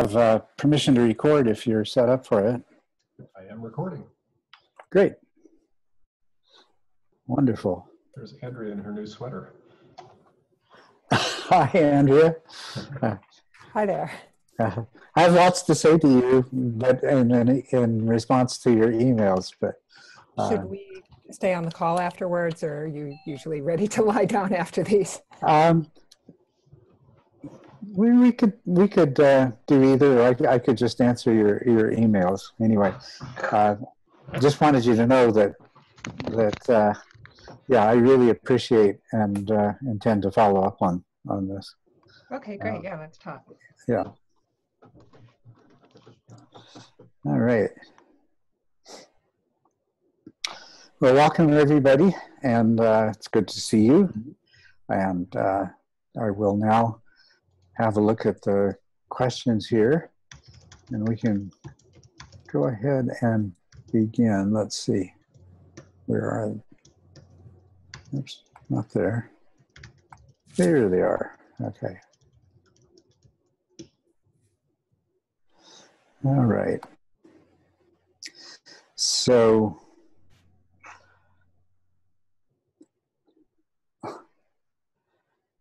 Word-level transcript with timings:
have 0.00 0.16
uh, 0.16 0.38
permission 0.56 0.94
to 0.94 1.02
record 1.02 1.46
if 1.46 1.66
you're 1.66 1.84
set 1.84 2.08
up 2.08 2.26
for 2.26 2.46
it. 2.46 2.62
I 3.36 3.52
am 3.52 3.60
recording. 3.60 4.04
Great. 4.90 5.12
Wonderful. 7.26 7.86
There's 8.14 8.34
Andrea 8.42 8.72
in 8.72 8.78
her 8.78 8.92
new 8.92 9.06
sweater. 9.06 9.52
Hi, 11.12 11.70
Andrea. 11.74 12.36
Hi 13.72 13.86
there. 13.86 14.10
Uh, 14.58 14.82
I 15.16 15.22
have 15.22 15.34
lots 15.34 15.62
to 15.62 15.74
say 15.74 15.98
to 15.98 16.08
you, 16.08 16.46
but 16.52 17.02
in, 17.04 17.30
in, 17.32 17.62
in 17.72 18.06
response 18.06 18.58
to 18.58 18.72
your 18.72 18.88
emails, 18.92 19.52
but 19.60 19.74
uh, 20.38 20.48
Should 20.48 20.64
we 20.64 21.02
stay 21.30 21.52
on 21.52 21.64
the 21.64 21.70
call 21.70 22.00
afterwards, 22.00 22.62
or 22.62 22.82
are 22.82 22.86
you 22.86 23.16
usually 23.26 23.60
ready 23.60 23.86
to 23.88 24.02
lie 24.02 24.24
down 24.24 24.54
after 24.54 24.82
these? 24.82 25.20
um, 25.42 25.90
we, 27.86 28.12
we 28.12 28.32
could 28.32 28.52
we 28.64 28.88
could 28.88 29.18
uh, 29.20 29.50
do 29.66 29.82
either. 29.92 30.22
I, 30.24 30.34
could- 30.34 30.46
I 30.46 30.58
could 30.58 30.76
just 30.76 31.00
answer 31.00 31.32
your 31.32 31.62
your 31.66 31.92
emails 31.92 32.52
anyway. 32.60 32.94
Uh, 33.50 33.76
just 34.40 34.60
wanted 34.60 34.84
you 34.84 34.94
to 34.96 35.06
know 35.06 35.30
that 35.30 35.54
that 36.28 36.70
uh, 36.70 36.94
yeah, 37.68 37.84
I 37.84 37.92
really 37.94 38.30
appreciate 38.30 39.00
and 39.12 39.50
uh, 39.50 39.72
intend 39.82 40.22
to 40.22 40.30
follow 40.30 40.62
up 40.62 40.80
on 40.82 41.04
on 41.28 41.48
this. 41.48 41.74
Okay, 42.32 42.56
great. 42.56 42.82
Yeah, 42.82 42.98
let's 42.98 43.18
talk. 43.18 43.44
Yeah. 43.88 44.04
All 47.26 47.38
right. 47.38 47.70
Well, 51.00 51.14
welcome 51.14 51.52
everybody, 51.52 52.14
and 52.42 52.78
uh, 52.78 53.08
it's 53.14 53.26
good 53.28 53.48
to 53.48 53.60
see 53.60 53.80
you. 53.84 54.12
And 54.88 55.34
uh, 55.34 55.66
I 56.20 56.30
will 56.30 56.56
now 56.56 56.99
have 57.80 57.96
a 57.96 58.00
look 58.00 58.26
at 58.26 58.42
the 58.42 58.76
questions 59.08 59.66
here, 59.66 60.10
and 60.90 61.08
we 61.08 61.16
can 61.16 61.50
go 62.52 62.64
ahead 62.64 63.08
and 63.22 63.52
begin. 63.90 64.52
Let's 64.52 64.78
see. 64.78 65.12
Where 66.06 66.24
are? 66.24 66.54
Oops, 68.14 68.42
not 68.68 68.90
there. 68.90 69.30
There 70.56 70.88
they 70.88 71.00
are. 71.00 71.38
Okay. 71.62 71.96
All 76.24 76.44
right. 76.44 76.84
So, 78.94 79.80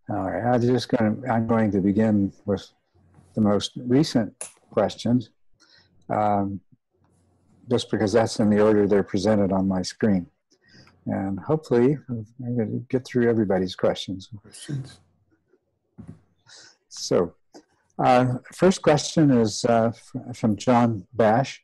all 0.09 0.31
right, 0.31 0.43
I'm 0.43 0.61
just 0.61 0.89
going 0.89 1.21
to, 1.21 1.29
I'm 1.29 1.45
going 1.45 1.71
to 1.71 1.81
begin 1.81 2.33
with 2.45 2.67
the 3.35 3.41
most 3.41 3.73
recent 3.75 4.33
questions, 4.71 5.29
um, 6.09 6.59
just 7.69 7.91
because 7.91 8.13
that's 8.13 8.39
in 8.39 8.49
the 8.49 8.59
order 8.59 8.87
they're 8.87 9.03
presented 9.03 9.51
on 9.51 9.67
my 9.67 9.83
screen. 9.83 10.25
And 11.05 11.39
hopefully, 11.39 11.97
I'm 12.09 12.25
going 12.39 12.71
to 12.71 12.85
get 12.89 13.05
through 13.05 13.29
everybody's 13.29 13.75
questions. 13.75 14.29
So, 16.87 17.33
uh, 18.03 18.35
first 18.53 18.81
question 18.81 19.29
is 19.31 19.63
uh, 19.65 19.91
from 20.33 20.55
John 20.55 21.05
Bash 21.13 21.63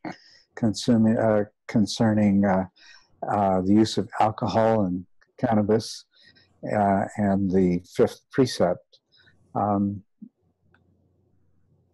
consuming, 0.56 1.18
uh, 1.18 1.46
concerning 1.68 2.46
uh, 2.46 2.66
uh, 3.28 3.62
the 3.62 3.74
use 3.74 3.98
of 3.98 4.10
alcohol 4.20 4.86
and 4.86 5.06
cannabis 5.40 6.06
uh, 6.74 7.06
and 7.18 7.52
the 7.52 7.82
fifth 7.96 8.22
precept. 8.32 9.00
Um, 9.54 10.04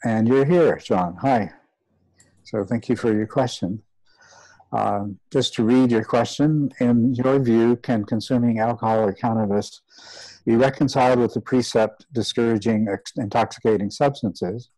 and 0.03 0.27
you're 0.27 0.45
here, 0.45 0.77
John. 0.77 1.15
Hi. 1.21 1.51
So 2.43 2.63
thank 2.63 2.89
you 2.89 2.95
for 2.95 3.13
your 3.13 3.27
question. 3.27 3.83
Um, 4.73 5.19
just 5.31 5.53
to 5.55 5.63
read 5.63 5.91
your 5.91 6.03
question, 6.03 6.71
in 6.79 7.13
your 7.13 7.39
view, 7.39 7.75
can 7.75 8.05
consuming 8.05 8.59
alcohol 8.59 8.99
or 8.99 9.13
cannabis 9.13 9.81
be 10.45 10.55
reconciled 10.55 11.19
with 11.19 11.33
the 11.33 11.41
precept 11.41 12.05
discouraging 12.13 12.87
intoxicating 13.17 13.91
substances. 13.91 14.69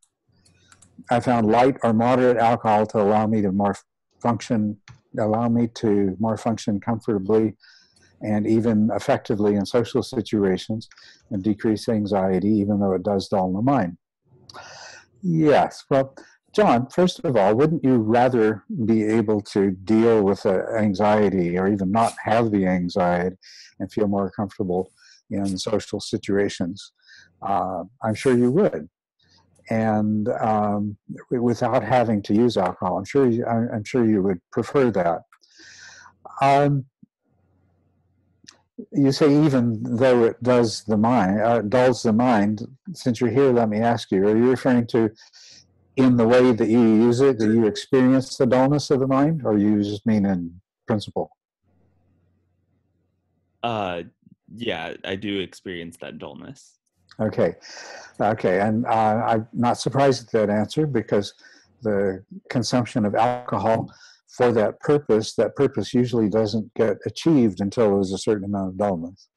I 1.10 1.20
found 1.20 1.48
light 1.48 1.78
or 1.84 1.94
moderate 1.94 2.38
alcohol 2.38 2.86
to 2.88 3.02
allow 3.02 3.28
me 3.28 3.42
to 3.42 3.52
more 3.52 3.76
function, 4.22 4.78
allow 5.18 5.48
me 5.48 5.68
to 5.76 6.16
more 6.20 6.38
function 6.38 6.80
comfortably 6.80 7.56
and 8.24 8.48
even 8.48 8.90
effectively 8.96 9.56
in 9.56 9.66
social 9.66 10.02
situations 10.02 10.88
and 11.30 11.44
decrease 11.44 11.90
anxiety, 11.90 12.50
even 12.50 12.80
though 12.80 12.94
it 12.94 13.04
does 13.04 13.28
dull 13.28 13.52
the 13.54 13.62
mind. 13.62 13.98
Yes, 15.22 15.84
well, 15.90 16.16
John, 16.54 16.88
first 16.88 17.20
of 17.24 17.36
all, 17.36 17.56
wouldn't 17.56 17.84
you 17.84 17.98
rather 17.98 18.64
be 18.86 19.04
able 19.04 19.42
to 19.42 19.72
deal 19.72 20.22
with 20.24 20.46
anxiety 20.46 21.58
or 21.58 21.68
even 21.68 21.92
not 21.92 22.14
have 22.24 22.52
the 22.52 22.68
anxiety 22.68 23.36
and 23.80 23.92
feel 23.92 24.08
more 24.08 24.30
comfortable 24.32 24.92
in 25.32 25.58
social 25.58 26.00
situations? 26.00 26.92
Uh, 27.42 27.84
I'm 28.04 28.14
sure 28.14 28.38
you 28.38 28.52
would. 28.52 28.88
And 29.70 30.30
um, 30.30 30.98
without 31.32 31.84
having 31.84 32.22
to 32.24 32.34
use 32.34 32.58
alcohol, 32.58 32.98
I'm 32.98 33.06
sure 33.06 33.28
you, 33.30 33.46
I'm 33.46 33.84
sure 33.84 34.06
you 34.06 34.22
would 34.22 34.40
prefer 34.52 34.92
that. 34.92 35.22
Um, 36.42 36.86
you 38.92 39.12
say 39.12 39.46
even 39.46 39.84
though 39.84 40.26
it 40.26 40.42
does 40.42 40.84
the 40.84 40.98
mind, 40.98 41.42
uh, 41.42 41.62
dulls 41.62 42.04
the 42.04 42.14
mind. 42.14 42.66
Since 42.94 43.22
you're 43.22 43.30
here, 43.30 43.52
let 43.52 43.70
me 43.70 43.80
ask 43.80 44.12
you: 44.12 44.28
Are 44.28 44.38
you 44.38 44.50
referring 44.50 44.88
to 44.88 45.12
in 45.96 46.18
the 46.18 46.28
way 46.28 46.52
that 46.52 46.68
you 46.68 46.80
use 46.80 47.22
it, 47.22 47.40
do 47.40 47.54
you 47.54 47.68
experience 47.68 48.38
the 48.38 48.46
dullness 48.46 48.90
of 48.90 49.00
the 49.00 49.08
mind, 49.08 49.42
or 49.46 49.58
you 49.58 49.84
just 49.84 50.06
mean 50.06 50.26
in 50.26 50.60
principle? 50.88 51.30
Uh, 53.62 54.04
yeah, 54.56 54.94
I 55.06 55.16
do 55.16 55.40
experience 55.40 55.98
that 55.98 56.18
dullness. 56.18 56.80
Okay, 57.20 57.56
okay, 58.20 58.60
and 58.60 58.86
uh, 58.88 59.24
I'm 59.28 59.48
not 59.54 59.78
surprised 59.78 60.26
at 60.26 60.32
that 60.32 60.50
answer 60.50 60.88
because 60.88 61.36
the 61.84 62.24
consumption 62.50 63.06
of 63.06 63.14
alcohol 63.14 63.94
for 64.36 64.52
that 64.52 64.80
purpose, 64.80 65.36
that 65.36 65.56
purpose 65.56 65.94
usually 65.94 66.28
doesn't 66.28 66.74
get 66.74 66.98
achieved 67.06 67.62
until 67.62 67.94
there's 67.94 68.12
a 68.12 68.18
certain 68.18 68.46
amount 68.46 68.70
of 68.70 68.78
dullness. 68.78 69.28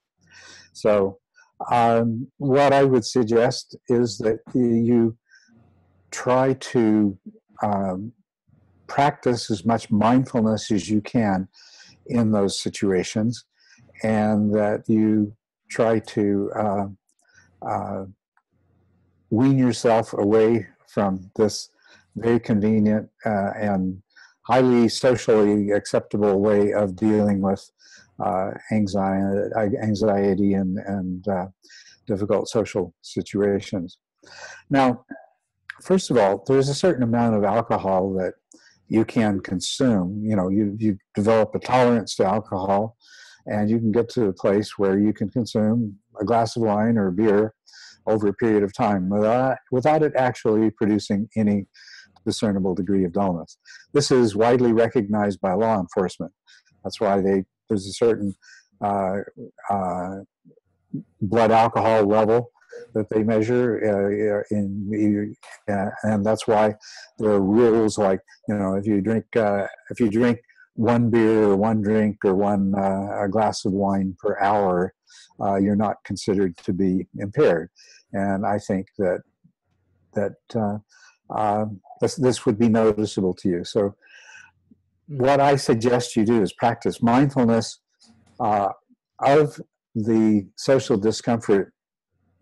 So, 0.73 1.19
um, 1.71 2.29
what 2.39 2.73
I 2.73 2.84
would 2.84 3.05
suggest 3.05 3.77
is 3.89 4.19
that 4.19 4.39
you 4.55 5.17
try 6.11 6.55
to 6.55 7.19
um, 7.62 8.12
practice 8.87 9.51
as 9.51 9.65
much 9.65 9.91
mindfulness 9.91 10.71
as 10.71 10.89
you 10.89 11.01
can 11.01 11.49
in 12.06 12.31
those 12.31 12.61
situations, 12.61 13.45
and 14.03 14.55
that 14.55 14.85
you 14.87 15.35
try 15.71 15.99
to 15.99 16.51
uh, 16.55 16.87
uh, 17.67 18.05
wean 19.31 19.59
yourself 19.59 20.12
away 20.12 20.67
from 20.87 21.31
this 21.37 21.71
very 22.17 22.41
convenient 22.41 23.09
uh, 23.25 23.51
and 23.59 24.03
highly 24.47 24.89
socially 24.89 25.73
acceptable 25.73 26.41
way 26.41 26.73
of 26.73 26.95
dealing 26.95 27.41
with 27.41 27.69
uh, 28.25 28.51
anxiety, 28.73 29.77
anxiety 29.83 30.55
and, 30.55 30.79
and 30.79 31.29
uh, 31.29 31.47
difficult 32.07 32.49
social 32.49 32.95
situations. 33.03 33.99
Now, 34.71 35.05
first 35.83 36.11
of 36.11 36.17
all, 36.17 36.45
there's 36.47 36.69
a 36.69 36.75
certain 36.75 37.03
amount 37.03 37.35
of 37.35 37.45
alcohol 37.45 38.12
that 38.15 38.35
you 38.89 39.05
can 39.05 39.41
consume. 39.41 40.23
You 40.25 40.37
know, 40.37 40.49
you, 40.49 40.77
you 40.79 40.97
develop 41.15 41.55
a 41.55 41.59
tolerance 41.59 42.15
to 42.17 42.25
alcohol, 42.25 42.97
and 43.47 43.69
you 43.69 43.79
can 43.79 43.93
get 43.93 44.09
to 44.11 44.27
a 44.27 44.33
place 44.33 44.79
where 44.79 44.99
you 44.99 45.12
can 45.12 45.29
consume 45.29 45.99
a 46.21 46.25
glass 46.25 46.56
of 46.56 46.62
wine 46.62 46.97
or 46.97 47.11
beer 47.11 47.55
over 48.06 48.29
a 48.29 48.35
period 48.35 48.62
of 48.62 48.73
time 48.73 49.09
without, 49.09 49.56
without 49.73 50.03
it 50.03 50.12
actually 50.17 50.71
producing 50.71 51.29
any 51.37 51.67
discernible 52.26 52.75
degree 52.75 53.05
of 53.05 53.12
dullness. 53.12 53.56
This 53.94 54.11
is 54.11 54.37
widely 54.37 54.73
recognized 54.73 55.40
by 55.40 55.55
law 55.55 55.81
enforcement. 55.81 56.32
That's 56.84 57.00
why 57.00 57.20
they 57.23 57.44
there's 57.69 57.87
a 57.87 57.93
certain 57.93 58.34
uh, 58.81 59.19
uh, 59.70 60.17
blood 61.20 61.50
alcohol 61.50 62.05
level 62.05 62.50
that 62.94 63.08
they 63.08 63.23
measure 63.23 64.44
uh, 64.50 64.55
in, 64.55 65.34
uh, 65.70 65.87
and 66.02 66.25
that's 66.25 66.46
why 66.46 66.75
there 67.19 67.31
are 67.31 67.40
rules 67.40 67.96
like 67.96 68.20
you 68.49 68.56
know 68.56 68.75
if 68.75 68.87
you 68.87 69.00
drink 69.00 69.25
uh, 69.37 69.67
if 69.90 69.99
you 70.00 70.11
drink 70.11 70.38
one 70.76 71.08
beer 71.11 71.44
or 71.44 71.56
one 71.56 71.81
drink 71.81 72.19
or 72.25 72.34
one 72.34 72.75
uh, 72.75 73.26
glass 73.29 73.64
of 73.64 73.72
wine 73.72 74.14
per 74.19 74.38
hour, 74.38 74.93
uh, 75.40 75.56
you're 75.56 75.76
not 75.76 75.96
considered 76.05 76.55
to 76.58 76.72
be 76.72 77.06
impaired. 77.19 77.70
And 78.12 78.46
I 78.46 78.58
think 78.58 78.88
that 78.99 79.22
that 80.14 80.32
uh, 80.55 80.79
um, 81.31 81.81
this, 82.00 82.17
this 82.17 82.46
would 82.46 82.58
be 82.58 82.69
noticeable 82.69 83.34
to 83.34 83.49
you. 83.49 83.64
So, 83.64 83.94
what 85.08 85.40
I 85.40 85.56
suggest 85.56 86.17
you 86.17 86.25
do 86.25 86.43
is 86.43 86.52
practice 86.52 87.00
mindfulness 87.00 87.78
uh, 88.40 88.70
of 89.20 89.61
the 89.94 90.46
social 90.56 90.96
discomfort 90.96 91.73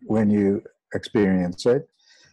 when 0.06 0.31
you 0.31 0.62
experience 0.94 1.66
it. 1.66 1.88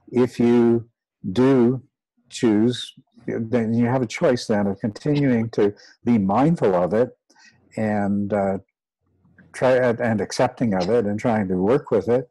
If 0.09 0.39
you 0.39 0.89
do 1.31 1.83
choose, 2.29 2.93
then 3.27 3.73
you 3.73 3.85
have 3.87 4.01
a 4.01 4.07
choice 4.07 4.47
then 4.47 4.67
of 4.67 4.79
continuing 4.79 5.49
to 5.51 5.73
be 6.05 6.17
mindful 6.17 6.75
of 6.75 6.93
it 6.93 7.09
and 7.77 8.33
uh, 8.33 8.57
try 9.53 9.75
and 9.75 10.21
accepting 10.21 10.73
of 10.73 10.89
it 10.89 11.05
and 11.05 11.19
trying 11.19 11.47
to 11.49 11.55
work 11.55 11.91
with 11.91 12.07
it, 12.09 12.29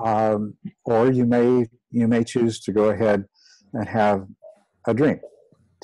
um, 0.00 0.54
or 0.84 1.10
you 1.10 1.26
may 1.26 1.66
you 1.90 2.08
may 2.08 2.24
choose 2.24 2.60
to 2.60 2.72
go 2.72 2.84
ahead 2.84 3.24
and 3.72 3.88
have 3.88 4.26
a 4.86 4.94
drink 4.94 5.20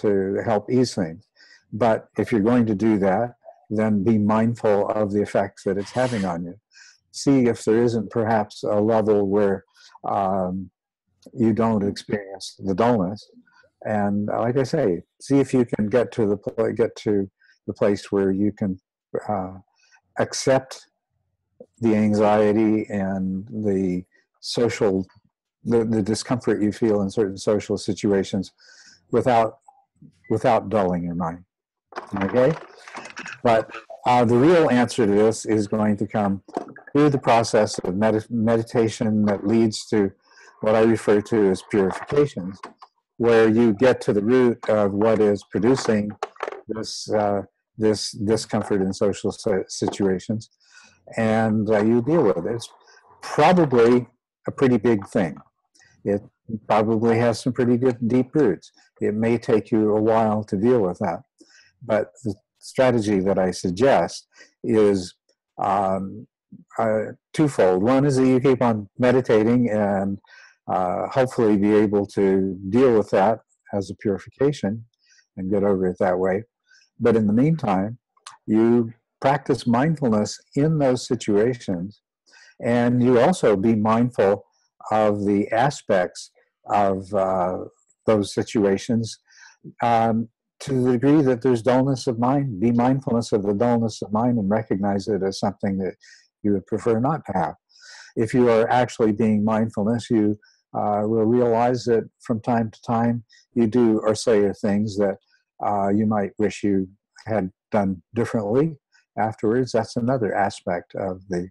to 0.00 0.38
help 0.44 0.70
ease 0.70 0.94
things. 0.94 1.26
But 1.72 2.08
if 2.16 2.32
you're 2.32 2.40
going 2.40 2.66
to 2.66 2.74
do 2.74 2.98
that, 2.98 3.34
then 3.70 4.02
be 4.02 4.18
mindful 4.18 4.88
of 4.88 5.12
the 5.12 5.20
effects 5.20 5.64
that 5.64 5.76
it's 5.76 5.90
having 5.92 6.24
on 6.24 6.44
you. 6.44 6.54
See 7.12 7.46
if 7.46 7.64
there 7.64 7.82
isn't 7.82 8.10
perhaps 8.10 8.62
a 8.62 8.80
level 8.80 9.28
where 9.28 9.64
um, 10.08 10.70
you 11.34 11.52
don't 11.52 11.86
experience 11.86 12.56
the 12.58 12.74
dullness. 12.74 13.30
And 13.84 14.30
uh, 14.30 14.40
like 14.40 14.56
I 14.56 14.62
say, 14.62 15.02
see 15.20 15.38
if 15.38 15.52
you 15.52 15.64
can 15.64 15.88
get 15.88 16.10
to 16.12 16.26
the 16.26 16.72
get 16.76 16.96
to 16.96 17.30
the 17.66 17.74
place 17.74 18.10
where 18.10 18.30
you 18.30 18.52
can 18.52 18.80
uh, 19.28 19.54
accept 20.18 20.86
the 21.80 21.94
anxiety 21.94 22.86
and 22.88 23.46
the 23.48 24.04
social 24.40 25.06
the, 25.68 25.84
the 25.84 26.02
discomfort 26.02 26.62
you 26.62 26.72
feel 26.72 27.02
in 27.02 27.10
certain 27.10 27.36
social 27.36 27.76
situations 27.76 28.52
without 29.10 29.58
without 30.30 30.68
dulling 30.68 31.04
your 31.04 31.14
mind 31.14 31.44
okay? 32.22 32.52
But 33.42 33.70
uh, 34.06 34.24
the 34.24 34.36
real 34.36 34.70
answer 34.70 35.06
to 35.06 35.12
this 35.12 35.44
is 35.44 35.66
going 35.68 35.96
to 35.98 36.06
come 36.06 36.42
through 36.92 37.10
the 37.10 37.18
process 37.18 37.78
of 37.80 37.96
med- 37.96 38.26
meditation 38.30 39.24
that 39.26 39.46
leads 39.46 39.86
to 39.86 40.12
what 40.60 40.74
i 40.74 40.80
refer 40.80 41.20
to 41.20 41.50
as 41.50 41.62
purifications 41.70 42.58
where 43.18 43.48
you 43.48 43.72
get 43.74 44.00
to 44.00 44.12
the 44.12 44.22
root 44.22 44.58
of 44.68 44.92
what 44.92 45.20
is 45.20 45.44
producing 45.50 46.10
this 46.66 47.10
uh, 47.12 47.42
this 47.76 48.10
discomfort 48.12 48.80
in 48.82 48.92
social 48.92 49.32
situations 49.68 50.50
and 51.16 51.70
uh, 51.70 51.82
you 51.82 52.02
deal 52.02 52.24
with 52.24 52.38
it. 52.38 52.46
It's 52.46 52.68
probably 53.22 54.08
a 54.46 54.50
pretty 54.50 54.78
big 54.78 55.06
thing 55.06 55.36
it 56.08 56.22
probably 56.66 57.18
has 57.18 57.40
some 57.40 57.52
pretty 57.52 57.76
good 57.76 57.96
deep 58.08 58.34
roots. 58.34 58.72
It 59.00 59.14
may 59.14 59.38
take 59.38 59.70
you 59.70 59.94
a 59.94 60.00
while 60.00 60.42
to 60.44 60.56
deal 60.56 60.80
with 60.80 60.98
that. 60.98 61.20
But 61.84 62.12
the 62.24 62.34
strategy 62.58 63.20
that 63.20 63.38
I 63.38 63.50
suggest 63.50 64.26
is 64.64 65.14
um, 65.58 66.26
uh, 66.78 67.12
twofold. 67.32 67.82
One 67.82 68.04
is 68.04 68.16
that 68.16 68.26
you 68.26 68.40
keep 68.40 68.62
on 68.62 68.88
meditating 68.98 69.70
and 69.70 70.18
uh, 70.72 71.08
hopefully 71.08 71.56
be 71.56 71.74
able 71.74 72.06
to 72.06 72.56
deal 72.70 72.96
with 72.96 73.10
that 73.10 73.40
as 73.74 73.90
a 73.90 73.94
purification 73.96 74.84
and 75.36 75.50
get 75.50 75.62
over 75.62 75.86
it 75.86 75.96
that 76.00 76.18
way. 76.18 76.44
But 76.98 77.16
in 77.16 77.26
the 77.26 77.32
meantime, 77.32 77.98
you 78.46 78.92
practice 79.20 79.66
mindfulness 79.66 80.40
in 80.54 80.78
those 80.78 81.06
situations 81.06 82.00
and 82.60 83.02
you 83.02 83.20
also 83.20 83.56
be 83.56 83.74
mindful 83.74 84.44
of 84.90 85.24
the 85.24 85.48
aspects 85.52 86.30
of 86.70 87.12
uh, 87.14 87.58
those 88.06 88.32
situations 88.34 89.18
um, 89.82 90.28
to 90.60 90.82
the 90.82 90.92
degree 90.92 91.22
that 91.22 91.42
there's 91.42 91.62
dullness 91.62 92.06
of 92.06 92.18
mind, 92.18 92.60
be 92.60 92.72
mindfulness 92.72 93.32
of 93.32 93.42
the 93.42 93.54
dullness 93.54 94.02
of 94.02 94.12
mind 94.12 94.38
and 94.38 94.50
recognize 94.50 95.06
it 95.08 95.22
as 95.22 95.38
something 95.38 95.78
that 95.78 95.94
you 96.42 96.52
would 96.52 96.66
prefer 96.66 96.98
not 96.98 97.24
to 97.26 97.32
have. 97.32 97.54
If 98.16 98.34
you 98.34 98.50
are 98.50 98.68
actually 98.68 99.12
being 99.12 99.44
mindfulness, 99.44 100.10
you 100.10 100.38
uh, 100.74 101.02
will 101.04 101.24
realize 101.24 101.84
that 101.84 102.08
from 102.20 102.40
time 102.40 102.70
to 102.70 102.80
time 102.82 103.24
you 103.54 103.66
do 103.66 104.00
or 104.00 104.14
say 104.14 104.50
things 104.60 104.96
that 104.96 105.16
uh, 105.64 105.88
you 105.88 106.06
might 106.06 106.30
wish 106.38 106.62
you 106.62 106.88
had 107.26 107.50
done 107.70 108.02
differently 108.14 108.76
afterwards. 109.18 109.72
That's 109.72 109.96
another 109.96 110.34
aspect 110.34 110.94
of 110.94 111.22
the 111.28 111.48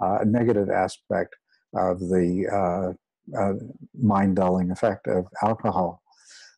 uh, 0.00 0.18
negative 0.24 0.68
aspect 0.70 1.36
of 1.74 2.00
the 2.00 2.46
uh, 2.52 3.38
uh, 3.38 3.54
mind 4.00 4.36
dulling 4.36 4.70
effect 4.70 5.06
of 5.06 5.26
alcohol. 5.42 6.02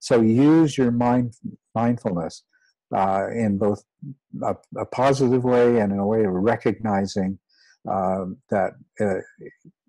So 0.00 0.20
use 0.20 0.76
your 0.76 0.90
mind 0.90 1.34
mindfulness 1.74 2.44
uh, 2.94 3.28
in 3.30 3.58
both 3.58 3.82
a, 4.42 4.54
a, 4.76 4.86
positive 4.86 5.44
way 5.44 5.80
and 5.80 5.92
in 5.92 5.98
a 5.98 6.06
way 6.06 6.24
of 6.24 6.32
recognizing 6.32 7.38
um, 7.90 8.38
that 8.50 8.72
uh, 9.00 9.20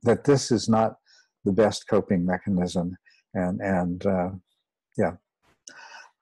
that 0.03 0.23
this 0.23 0.51
is 0.51 0.69
not 0.69 0.95
the 1.43 1.51
best 1.51 1.87
coping 1.87 2.25
mechanism, 2.25 2.95
and 3.33 3.61
and 3.61 4.05
uh, 4.05 4.29
yeah. 4.97 5.11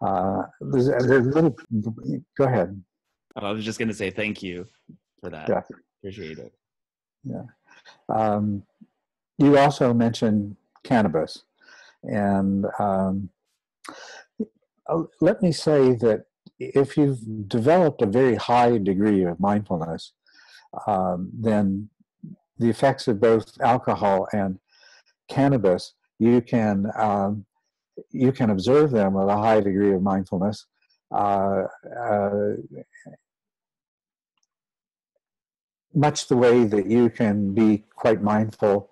Uh, 0.01 0.44
there's, 0.59 0.88
there's 0.88 1.27
little. 1.27 1.56
Go 2.38 2.44
ahead. 2.44 2.81
I 3.35 3.51
was 3.51 3.63
just 3.63 3.79
going 3.79 3.88
to 3.88 3.94
say 3.94 4.09
thank 4.09 4.44
you 4.44 4.65
for 5.21 5.29
that. 5.29 5.47
Yeah. 5.47 5.61
Appreciate 6.01 6.38
it. 6.38 6.53
Yeah. 7.23 7.44
Um, 8.09 8.63
you 9.38 9.57
also 9.57 9.94
mentioned 9.94 10.56
cannabis. 10.83 11.44
And 12.03 12.65
um, 12.80 13.30
uh, 14.89 15.03
let 15.21 15.41
me 15.41 15.51
say 15.51 15.94
that 15.95 16.25
if 16.59 16.97
you've 16.97 17.47
developed 17.47 18.01
a 18.01 18.06
very 18.06 18.35
high 18.35 18.77
degree 18.77 19.24
of 19.24 19.39
mindfulness, 19.39 20.13
um, 20.88 21.30
then 21.33 21.89
the 22.57 22.69
effects 22.69 23.07
of 23.07 23.19
both 23.19 23.59
alcohol 23.62 24.27
and 24.33 24.59
cannabis, 25.30 25.94
you 26.19 26.41
can 26.41 26.91
um, 26.97 27.45
you 28.12 28.31
can 28.31 28.50
observe 28.50 28.91
them 28.91 29.13
with 29.13 29.30
a 29.30 29.38
high 29.38 29.62
degree 29.62 29.94
of 29.94 30.01
mindfulness. 30.01 30.65
Uh, 31.12 31.63
uh, 32.00 32.53
much 35.94 36.27
the 36.27 36.38
way 36.38 36.63
that 36.63 36.88
you 36.88 37.09
can 37.09 37.53
be 37.53 37.83
quite 37.95 38.21
mindful 38.21 38.89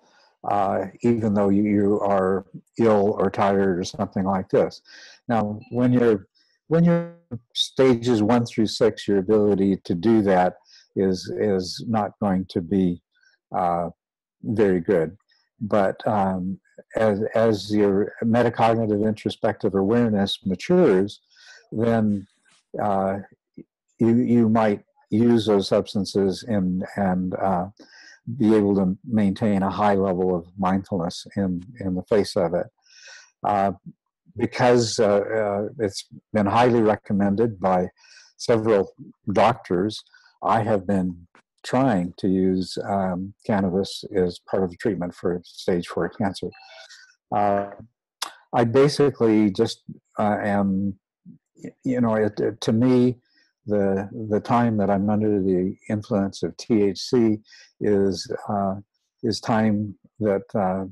uh, 0.50 0.86
even 1.02 1.34
though 1.34 1.48
you, 1.48 2.00
are 2.00 2.46
ill 2.78 3.16
or 3.18 3.30
tired 3.30 3.78
or 3.78 3.84
something 3.84 4.24
like 4.24 4.48
this. 4.48 4.82
Now, 5.28 5.60
when 5.70 5.92
you're 5.92 6.26
when 6.68 6.84
you're 6.84 7.16
stages 7.54 8.22
one 8.22 8.46
through 8.46 8.66
six, 8.66 9.06
your 9.06 9.18
ability 9.18 9.76
to 9.84 9.94
do 9.94 10.22
that 10.22 10.54
is 10.96 11.30
is 11.38 11.84
not 11.86 12.12
going 12.20 12.46
to 12.50 12.60
be 12.60 13.02
uh, 13.54 13.90
very 14.42 14.80
good. 14.80 15.16
But 15.60 16.04
um, 16.06 16.58
as 16.96 17.22
as 17.34 17.74
your 17.74 18.12
metacognitive 18.24 19.06
introspective 19.06 19.74
awareness 19.74 20.38
matures, 20.44 21.20
then 21.70 22.26
uh, 22.82 23.18
you 23.98 24.16
you 24.16 24.48
might 24.48 24.82
use 25.10 25.46
those 25.46 25.68
substances 25.68 26.42
and 26.48 26.84
and 26.96 27.34
uh, 27.34 27.66
be 28.38 28.54
able 28.54 28.74
to 28.76 28.96
maintain 29.04 29.62
a 29.62 29.70
high 29.70 29.94
level 29.94 30.34
of 30.34 30.46
mindfulness 30.58 31.26
in 31.36 31.62
in 31.80 31.94
the 31.94 32.02
face 32.04 32.36
of 32.36 32.54
it. 32.54 32.66
Uh, 33.46 33.72
because 34.36 34.98
uh, 34.98 35.20
uh, 35.40 35.68
it's 35.78 36.06
been 36.32 36.46
highly 36.46 36.80
recommended 36.80 37.60
by 37.60 37.88
several 38.36 38.92
doctors, 39.32 40.02
I 40.42 40.62
have 40.62 40.86
been 40.86 41.26
trying 41.62 42.12
to 42.18 42.28
use 42.28 42.76
um, 42.84 43.34
cannabis 43.46 44.04
as 44.14 44.40
part 44.50 44.64
of 44.64 44.70
the 44.70 44.76
treatment 44.76 45.14
for 45.14 45.40
stage 45.44 45.86
four 45.86 46.08
cancer. 46.08 46.48
Uh, 47.34 47.70
I 48.52 48.64
basically 48.64 49.50
just 49.50 49.82
uh, 50.18 50.36
am, 50.42 50.98
you 51.84 52.00
know, 52.00 52.14
it, 52.14 52.38
it, 52.40 52.60
to 52.62 52.72
me, 52.72 53.18
the 53.66 54.08
the 54.28 54.40
time 54.40 54.76
that 54.78 54.90
I'm 54.90 55.08
under 55.08 55.40
the 55.40 55.76
influence 55.88 56.42
of 56.42 56.56
THC 56.56 57.40
is 57.80 58.30
uh, 58.48 58.76
is 59.22 59.40
time 59.40 59.94
that 60.20 60.42
uh, 60.54 60.84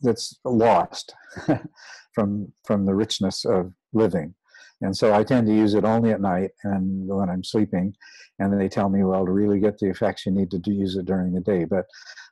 that's 0.00 0.38
lost 0.44 1.14
from 2.12 2.52
from 2.64 2.86
the 2.86 2.94
richness 2.94 3.44
of 3.44 3.72
living. 3.92 4.34
And 4.82 4.94
so 4.94 5.14
I 5.14 5.24
tend 5.24 5.46
to 5.46 5.54
use 5.54 5.74
it 5.74 5.84
only 5.84 6.10
at 6.10 6.20
night 6.20 6.50
and 6.64 7.08
when 7.08 7.30
I'm 7.30 7.42
sleeping. 7.42 7.94
And 8.38 8.60
they 8.60 8.68
tell 8.68 8.90
me, 8.90 9.04
well, 9.04 9.24
to 9.24 9.32
really 9.32 9.58
get 9.58 9.78
the 9.78 9.88
effects, 9.88 10.26
you 10.26 10.32
need 10.32 10.50
to 10.50 10.60
use 10.66 10.96
it 10.96 11.06
during 11.06 11.32
the 11.32 11.40
day. 11.40 11.64
But 11.64 11.86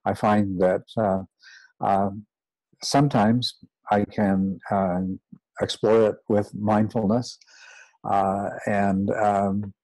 I 0.05 0.13
find 0.13 0.61
that 0.61 0.83
uh, 0.99 1.23
uh, 1.81 2.11
sometimes 2.83 3.57
I 3.91 4.05
can 4.05 4.61
uh, 4.71 5.01
explore 5.63 6.11
it 6.11 6.17
with 6.29 6.55
mindfulness 6.55 7.39
uh, 8.05 8.51
and 8.67 9.11
um, 9.11 9.75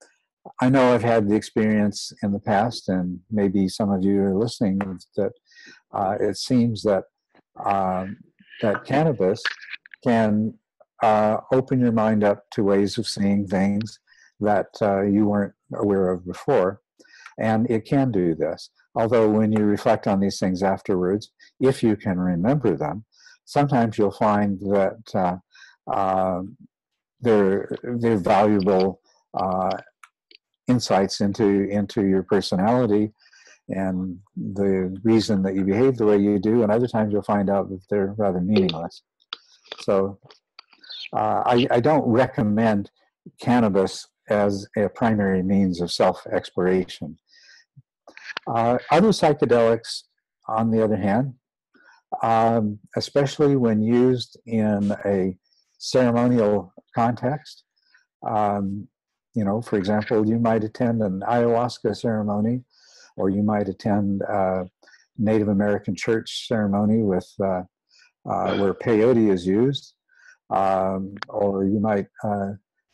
I 0.60 0.70
know 0.70 0.94
I've 0.94 1.02
had 1.02 1.28
the 1.28 1.34
experience 1.34 2.12
in 2.22 2.32
the 2.32 2.40
past, 2.40 2.88
and 2.88 3.20
maybe 3.30 3.68
some 3.68 3.90
of 3.90 4.04
you 4.04 4.20
are 4.22 4.34
listening, 4.34 4.80
that 5.16 5.32
uh, 5.92 6.16
it 6.20 6.36
seems 6.36 6.82
that 6.82 7.04
um, 7.64 8.16
that 8.62 8.84
cannabis 8.84 9.42
can 10.04 10.54
uh, 11.02 11.38
open 11.52 11.80
your 11.80 11.92
mind 11.92 12.24
up 12.24 12.44
to 12.52 12.62
ways 12.62 12.98
of 12.98 13.06
seeing 13.06 13.46
things 13.46 13.98
that 14.40 14.68
uh, 14.80 15.02
you 15.02 15.26
weren't 15.26 15.54
aware 15.74 16.10
of 16.10 16.26
before. 16.26 16.80
And 17.38 17.70
it 17.70 17.84
can 17.86 18.10
do 18.10 18.34
this. 18.34 18.70
Although, 18.94 19.30
when 19.30 19.52
you 19.52 19.64
reflect 19.64 20.06
on 20.06 20.20
these 20.20 20.38
things 20.38 20.62
afterwards, 20.62 21.32
if 21.60 21.82
you 21.82 21.96
can 21.96 22.18
remember 22.18 22.76
them, 22.76 23.04
sometimes 23.44 23.96
you'll 23.96 24.10
find 24.10 24.58
that 24.60 25.14
uh, 25.14 25.36
uh, 25.90 26.42
they're 27.20 27.68
they're 27.82 28.18
valuable 28.18 29.00
uh, 29.34 29.76
insights 30.68 31.20
into 31.20 31.68
into 31.68 32.06
your 32.06 32.22
personality 32.22 33.12
and 33.68 34.18
the 34.36 34.98
reason 35.04 35.42
that 35.42 35.54
you 35.54 35.64
behave 35.64 35.96
the 35.96 36.06
way 36.06 36.18
you 36.18 36.38
do. 36.38 36.62
And 36.62 36.72
other 36.72 36.88
times 36.88 37.12
you'll 37.12 37.22
find 37.22 37.48
out 37.48 37.68
that 37.70 37.80
they're 37.88 38.14
rather 38.18 38.40
meaningless. 38.40 39.02
So 39.82 40.18
uh, 41.12 41.42
I, 41.46 41.66
I 41.70 41.80
don't 41.80 42.06
recommend 42.06 42.90
cannabis 43.40 44.08
as 44.28 44.66
a 44.76 44.88
primary 44.88 45.42
means 45.42 45.80
of 45.80 45.92
self 45.92 46.26
exploration. 46.26 47.18
Uh, 48.46 48.78
other 48.90 49.08
psychedelics, 49.08 50.02
on 50.48 50.70
the 50.70 50.82
other 50.82 50.96
hand, 50.96 51.34
um, 52.22 52.78
especially 52.96 53.56
when 53.56 53.82
used 53.82 54.38
in 54.46 54.96
a 55.04 55.36
ceremonial 55.80 56.72
context, 56.94 57.64
um, 58.26 58.86
you 59.34 59.44
know, 59.44 59.60
for 59.62 59.76
example, 59.78 60.28
you 60.28 60.38
might 60.38 60.62
attend 60.62 61.02
an 61.02 61.22
ayahuasca 61.26 61.96
ceremony, 61.96 62.62
or 63.16 63.30
you 63.30 63.42
might 63.42 63.68
attend 63.68 64.22
a 64.22 64.66
Native 65.18 65.48
American 65.48 65.94
church 65.96 66.46
ceremony 66.46 67.02
with 67.02 67.28
uh, 67.42 67.62
uh, 68.28 68.56
where 68.58 68.74
peyote 68.74 69.32
is 69.32 69.46
used, 69.46 69.94
um, 70.50 71.14
or 71.28 71.64
you 71.64 71.80
might 71.80 72.06
uh, 72.24 72.50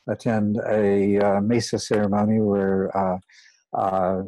attend 0.08 0.58
a 0.68 1.18
uh, 1.18 1.40
mesa 1.40 1.78
ceremony 1.78 2.40
where 2.40 2.96
uh, 2.96 3.18
uh, 3.76 4.22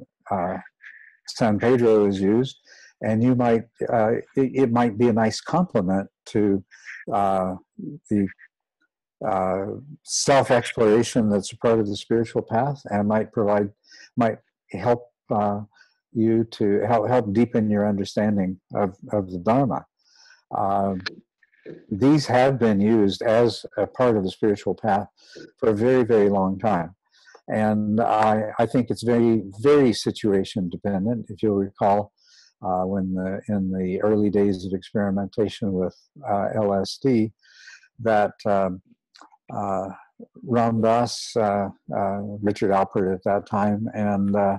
San 1.29 1.59
Pedro 1.59 2.07
is 2.07 2.21
used, 2.21 2.57
and 3.03 3.23
you 3.23 3.35
might 3.37 3.65
it, 3.81 4.25
it, 4.35 4.73
might 4.73 4.99
be 4.99 5.09
a 5.09 5.13
nice 5.13 5.41
complement 5.41 6.09
to 6.27 6.65
the 7.07 8.27
self 10.03 10.51
exploration 10.51 11.29
that's 11.29 11.53
a 11.53 11.57
part 11.59 11.81
of 11.81 11.87
the 11.87 11.97
spiritual 11.97 12.43
path, 12.43 12.81
and 12.91 13.09
might 13.09 13.33
provide 13.33 13.71
might 14.17 14.39
help 14.73 15.11
you 16.13 16.45
to 16.45 16.81
help 16.87 17.09
help 17.09 17.33
deepen 17.33 17.71
your 17.71 17.89
understanding 17.89 18.61
of 18.75 18.97
of 19.13 19.31
the 19.31 19.39
Dharma. 19.39 19.85
Um, 20.57 21.01
these 21.91 22.27
have 22.27 22.59
been 22.59 22.81
used 22.81 23.23
as 23.23 23.65
a 23.77 23.87
part 23.87 24.17
of 24.17 24.25
the 24.25 24.31
spiritual 24.31 24.75
path 24.75 25.09
for 25.59 25.71
a 25.71 25.75
very, 25.75 26.05
very 26.05 26.29
long 26.29 26.59
time. 26.59 26.95
And 27.49 28.01
I, 28.01 28.51
I 28.59 28.67
think 28.67 28.91
it's 28.91 29.03
very, 29.03 29.45
very 29.61 29.93
situation 29.93 30.69
dependent. 30.69 31.27
If 31.29 31.43
you'll 31.43 31.57
recall, 31.57 32.13
uh, 32.63 32.83
when 32.85 33.15
the, 33.15 33.41
in 33.49 33.71
the 33.71 34.01
early 34.03 34.31
days 34.31 34.67
of 34.67 34.73
experimentation 34.73 35.73
with 35.73 35.97
uh, 36.27 36.49
LSD, 36.57 37.33
that 38.01 38.35
um, 38.45 38.83
uh, 39.53 39.89
Ram 40.43 40.81
Dass, 40.81 41.37
uh, 41.37 41.69
uh, 41.95 42.21
Richard 42.43 42.71
Alpert 42.71 43.15
at 43.15 43.25
that 43.25 43.47
time, 43.47 43.89
and 43.95 44.35
uh, 44.35 44.59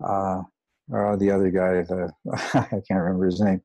the 0.00 1.30
other 1.30 1.50
guy, 1.50 1.82
the, 1.82 2.10
I 2.54 2.80
can't 2.86 3.02
remember 3.02 3.26
his 3.26 3.40
name. 3.40 3.62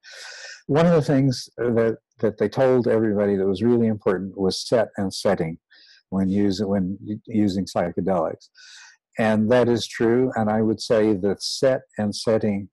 One 0.67 0.86
of 0.86 0.93
the 0.93 1.01
things 1.01 1.50
that 1.58 1.98
that 2.19 2.38
they 2.38 2.50
told 2.50 2.88
everybody 2.88 3.36
that 3.38 3.48
was 3.48 3.63
really 3.63 3.88
important 3.88 4.38
was 4.38 4.67
set 4.67 4.89
and 4.98 5.13
setting 5.13 5.58
when 6.10 6.29
using 6.29 6.67
when 6.67 6.98
using 7.25 7.65
psychedelics, 7.65 8.50
and 9.17 9.51
that 9.51 9.67
is 9.67 9.88
true. 9.88 10.31
And 10.36 10.50
I 10.50 10.62
would 10.62 10.81
say 10.81 11.13
that 11.13 11.41
set 11.41 11.81
and 11.98 12.15
setting 12.15 12.69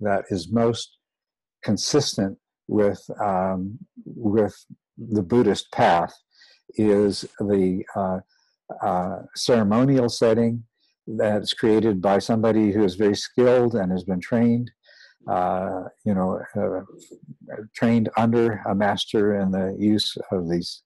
that 0.00 0.24
is 0.30 0.50
most 0.50 0.98
consistent 1.62 2.36
with 2.68 3.02
um, 3.22 3.78
with 4.04 4.56
the 4.98 5.22
Buddhist 5.22 5.70
path 5.72 6.14
is 6.74 7.24
the 7.38 7.84
uh, 7.94 8.20
uh, 8.84 9.22
ceremonial 9.34 10.08
setting 10.08 10.64
that's 11.06 11.52
created 11.52 12.02
by 12.02 12.18
somebody 12.18 12.72
who 12.72 12.84
is 12.84 12.96
very 12.96 13.14
skilled 13.14 13.74
and 13.74 13.92
has 13.92 14.04
been 14.04 14.20
trained 14.20 14.70
uh, 15.28 15.82
you 16.04 16.14
know, 16.14 16.40
uh, 16.56 16.80
trained 17.74 18.08
under 18.16 18.62
a 18.68 18.74
master 18.74 19.40
in 19.40 19.50
the 19.50 19.76
use 19.78 20.16
of 20.30 20.48
these 20.48 20.82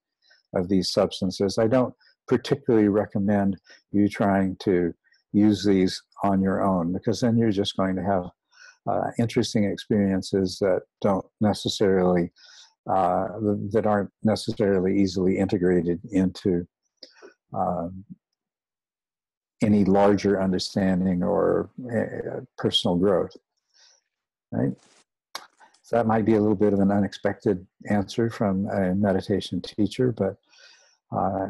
of 0.54 0.68
these 0.68 0.90
substances. 0.90 1.58
I 1.58 1.66
don't 1.66 1.94
particularly 2.26 2.88
recommend 2.88 3.56
you 3.92 4.08
trying 4.08 4.56
to 4.60 4.92
use 5.32 5.64
these 5.64 6.02
on 6.24 6.42
your 6.42 6.62
own 6.62 6.92
because 6.92 7.20
then 7.20 7.36
you're 7.36 7.50
just 7.50 7.76
going 7.76 7.94
to 7.96 8.02
have 8.02 8.24
uh, 8.88 9.10
interesting 9.18 9.64
experiences 9.64 10.58
that 10.60 10.80
don't 11.02 11.24
necessarily 11.40 12.32
uh, 12.90 13.28
that 13.72 13.84
aren't 13.86 14.10
necessarily 14.22 15.00
easily 15.00 15.38
integrated 15.38 16.00
into 16.12 16.66
um, 17.52 18.04
any 19.62 19.84
larger 19.84 20.40
understanding 20.40 21.22
or 21.22 21.70
uh, 21.94 22.40
personal 22.56 22.96
growth 22.96 23.36
right? 24.52 24.72
So 25.82 25.96
that 25.96 26.06
might 26.06 26.24
be 26.24 26.34
a 26.34 26.40
little 26.40 26.56
bit 26.56 26.72
of 26.72 26.80
an 26.80 26.90
unexpected 26.90 27.66
answer 27.88 28.30
from 28.30 28.68
a 28.70 28.94
meditation 28.94 29.60
teacher, 29.60 30.12
but 30.12 30.36
uh, 31.14 31.48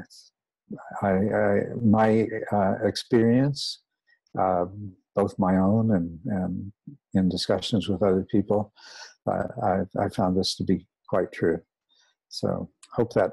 I, 1.03 1.09
I, 1.09 1.61
my 1.83 2.27
uh, 2.53 2.77
experience, 2.85 3.81
uh, 4.39 4.67
both 5.15 5.39
my 5.39 5.57
own 5.57 5.95
and, 5.95 6.19
and 6.27 6.73
in 7.15 7.29
discussions 7.29 7.89
with 7.89 8.03
other 8.03 8.27
people, 8.31 8.73
I, 9.29 9.83
I 9.99 10.09
found 10.09 10.37
this 10.37 10.57
to 10.57 10.65
be 10.65 10.87
quite 11.11 11.33
true. 11.33 11.61
So 12.29 12.71
hope 12.93 13.13
that 13.15 13.33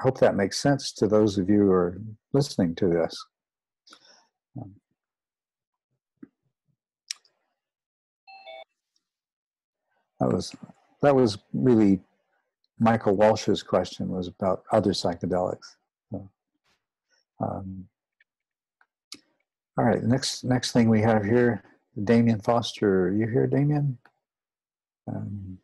hope 0.00 0.18
that 0.20 0.34
makes 0.34 0.58
sense 0.58 0.92
to 0.92 1.06
those 1.06 1.38
of 1.38 1.48
you 1.48 1.60
who 1.60 1.72
are 1.72 2.00
listening 2.32 2.74
to 2.76 2.88
this. 2.88 3.14
Um, 4.58 4.74
That 10.20 10.32
was 10.32 10.54
that 11.02 11.14
was 11.14 11.38
really 11.52 12.00
Michael 12.78 13.16
Walsh's 13.16 13.62
question 13.62 14.08
was 14.08 14.28
about 14.28 14.64
other 14.72 14.92
psychedelics. 14.92 15.76
So, 16.10 16.30
um, 17.40 17.86
all 19.76 19.84
right, 19.84 20.02
next 20.02 20.44
next 20.44 20.72
thing 20.72 20.88
we 20.88 21.02
have 21.02 21.22
here, 21.24 21.62
Damien 22.02 22.40
Foster. 22.40 23.08
Are 23.08 23.12
you 23.12 23.26
here, 23.26 23.46
Damien? 23.46 23.98
Um, 25.06 25.58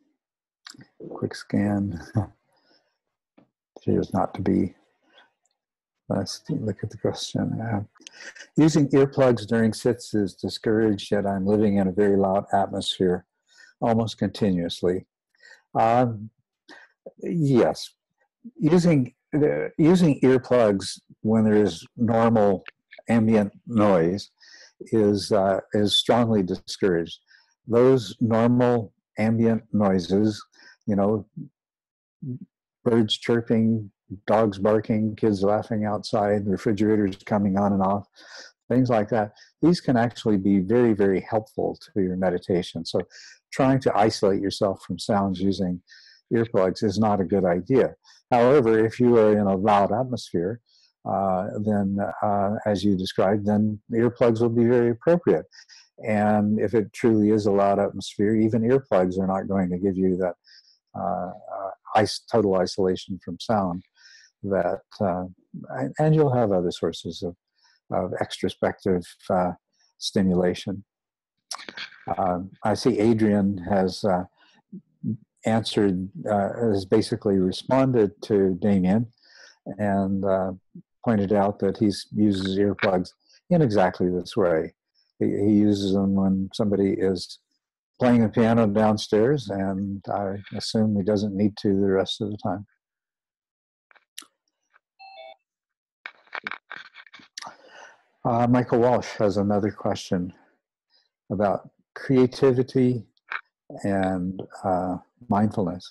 quick 1.11 1.35
scan. 1.35 2.01
Appears 3.77 4.13
not 4.13 4.35
to 4.35 4.43
be. 4.43 4.75
Let's 6.09 6.43
look 6.49 6.79
at 6.83 6.91
the 6.91 6.99
question. 6.99 7.61
Uh, 7.61 7.83
using 8.57 8.89
earplugs 8.91 9.47
during 9.47 9.73
sits 9.73 10.15
is 10.15 10.35
discouraged, 10.35 11.11
yet 11.11 11.27
I'm 11.27 11.47
living 11.47 11.79
in 11.79 11.89
a 11.89 11.93
very 11.93 12.17
loud 12.17 12.45
atmosphere 12.53 13.25
almost 13.81 14.19
continuously. 14.19 15.07
Um, 15.79 16.31
yes, 17.23 17.91
using 18.59 19.15
uh, 19.35 19.69
using 19.79 20.21
earplugs 20.21 21.01
when 21.23 21.45
there 21.45 21.57
is 21.57 21.87
normal 21.97 22.65
ambient 23.09 23.53
noise 23.67 24.31
is 24.93 25.33
uh, 25.33 25.61
is 25.73 25.97
strongly 25.97 26.43
discouraged. 26.43 27.19
Those 27.67 28.17
normal 28.21 28.93
ambient 29.19 29.63
noises, 29.73 30.45
you 30.87 30.97
know, 30.97 31.27
birds 32.85 33.17
chirping, 33.17 33.91
dogs 34.27 34.59
barking, 34.59 35.17
kids 35.17 35.43
laughing 35.43 35.85
outside, 35.85 36.47
refrigerators 36.47 37.17
coming 37.25 37.57
on 37.59 37.73
and 37.73 37.83
off, 37.83 38.07
things 38.69 38.89
like 38.89 39.09
that. 39.11 39.33
These 39.61 39.81
can 39.81 39.97
actually 39.97 40.39
be 40.39 40.61
very, 40.61 40.93
very 40.93 41.21
helpful 41.21 41.79
to 41.95 42.03
your 42.03 42.17
meditation. 42.17 42.85
So 42.85 43.01
trying 43.53 43.81
to 43.81 43.97
isolate 43.97 44.41
yourself 44.41 44.83
from 44.83 44.99
sounds 44.99 45.41
using 45.41 45.81
earplugs 46.33 46.83
is 46.83 46.99
not 46.99 47.21
a 47.21 47.25
good 47.25 47.45
idea. 47.45 47.95
However, 48.31 48.85
if 48.85 48.99
you 48.99 49.19
are 49.19 49.33
in 49.33 49.47
a 49.47 49.57
loud 49.57 49.93
atmosphere, 49.93 50.61
uh, 51.05 51.49
then 51.65 51.99
uh, 52.23 52.55
as 52.65 52.85
you 52.85 52.97
described, 52.97 53.47
then 53.47 53.79
earplugs 53.93 54.41
will 54.41 54.49
be 54.49 54.65
very 54.65 54.91
appropriate. 54.91 55.47
And 56.07 56.59
if 56.59 56.75
it 56.75 56.93
truly 56.93 57.31
is 57.31 57.47
a 57.47 57.53
loud 57.53 57.79
atmosphere, 57.79 58.35
even 58.37 58.63
earplugs 58.63 59.19
are 59.19 59.27
not 59.27 59.49
going 59.49 59.69
to 59.71 59.79
give 59.79 59.97
you 59.97 60.17
that 60.17 60.35
total 62.31 62.57
isolation 62.57 63.19
from 63.25 63.39
sound. 63.41 63.85
That 64.45 64.81
uh, 65.01 65.25
and 65.99 66.15
you'll 66.15 66.35
have 66.35 66.53
other 66.53 66.73
sources 66.73 67.23
of, 67.23 67.37
of 67.93 68.13
extrospective 68.21 69.05
uh, 69.31 69.53
stimulation. 69.99 70.85
Um, 72.19 72.51
I 72.65 72.75
see 72.75 72.99
Adrian 72.99 73.59
has 73.59 74.05
uh, 74.05 74.25
answered, 75.47 76.09
uh, 76.29 76.51
has 76.73 76.85
basically 76.85 77.39
responded 77.39 78.11
to 78.23 78.59
Damien 78.61 79.07
and 79.79 80.25
uh, 80.25 80.53
pointed 81.05 81.33
out 81.33 81.59
that 81.61 81.79
he 81.79 81.87
uses 82.13 82.59
earplugs 82.59 83.11
in 83.51 83.63
exactly 83.63 84.09
this 84.09 84.37
way. 84.37 84.75
He, 85.19 85.27
he, 85.27 85.53
uses 85.53 85.93
them 85.93 86.15
when 86.15 86.51
somebody 86.53 86.95
is 86.99 87.39
playing 88.03 88.23
the 88.23 88.29
piano 88.29 88.67
downstairs, 88.67 89.49
and 89.49 90.05
I 90.13 90.35
assume 90.57 90.97
he 90.97 91.05
doesn't 91.05 91.37
need 91.37 91.57
to 91.59 91.69
the 91.69 91.87
rest 91.87 92.21
of 92.21 92.33
the 92.33 92.37
time. 92.43 92.67
Uh, 98.25 98.49
Michael 98.49 98.81
Walsh 98.81 99.07
has 99.19 99.37
another 99.37 99.71
question 99.71 100.33
about 101.31 101.71
creativity 101.95 103.07
and 103.85 104.43
uh, 104.65 104.97
mindfulness. 105.29 105.89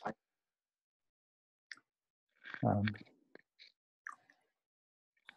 Um, 2.68 2.84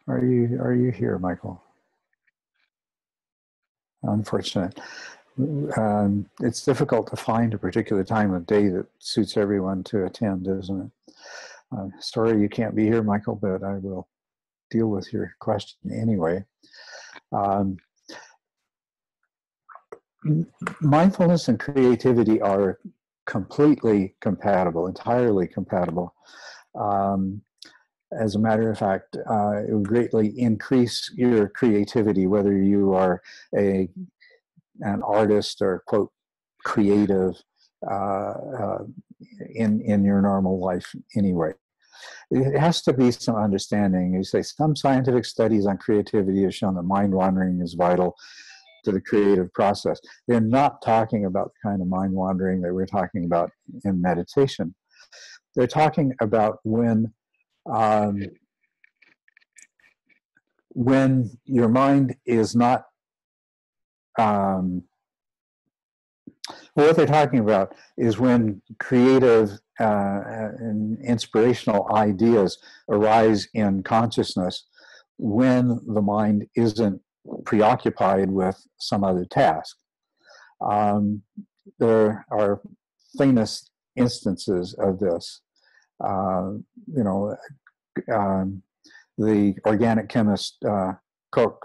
are 0.08 0.24
you 0.24 0.58
are 0.60 0.74
you 0.74 0.90
here, 0.90 1.20
Michael? 1.20 1.62
Unfortunate. 4.02 4.76
Um, 5.36 6.26
it's 6.40 6.64
difficult 6.64 7.08
to 7.10 7.16
find 7.16 7.54
a 7.54 7.58
particular 7.58 8.04
time 8.04 8.32
of 8.32 8.46
day 8.46 8.68
that 8.68 8.86
suits 9.00 9.36
everyone 9.36 9.82
to 9.84 10.04
attend, 10.04 10.46
isn't 10.46 10.92
it? 11.08 11.14
Uh, 11.76 11.88
sorry 11.98 12.40
you 12.40 12.48
can't 12.48 12.76
be 12.76 12.84
here, 12.84 13.02
Michael, 13.02 13.34
but 13.34 13.64
I 13.64 13.78
will 13.78 14.08
deal 14.70 14.88
with 14.88 15.12
your 15.12 15.34
question 15.40 15.92
anyway. 15.92 16.44
Um, 17.32 17.78
mindfulness 20.80 21.48
and 21.48 21.58
creativity 21.58 22.40
are 22.40 22.78
completely 23.26 24.14
compatible, 24.20 24.86
entirely 24.86 25.48
compatible. 25.48 26.14
Um, 26.74 27.42
as 28.12 28.36
a 28.36 28.38
matter 28.38 28.70
of 28.70 28.78
fact, 28.78 29.16
uh, 29.28 29.62
it 29.66 29.72
would 29.72 29.88
greatly 29.88 30.28
increase 30.38 31.10
your 31.14 31.48
creativity, 31.48 32.26
whether 32.26 32.56
you 32.56 32.94
are 32.94 33.22
a 33.56 33.88
an 34.80 35.02
artist 35.02 35.62
or 35.62 35.82
quote 35.86 36.10
creative 36.64 37.34
uh, 37.90 38.34
uh, 38.60 38.78
in 39.54 39.80
in 39.82 40.04
your 40.04 40.20
normal 40.20 40.60
life 40.60 40.94
anyway. 41.16 41.52
It 42.30 42.58
has 42.58 42.82
to 42.82 42.92
be 42.92 43.10
some 43.10 43.36
understanding. 43.36 44.14
You 44.14 44.24
say 44.24 44.42
some 44.42 44.74
scientific 44.76 45.24
studies 45.24 45.66
on 45.66 45.78
creativity 45.78 46.42
have 46.42 46.54
shown 46.54 46.74
that 46.74 46.82
mind 46.82 47.12
wandering 47.12 47.60
is 47.60 47.74
vital 47.74 48.16
to 48.84 48.92
the 48.92 49.00
creative 49.00 49.52
process. 49.54 50.00
They're 50.28 50.40
not 50.40 50.82
talking 50.82 51.24
about 51.24 51.52
the 51.52 51.68
kind 51.68 51.80
of 51.80 51.88
mind 51.88 52.12
wandering 52.12 52.60
that 52.62 52.74
we're 52.74 52.86
talking 52.86 53.24
about 53.24 53.50
in 53.84 54.00
meditation. 54.00 54.74
They're 55.54 55.66
talking 55.66 56.12
about 56.20 56.58
when 56.64 57.12
um, 57.72 58.22
when 60.70 61.30
your 61.44 61.68
mind 61.68 62.16
is 62.26 62.54
not 62.56 62.84
um, 64.18 64.82
what 66.74 66.96
they're 66.96 67.06
talking 67.06 67.38
about 67.38 67.74
is 67.96 68.18
when 68.18 68.60
creative 68.78 69.50
uh, 69.80 70.20
and 70.58 70.98
inspirational 71.04 71.88
ideas 71.94 72.58
arise 72.88 73.48
in 73.54 73.82
consciousness 73.82 74.66
when 75.18 75.80
the 75.86 76.02
mind 76.02 76.46
isn't 76.56 77.00
preoccupied 77.44 78.30
with 78.30 78.60
some 78.78 79.04
other 79.04 79.24
task. 79.24 79.76
Um, 80.60 81.22
there 81.78 82.26
are 82.30 82.60
famous 83.16 83.70
instances 83.96 84.74
of 84.78 84.98
this. 84.98 85.40
Uh, 86.04 86.52
you 86.86 87.04
know, 87.04 87.36
um, 88.12 88.62
the 89.16 89.54
organic 89.64 90.08
chemist 90.08 90.56
uh, 90.68 90.92
Koch 91.32 91.58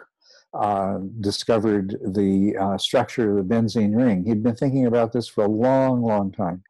uh, 0.53 0.99
discovered 1.19 1.95
the 2.13 2.55
uh, 2.57 2.77
structure 2.77 3.31
of 3.31 3.47
the 3.47 3.55
benzene 3.55 3.95
ring. 3.95 4.25
He'd 4.25 4.43
been 4.43 4.55
thinking 4.55 4.85
about 4.85 5.13
this 5.13 5.27
for 5.27 5.43
a 5.43 5.49
long, 5.49 6.01
long 6.01 6.31
time 6.31 6.63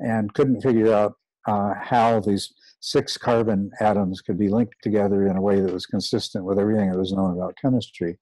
and 0.00 0.32
couldn't 0.34 0.60
figure 0.60 0.92
out 0.92 1.14
uh, 1.46 1.74
how 1.80 2.20
these 2.20 2.52
six 2.80 3.16
carbon 3.16 3.70
atoms 3.80 4.20
could 4.20 4.38
be 4.38 4.48
linked 4.48 4.74
together 4.82 5.26
in 5.26 5.36
a 5.36 5.40
way 5.40 5.60
that 5.60 5.72
was 5.72 5.86
consistent 5.86 6.44
with 6.44 6.58
everything 6.58 6.90
that 6.90 6.98
was 6.98 7.12
known 7.12 7.34
about 7.34 7.56
chemistry. 7.60 8.18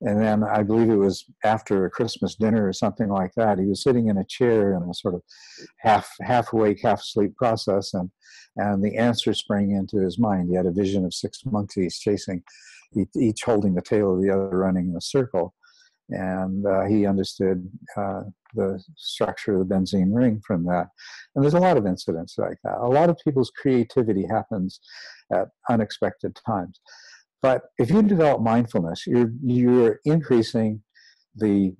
And 0.00 0.20
then 0.20 0.42
I 0.42 0.64
believe 0.64 0.90
it 0.90 0.96
was 0.96 1.24
after 1.44 1.84
a 1.84 1.90
Christmas 1.90 2.34
dinner 2.34 2.66
or 2.66 2.72
something 2.72 3.08
like 3.08 3.32
that. 3.36 3.58
He 3.58 3.66
was 3.66 3.82
sitting 3.82 4.08
in 4.08 4.18
a 4.18 4.24
chair 4.24 4.74
in 4.74 4.82
a 4.82 4.94
sort 4.94 5.14
of 5.14 5.22
half 5.78 6.10
half 6.20 6.52
awake, 6.52 6.80
half 6.82 7.00
asleep 7.00 7.36
process, 7.36 7.94
and 7.94 8.10
and 8.56 8.84
the 8.84 8.96
answer 8.96 9.32
sprang 9.32 9.70
into 9.70 9.98
his 9.98 10.18
mind. 10.18 10.48
He 10.48 10.56
had 10.56 10.66
a 10.66 10.72
vision 10.72 11.04
of 11.04 11.14
six 11.14 11.44
monkeys 11.46 11.98
chasing, 11.98 12.42
each 13.16 13.42
holding 13.44 13.74
the 13.74 13.82
tail 13.82 14.14
of 14.14 14.22
the 14.22 14.30
other, 14.30 14.58
running 14.58 14.90
in 14.90 14.96
a 14.96 15.00
circle, 15.00 15.54
and 16.10 16.66
uh, 16.66 16.84
he 16.84 17.06
understood 17.06 17.68
uh, 17.96 18.22
the 18.54 18.82
structure 18.96 19.60
of 19.60 19.68
the 19.68 19.74
benzene 19.74 20.14
ring 20.14 20.40
from 20.46 20.64
that. 20.64 20.88
And 21.34 21.42
there's 21.42 21.54
a 21.54 21.60
lot 21.60 21.76
of 21.76 21.86
incidents 21.86 22.36
like 22.38 22.58
that. 22.64 22.78
A 22.78 22.88
lot 22.88 23.10
of 23.10 23.18
people's 23.24 23.50
creativity 23.50 24.26
happens 24.26 24.80
at 25.32 25.48
unexpected 25.68 26.38
times. 26.46 26.80
But 27.42 27.62
if 27.78 27.90
you 27.90 28.02
develop 28.02 28.40
mindfulness, 28.40 29.06
you're 29.06 29.32
you're 29.42 30.00
increasing 30.04 30.82
the 31.34 31.74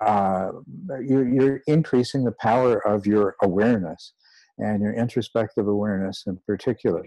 uh, 0.00 0.50
you're, 1.00 1.26
you're 1.26 1.60
increasing 1.66 2.24
the 2.24 2.34
power 2.40 2.86
of 2.86 3.06
your 3.06 3.36
awareness 3.42 4.12
and 4.58 4.82
your 4.82 4.92
introspective 4.92 5.66
awareness 5.66 6.24
in 6.26 6.38
particular. 6.46 7.04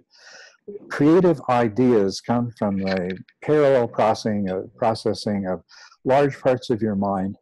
Creative 0.89 1.41
ideas 1.49 2.21
come 2.21 2.51
from 2.57 2.77
the 2.77 3.17
parallel 3.43 3.87
processing 3.87 4.49
of, 4.49 4.75
processing 4.75 5.47
of 5.47 5.63
large 6.05 6.39
parts 6.39 6.69
of 6.69 6.81
your 6.81 6.95
mind 6.95 7.37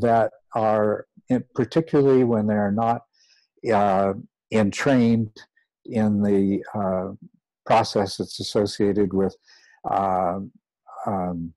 that 0.00 0.32
are, 0.54 1.06
particularly 1.54 2.24
when 2.24 2.46
they 2.46 2.54
are 2.54 2.72
not 2.72 3.02
uh, 3.72 4.12
entrained 4.52 5.30
in 5.84 6.22
the 6.22 6.62
uh, 6.74 7.12
process 7.66 8.16
that's 8.16 8.40
associated 8.40 9.12
with 9.12 9.36
uh, 9.90 10.38
um, 11.06 11.52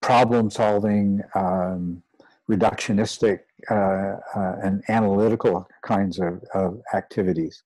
problem 0.00 0.50
solving, 0.50 1.20
um, 1.34 2.02
reductionistic 2.50 3.40
uh, 3.70 4.16
uh, 4.36 4.56
and 4.62 4.82
analytical 4.88 5.66
kinds 5.82 6.18
of, 6.18 6.42
of 6.54 6.80
activities, 6.94 7.64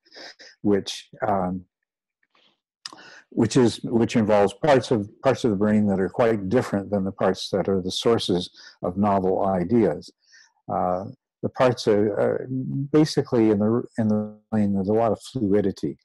which 0.62 1.08
um, 1.26 1.64
which 3.30 3.56
is 3.56 3.80
which 3.84 4.16
involves 4.16 4.54
parts 4.54 4.90
of 4.90 5.08
parts 5.22 5.44
of 5.44 5.50
the 5.50 5.56
brain 5.56 5.86
that 5.86 6.00
are 6.00 6.08
quite 6.08 6.48
different 6.48 6.90
than 6.90 7.04
the 7.04 7.12
parts 7.12 7.48
that 7.50 7.68
are 7.68 7.80
the 7.80 7.90
sources 7.90 8.50
of 8.82 8.96
novel 8.96 9.46
ideas. 9.46 10.10
Uh, 10.72 11.04
the 11.42 11.48
parts 11.48 11.88
are, 11.88 12.12
are, 12.12 12.46
basically 12.92 13.50
in 13.50 13.58
the 13.58 13.82
in 13.98 14.08
the 14.08 14.36
brain. 14.50 14.74
There's 14.74 14.88
a 14.88 14.94
lot 14.94 15.12
of 15.12 15.20
fluidity. 15.20 15.98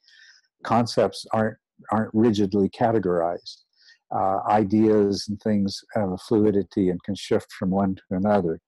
Concepts 0.64 1.26
aren't 1.32 1.58
aren't 1.92 2.10
rigidly 2.12 2.68
categorized. 2.70 3.62
Uh, 4.14 4.40
ideas 4.48 5.26
and 5.28 5.38
things 5.42 5.84
have 5.94 6.10
a 6.10 6.16
fluidity 6.16 6.88
and 6.88 7.02
can 7.02 7.14
shift 7.14 7.52
from 7.52 7.70
one 7.70 7.94
to 7.94 8.02
another, 8.10 8.58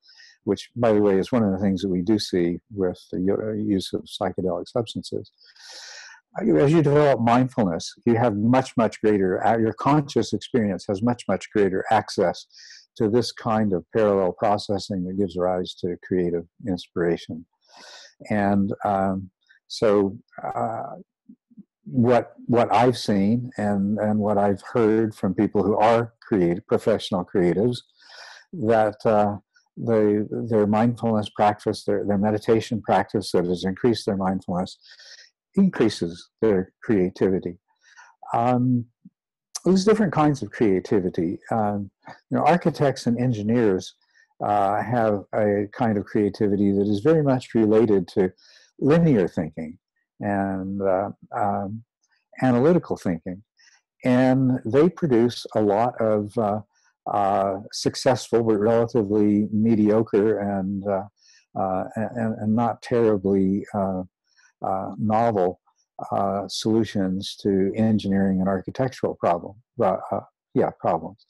which, 0.45 0.71
by 0.77 0.93
the 0.93 1.01
way, 1.01 1.19
is 1.19 1.33
one 1.33 1.43
of 1.43 1.53
the 1.53 1.59
things 1.59 1.83
that 1.83 1.89
we 1.89 2.03
do 2.03 2.19
see 2.19 2.59
with 2.75 3.01
the 3.11 3.21
use 3.57 3.93
of 3.93 4.03
psychedelic 4.03 4.69
substances 4.69 5.31
as 6.39 6.73
you 6.73 6.83
develop 6.83 7.21
mindfulness, 7.21 7.95
you 8.07 8.17
have 8.17 8.37
much, 8.37 8.77
much 8.77 9.01
greater, 9.01 9.45
uh, 9.45 9.59
your 9.59 9.73
conscious 9.73 10.33
experience 10.33 10.85
has 10.89 11.03
much, 11.03 11.25
much 11.27 11.51
greater 11.51 11.85
access 11.91 12.47
to 12.97 13.09
this 13.09 13.33
kind 13.33 13.73
of 13.73 13.85
parallel 13.95 14.33
processing 14.33 15.05
that 15.05 15.19
gives 15.19 15.37
rise 15.37 15.75
to 15.75 15.97
creative 16.07 16.47
inspiration. 16.69 17.45
And 18.29 18.73
um, 18.85 19.31
so, 19.67 20.19
uh, 20.43 20.97
what 21.85 22.35
what 22.47 22.73
I've 22.73 22.99
seen 22.99 23.51
and 23.57 23.99
and 23.99 24.21
what 24.21 24.39
I've 24.39 24.63
heard 24.73 25.15
from 25.15 25.35
people 25.35 25.65
who 25.65 25.77
are 25.77 26.13
creative, 26.21 26.65
professional 26.67 27.25
creatives, 27.25 27.79
that 28.53 29.05
uh, 29.05 29.39
their 29.77 30.67
mindfulness 30.67 31.29
practice, 31.31 31.85
their, 31.85 32.05
their 32.05 32.19
meditation 32.19 32.83
practice 32.83 33.33
that 33.33 33.47
has 33.47 33.65
increased 33.65 34.07
their 34.07 34.17
mindfulness, 34.17 34.79
increases 35.55 36.31
their 36.41 36.73
creativity. 36.83 37.59
Um, 38.33 38.87
there's 39.65 39.85
different 39.85 40.13
kinds 40.13 40.43
of 40.43 40.51
creativity. 40.51 41.39
Um, 41.51 41.91
you 42.09 42.39
know, 42.39 42.45
architects 42.45 43.07
and 43.07 43.19
engineers 43.19 43.95
uh, 44.45 44.83
have 44.83 45.25
a 45.35 45.67
kind 45.73 45.99
of 45.99 46.05
creativity 46.05 46.73
that 46.73 46.87
is 46.87 47.01
very 47.01 47.23
much 47.23 47.55
related 47.55 48.09
to 48.09 48.33
linear 48.79 49.29
thinking 49.29 49.79
and 50.21 50.81
uh, 50.81 51.11
um, 51.37 51.83
analytical 52.43 52.97
thinking, 52.97 53.43
and 54.05 54.59
they 54.65 54.89
produce 54.89 55.47
a 55.55 55.61
lot 55.61 56.01
of 56.01 56.37
uh, 56.39 56.61
uh 57.07 57.57
successful 57.73 58.43
but 58.43 58.59
relatively 58.59 59.49
mediocre 59.53 60.39
and 60.39 60.87
uh, 60.87 61.05
uh, 61.59 61.85
and, 61.97 62.39
and, 62.39 62.55
not 62.55 62.81
terribly 62.81 63.65
uh, 63.75 64.03
novel 64.99 65.61
solutions 66.49 67.37
to 67.41 67.73
engineering 67.75 68.39
and 68.39 68.49
architectural 68.49 69.17
problem, 69.17 69.57
yeah, 70.55 70.71
problems. 70.79 71.27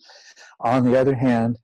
On 0.61 0.85
the 0.85 0.99
other 0.99 1.15
hand, 1.15 1.59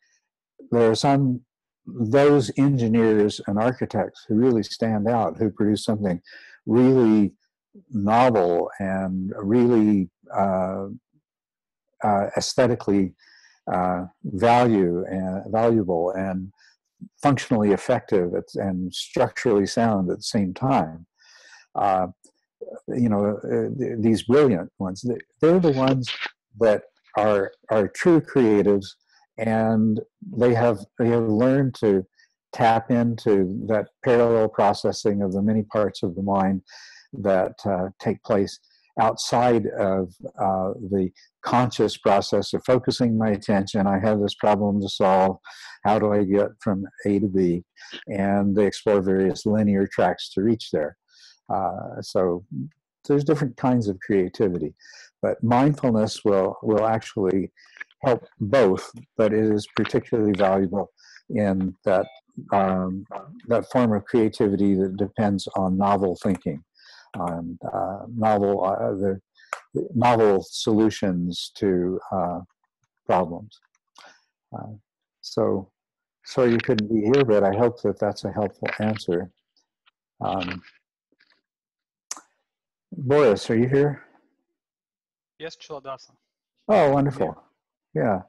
there 0.71 0.91
are 0.91 0.95
some 0.95 1.43
those 1.87 2.51
engineers 2.57 3.41
and 3.47 3.59
architects 3.59 4.25
who 4.29 4.35
really 4.35 4.63
stand 4.63 5.09
out, 5.09 5.37
who 5.39 5.51
produce 5.51 5.85
something 5.85 6.21
really 6.67 7.33
novel 7.91 8.71
and 8.81 9.33
really 9.37 10.11
uh, 10.37 10.87
uh, 12.03 12.27
aesthetically 12.37 13.15
uh, 13.73 14.05
value 14.25 15.05
and 15.07 15.51
valuable 15.51 16.11
and 16.11 16.53
functionally 17.23 17.73
effective 17.73 18.33
and 18.55 18.93
structurally 18.95 19.67
sound 19.67 20.11
at 20.11 20.19
the 20.19 20.23
same 20.23 20.55
time. 20.55 21.07
Uh, 21.75 22.09
you 22.89 23.09
know, 23.09 23.39
uh, 23.45 23.69
these 23.99 24.23
brilliant 24.23 24.71
ones, 24.79 25.05
they're 25.41 25.61
the 25.61 25.73
ones 25.73 26.09
that 26.59 26.85
are 27.17 27.53
are 27.71 27.89
true 27.89 28.21
creatives, 28.21 28.87
and 29.39 30.01
they 30.37 30.55
have 30.55 30.79
they 30.99 31.09
have 31.09 31.29
learned 31.29 31.75
to 31.75 32.05
tap 32.53 32.91
into 32.91 33.61
that 33.67 33.89
parallel 34.05 34.49
processing 34.49 35.23
of 35.23 35.33
the 35.33 35.43
many 35.43 35.63
parts 35.63 36.03
of 36.03 36.15
the 36.15 36.23
mind 36.23 36.63
that 37.13 37.55
uh, 37.67 37.89
take 37.99 38.23
place 38.23 38.59
outside 38.99 39.67
of 39.79 40.15
uh, 40.41 40.73
the 40.91 41.11
conscious 41.43 41.97
process 41.97 42.53
of 42.55 42.65
focusing 42.65 43.17
my 43.17 43.31
attention. 43.31 43.87
I 43.87 43.99
have 43.99 44.21
this 44.21 44.35
problem 44.35 44.81
to 44.81 44.89
solve. 44.89 45.39
How 45.85 45.99
do 45.99 46.13
I 46.13 46.25
get 46.25 46.49
from 46.61 46.85
A 47.05 47.19
to 47.19 47.29
B? 47.29 47.65
And 48.09 48.57
they 48.57 48.67
explore 48.67 49.01
various 49.01 49.47
linear 49.47 49.87
tracks 49.87 50.31
to 50.31 50.43
reach 50.43 50.71
there. 50.73 50.97
Uh, 51.53 52.01
so 52.01 52.45
there's 53.07 53.25
different 53.25 53.57
kinds 53.57 53.89
of 53.89 54.01
creativity, 54.01 54.75
but 55.23 55.43
mindfulness 55.43 56.25
will 56.25 56.57
will 56.63 56.87
actually 56.87 57.53
help 58.03 58.25
both. 58.41 58.91
But 59.17 59.33
it 59.33 59.45
is 59.45 59.67
particularly 59.77 60.33
valuable 60.37 60.91
in 61.31 61.75
that 61.85 62.07
um, 62.53 63.07
that 63.49 63.71
form 63.71 63.93
of 63.93 64.05
creativity 64.05 64.75
that 64.75 64.97
depends 64.97 65.49
on 65.57 65.79
novel 65.79 66.19
thinking, 66.23 66.63
on 67.17 67.59
uh, 67.73 68.07
novel 68.15 68.65
uh, 68.65 68.95
the, 68.95 69.21
novel 69.95 70.45
solutions 70.49 71.53
to 71.57 72.01
uh, 72.13 72.41
problems. 73.07 73.59
Uh, 74.57 74.73
so, 75.21 75.71
sorry 76.25 76.53
you 76.53 76.59
couldn't 76.59 76.89
be 76.89 77.03
here, 77.03 77.25
but 77.25 77.43
I 77.43 77.57
hope 77.57 77.83
that 77.83 77.99
that's 77.99 78.25
a 78.25 78.33
helpful 78.33 78.69
answer. 78.79 79.31
Um, 80.21 80.63
Boris, 82.93 83.51
are 83.51 83.57
you 83.57 83.69
here? 83.69 84.03
Yes, 85.39 85.57
Culadasa. 85.57 86.13
Oh, 86.69 86.91
wonderful. 86.91 87.37
Yeah. 87.95 88.23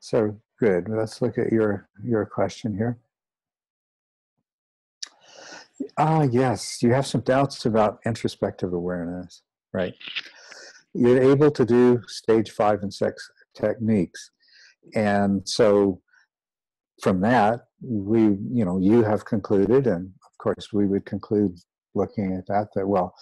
So 0.00 0.36
good. 0.58 0.88
Let's 0.88 1.20
look 1.22 1.38
at 1.38 1.52
your 1.52 1.88
your 2.02 2.24
question 2.24 2.76
here. 2.76 2.98
Ah, 5.96 6.22
yes. 6.22 6.82
You 6.82 6.92
have 6.92 7.06
some 7.06 7.22
doubts 7.22 7.66
about 7.66 7.98
introspective 8.06 8.72
awareness, 8.72 9.42
right? 9.72 9.94
You're 10.94 11.22
able 11.22 11.50
to 11.50 11.64
do 11.64 12.02
stage 12.06 12.50
five 12.50 12.82
and 12.82 12.92
six 12.92 13.30
techniques, 13.54 14.30
and 14.94 15.48
so 15.48 16.00
from 17.02 17.20
that, 17.22 17.60
we, 17.80 18.20
you 18.20 18.64
know, 18.64 18.78
you 18.78 19.02
have 19.02 19.24
concluded, 19.24 19.86
and 19.86 20.06
of 20.06 20.38
course, 20.38 20.72
we 20.72 20.86
would 20.86 21.06
conclude 21.06 21.58
looking 21.94 22.34
at 22.36 22.46
that 22.46 22.68
that 22.74 22.86
well, 22.86 23.14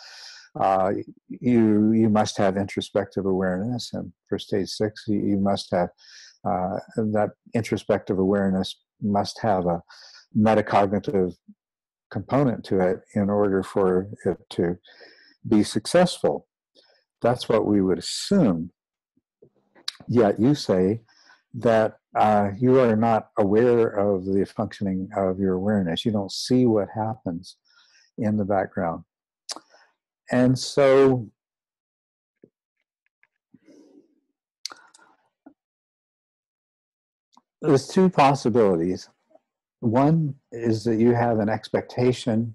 uh, 0.58 0.92
you 1.28 1.92
you 1.92 2.08
must 2.08 2.36
have 2.38 2.56
introspective 2.56 3.24
awareness, 3.24 3.92
and 3.92 4.12
for 4.28 4.38
stage 4.38 4.68
six, 4.68 5.04
you, 5.06 5.20
you 5.20 5.36
must 5.38 5.70
have 5.70 5.90
uh, 6.44 6.78
that 6.96 7.30
introspective 7.54 8.18
awareness 8.18 8.76
must 9.00 9.38
have 9.40 9.66
a 9.66 9.82
metacognitive 10.36 11.34
component 12.10 12.64
to 12.64 12.80
it 12.80 13.00
in 13.14 13.30
order 13.30 13.62
for 13.62 14.08
it 14.24 14.38
to 14.50 14.78
be 15.48 15.62
successful. 15.62 16.46
That's 17.22 17.48
what 17.48 17.66
we 17.66 17.80
would 17.80 17.98
assume. 17.98 18.70
Yet 20.08 20.40
you 20.40 20.54
say 20.54 21.02
that 21.54 21.98
uh, 22.16 22.50
you 22.58 22.80
are 22.80 22.96
not 22.96 23.28
aware 23.38 23.88
of 23.88 24.24
the 24.24 24.44
functioning 24.44 25.08
of 25.16 25.38
your 25.38 25.54
awareness. 25.54 26.04
You 26.04 26.12
don't 26.12 26.32
see 26.32 26.66
what 26.66 26.88
happens 26.94 27.56
in 28.18 28.36
the 28.36 28.44
background. 28.44 29.04
And 30.32 30.58
so 30.58 31.28
there's 37.60 37.88
two 37.88 38.08
possibilities. 38.08 39.08
One 39.80 40.34
is 40.52 40.84
that 40.84 40.96
you 40.96 41.14
have 41.14 41.38
an 41.38 41.48
expectation 41.48 42.54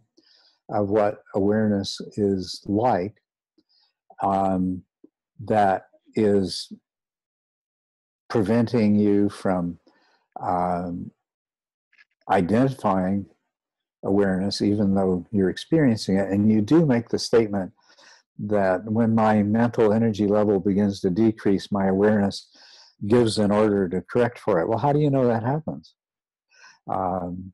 of 0.70 0.90
what 0.90 1.24
awareness 1.36 2.00
is 2.18 2.64
like 2.66 3.16
um, 4.24 4.84
that 5.46 5.88
is 6.16 6.72
preventing 8.30 8.96
you 8.96 9.30
from 9.30 9.80
um, 10.42 11.12
identifying 12.30 13.26
awareness, 14.04 14.62
even 14.62 14.94
though 14.96 15.26
you're 15.32 15.50
experiencing 15.50 16.18
it. 16.18 16.30
And 16.30 16.52
you 16.52 16.62
do 16.62 16.86
make 16.86 17.10
the 17.10 17.20
statement 17.20 17.74
that 18.38 18.84
when 18.86 19.16
my 19.16 19.44
mental 19.44 19.94
energy 19.94 20.28
level 20.28 20.60
begins 20.60 21.00
to 21.02 21.10
decrease, 21.10 21.72
my 21.72 21.88
awareness 21.88 22.50
gives 23.08 23.38
an 23.38 23.52
order 23.52 23.88
to 23.90 24.02
correct 24.02 24.40
for 24.40 24.60
it. 24.60 24.68
Well, 24.68 24.80
how 24.80 24.94
do 24.94 25.00
you 25.00 25.10
know 25.10 25.28
that 25.28 25.44
happens? 25.44 25.96
Um, 26.88 27.54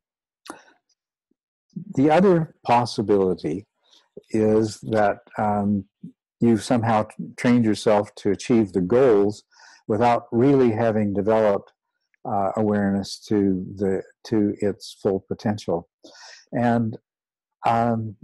the 1.95 2.09
other 2.09 2.55
possibility 2.65 3.65
is 4.29 4.79
that 4.81 5.19
um, 5.37 5.85
you've 6.39 6.63
somehow 6.63 7.07
trained 7.37 7.65
yourself 7.65 8.13
to 8.15 8.31
achieve 8.31 8.73
the 8.73 8.81
goals 8.81 9.43
without 9.87 10.25
really 10.31 10.71
having 10.71 11.13
developed 11.13 11.71
uh, 12.25 12.51
awareness 12.55 13.17
to 13.17 13.65
the 13.75 14.03
to 14.23 14.53
its 14.61 14.95
full 15.01 15.25
potential 15.27 15.89
and 16.51 16.97
um, 17.65 18.15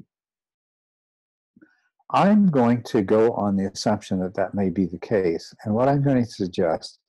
I'm 2.12 2.50
going 2.50 2.84
to 2.84 3.02
go 3.02 3.34
on 3.34 3.58
the 3.58 3.65
assumption 3.65 4.20
that 4.20 4.36
that 4.36 4.54
may 4.54 4.70
be 4.70 4.86
the 4.86 5.00
case. 5.00 5.54
And 5.63 5.74
what 5.74 5.89
I'm 5.89 6.02
going 6.02 6.24
to 6.24 6.30
suggest 6.30 7.00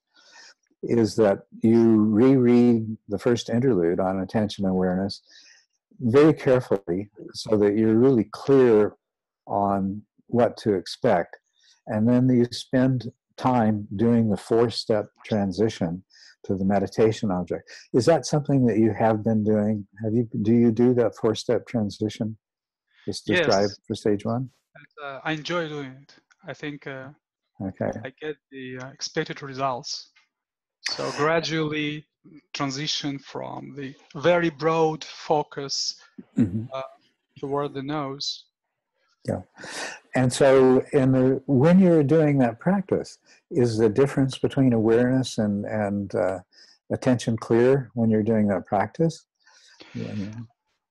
is 0.83 1.17
that 1.17 1.41
you 1.63 2.05
reread 2.05 2.97
the 3.09 3.19
first 3.19 3.51
interlude 3.51 4.01
on 4.01 4.21
attention 4.21 4.65
awareness 4.65 5.23
very 6.01 6.33
carefully 6.33 7.11
so 7.35 7.57
that 7.57 7.77
you're 7.77 7.97
really 7.97 8.25
clear 8.33 8.97
on 9.47 10.03
what 10.29 10.57
to 10.59 10.75
expect. 10.75 11.37
And 11.87 12.09
then 12.09 12.29
you 12.29 12.47
spend 12.53 13.11
time 13.37 13.89
doing 13.97 14.29
the 14.29 14.37
four 14.37 14.71
step 14.71 15.07
transition 15.25 16.05
to 16.45 16.55
the 16.55 16.65
meditation 16.65 17.31
object. 17.31 17.71
Is 17.93 18.05
that 18.07 18.27
something 18.27 18.67
that 18.67 18.79
you 18.79 18.93
have 18.93 19.25
been 19.25 19.43
doing? 19.43 19.87
Have 20.05 20.15
you 20.15 20.29
do 20.43 20.53
you 20.53 20.71
do 20.71 20.95
that 20.95 21.17
four 21.17 21.35
step 21.35 21.67
transition? 21.67 22.37
Just 23.07 23.27
describe 23.27 23.63
yes. 23.63 23.81
for 23.87 23.95
stage 23.95 24.25
one. 24.25 24.51
Uh, 25.03 25.21
I 25.25 25.33
enjoy 25.33 25.69
doing 25.69 25.97
it. 26.03 26.15
I 26.47 26.53
think 26.53 26.87
uh, 26.87 27.09
okay. 27.63 27.91
I 28.05 28.13
get 28.21 28.37
the 28.51 28.79
uh, 28.79 28.89
expected 28.89 29.43
results. 29.43 30.11
So 30.91 31.11
gradually 31.13 32.07
transition 32.53 33.19
from 33.19 33.75
the 33.77 33.95
very 34.17 34.51
broad 34.51 35.05
focus 35.05 35.97
mm-hmm. 36.37 36.65
Uh, 36.73 36.83
toward 37.39 37.75
the 37.75 37.83
nose. 37.83 38.45
Yeah, 39.27 39.43
and 40.15 40.33
so 40.33 40.85
in 40.93 41.13
the 41.13 41.43
when 41.47 41.79
you're 41.79 42.03
doing 42.03 42.39
that 42.39 42.59
practice, 42.59 43.19
is 43.51 43.77
the 43.77 43.89
difference 43.89 44.39
between 44.39 44.73
awareness 44.73 45.39
and 45.39 45.65
and 45.67 46.15
uh, 46.15 46.39
attention 46.91 47.37
clear 47.37 47.91
when 47.95 48.11
you're 48.11 48.23
doing 48.23 48.49
that 48.49 48.67
practice? 48.67 49.27
Yeah. 49.95 50.15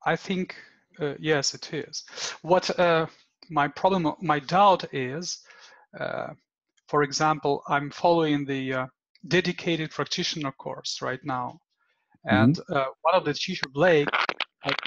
I 0.06 0.16
think 0.16 0.56
uh, 1.00 1.16
yes, 1.20 1.54
it 1.54 1.74
is. 1.74 2.04
What 2.42 2.80
uh, 2.80 3.08
my 3.50 3.68
problem, 3.68 4.14
my 4.22 4.40
doubt 4.40 4.94
is, 4.94 5.40
uh, 6.00 6.28
for 6.88 7.04
example, 7.04 7.64
I'm 7.68 7.90
following 7.92 8.46
the 8.46 8.74
uh, 8.74 8.86
dedicated 9.28 9.92
practitioner 9.92 10.52
course 10.52 11.02
right 11.02 11.24
now, 11.24 11.60
and 12.26 12.56
mm-hmm. 12.56 12.90
one 13.02 13.16
of 13.16 13.26
the 13.26 13.34
teacher 13.34 13.68
Blake 13.74 14.10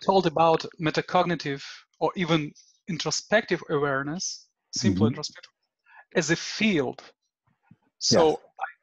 told 0.04 0.26
about 0.26 0.64
metacognitive 0.80 1.62
or 2.00 2.12
even 2.16 2.52
introspective 2.88 3.62
awareness, 3.70 4.48
simple 4.72 5.04
mm-hmm. 5.04 5.12
introspective, 5.12 5.52
as 6.14 6.30
a 6.30 6.36
field 6.36 7.02
so 8.00 8.30
yes. 8.30 8.38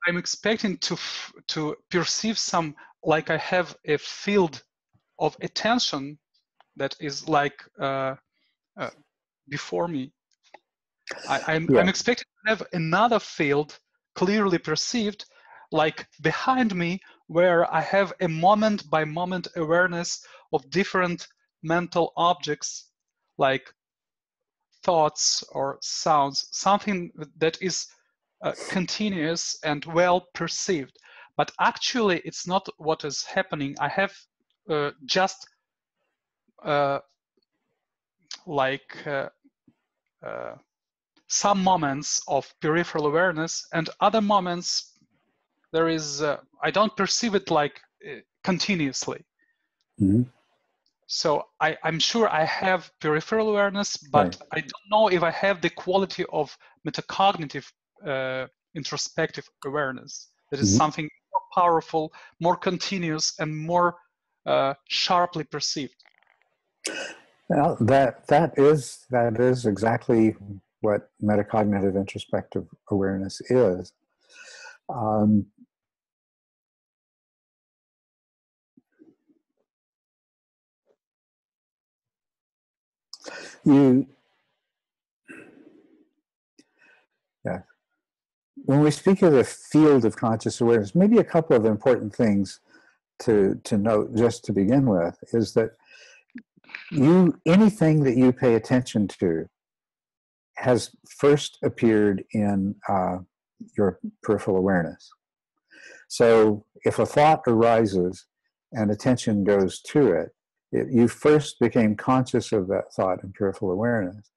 I, 0.06 0.10
am 0.12 0.18
expecting 0.18 0.78
to 0.78 0.94
f- 0.94 1.34
to 1.48 1.76
perceive 1.90 2.38
some 2.38 2.76
like 3.04 3.30
I 3.30 3.38
have 3.38 3.76
a 3.86 3.98
field 3.98 4.64
of 5.20 5.36
attention 5.42 6.20
that 6.76 6.96
is 7.00 7.28
like 7.28 7.64
uh, 7.80 8.16
uh, 8.80 8.92
before 9.50 9.88
me. 9.88 10.14
I, 11.28 11.38
am 11.38 11.44
I'm, 11.48 11.68
yeah. 11.70 11.82
I'm 11.82 11.90
expecting 11.90 12.26
to 12.46 12.50
have 12.52 12.64
another 12.74 13.20
field 13.20 13.80
clearly 14.14 14.60
perceived, 14.60 15.26
like 15.72 16.08
behind 16.22 16.76
me 16.76 17.00
where 17.28 17.72
I 17.74 17.82
have 17.82 18.14
a 18.22 18.28
moment 18.28 18.90
by 18.90 19.04
moment 19.06 19.48
awareness 19.56 20.26
of 20.54 20.70
different 20.70 21.28
mental 21.64 22.14
objects 22.16 22.92
like 23.38 23.74
thoughts 24.84 25.44
or 25.52 25.78
sounds, 25.82 26.48
something 26.52 27.12
that 27.38 27.58
is 27.62 27.88
uh, 28.44 28.54
continuous 28.70 29.58
and 29.64 29.84
well 29.86 30.28
perceived. 30.34 30.96
But 31.36 31.52
actually, 31.60 32.22
it's 32.24 32.48
not 32.48 32.68
what 32.78 33.04
is 33.04 33.24
happening. 33.24 33.76
I 33.80 33.90
have 33.90 34.14
uh, 34.70 34.92
just 35.06 35.48
uh, 36.64 37.00
like 38.46 39.06
uh, 39.06 39.30
uh, 40.26 40.56
some 41.28 41.64
moments 41.64 42.22
of 42.28 42.52
peripheral 42.62 43.08
awareness 43.08 43.68
and 43.74 43.90
other 44.00 44.22
moments 44.22 44.97
there 45.78 45.90
is 46.00 46.24
uh, 46.24 46.38
i 46.68 46.72
don't 46.78 46.96
perceive 47.02 47.36
it 47.42 47.48
like 47.62 47.76
uh, 48.10 48.22
continuously 48.52 49.20
Mhm. 50.02 50.26
so 51.08 51.30
I, 51.68 51.70
i'm 51.86 52.00
sure 52.12 52.26
i 52.42 52.46
have 52.64 52.82
peripheral 53.02 53.50
awareness 53.54 53.90
but 54.18 54.30
Right. 54.30 54.38
i 54.58 54.60
don't 54.72 54.88
know 54.94 55.06
if 55.18 55.24
i 55.24 55.34
have 55.46 55.58
the 55.62 55.74
quality 55.86 56.26
of 56.42 56.48
metacognitive 56.88 57.68
uh, 58.14 58.46
introspective 58.82 59.46
awareness 59.70 60.14
that 60.52 60.60
is 60.66 60.70
Mhm. 60.70 60.78
something 60.82 61.08
more 61.34 61.46
powerful 61.62 62.04
more 62.48 62.58
continuous 62.70 63.28
and 63.42 63.52
more 63.74 63.90
uh, 64.54 64.74
sharply 64.90 65.46
perceived 65.56 66.00
Well, 67.50 67.78
that 67.82 68.28
that 68.28 68.50
is 68.58 69.06
that 69.12 69.40
is 69.40 69.66
exactly 69.66 70.36
what 70.82 71.02
metacognitive 71.24 71.96
introspective 71.96 72.66
awareness 72.92 73.42
is. 73.50 73.94
Um, 74.90 75.46
you, 83.68 84.08
yeah. 87.46 87.60
When 88.56 88.82
we 88.82 88.92
speak 88.92 89.22
of 89.22 89.34
the 89.34 89.44
field 89.44 90.06
of 90.06 90.16
conscious 90.16 90.62
awareness, 90.62 90.96
maybe 90.96 91.18
a 91.18 91.24
couple 91.24 91.56
of 91.56 91.66
important 91.66 92.16
things 92.16 92.60
to 93.20 93.60
to 93.64 93.78
note 93.78 94.16
just 94.16 94.46
to 94.46 94.54
begin 94.54 94.86
with 94.86 95.18
is 95.34 95.54
that 95.54 95.72
you 96.92 97.40
anything 97.46 98.04
that 98.04 98.16
you 98.16 98.32
pay 98.32 98.56
attention 98.56 99.08
to 99.08 99.48
has 100.56 100.92
first 101.10 101.58
appeared 101.64 102.24
in 102.32 102.76
uh, 102.90 103.18
your 103.78 104.00
peripheral 104.24 104.58
awareness. 104.58 105.10
So 106.08 106.66
if 106.84 107.00
a 107.00 107.06
thought 107.06 107.42
arises 107.48 108.26
and 108.72 108.92
attention 108.92 109.44
goes 109.44 109.82
to 109.82 110.12
it, 110.12 110.30
it 110.72 110.88
you 110.92 111.08
first 111.08 111.60
became 111.60 111.96
conscious 111.96 112.52
of 112.52 112.68
that 112.68 112.94
thought 112.96 113.24
in 113.24 113.32
peripheral 113.34 113.72
awareness. 113.72 114.30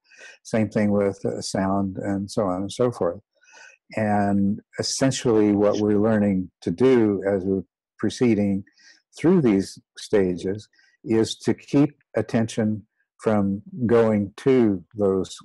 Same 0.42 0.68
thing 0.68 0.90
with 0.90 1.24
uh, 1.24 1.40
sound 1.40 1.96
and 1.96 2.30
so 2.30 2.44
on 2.44 2.62
and 2.62 2.72
so 2.72 2.90
forth. 2.90 3.20
And 3.96 4.60
essentially, 4.78 5.52
what 5.52 5.78
we're 5.78 6.00
learning 6.00 6.50
to 6.62 6.70
do 6.70 7.22
as 7.26 7.44
we're 7.44 7.64
proceeding 7.98 8.64
through 9.18 9.42
these 9.42 9.78
stages 9.98 10.68
is 11.04 11.36
to 11.38 11.54
keep 11.54 11.96
attention 12.16 12.86
from 13.18 13.62
going 13.86 14.32
to 14.36 14.82
those 14.94 15.36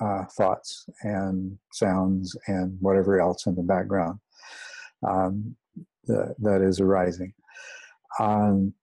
uh, 0.00 0.24
thoughts 0.36 0.86
and 1.02 1.58
sounds 1.72 2.36
and 2.46 2.76
whatever 2.80 3.20
else 3.20 3.46
in 3.46 3.54
the 3.54 3.62
background 3.62 4.18
um, 5.06 5.54
that, 6.06 6.34
that 6.38 6.62
is 6.62 6.80
arising. 6.80 7.32
Um, 8.18 8.74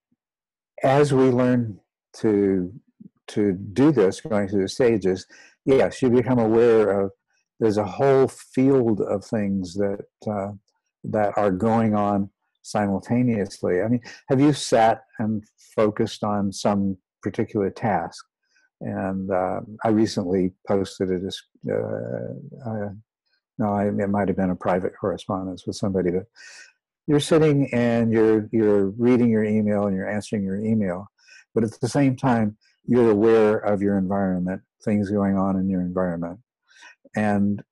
as 0.83 1.13
we 1.13 1.29
learn 1.29 1.79
to 2.17 2.73
to 3.27 3.53
do 3.53 3.91
this, 3.91 4.21
going 4.21 4.47
through 4.47 4.63
the 4.63 4.67
stages, 4.67 5.27
yes, 5.63 6.01
you 6.01 6.09
become 6.09 6.39
aware 6.39 7.01
of 7.01 7.11
there's 7.59 7.77
a 7.77 7.85
whole 7.85 8.27
field 8.27 9.01
of 9.01 9.23
things 9.23 9.75
that 9.75 10.05
uh, 10.29 10.51
that 11.03 11.37
are 11.37 11.51
going 11.51 11.95
on 11.95 12.29
simultaneously. 12.61 13.81
I 13.81 13.87
mean, 13.87 14.01
have 14.29 14.41
you 14.41 14.53
sat 14.53 15.03
and 15.19 15.43
focused 15.75 16.23
on 16.23 16.51
some 16.51 16.97
particular 17.21 17.69
task? 17.69 18.25
And 18.81 19.29
uh, 19.29 19.61
I 19.83 19.89
recently 19.89 20.53
posted 20.67 21.11
it 21.11 21.23
as 21.23 21.41
uh, 21.69 22.69
uh, 22.69 22.89
no, 23.59 23.73
I, 23.73 23.87
it 23.87 24.09
might 24.09 24.29
have 24.29 24.37
been 24.37 24.51
a 24.51 24.55
private 24.55 24.93
correspondence 24.99 25.67
with 25.67 25.75
somebody. 25.75 26.11
But 26.11 26.27
you're 27.09 27.19
sitting 27.19 27.67
and 27.73 28.11
you're 28.13 28.47
you're 28.51 28.89
reading 28.91 29.29
your 29.29 29.43
email 29.43 29.87
and 29.87 29.95
you're 29.95 30.07
answering 30.07 30.43
your 30.43 30.57
email, 30.57 31.07
but 31.55 31.63
at 31.63 31.71
the 31.81 31.89
same 31.89 32.15
time 32.15 32.55
you're 32.85 33.09
aware 33.09 33.57
of 33.57 33.81
your 33.81 33.97
environment, 33.97 34.61
things 34.85 35.09
going 35.09 35.35
on 35.35 35.57
in 35.57 35.67
your 35.67 35.81
environment, 35.81 36.39
and 37.15 37.63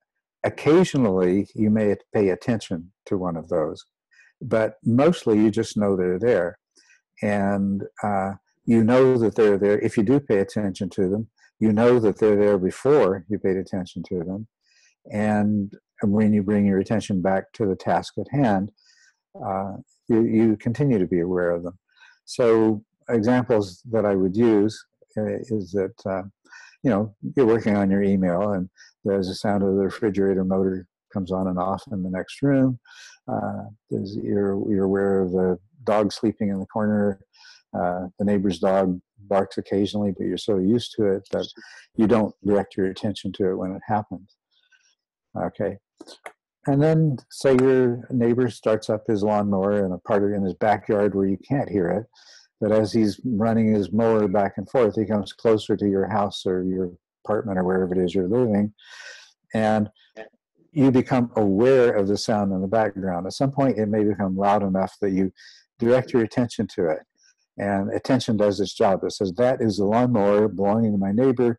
occasionally 0.42 1.46
you 1.54 1.70
may 1.70 1.94
pay 2.12 2.30
attention 2.30 2.90
to 3.06 3.16
one 3.16 3.36
of 3.36 3.48
those, 3.48 3.84
but 4.42 4.74
mostly 4.84 5.38
you 5.38 5.52
just 5.52 5.76
know 5.76 5.96
they're 5.96 6.18
there, 6.18 6.58
and 7.22 7.84
uh, 8.02 8.32
you 8.64 8.82
know 8.82 9.16
that 9.18 9.36
they're 9.36 9.56
there. 9.56 9.78
If 9.78 9.96
you 9.96 10.02
do 10.02 10.18
pay 10.18 10.38
attention 10.38 10.90
to 10.90 11.08
them, 11.08 11.28
you 11.60 11.72
know 11.72 12.00
that 12.00 12.18
they're 12.18 12.36
there 12.36 12.58
before 12.58 13.24
you 13.28 13.38
paid 13.38 13.56
attention 13.56 14.02
to 14.08 14.24
them, 14.24 14.48
and 15.12 15.72
when 16.02 16.32
you 16.32 16.42
bring 16.42 16.66
your 16.66 16.80
attention 16.80 17.22
back 17.22 17.52
to 17.52 17.66
the 17.66 17.76
task 17.76 18.14
at 18.18 18.26
hand, 18.32 18.72
uh, 19.44 19.72
you, 20.08 20.22
you 20.22 20.56
continue 20.56 20.98
to 20.98 21.06
be 21.06 21.20
aware 21.20 21.50
of 21.50 21.62
them. 21.62 21.78
So 22.24 22.82
examples 23.08 23.82
that 23.90 24.04
I 24.04 24.14
would 24.14 24.36
use 24.36 24.78
uh, 25.16 25.38
is 25.48 25.72
that 25.72 25.94
uh, 26.06 26.22
you 26.82 26.90
know 26.90 27.14
you're 27.36 27.46
working 27.46 27.76
on 27.76 27.90
your 27.90 28.02
email 28.02 28.52
and 28.52 28.68
there's 29.04 29.28
a 29.28 29.34
sound 29.34 29.62
of 29.62 29.70
the 29.70 29.82
refrigerator 29.82 30.44
motor 30.44 30.86
comes 31.12 31.32
on 31.32 31.48
and 31.48 31.58
off 31.58 31.82
in 31.90 32.02
the 32.02 32.10
next 32.10 32.42
room. 32.42 32.78
Uh, 33.26 33.64
you're 33.90 34.70
you're 34.70 34.84
aware 34.84 35.20
of 35.20 35.32
the 35.32 35.58
dog 35.84 36.12
sleeping 36.12 36.50
in 36.50 36.60
the 36.60 36.66
corner. 36.66 37.20
Uh, 37.78 38.06
the 38.18 38.24
neighbor's 38.24 38.58
dog 38.58 38.98
barks 39.20 39.58
occasionally, 39.58 40.12
but 40.16 40.26
you're 40.26 40.38
so 40.38 40.58
used 40.58 40.94
to 40.96 41.06
it 41.06 41.28
that 41.32 41.46
you 41.96 42.06
don't 42.06 42.34
direct 42.44 42.76
your 42.76 42.86
attention 42.86 43.32
to 43.32 43.50
it 43.50 43.56
when 43.56 43.72
it 43.72 43.82
happens. 43.86 44.36
Okay, 45.36 45.76
and 46.66 46.82
then 46.82 47.18
say 47.30 47.56
your 47.60 48.06
neighbor 48.10 48.50
starts 48.50 48.90
up 48.90 49.04
his 49.06 49.22
lawnmower 49.22 49.84
in 49.84 49.92
a 49.92 49.98
part 49.98 50.22
of 50.22 50.32
in 50.32 50.42
his 50.42 50.54
backyard 50.54 51.14
where 51.14 51.26
you 51.26 51.38
can't 51.38 51.70
hear 51.70 51.88
it, 51.88 52.06
but 52.60 52.72
as 52.72 52.92
he's 52.92 53.20
running 53.24 53.72
his 53.72 53.92
mower 53.92 54.26
back 54.28 54.54
and 54.56 54.68
forth, 54.68 54.96
he 54.96 55.06
comes 55.06 55.32
closer 55.32 55.76
to 55.76 55.88
your 55.88 56.08
house 56.08 56.44
or 56.44 56.64
your 56.64 56.90
apartment 57.24 57.58
or 57.58 57.64
wherever 57.64 57.94
it 57.94 58.04
is 58.04 58.14
you're 58.14 58.28
living, 58.28 58.72
and 59.54 59.88
you 60.72 60.90
become 60.90 61.30
aware 61.36 61.94
of 61.94 62.08
the 62.08 62.18
sound 62.18 62.52
in 62.52 62.60
the 62.60 62.68
background. 62.68 63.26
At 63.26 63.32
some 63.32 63.50
point, 63.50 63.78
it 63.78 63.86
may 63.86 64.04
become 64.04 64.36
loud 64.36 64.62
enough 64.62 64.94
that 65.00 65.12
you 65.12 65.32
direct 65.78 66.12
your 66.12 66.22
attention 66.22 66.66
to 66.74 66.88
it, 66.90 67.00
and 67.56 67.92
attention 67.94 68.36
does 68.36 68.60
its 68.60 68.74
job. 68.74 69.04
It 69.04 69.12
says 69.12 69.32
that 69.34 69.62
is 69.62 69.78
the 69.78 69.84
lawnmower 69.84 70.48
belonging 70.48 70.92
to 70.92 70.98
my 70.98 71.12
neighbor, 71.12 71.58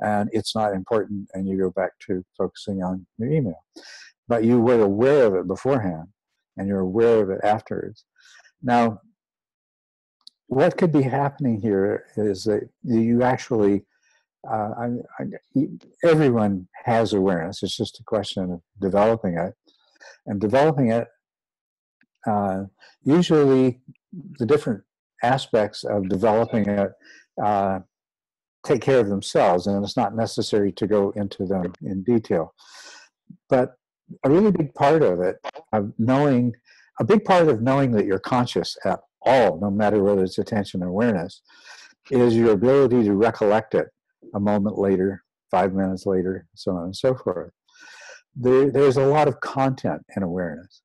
and 0.00 0.28
it's 0.32 0.54
not 0.54 0.74
important, 0.74 1.28
and 1.34 1.48
you 1.48 1.56
go 1.56 1.70
back 1.70 1.92
to 2.06 2.24
focusing 2.36 2.82
on 2.82 3.06
your 3.18 3.30
email. 3.30 3.64
But 4.30 4.44
you 4.44 4.60
were 4.60 4.80
aware 4.80 5.24
of 5.26 5.34
it 5.34 5.48
beforehand, 5.48 6.06
and 6.56 6.68
you're 6.68 6.86
aware 6.90 7.20
of 7.22 7.30
it 7.30 7.40
afterwards. 7.42 8.04
Now, 8.62 9.00
what 10.46 10.76
could 10.78 10.92
be 10.92 11.02
happening 11.02 11.60
here 11.60 12.04
is 12.16 12.44
that 12.44 12.62
you 12.84 13.24
actually, 13.24 13.84
uh, 14.48 14.70
I, 14.82 14.86
I, 15.18 15.24
everyone 16.04 16.68
has 16.84 17.12
awareness. 17.12 17.64
It's 17.64 17.76
just 17.76 17.98
a 17.98 18.04
question 18.04 18.52
of 18.52 18.60
developing 18.80 19.36
it, 19.36 19.52
and 20.26 20.40
developing 20.40 20.92
it. 20.92 21.08
Uh, 22.24 22.66
usually, 23.02 23.80
the 24.38 24.46
different 24.46 24.82
aspects 25.24 25.82
of 25.82 26.08
developing 26.08 26.68
it 26.68 26.92
uh, 27.42 27.80
take 28.64 28.82
care 28.82 29.00
of 29.00 29.08
themselves, 29.08 29.66
and 29.66 29.84
it's 29.84 29.96
not 29.96 30.14
necessary 30.14 30.70
to 30.70 30.86
go 30.86 31.10
into 31.16 31.46
them 31.46 31.72
in 31.82 32.04
detail. 32.04 32.54
But 33.48 33.79
a 34.24 34.30
really 34.30 34.50
big 34.50 34.74
part 34.74 35.02
of 35.02 35.20
it, 35.20 35.36
of 35.72 35.92
knowing, 35.98 36.52
a 36.98 37.04
big 37.04 37.24
part 37.24 37.48
of 37.48 37.62
knowing 37.62 37.92
that 37.92 38.06
you're 38.06 38.18
conscious 38.18 38.76
at 38.84 39.00
all, 39.22 39.58
no 39.60 39.70
matter 39.70 40.02
whether 40.02 40.24
it's 40.24 40.38
attention 40.38 40.82
or 40.82 40.88
awareness, 40.88 41.42
is 42.10 42.34
your 42.34 42.52
ability 42.52 43.04
to 43.04 43.14
recollect 43.14 43.74
it 43.74 43.88
a 44.34 44.40
moment 44.40 44.78
later, 44.78 45.22
five 45.50 45.72
minutes 45.72 46.06
later, 46.06 46.46
so 46.54 46.72
on 46.72 46.84
and 46.84 46.96
so 46.96 47.14
forth. 47.14 47.52
There, 48.34 48.70
there's 48.70 48.96
a 48.96 49.06
lot 49.06 49.28
of 49.28 49.40
content 49.40 50.02
in 50.16 50.22
awareness, 50.22 50.82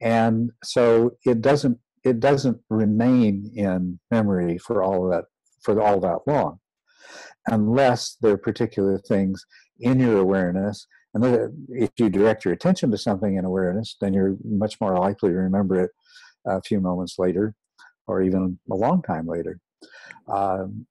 and 0.00 0.50
so 0.64 1.12
it 1.24 1.40
doesn't 1.40 1.78
it 2.02 2.18
doesn't 2.18 2.58
remain 2.70 3.52
in 3.54 4.00
memory 4.10 4.58
for 4.58 4.82
all 4.82 5.08
that 5.10 5.24
for 5.62 5.80
all 5.80 6.00
that 6.00 6.20
long, 6.26 6.58
unless 7.46 8.16
there 8.20 8.32
are 8.32 8.38
particular 8.38 8.98
things 8.98 9.44
in 9.78 10.00
your 10.00 10.18
awareness. 10.18 10.86
And 11.14 11.52
if 11.70 11.90
you 11.98 12.08
direct 12.08 12.44
your 12.44 12.54
attention 12.54 12.90
to 12.90 12.98
something 12.98 13.36
in 13.36 13.44
awareness, 13.44 13.96
then 14.00 14.14
you're 14.14 14.36
much 14.44 14.80
more 14.80 14.96
likely 14.98 15.30
to 15.30 15.36
remember 15.36 15.84
it 15.84 15.90
a 16.46 16.62
few 16.62 16.80
moments 16.80 17.18
later, 17.18 17.54
or 18.06 18.22
even 18.22 18.58
a 18.70 18.74
long 18.74 19.02
time 19.02 19.26
later. 19.26 19.58
Um, 20.28 20.86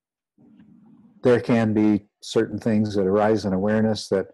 there 1.24 1.40
can 1.40 1.74
be 1.74 2.08
certain 2.22 2.60
things 2.60 2.96
that 2.96 3.06
arise 3.06 3.46
in 3.46 3.54
awareness 3.54 4.10
that 4.10 4.28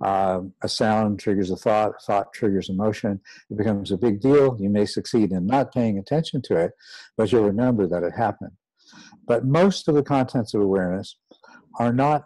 um, 0.00 0.52
a 0.62 0.68
sound 0.68 1.20
triggers 1.20 1.50
a 1.50 1.56
thought, 1.56 1.90
a 1.90 2.04
thought 2.04 2.32
triggers 2.32 2.68
emotion. 2.68 3.20
It 3.50 3.58
becomes 3.58 3.92
a 3.92 3.96
big 3.96 4.20
deal. 4.20 4.56
You 4.58 4.70
may 4.70 4.86
succeed 4.86 5.32
in 5.32 5.46
not 5.46 5.72
paying 5.72 5.98
attention 5.98 6.42
to 6.42 6.56
it, 6.56 6.72
but 7.16 7.30
you'll 7.30 7.44
remember 7.44 7.86
that 7.86 8.02
it 8.02 8.12
happened. 8.16 8.52
But 9.26 9.44
most 9.44 9.88
of 9.88 9.94
the 9.94 10.02
contents 10.02 10.54
of 10.54 10.62
awareness 10.62 11.16
are 11.78 11.92
not, 11.92 12.24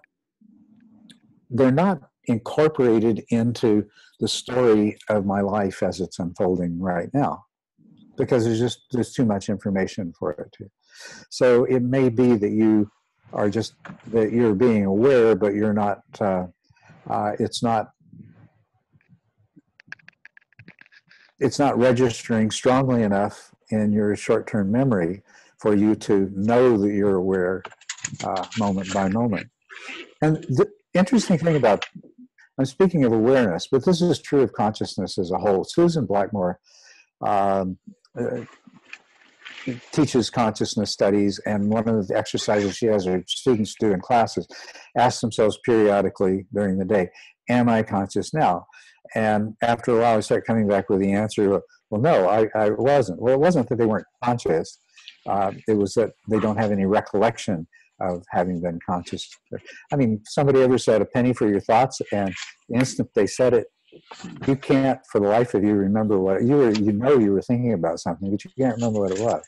they're 1.51 1.71
not 1.71 2.01
incorporated 2.27 3.25
into 3.31 3.87
the 4.21 4.29
story 4.29 4.97
of 5.09 5.27
my 5.27 5.41
life 5.41 5.83
as 5.83 6.01
it's 6.01 6.19
unfolding 6.19 6.81
right 6.81 7.11
now. 7.13 7.45
Because 8.17 8.45
there's 8.45 8.59
just 8.59 8.81
there's 8.93 9.13
too 9.13 9.27
much 9.27 9.49
information 9.49 10.13
for 10.19 10.33
it 10.33 10.51
to 10.53 10.71
so 11.31 11.65
it 11.65 11.83
may 11.83 12.09
be 12.09 12.37
that 12.37 12.51
you 12.51 12.91
are 13.33 13.51
just 13.51 13.75
that 14.09 14.33
you're 14.33 14.55
being 14.55 14.85
aware 14.85 15.35
but 15.35 15.55
you're 15.55 15.73
not 15.73 16.01
uh, 16.21 16.47
uh, 17.09 17.33
it's 17.39 17.63
not 17.63 17.91
it's 21.39 21.59
not 21.59 21.79
registering 21.79 22.51
strongly 22.51 23.03
enough 23.03 23.55
in 23.71 23.93
your 23.93 24.17
short-term 24.17 24.71
memory 24.71 25.23
for 25.59 25.75
you 25.75 25.95
to 25.95 26.31
know 26.35 26.79
that 26.79 26.93
you're 26.93 27.17
aware 27.17 27.63
uh, 28.25 28.47
moment 28.59 28.93
by 28.95 29.09
moment. 29.09 29.49
And 30.23 30.37
the 30.45 30.71
interesting 30.95 31.37
thing 31.37 31.57
about 31.57 31.85
i'm 32.59 32.65
speaking 32.65 33.05
of 33.05 33.13
awareness 33.13 33.69
but 33.71 33.85
this 33.85 34.01
is 34.01 34.21
true 34.21 34.43
of 34.43 34.53
consciousness 34.53 35.19
as 35.19 35.31
a 35.31 35.39
whole 35.39 35.65
susan 35.65 36.07
blackmore 36.07 36.59
um, 37.27 37.79
uh, 38.19 38.41
teaches 39.93 40.31
consciousness 40.31 40.91
studies, 40.91 41.41
and 41.47 41.69
one 41.69 41.89
of 41.89 42.07
the 42.07 42.17
exercises 42.17 42.77
she 42.77 42.87
has 42.87 43.05
her 43.05 43.23
students 43.27 43.75
do 43.79 43.93
in 43.93 44.01
classes 44.01 44.47
ask 44.97 45.21
themselves 45.21 45.59
periodically 45.65 46.47
during 46.55 46.79
the 46.79 46.85
day, 46.85 47.09
Am 47.49 47.69
I 47.69 47.83
conscious 47.83 48.35
now? 48.35 48.67
And 49.15 49.55
after 49.63 49.97
a 49.97 50.01
while, 50.01 50.17
I 50.17 50.21
start 50.21 50.47
coming 50.47 50.67
back 50.67 50.91
with 50.91 51.01
the 51.01 51.13
answer, 51.13 51.61
Well, 51.91 52.01
no, 52.01 52.29
I, 52.29 52.49
I 52.55 52.71
wasn't. 52.71 53.21
Well, 53.21 53.35
it 53.35 53.41
wasn't 53.41 53.69
that 53.69 53.77
they 53.77 53.87
weren't 53.87 54.07
conscious, 54.23 54.79
uh, 55.29 55.53
it 55.69 55.75
was 55.75 55.95
that 55.95 56.11
they 56.29 56.39
don't 56.39 56.57
have 56.57 56.73
any 56.73 56.87
recollection 56.87 57.67
of 58.01 58.25
having 58.31 58.61
been 58.61 58.79
conscious. 58.85 59.29
I 59.93 59.97
mean, 59.97 60.21
somebody 60.27 60.61
ever 60.63 60.79
said 60.79 61.01
a 61.03 61.07
penny 61.07 61.33
for 61.33 61.49
your 61.49 61.61
thoughts, 61.61 62.01
and 62.13 62.35
the 62.69 62.79
instant 62.79 63.11
they 63.15 63.27
said 63.27 63.55
it, 63.55 63.67
you 64.47 64.57
can't 64.57 65.01
for 65.11 65.21
the 65.21 65.29
life 65.29 65.55
of 65.55 65.65
you 65.65 65.75
remember 65.75 66.19
what 66.19 66.43
you 66.43 66.57
were 66.57 66.71
you 66.73 66.93
know 66.93 67.19
you 67.19 67.33
were 67.33 67.43
thinking 67.43 67.73
about 67.73 67.99
something 67.99 68.31
but 68.31 68.45
you 68.45 68.51
can't 68.59 68.77
remember 68.77 69.01
what 69.01 69.13
it 69.13 69.21
was 69.21 69.43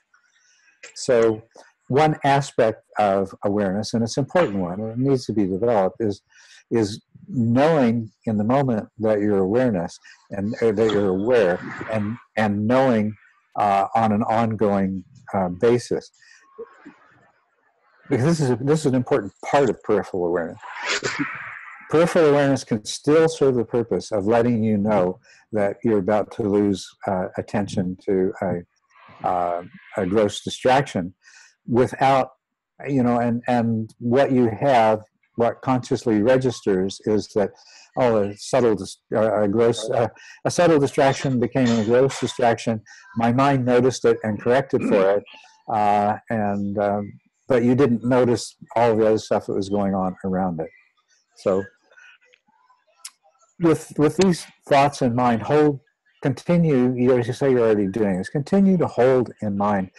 so 0.94 1.42
one 1.88 2.16
aspect 2.24 2.82
of 2.98 3.34
awareness 3.44 3.94
and 3.94 4.02
it's 4.02 4.16
an 4.16 4.24
important 4.24 4.56
one 4.56 4.80
and 4.80 4.92
it 4.92 4.98
needs 4.98 5.26
to 5.26 5.32
be 5.32 5.46
developed 5.46 5.96
is 6.00 6.22
is 6.70 7.02
knowing 7.28 8.10
in 8.26 8.36
the 8.36 8.44
moment 8.44 8.88
that 8.98 9.20
you're 9.20 9.38
awareness 9.38 9.98
and 10.30 10.54
uh, 10.62 10.72
that 10.72 10.90
you're 10.92 11.08
aware 11.08 11.58
and 11.92 12.16
and 12.36 12.66
knowing 12.66 13.14
uh, 13.58 13.86
on 13.94 14.12
an 14.12 14.22
ongoing 14.24 15.04
uh, 15.34 15.48
basis 15.48 16.10
because 18.08 18.24
this 18.24 18.40
is 18.40 18.50
a, 18.50 18.56
this 18.56 18.80
is 18.80 18.86
an 18.86 18.94
important 18.94 19.32
part 19.44 19.68
of 19.70 19.82
peripheral 19.82 20.26
awareness. 20.26 20.58
Peripheral 21.90 22.26
awareness 22.26 22.64
can 22.64 22.84
still 22.84 23.28
serve 23.28 23.54
the 23.54 23.64
purpose 23.64 24.12
of 24.12 24.26
letting 24.26 24.62
you 24.62 24.76
know 24.76 25.18
that 25.52 25.76
you're 25.82 25.98
about 25.98 26.30
to 26.32 26.42
lose 26.42 26.86
uh, 27.06 27.28
attention 27.38 27.96
to 28.04 28.32
a, 28.42 29.26
uh, 29.26 29.62
a 29.96 30.06
gross 30.06 30.42
distraction 30.42 31.14
without 31.66 32.30
you 32.86 33.02
know 33.02 33.18
and 33.18 33.42
and 33.48 33.94
what 33.98 34.30
you 34.30 34.48
have 34.48 35.02
what 35.34 35.60
consciously 35.62 36.22
registers 36.22 37.00
is 37.04 37.28
that 37.34 37.50
oh 37.96 38.22
a 38.22 38.36
subtle 38.36 38.76
uh, 39.14 39.42
a 39.42 39.48
gross 39.48 39.88
uh, 39.90 40.08
a 40.44 40.50
subtle 40.50 40.78
distraction 40.78 41.40
became 41.40 41.68
a 41.68 41.84
gross 41.84 42.20
distraction. 42.20 42.80
My 43.16 43.32
mind 43.32 43.64
noticed 43.64 44.04
it 44.04 44.18
and 44.22 44.40
corrected 44.40 44.82
for 44.82 45.16
it 45.16 45.24
uh, 45.72 46.16
and 46.30 46.78
um, 46.78 47.12
but 47.48 47.64
you 47.64 47.74
didn't 47.74 48.04
notice 48.04 48.56
all 48.76 48.96
the 48.96 49.06
other 49.06 49.18
stuff 49.18 49.46
that 49.46 49.54
was 49.54 49.68
going 49.68 49.94
on 49.94 50.14
around 50.24 50.60
it 50.60 50.70
so 51.36 51.62
with 53.60 53.92
with 53.98 54.16
these 54.16 54.46
thoughts 54.68 55.02
in 55.02 55.14
mind, 55.14 55.42
hold 55.42 55.80
continue. 56.22 56.94
You 56.94 57.18
as 57.18 57.26
you 57.26 57.32
say, 57.32 57.50
you're 57.50 57.60
already 57.60 57.86
doing 57.86 58.18
this. 58.18 58.28
Continue 58.28 58.76
to 58.78 58.86
hold 58.86 59.32
in 59.42 59.56
mind 59.56 59.90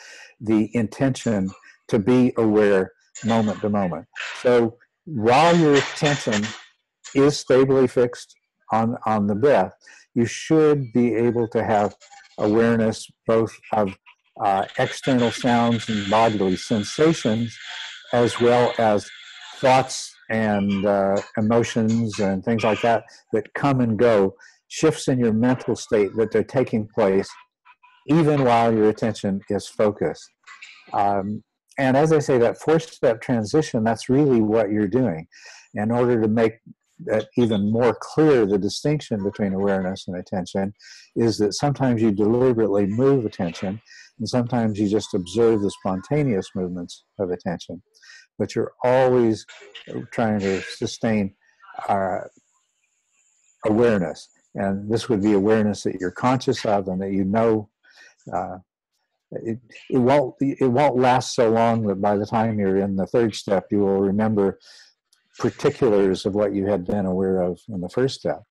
the 0.41 0.69
intention 0.73 1.49
to 1.87 1.99
be 1.99 2.33
aware 2.37 2.91
moment 3.25 3.59
to 3.61 3.69
moment. 3.69 4.05
So 4.41 4.77
while 5.05 5.55
your 5.57 5.75
attention 5.75 6.45
is 7.15 7.39
stably 7.39 7.87
fixed 7.87 8.35
on 8.71 8.97
on 9.05 9.27
the 9.27 9.35
breath, 9.35 9.73
you 10.13 10.25
should 10.25 10.91
be 10.93 11.15
able 11.15 11.47
to 11.49 11.63
have 11.63 11.95
awareness 12.37 13.09
both 13.27 13.57
of 13.73 13.93
uh, 14.43 14.65
external 14.77 15.31
sounds 15.31 15.89
and 15.89 16.09
bodily 16.09 16.55
sensations, 16.55 17.57
as 18.13 18.39
well 18.39 18.73
as 18.77 19.09
thoughts 19.55 20.13
and 20.29 20.85
uh, 20.85 21.21
emotions 21.37 22.19
and 22.19 22.43
things 22.43 22.63
like 22.63 22.81
that 22.81 23.03
that 23.33 23.53
come 23.53 23.81
and 23.81 23.97
go, 23.97 24.35
shifts 24.67 25.07
in 25.07 25.19
your 25.19 25.33
mental 25.33 25.75
state 25.75 26.15
that 26.15 26.31
they're 26.31 26.43
taking 26.43 26.87
place 26.87 27.29
even 28.07 28.43
while 28.43 28.73
your 28.73 28.89
attention 28.89 29.41
is 29.49 29.67
focused. 29.67 30.29
Um, 30.93 31.43
and 31.77 31.95
as 31.95 32.11
I 32.11 32.19
say, 32.19 32.37
that 32.39 32.59
four 32.59 32.79
step 32.79 33.21
transition, 33.21 33.83
that's 33.83 34.09
really 34.09 34.41
what 34.41 34.71
you're 34.71 34.87
doing. 34.87 35.27
In 35.75 35.91
order 35.91 36.21
to 36.21 36.27
make 36.27 36.53
that 37.05 37.27
even 37.37 37.71
more 37.71 37.97
clear, 37.99 38.45
the 38.45 38.57
distinction 38.57 39.23
between 39.23 39.53
awareness 39.53 40.07
and 40.07 40.17
attention 40.17 40.73
is 41.15 41.37
that 41.37 41.53
sometimes 41.53 42.01
you 42.01 42.11
deliberately 42.11 42.85
move 42.85 43.25
attention, 43.25 43.81
and 44.17 44.27
sometimes 44.27 44.79
you 44.79 44.89
just 44.89 45.13
observe 45.13 45.61
the 45.61 45.71
spontaneous 45.71 46.49
movements 46.55 47.05
of 47.19 47.31
attention 47.31 47.81
but 48.39 48.55
you're 48.55 48.71
always 48.83 49.45
trying 50.11 50.39
to 50.39 50.61
sustain 50.61 51.35
uh, 51.87 52.21
awareness. 53.65 54.29
And 54.55 54.91
this 54.91 55.09
would 55.09 55.21
be 55.21 55.33
awareness 55.33 55.83
that 55.83 55.97
you're 55.99 56.09
conscious 56.09 56.65
of 56.65 56.87
and 56.87 56.99
that 57.01 57.11
you 57.11 57.25
know. 57.25 57.69
Uh, 58.33 58.57
it, 59.31 59.59
it 59.91 59.97
won't 59.99 60.33
it 60.39 60.65
won't 60.65 60.97
last 60.97 61.35
so 61.35 61.51
long 61.51 61.85
that 61.85 62.01
by 62.01 62.17
the 62.17 62.25
time 62.25 62.57
you're 62.57 62.77
in 62.77 62.95
the 62.95 63.05
third 63.05 63.35
step 63.35 63.67
you 63.69 63.77
will 63.77 63.99
remember 63.99 64.57
particulars 65.39 66.25
of 66.25 66.35
what 66.35 66.53
you 66.53 66.67
had 66.67 66.85
been 66.85 67.05
aware 67.05 67.41
of 67.41 67.59
in 67.69 67.81
the 67.81 67.89
first 67.89 68.19
step. 68.19 68.43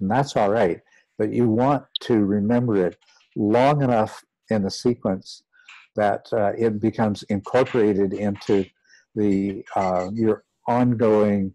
And 0.00 0.10
that's 0.10 0.36
all 0.36 0.50
right 0.50 0.80
but 1.18 1.32
you 1.32 1.48
want 1.48 1.84
to 2.00 2.24
remember 2.24 2.86
it 2.86 2.96
long 3.36 3.82
enough 3.82 4.24
in 4.50 4.62
the 4.62 4.70
sequence 4.70 5.42
that 5.96 6.26
uh, 6.32 6.52
it 6.56 6.80
becomes 6.80 7.24
incorporated 7.24 8.12
into 8.14 8.64
the 9.14 9.64
uh, 9.74 10.08
your 10.14 10.44
ongoing 10.68 11.54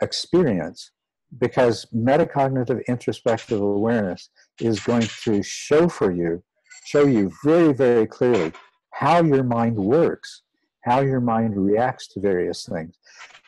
experience 0.00 0.90
because 1.38 1.86
metacognitive 1.94 2.84
introspective 2.86 3.60
awareness 3.60 4.30
is 4.60 4.80
going 4.80 5.06
to 5.24 5.42
show 5.42 5.88
for 5.88 6.10
you 6.10 6.42
show 6.84 7.06
you 7.06 7.30
very 7.44 7.72
very 7.72 8.06
clearly 8.06 8.52
how 8.92 9.22
your 9.22 9.44
mind 9.44 9.76
works 9.76 10.41
how 10.84 11.00
your 11.00 11.20
mind 11.20 11.56
reacts 11.56 12.08
to 12.08 12.20
various 12.20 12.66
things 12.66 12.94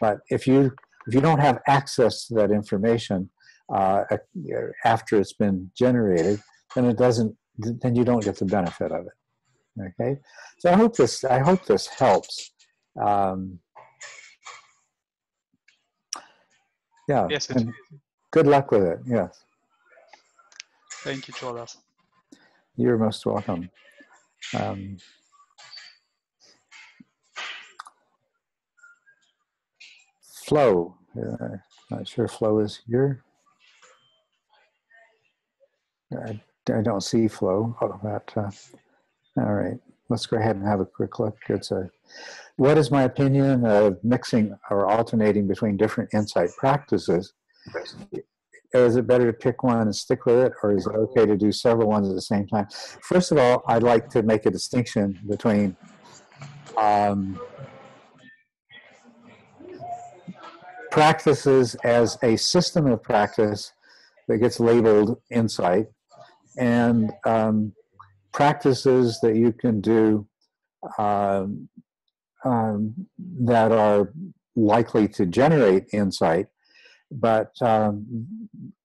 but 0.00 0.18
if 0.30 0.46
you 0.46 0.72
if 1.06 1.14
you 1.14 1.20
don't 1.20 1.40
have 1.40 1.60
access 1.66 2.26
to 2.26 2.34
that 2.34 2.50
information 2.50 3.28
uh, 3.74 4.04
after 4.84 5.18
it's 5.18 5.32
been 5.32 5.70
generated 5.76 6.40
then 6.74 6.84
it 6.84 6.96
doesn't 6.98 7.36
then 7.58 7.94
you 7.94 8.04
don't 8.04 8.24
get 8.24 8.36
the 8.36 8.44
benefit 8.44 8.90
of 8.92 9.06
it 9.06 9.82
okay 9.88 10.18
so 10.58 10.70
i 10.70 10.74
hope 10.74 10.96
this 10.96 11.24
i 11.24 11.38
hope 11.38 11.64
this 11.66 11.86
helps 11.86 12.54
um, 13.00 13.58
yeah. 17.08 17.26
Yes, 17.30 17.48
good 18.30 18.46
luck 18.46 18.70
with 18.70 18.82
it. 18.84 18.98
Yes. 19.06 19.44
Thank 21.02 21.28
you, 21.28 21.34
Jordan. 21.34 21.66
You're 22.76 22.98
most 22.98 23.26
welcome. 23.26 23.70
Um, 24.58 24.96
Flo, 30.44 30.94
uh, 31.16 31.56
not 31.90 32.06
sure 32.06 32.28
Flo 32.28 32.58
is 32.58 32.82
here. 32.86 33.24
I, 36.12 36.38
I 36.70 36.82
don't 36.82 37.02
see 37.02 37.28
Flo, 37.28 37.74
oh, 37.80 38.00
but 38.02 38.30
uh, 38.36 38.50
all 39.38 39.54
right. 39.54 39.78
Let's 40.10 40.26
go 40.26 40.36
ahead 40.36 40.56
and 40.56 40.66
have 40.66 40.80
a 40.80 40.84
quick 40.84 41.18
look. 41.18 41.38
It's 41.48 41.70
a 41.70 41.90
what 42.56 42.76
is 42.76 42.90
my 42.90 43.04
opinion 43.04 43.64
of 43.64 43.96
mixing 44.04 44.54
or 44.70 44.86
alternating 44.86 45.48
between 45.48 45.78
different 45.78 46.12
insight 46.12 46.50
practices? 46.58 47.32
is 48.74 48.96
it 48.96 49.06
better 49.06 49.26
to 49.26 49.32
pick 49.32 49.62
one 49.62 49.80
and 49.80 49.96
stick 49.96 50.26
with 50.26 50.36
it, 50.46 50.52
or 50.62 50.76
is 50.76 50.86
it 50.86 50.94
okay 50.94 51.24
to 51.24 51.36
do 51.38 51.52
several 51.52 51.88
ones 51.88 52.08
at 52.08 52.14
the 52.14 52.20
same 52.20 52.46
time? 52.46 52.66
First 53.00 53.32
of 53.32 53.38
all, 53.38 53.62
I'd 53.66 53.82
like 53.82 54.10
to 54.10 54.22
make 54.22 54.44
a 54.44 54.50
distinction 54.50 55.18
between 55.26 55.74
um, 56.76 57.40
practices 60.94 61.74
as 61.82 62.16
a 62.22 62.36
system 62.36 62.86
of 62.86 63.02
practice 63.02 63.72
that 64.28 64.38
gets 64.38 64.60
labeled 64.60 65.20
insight 65.28 65.86
and 66.56 67.12
um, 67.26 67.72
practices 68.32 69.18
that 69.20 69.34
you 69.34 69.52
can 69.52 69.80
do 69.80 70.24
um, 70.96 71.68
um, 72.44 72.94
that 73.18 73.72
are 73.72 74.12
likely 74.54 75.08
to 75.08 75.26
generate 75.26 75.82
insight, 75.92 76.46
but 77.10 77.50
um, 77.60 78.38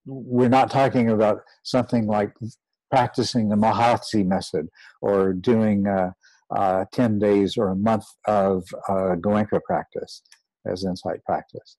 we're 0.07 0.49
not 0.49 0.71
talking 0.71 1.11
about 1.11 1.41
something 1.61 2.07
like 2.07 2.33
practicing 2.89 3.49
the 3.49 3.55
Mahasi 3.55 4.25
method 4.25 4.67
or 4.99 5.31
doing 5.31 5.85
uh, 5.85 6.09
uh, 6.49 6.85
10 6.91 7.19
days 7.19 7.55
or 7.55 7.67
a 7.67 7.75
month 7.75 8.05
of 8.25 8.63
uh, 8.87 9.13
Goenka 9.13 9.61
practice 9.63 10.23
as 10.65 10.83
insight 10.83 11.23
practice. 11.23 11.77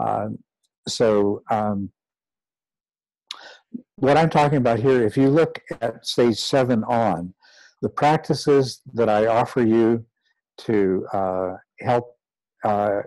Um, 0.00 0.38
so, 0.88 1.42
um, 1.50 1.90
what 3.96 4.16
I'm 4.16 4.30
talking 4.30 4.58
about 4.58 4.80
here, 4.80 5.02
if 5.04 5.16
you 5.16 5.28
look 5.28 5.60
at 5.80 6.06
stage 6.06 6.38
seven 6.38 6.82
on, 6.84 7.34
the 7.82 7.88
practices 7.88 8.80
that 8.94 9.08
I 9.08 9.26
offer 9.26 9.62
you 9.62 10.04
to 10.58 11.06
uh, 11.12 11.52
help 11.80 12.16
uh, 12.64 13.02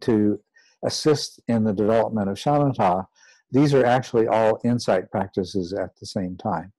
to 0.00 0.40
assist 0.84 1.40
in 1.48 1.64
the 1.64 1.72
development 1.72 2.28
of 2.28 2.36
shamatha, 2.36 3.06
these 3.50 3.74
are 3.74 3.84
actually 3.84 4.26
all 4.26 4.60
insight 4.64 5.10
practices 5.10 5.72
at 5.72 5.96
the 5.98 6.06
same 6.06 6.36
time. 6.36 6.72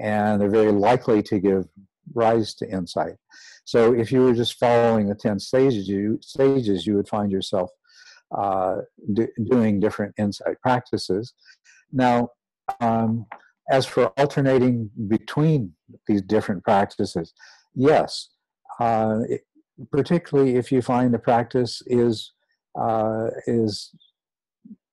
And 0.00 0.40
they're 0.40 0.48
very 0.48 0.72
likely 0.72 1.22
to 1.24 1.38
give 1.38 1.66
rise 2.14 2.54
to 2.54 2.70
insight. 2.70 3.14
So 3.64 3.94
if 3.94 4.10
you 4.10 4.22
were 4.22 4.34
just 4.34 4.58
following 4.58 5.08
the 5.08 5.14
10 5.14 5.38
stages, 5.38 5.88
you, 5.88 6.18
stages, 6.22 6.86
you 6.86 6.96
would 6.96 7.08
find 7.08 7.30
yourself 7.30 7.70
uh, 8.36 8.76
do, 9.12 9.28
doing 9.50 9.80
different 9.80 10.14
insight 10.18 10.60
practices. 10.62 11.34
Now, 11.92 12.30
um, 12.80 13.26
as 13.70 13.86
for 13.86 14.06
alternating 14.18 14.90
between 15.08 15.72
these 16.06 16.22
different 16.22 16.64
practices, 16.64 17.32
yes, 17.74 18.30
uh, 18.80 19.20
it, 19.28 19.42
particularly 19.90 20.56
if 20.56 20.72
you 20.72 20.82
find 20.82 21.12
the 21.12 21.18
practice 21.18 21.82
is 21.86 22.32
uh, 22.78 23.28
is 23.46 23.94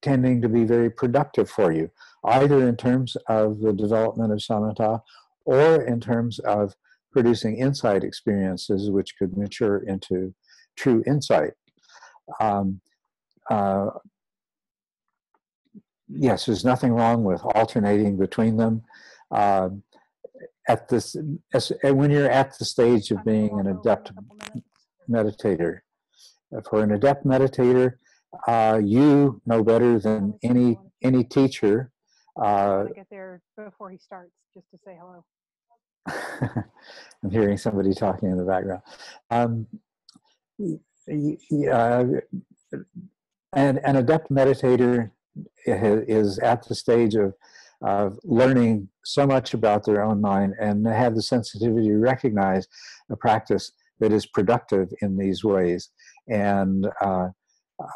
tending 0.01 0.41
to 0.41 0.49
be 0.49 0.63
very 0.63 0.89
productive 0.89 1.49
for 1.49 1.71
you, 1.71 1.89
either 2.25 2.67
in 2.67 2.75
terms 2.75 3.17
of 3.27 3.59
the 3.59 3.73
development 3.73 4.31
of 4.31 4.39
samatha 4.39 5.01
or 5.45 5.83
in 5.83 5.99
terms 5.99 6.39
of 6.39 6.75
producing 7.11 7.57
insight 7.57 8.03
experiences 8.03 8.89
which 8.91 9.17
could 9.17 9.35
mature 9.35 9.77
into 9.87 10.33
true 10.77 11.03
insight. 11.07 11.51
Um, 12.39 12.79
uh, 13.49 13.89
yes, 16.07 16.45
there's 16.45 16.65
nothing 16.65 16.91
wrong 16.93 17.23
with 17.23 17.41
alternating 17.55 18.17
between 18.17 18.57
them. 18.57 18.83
Uh, 19.31 19.69
at 20.67 20.87
this, 20.87 21.15
as, 21.53 21.71
when 21.83 22.11
you're 22.11 22.29
at 22.29 22.57
the 22.59 22.65
stage 22.65 23.11
of 23.11 23.23
being 23.25 23.59
an 23.59 23.67
adept 23.67 24.11
meditator, 25.09 25.79
for 26.69 26.83
an 26.83 26.91
adept 26.91 27.25
meditator, 27.25 27.93
uh, 28.47 28.79
you 28.83 29.41
know 29.45 29.63
better 29.63 29.99
than 29.99 30.37
any 30.43 30.77
any 31.01 31.23
teacher. 31.23 31.91
Uh, 32.39 32.83
get 32.95 33.07
there 33.09 33.41
before 33.57 33.89
he 33.89 33.97
starts, 33.97 34.31
just 34.53 34.69
to 34.71 34.77
say 34.85 34.97
hello. 34.99 35.25
I'm 37.23 37.31
hearing 37.31 37.57
somebody 37.57 37.93
talking 37.93 38.29
in 38.29 38.37
the 38.37 38.45
background. 38.45 38.81
Um, 39.31 39.67
uh, 40.61 42.03
and 43.53 43.79
an 43.83 43.95
adept 43.95 44.31
meditator 44.31 45.11
is 45.65 46.39
at 46.39 46.67
the 46.67 46.75
stage 46.75 47.15
of, 47.15 47.33
of 47.81 48.19
learning 48.23 48.89
so 49.05 49.25
much 49.25 49.53
about 49.53 49.85
their 49.85 50.03
own 50.03 50.21
mind 50.21 50.53
and 50.59 50.85
have 50.87 51.15
the 51.15 51.21
sensitivity 51.21 51.87
to 51.87 51.97
recognize 51.97 52.67
a 53.09 53.15
practice 53.15 53.71
that 53.99 54.11
is 54.11 54.25
productive 54.25 54.89
in 55.01 55.17
these 55.17 55.43
ways. 55.43 55.89
And 56.27 56.87
uh, 57.01 57.29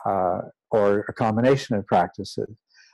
uh, 0.05 0.41
or 0.71 1.05
a 1.07 1.13
combination 1.13 1.75
of 1.75 1.85
practices. 1.85 2.49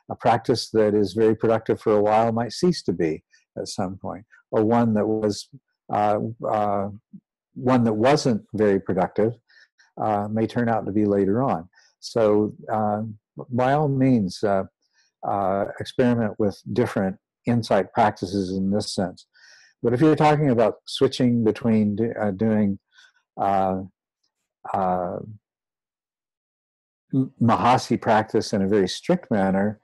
A 0.10 0.16
practice 0.16 0.70
that 0.72 0.93
is 0.93 1.14
very 1.14 1.36
productive 1.36 1.80
for 1.80 1.93
a 1.93 2.01
while 2.01 2.32
might 2.32 2.51
cease 2.51 2.84
to 2.84 2.93
be 2.93 3.24
at 3.57 3.68
some 3.68 3.97
point 3.97 4.26
or 4.51 4.64
one 4.64 4.93
that 4.93 5.07
was 5.07 5.49
uh, 5.91 6.20
uh 6.47 6.89
one 7.55 7.84
that 7.84 7.93
wasn't 7.93 8.41
very 8.53 8.80
productive 8.80 9.34
uh, 10.01 10.28
may 10.30 10.45
turn 10.45 10.70
out 10.70 10.86
to 10.86 10.91
be 10.91 11.05
later 11.05 11.41
on 11.41 11.68
so 12.00 12.54
uh, 12.72 13.02
by 13.50 13.74
all 13.74 13.88
means 13.88 14.43
experiment 15.80 16.34
with 16.39 16.62
different 16.74 17.18
insight 17.45 17.91
practices 17.93 18.58
in 18.58 18.72
this 18.72 18.93
sense. 18.93 19.26
But 19.82 19.93
if 19.93 20.02
you're 20.02 20.16
talking 20.16 20.50
about 20.50 20.76
switching 20.86 21.43
between 21.43 21.95
doing 22.36 22.80
uh, 23.39 23.82
uh, 24.74 25.18
Mahasi 27.41 28.00
practice 28.00 28.54
in 28.54 28.62
a 28.62 28.68
very 28.68 28.88
strict 28.88 29.32
manner, 29.32 29.80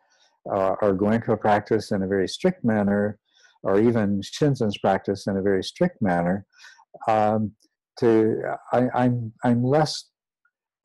uh, 0.51 0.76
or 0.82 0.93
Goenka 0.93 1.39
practice 1.39 1.91
in 1.91 2.03
a 2.03 2.07
very 2.07 2.28
strict 2.28 2.63
manner, 2.63 3.18
or 3.63 3.80
even 3.80 4.22
Shinzen's 4.22 4.78
practice 4.78 5.26
in 5.26 5.38
a 5.38 5.41
very 5.41 5.63
strict 5.63 6.01
manner, 6.01 6.45
um, 7.07 7.51
to 7.99 8.41
I, 8.74 8.89
I'm 8.93 9.34
I'm 9.43 9.63
less 9.63 10.09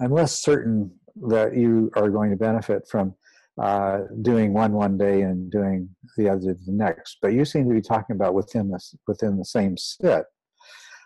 I'm 0.01 0.12
less 0.12 0.41
certain 0.41 0.93
that 1.29 1.57
you 1.57 1.91
are 1.97 2.11
going 2.11 2.31
to 2.31 2.37
benefit 2.37 2.89
from 2.89 3.14
uh, 3.61 4.01
doing 4.23 4.53
one 4.53 4.73
one 4.73 4.97
day 4.97 5.23
and 5.23 5.51
doing 5.51 5.89
the 6.16 6.29
other 6.29 6.55
the 6.55 6.73
next. 6.73 7.18
But 7.21 7.35
you 7.35 7.45
seem 7.45 7.68
to 7.68 7.75
be 7.75 7.83
talking 7.83 8.16
about 8.16 8.35
within 8.35 8.71
this 8.71 8.95
within 9.07 9.37
the 9.37 9.45
same 9.45 9.77
sit. 9.77 10.25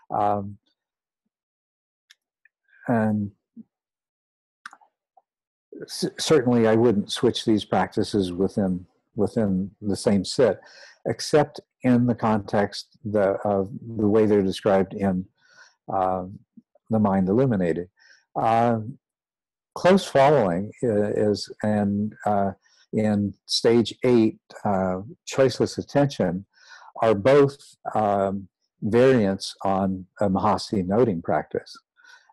Um, 0.09 0.57
and 2.87 3.31
certainly 5.87 6.67
I 6.67 6.75
wouldn't 6.75 7.11
switch 7.11 7.45
these 7.45 7.65
practices 7.65 8.31
within 8.31 8.85
within 9.15 9.71
the 9.81 9.95
same 9.95 10.25
sit, 10.25 10.59
except 11.07 11.59
in 11.83 12.05
the 12.05 12.15
context 12.15 12.97
the, 13.03 13.31
of 13.45 13.69
the 13.97 14.07
way 14.07 14.25
they're 14.25 14.41
described 14.41 14.93
in 14.93 15.25
uh, 15.91 16.25
the 16.89 16.99
mind 16.99 17.29
illuminated. 17.29 17.89
Uh, 18.35 18.79
close 19.75 20.05
following 20.05 20.71
is 20.81 21.51
and 21.63 22.13
uh, 22.25 22.51
in 22.93 23.33
stage 23.45 23.93
eight, 24.03 24.37
uh, 24.63 25.01
choiceless 25.29 25.77
attention, 25.77 26.45
are 27.01 27.13
both 27.13 27.57
um, 27.93 28.47
variants 28.81 29.53
on 29.63 30.05
a 30.21 30.29
Mahasi 30.29 30.85
noting 30.85 31.21
practice 31.21 31.75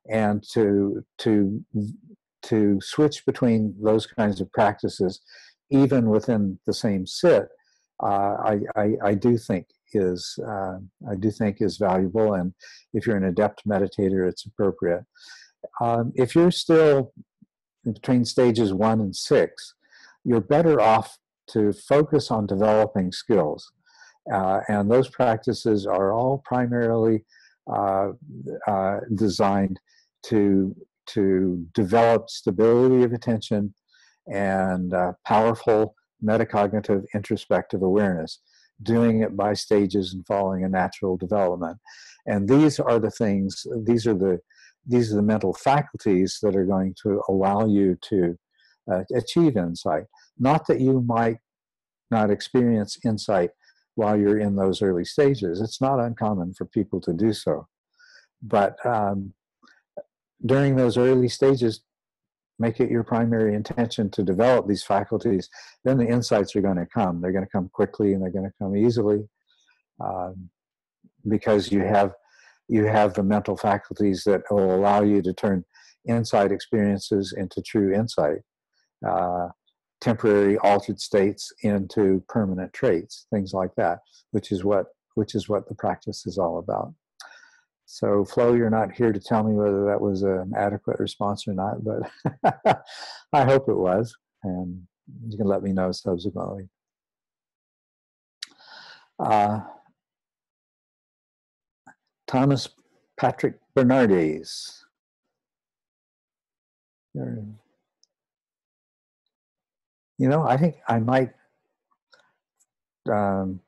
and 0.09 0.45
to 0.53 1.05
to 1.19 1.65
to 2.43 2.81
switch 2.81 3.25
between 3.25 3.75
those 3.81 4.07
kinds 4.07 4.41
of 4.41 4.51
practices, 4.53 5.21
even 5.71 6.09
within 6.11 6.59
the 6.67 6.75
same 6.75 7.07
sit, 7.07 7.49
uh, 8.03 8.37
I, 8.45 8.59
I, 8.77 8.93
I 9.05 9.15
do 9.15 9.39
think 9.39 9.67
is 9.95 10.39
uh, 10.47 10.79
I 11.09 11.15
do 11.19 11.31
think 11.31 11.59
is 11.61 11.77
valuable, 11.77 12.35
and 12.35 12.53
if 12.95 13.07
you're 13.07 13.17
an 13.17 13.25
adept 13.25 13.67
meditator, 13.67 14.29
it's 14.29 14.47
appropriate. 14.47 15.05
Um, 15.81 16.13
if 16.17 16.35
you're 16.35 16.51
still 16.51 17.13
between 17.85 18.25
stages 18.25 18.73
one 18.73 19.01
and 19.01 19.15
six, 19.15 19.75
you're 20.25 20.41
better 20.41 20.81
off 20.81 21.19
to 21.49 21.73
focus 21.73 22.31
on 22.31 22.47
developing 22.47 23.13
skills, 23.13 23.73
uh, 24.33 24.61
and 24.69 24.91
those 24.91 25.09
practices 25.09 25.87
are 25.87 26.13
all 26.13 26.43
primarily 26.45 27.25
uh, 27.71 28.11
uh, 28.67 28.99
designed 29.15 29.79
to 30.25 30.75
to 31.07 31.67
develop 31.75 32.31
stability 32.31 33.03
of 33.03 33.13
attention 33.13 33.75
and 34.33 34.95
uh, 34.95 35.13
powerful 35.27 35.95
metacognitive 36.25 37.05
introspective 37.15 37.83
awareness, 37.83 38.41
doing 38.83 39.23
it 39.23 39.37
by 39.37 39.53
stages 39.53 40.15
and 40.15 40.25
following 40.27 40.65
a 40.65 40.69
natural 40.69 41.17
development. 41.17 41.77
And 42.27 42.49
these 42.49 42.79
are 42.79 43.01
the 43.01 43.11
things, 43.11 43.67
these 43.85 44.07
are 44.07 44.15
the 44.15 44.39
these 44.87 45.13
are 45.13 45.17
the 45.17 45.23
mental 45.23 45.55
faculties 45.55 46.39
that 46.43 46.57
are 46.57 46.65
going 46.65 46.95
to 47.03 47.23
allow 47.29 47.67
you 47.67 47.97
to 48.09 48.37
uh, 48.91 49.05
achieve 49.15 49.57
insight. 49.57 50.05
Not 50.39 50.67
that 50.67 50.81
you 50.81 51.01
might 51.01 51.39
not 52.11 52.31
experience 52.31 52.99
insight 53.05 53.51
while 53.95 54.19
you're 54.19 54.39
in 54.39 54.57
those 54.57 54.83
early 54.83 55.05
stages. 55.05 55.61
It's 55.61 55.81
not 55.81 56.01
uncommon 56.01 56.55
for 56.55 56.65
people 56.65 57.01
to 57.03 57.13
do 57.13 57.33
so. 57.33 57.69
But 58.43 58.85
um, 58.85 59.35
during 60.45 60.77
those 60.77 60.97
early 60.97 61.29
stages, 61.29 61.83
make 62.59 62.81
it 62.81 62.91
your 62.91 63.05
primary 63.05 63.55
intention 63.55 64.11
to 64.11 64.23
develop 64.23 64.67
these 64.67 64.83
faculties, 64.83 65.49
then 65.85 65.99
the 65.99 66.07
insights 66.07 66.55
are 66.55 66.61
going 66.61 66.77
to 66.77 66.87
come. 66.87 67.21
They're 67.21 67.33
going 67.33 67.45
to 67.45 67.51
come 67.51 67.71
quickly 67.73 68.13
and 68.13 68.23
they're 68.23 68.31
going 68.31 68.51
to 68.51 68.55
come 68.59 68.77
easily 68.77 69.29
um, 70.01 70.49
because 71.29 71.71
you 71.71 71.81
have 71.81 72.13
you 72.73 72.87
have 72.87 73.13
the 73.13 73.23
mental 73.23 73.55
faculties 73.55 74.25
that 74.25 74.41
will 74.51 74.75
allow 74.75 75.03
you 75.03 75.21
to 75.21 75.35
turn 75.35 75.63
insight 76.09 76.51
experiences 76.51 77.35
into 77.37 77.61
true 77.61 77.95
insight, 77.95 78.39
uh, 79.07 79.49
temporary 80.01 80.57
altered 80.59 80.99
states 80.99 81.53
into 81.63 82.25
permanent 82.31 82.73
traits, 82.73 83.27
things 83.31 83.53
like 83.53 83.75
that, 83.77 83.99
which 84.31 84.51
is 84.51 84.65
what 84.65 84.87
which 85.17 85.35
is 85.35 85.51
what 85.51 85.69
the 85.69 85.75
practice 85.75 86.25
is 86.25 86.39
all 86.39 86.59
about. 86.59 86.95
So, 87.85 88.25
Flo, 88.25 88.55
you're 88.55 88.71
not 88.71 88.93
here 88.93 89.13
to 89.13 89.21
tell 89.21 89.45
me 89.45 89.53
whether 89.55 89.85
that 89.85 90.01
was 90.01 90.23
an 90.23 90.55
adequate 90.57 90.99
response 90.99 91.47
or 91.47 91.53
not, 91.53 91.85
but 91.85 92.11
I 93.35 93.45
hope 93.45 93.69
it 93.69 93.77
was, 93.77 94.17
and 94.45 94.81
you 95.29 95.37
can 95.37 95.47
let 95.47 95.63
me 95.63 95.75
know 95.75 95.93
subsequently. 95.93 96.71
Uh, 99.19 99.61
Thomas 102.33 102.67
Patrick 103.21 103.61
Bernardes. 103.77 104.85
You 107.15 107.59
know, 110.19 110.43
I 110.47 110.57
think 110.57 110.77
I 110.89 110.99
might 110.99 111.33
um, 113.11 113.61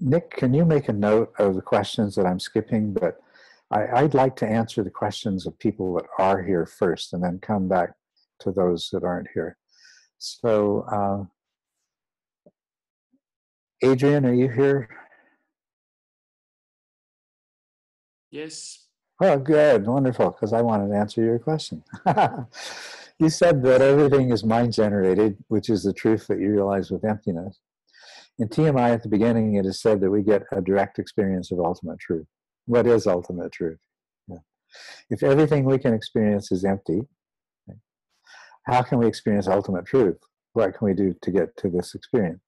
Nick, 0.00 0.30
can 0.30 0.54
you 0.54 0.64
make 0.64 0.88
a 0.88 0.94
note 0.94 1.34
of 1.38 1.54
the 1.54 1.60
questions 1.60 2.14
that 2.14 2.24
I'm 2.24 2.40
skipping? 2.40 2.94
But 2.94 3.20
I, 3.70 4.02
would 4.02 4.14
like 4.14 4.36
to 4.36 4.46
answer 4.46 4.82
the 4.82 4.90
questions 4.90 5.46
of 5.46 5.58
people 5.58 5.94
that 5.94 6.06
are 6.18 6.42
here 6.42 6.64
first 6.64 7.12
and 7.12 7.22
then 7.22 7.40
come 7.40 7.68
back 7.68 7.90
to 8.40 8.52
those 8.52 8.88
that 8.92 9.04
aren't 9.04 9.28
here. 9.34 9.58
So, 10.16 10.86
uh, 10.90 11.24
Adrian, 13.82 14.24
are 14.24 14.32
you 14.32 14.48
here? 14.48 14.88
Yes. 18.30 18.86
Oh, 19.20 19.38
good. 19.38 19.86
Wonderful. 19.86 20.30
Because 20.30 20.52
I 20.52 20.62
wanted 20.62 20.88
to 20.88 20.96
answer 20.96 21.22
your 21.22 21.38
question. 21.38 21.82
you 23.18 23.30
said 23.30 23.62
that 23.62 23.80
everything 23.80 24.30
is 24.30 24.44
mind 24.44 24.72
generated, 24.72 25.38
which 25.48 25.70
is 25.70 25.82
the 25.82 25.92
truth 25.92 26.26
that 26.26 26.40
you 26.40 26.50
realize 26.50 26.90
with 26.90 27.04
emptiness. 27.04 27.58
In 28.38 28.48
TMI 28.48 28.90
at 28.90 29.02
the 29.02 29.08
beginning, 29.08 29.54
it 29.54 29.64
is 29.64 29.80
said 29.80 30.00
that 30.00 30.10
we 30.10 30.22
get 30.22 30.42
a 30.52 30.60
direct 30.60 30.98
experience 30.98 31.50
of 31.50 31.60
ultimate 31.60 31.98
truth. 31.98 32.26
What 32.66 32.86
is 32.86 33.06
ultimate 33.06 33.52
truth? 33.52 33.78
Yeah. 34.28 34.38
If 35.08 35.22
everything 35.22 35.64
we 35.64 35.78
can 35.78 35.94
experience 35.94 36.52
is 36.52 36.64
empty, 36.64 37.02
how 38.66 38.82
can 38.82 38.98
we 38.98 39.06
experience 39.06 39.46
ultimate 39.46 39.86
truth? 39.86 40.18
What 40.52 40.76
can 40.76 40.86
we 40.86 40.94
do 40.94 41.14
to 41.22 41.30
get 41.30 41.56
to 41.58 41.70
this 41.70 41.94
experience? 41.94 42.40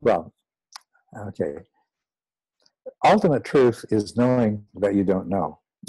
Well, 0.00 0.32
okay. 1.16 1.56
Ultimate 3.04 3.44
truth 3.44 3.84
is 3.90 4.16
knowing 4.16 4.64
that 4.74 4.94
you 4.94 5.04
don't 5.04 5.28
know. 5.28 5.60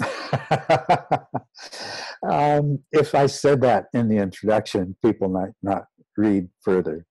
um, 2.22 2.78
if 2.92 3.14
I 3.14 3.26
said 3.26 3.60
that 3.62 3.86
in 3.92 4.08
the 4.08 4.16
introduction, 4.16 4.96
people 5.04 5.28
might 5.28 5.52
not 5.62 5.86
read 6.16 6.48
further. 6.62 7.06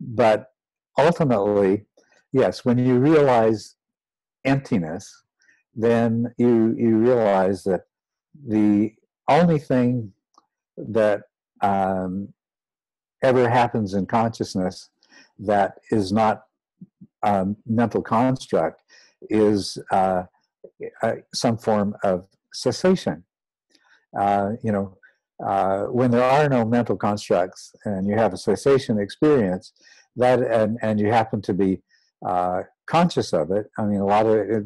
But 0.00 0.52
ultimately, 0.98 1.86
yes, 2.32 2.64
when 2.64 2.78
you 2.78 2.98
realize 2.98 3.76
emptiness, 4.44 5.24
then 5.74 6.34
you 6.38 6.74
you 6.76 6.96
realize 6.96 7.64
that 7.64 7.82
the 8.46 8.94
only 9.28 9.58
thing 9.58 10.12
that 10.76 11.22
um, 11.60 12.32
ever 13.22 13.48
happens 13.48 13.94
in 13.94 14.06
consciousness 14.06 14.90
that 15.38 15.74
is 15.90 16.12
not 16.12 16.44
a 17.22 17.46
mental 17.66 18.02
construct 18.02 18.82
is 19.22 19.78
uh, 19.90 20.24
uh, 21.02 21.14
some 21.34 21.58
form 21.58 21.94
of 22.02 22.26
cessation. 22.52 23.24
Uh, 24.18 24.52
you 24.62 24.72
know, 24.72 24.96
uh, 25.44 25.84
when 25.84 26.10
there 26.10 26.24
are 26.24 26.48
no 26.48 26.64
mental 26.64 26.96
constructs 26.96 27.74
and 27.84 28.06
you 28.08 28.16
have 28.16 28.32
a 28.32 28.38
cessation 28.38 28.98
experience, 28.98 29.72
that 30.16 30.40
and 30.40 30.78
and 30.82 30.98
you 30.98 31.08
happen 31.08 31.40
to 31.42 31.54
be 31.54 31.80
uh, 32.26 32.62
conscious 32.86 33.32
of 33.32 33.50
it. 33.52 33.70
I 33.78 33.84
mean, 33.84 34.00
a 34.00 34.06
lot 34.06 34.26
of 34.26 34.34
it, 34.34 34.64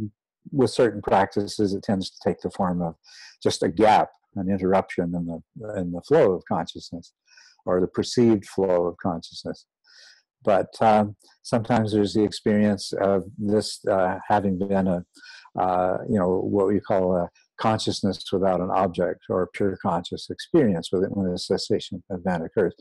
with 0.51 0.71
certain 0.71 1.03
practices, 1.03 1.75
it 1.75 1.83
tends 1.83 2.11
to 2.11 2.19
take 2.25 2.41
the 2.41 2.51
form 2.51 2.81
of 2.81 2.95
just 3.43 3.63
a 3.63 3.69
gap, 3.69 4.11
an 4.37 4.51
interruption 4.51 5.15
in 5.15 5.27
the 5.27 5.79
in 5.79 5.93
the 5.93 6.01
flow 6.03 6.33
of 6.33 6.45
consciousness, 6.47 7.13
or 7.67 7.81
the 7.81 7.87
perceived 7.87 8.47
flow 8.47 8.87
of 8.87 8.97
consciousness. 8.97 9.67
But 10.45 10.69
um, 10.81 11.17
sometimes 11.43 11.93
there's 11.93 12.15
the 12.15 12.25
experience 12.25 12.93
of 12.93 13.25
this 13.39 13.85
uh, 13.87 14.19
having 14.29 14.59
been 14.59 14.89
a, 14.89 15.05
uh, 15.59 15.99
you 16.09 16.19
know, 16.19 16.29
what 16.29 16.69
we 16.69 16.81
call 16.81 17.17
a 17.17 17.29
consciousness 17.61 18.25
without 18.33 18.61
an 18.61 18.71
object 18.71 19.21
or 19.29 19.43
a 19.43 19.49
pure 19.49 19.79
conscious 19.81 20.31
experience 20.31 20.89
when 20.91 21.27
a 21.29 21.39
cessation 21.39 22.03
event 22.11 22.45
occurs. 22.45 22.75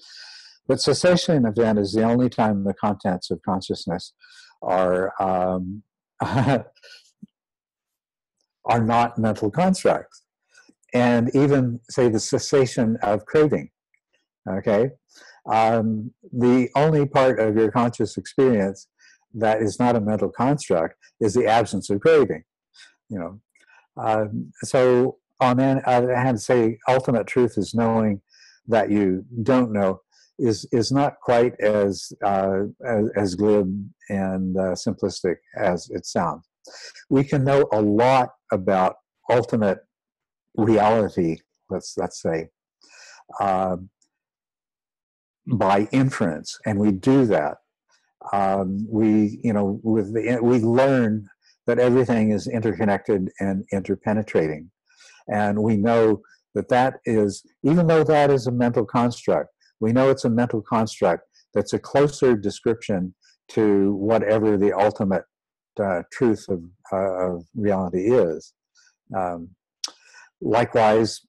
But 0.67 0.81
cessation 0.81 1.45
event 1.45 1.79
is 1.79 1.93
the 1.93 2.03
only 2.03 2.29
time 2.29 2.63
the 2.63 2.73
contents 2.73 3.31
of 3.31 3.41
consciousness 3.43 4.13
are 4.61 5.11
um, 5.21 5.83
are 6.21 6.65
not 8.79 9.17
mental 9.17 9.49
constructs, 9.49 10.23
and 10.93 11.35
even 11.35 11.79
say 11.89 12.09
the 12.09 12.19
cessation 12.19 12.97
of 13.01 13.25
craving. 13.25 13.69
Okay, 14.47 14.91
um, 15.49 16.11
the 16.31 16.69
only 16.75 17.05
part 17.05 17.39
of 17.39 17.55
your 17.55 17.71
conscious 17.71 18.17
experience 18.17 18.87
that 19.33 19.61
is 19.61 19.79
not 19.79 19.95
a 19.95 20.01
mental 20.01 20.29
construct 20.29 20.95
is 21.19 21.33
the 21.33 21.47
absence 21.47 21.89
of 21.89 22.01
craving. 22.01 22.43
You 23.09 23.19
know, 23.19 23.41
um, 23.97 24.51
so 24.63 25.17
on 25.39 25.57
the 25.57 25.81
other 25.85 26.15
hand, 26.15 26.41
say 26.41 26.77
ultimate 26.87 27.27
truth 27.27 27.57
is 27.57 27.73
knowing 27.73 28.21
that 28.67 28.91
you 28.91 29.25
don't 29.43 29.71
know 29.71 30.01
is 30.37 30.67
is 30.71 30.91
not 30.91 31.19
quite 31.21 31.59
as 31.59 32.11
uh, 32.23 32.61
as, 32.85 33.09
as, 33.15 33.35
glib 33.35 33.89
and 34.09 34.57
uh, 34.57 34.73
simplistic 34.73 35.35
as 35.57 35.89
it 35.89 36.05
sounds. 36.05 36.47
We 37.09 37.23
can 37.23 37.43
know 37.43 37.67
a 37.71 37.81
lot 37.81 38.29
about 38.51 38.95
ultimate 39.29 39.79
reality. 40.55 41.37
Let's 41.69 41.95
let's 41.97 42.21
say 42.21 42.49
uh, 43.39 43.77
by 45.51 45.87
inference, 45.91 46.57
and 46.65 46.79
we 46.79 46.91
do 46.91 47.25
that. 47.25 47.57
Um, 48.33 48.85
we 48.89 49.39
you 49.43 49.53
know 49.53 49.79
with 49.83 50.13
the, 50.13 50.39
we 50.41 50.59
learn 50.59 51.27
that 51.67 51.79
everything 51.79 52.31
is 52.31 52.47
interconnected 52.47 53.29
and 53.39 53.65
interpenetrating, 53.73 54.69
and 55.27 55.61
we 55.63 55.77
know 55.77 56.21
that 56.53 56.69
that 56.69 56.99
is 57.05 57.43
even 57.63 57.87
though 57.87 58.03
that 58.03 58.29
is 58.29 58.47
a 58.47 58.51
mental 58.51 58.85
construct 58.85 59.49
we 59.81 59.91
know 59.91 60.09
it's 60.09 60.23
a 60.23 60.29
mental 60.29 60.61
construct 60.61 61.23
that's 61.53 61.73
a 61.73 61.79
closer 61.79 62.37
description 62.37 63.13
to 63.49 63.93
whatever 63.95 64.55
the 64.55 64.71
ultimate 64.71 65.23
uh, 65.81 66.03
truth 66.13 66.45
of, 66.47 66.61
uh, 66.93 67.33
of, 67.33 67.43
reality 67.55 68.11
is. 68.11 68.53
Um, 69.17 69.49
likewise, 70.39 71.21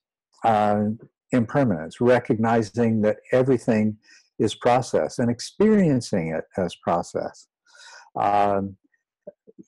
uh, 0.45 0.85
impermanence, 1.33 1.99
recognizing 1.99 3.01
that 3.01 3.17
everything 3.31 3.97
is 4.39 4.55
process 4.55 5.19
and 5.19 5.29
experiencing 5.29 6.29
it 6.29 6.45
as 6.57 6.75
process. 6.75 7.47
Um, 8.19 8.77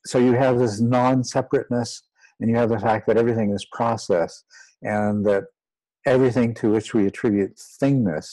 so 0.06 0.18
you 0.20 0.34
have 0.34 0.60
this 0.60 0.80
non 0.80 1.24
separateness, 1.24 2.04
and 2.40 2.50
you 2.50 2.56
have 2.56 2.70
the 2.70 2.80
fact 2.80 3.08
that 3.08 3.18
everything 3.18 3.52
is 3.52 3.66
process, 3.72 4.44
and 4.82 5.26
that 5.26 5.46
everything 6.06 6.54
to 6.54 6.72
which 6.72 6.94
we 6.94 7.08
attribute 7.08 7.56
thingness 7.82 8.28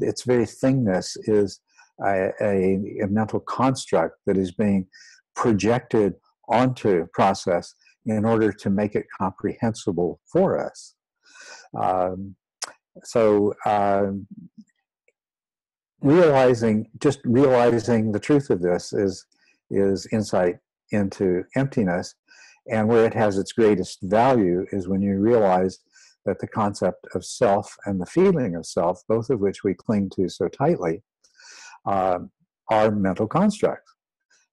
its 0.00 0.22
very 0.22 0.44
thingness 0.44 1.16
is 1.24 1.60
a, 2.04 2.30
a, 2.40 3.02
a 3.02 3.06
mental 3.08 3.40
construct 3.40 4.16
that 4.26 4.36
is 4.36 4.52
being 4.52 4.86
projected 5.34 6.14
onto 6.48 7.06
process 7.12 7.74
in 8.04 8.24
order 8.24 8.52
to 8.52 8.70
make 8.70 8.94
it 8.94 9.06
comprehensible 9.18 10.20
for 10.30 10.58
us. 10.58 10.94
Um, 11.78 12.36
so 13.04 13.54
um, 13.64 14.26
realizing, 16.00 16.88
just 17.00 17.20
realizing 17.24 18.12
the 18.12 18.20
truth 18.20 18.50
of 18.50 18.60
this 18.60 18.92
is 18.92 19.24
is 19.70 20.06
insight 20.12 20.56
into 20.92 21.42
emptiness, 21.56 22.14
and 22.70 22.88
where 22.88 23.04
it 23.04 23.14
has 23.14 23.38
its 23.38 23.52
greatest 23.52 23.98
value 24.02 24.64
is 24.72 24.88
when 24.88 25.02
you 25.02 25.18
realize 25.18 25.78
that 26.24 26.38
the 26.40 26.46
concept 26.46 27.06
of 27.14 27.24
self 27.24 27.76
and 27.86 28.00
the 28.00 28.06
feeling 28.06 28.54
of 28.54 28.66
self, 28.66 29.02
both 29.08 29.30
of 29.30 29.40
which 29.40 29.64
we 29.64 29.74
cling 29.74 30.10
to 30.10 30.28
so 30.28 30.48
tightly, 30.48 31.02
uh, 31.86 32.18
are 32.70 32.90
mental 32.90 33.26
constructs. 33.26 33.92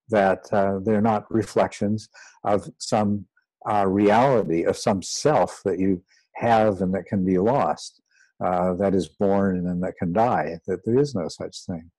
That 0.10 0.42
uh, 0.52 0.80
they're 0.84 1.02
not 1.02 1.32
reflections 1.32 2.10
of 2.44 2.70
some 2.78 3.26
uh, 3.70 3.86
reality, 3.88 4.64
of 4.64 4.78
some 4.78 5.02
self 5.02 5.62
that 5.66 5.80
you 5.80 6.04
have 6.36 6.82
and 6.82 6.94
that 6.94 7.06
can 7.06 7.26
be 7.26 7.38
lost. 7.38 8.02
Uh, 8.44 8.74
that 8.76 8.94
is 8.94 9.08
born 9.08 9.68
and 9.68 9.84
that 9.84 9.96
can 9.98 10.14
die. 10.14 10.60
That 10.68 10.86
there 10.86 10.98
is 10.98 11.16
no 11.16 11.28
such 11.28 11.66
thing. 11.66 11.92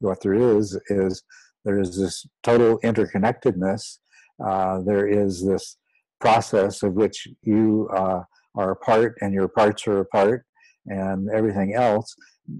What 0.00 0.20
there 0.22 0.34
is 0.34 0.78
is 0.88 1.22
there 1.64 1.78
is 1.78 1.98
this 1.98 2.26
total 2.42 2.78
interconnectedness. 2.80 3.98
Uh, 4.44 4.80
there 4.80 5.06
is 5.06 5.44
this 5.46 5.76
process 6.20 6.82
of 6.82 6.94
which 6.94 7.28
you 7.42 7.88
uh, 7.94 8.22
are 8.54 8.72
a 8.72 8.76
part 8.76 9.16
and 9.20 9.32
your 9.32 9.48
parts 9.48 9.86
are 9.86 10.00
a 10.00 10.04
part 10.06 10.44
and 10.86 11.28
everything 11.30 11.74
else 11.74 12.14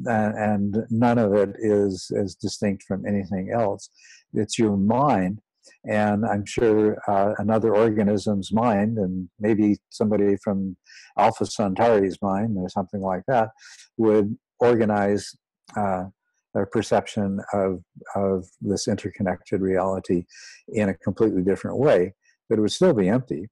and, 0.06 0.34
and 0.36 0.86
none 0.90 1.18
of 1.18 1.34
it 1.34 1.50
is 1.58 2.10
as 2.16 2.34
distinct 2.34 2.84
from 2.84 3.04
anything 3.06 3.50
else 3.52 3.90
it's 4.34 4.58
your 4.58 4.76
mind 4.76 5.40
and 5.84 6.24
i'm 6.26 6.44
sure 6.44 6.96
uh, 7.08 7.34
another 7.38 7.74
organism's 7.74 8.52
mind 8.52 8.98
and 8.98 9.28
maybe 9.38 9.76
somebody 9.90 10.36
from 10.42 10.76
alpha 11.18 11.44
centauri's 11.46 12.18
mind 12.22 12.56
or 12.58 12.68
something 12.68 13.00
like 13.00 13.22
that 13.26 13.48
would 13.96 14.36
organize 14.58 15.34
uh, 15.76 16.04
their 16.52 16.66
perception 16.66 17.40
of, 17.52 17.80
of 18.16 18.44
this 18.60 18.88
interconnected 18.88 19.60
reality 19.60 20.24
in 20.68 20.88
a 20.88 20.94
completely 20.94 21.42
different 21.42 21.78
way 21.78 22.12
but 22.50 22.58
it 22.58 22.62
would 22.62 22.72
still 22.72 22.92
be 22.92 23.08
empty. 23.08 23.48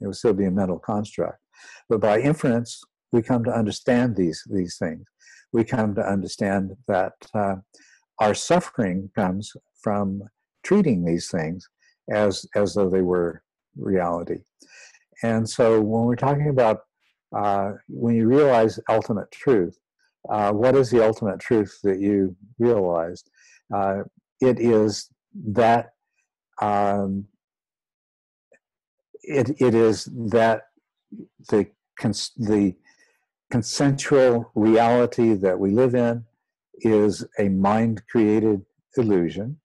It 0.00 0.06
would 0.06 0.16
still 0.16 0.32
be 0.32 0.46
a 0.46 0.50
mental 0.50 0.78
construct. 0.78 1.38
But 1.88 2.00
by 2.00 2.20
inference 2.20 2.82
we 3.12 3.22
come 3.22 3.44
to 3.44 3.52
understand 3.52 4.16
these 4.16 4.42
these 4.50 4.76
things. 4.78 5.04
We 5.52 5.64
come 5.64 5.94
to 5.96 6.08
understand 6.08 6.76
that 6.88 7.12
uh, 7.34 7.56
our 8.18 8.34
suffering 8.34 9.10
comes 9.14 9.52
from 9.82 10.22
treating 10.62 11.04
these 11.04 11.30
things 11.30 11.68
as 12.10 12.46
as 12.54 12.74
though 12.74 12.88
they 12.88 13.02
were 13.02 13.42
reality. 13.76 14.38
And 15.22 15.48
so 15.48 15.80
when 15.80 16.04
we're 16.04 16.16
talking 16.16 16.48
about 16.48 16.80
uh, 17.36 17.72
when 17.88 18.14
you 18.16 18.26
realize 18.26 18.80
ultimate 18.88 19.30
truth 19.30 19.78
uh, 20.28 20.52
what 20.52 20.76
is 20.76 20.90
the 20.90 21.04
ultimate 21.04 21.40
truth 21.40 21.78
that 21.82 21.98
you 21.98 22.36
realized? 22.58 23.30
Uh, 23.74 24.02
it 24.40 24.60
is 24.60 25.08
that 25.34 25.90
um, 26.60 27.26
it, 29.22 29.60
it 29.60 29.74
is 29.74 30.08
that 30.30 30.62
the 31.48 31.66
cons- 31.98 32.32
the 32.36 32.74
consensual 33.50 34.50
reality 34.54 35.34
that 35.34 35.58
we 35.58 35.70
live 35.70 35.94
in 35.94 36.24
is 36.80 37.24
a 37.38 37.48
mind 37.48 38.02
created 38.10 38.62
illusion, 38.96 39.58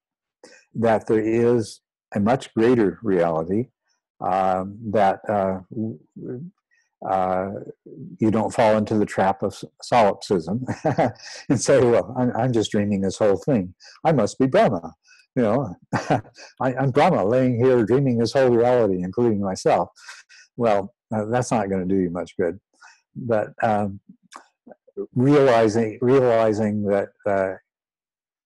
that 0.75 1.07
there 1.07 1.21
is 1.21 1.81
a 2.13 2.19
much 2.19 2.53
greater 2.53 2.99
reality, 3.03 3.69
um, 4.21 4.77
that 4.91 5.19
uh, 5.27 5.59
uh, 7.07 7.49
you 8.19 8.31
don't 8.31 8.53
fall 8.53 8.77
into 8.77 8.97
the 8.97 9.05
trap 9.05 9.43
of 9.43 9.61
solipsism 9.81 10.65
and 11.49 11.61
say, 11.61 11.83
well, 11.83 12.13
I'm, 12.17 12.31
I'm, 12.35 12.53
just 12.53 12.71
dreaming 12.71 13.01
this 13.01 13.17
whole 13.17 13.37
thing. 13.37 13.73
I 14.03 14.11
must 14.11 14.39
be 14.39 14.47
Brahma. 14.47 14.93
You 15.35 15.43
know, 15.43 15.75
I, 16.61 16.73
am 16.73 16.91
Brahma 16.91 17.25
laying 17.25 17.57
here 17.57 17.83
dreaming 17.83 18.17
this 18.17 18.31
whole 18.31 18.49
reality, 18.49 19.03
including 19.03 19.41
myself. 19.41 19.89
Well, 20.55 20.93
uh, 21.13 21.25
that's 21.25 21.51
not 21.51 21.69
going 21.69 21.87
to 21.87 21.93
do 21.93 22.01
you 22.01 22.09
much 22.09 22.37
good 22.37 22.59
but 23.15 23.49
um, 23.63 23.99
realizing 25.13 25.97
realizing 26.01 26.83
that 26.83 27.09
uh, 27.25 27.53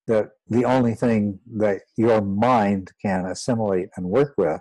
that 0.09 0.31
the 0.49 0.65
only 0.65 0.95
thing 0.95 1.39
that 1.55 1.81
your 1.95 2.19
mind 2.19 2.91
can 3.01 3.25
assimilate 3.27 3.89
and 3.95 4.05
work 4.05 4.33
with 4.37 4.59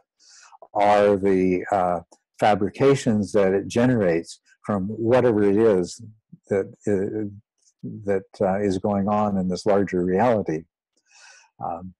are 0.74 1.16
the 1.16 1.64
uh, 1.72 2.00
fabrications 2.38 3.32
that 3.32 3.52
it 3.54 3.66
generates 3.66 4.40
from 4.62 4.88
whatever 4.88 5.42
it 5.42 5.56
is 5.56 6.02
that 6.50 6.66
uh, 6.86 7.24
that 8.04 8.26
uh, 8.40 8.60
is 8.60 8.76
going 8.78 9.08
on 9.08 9.38
in 9.38 9.48
this 9.48 9.64
larger 9.64 10.04
reality. 10.04 10.64
Um, 11.64 11.94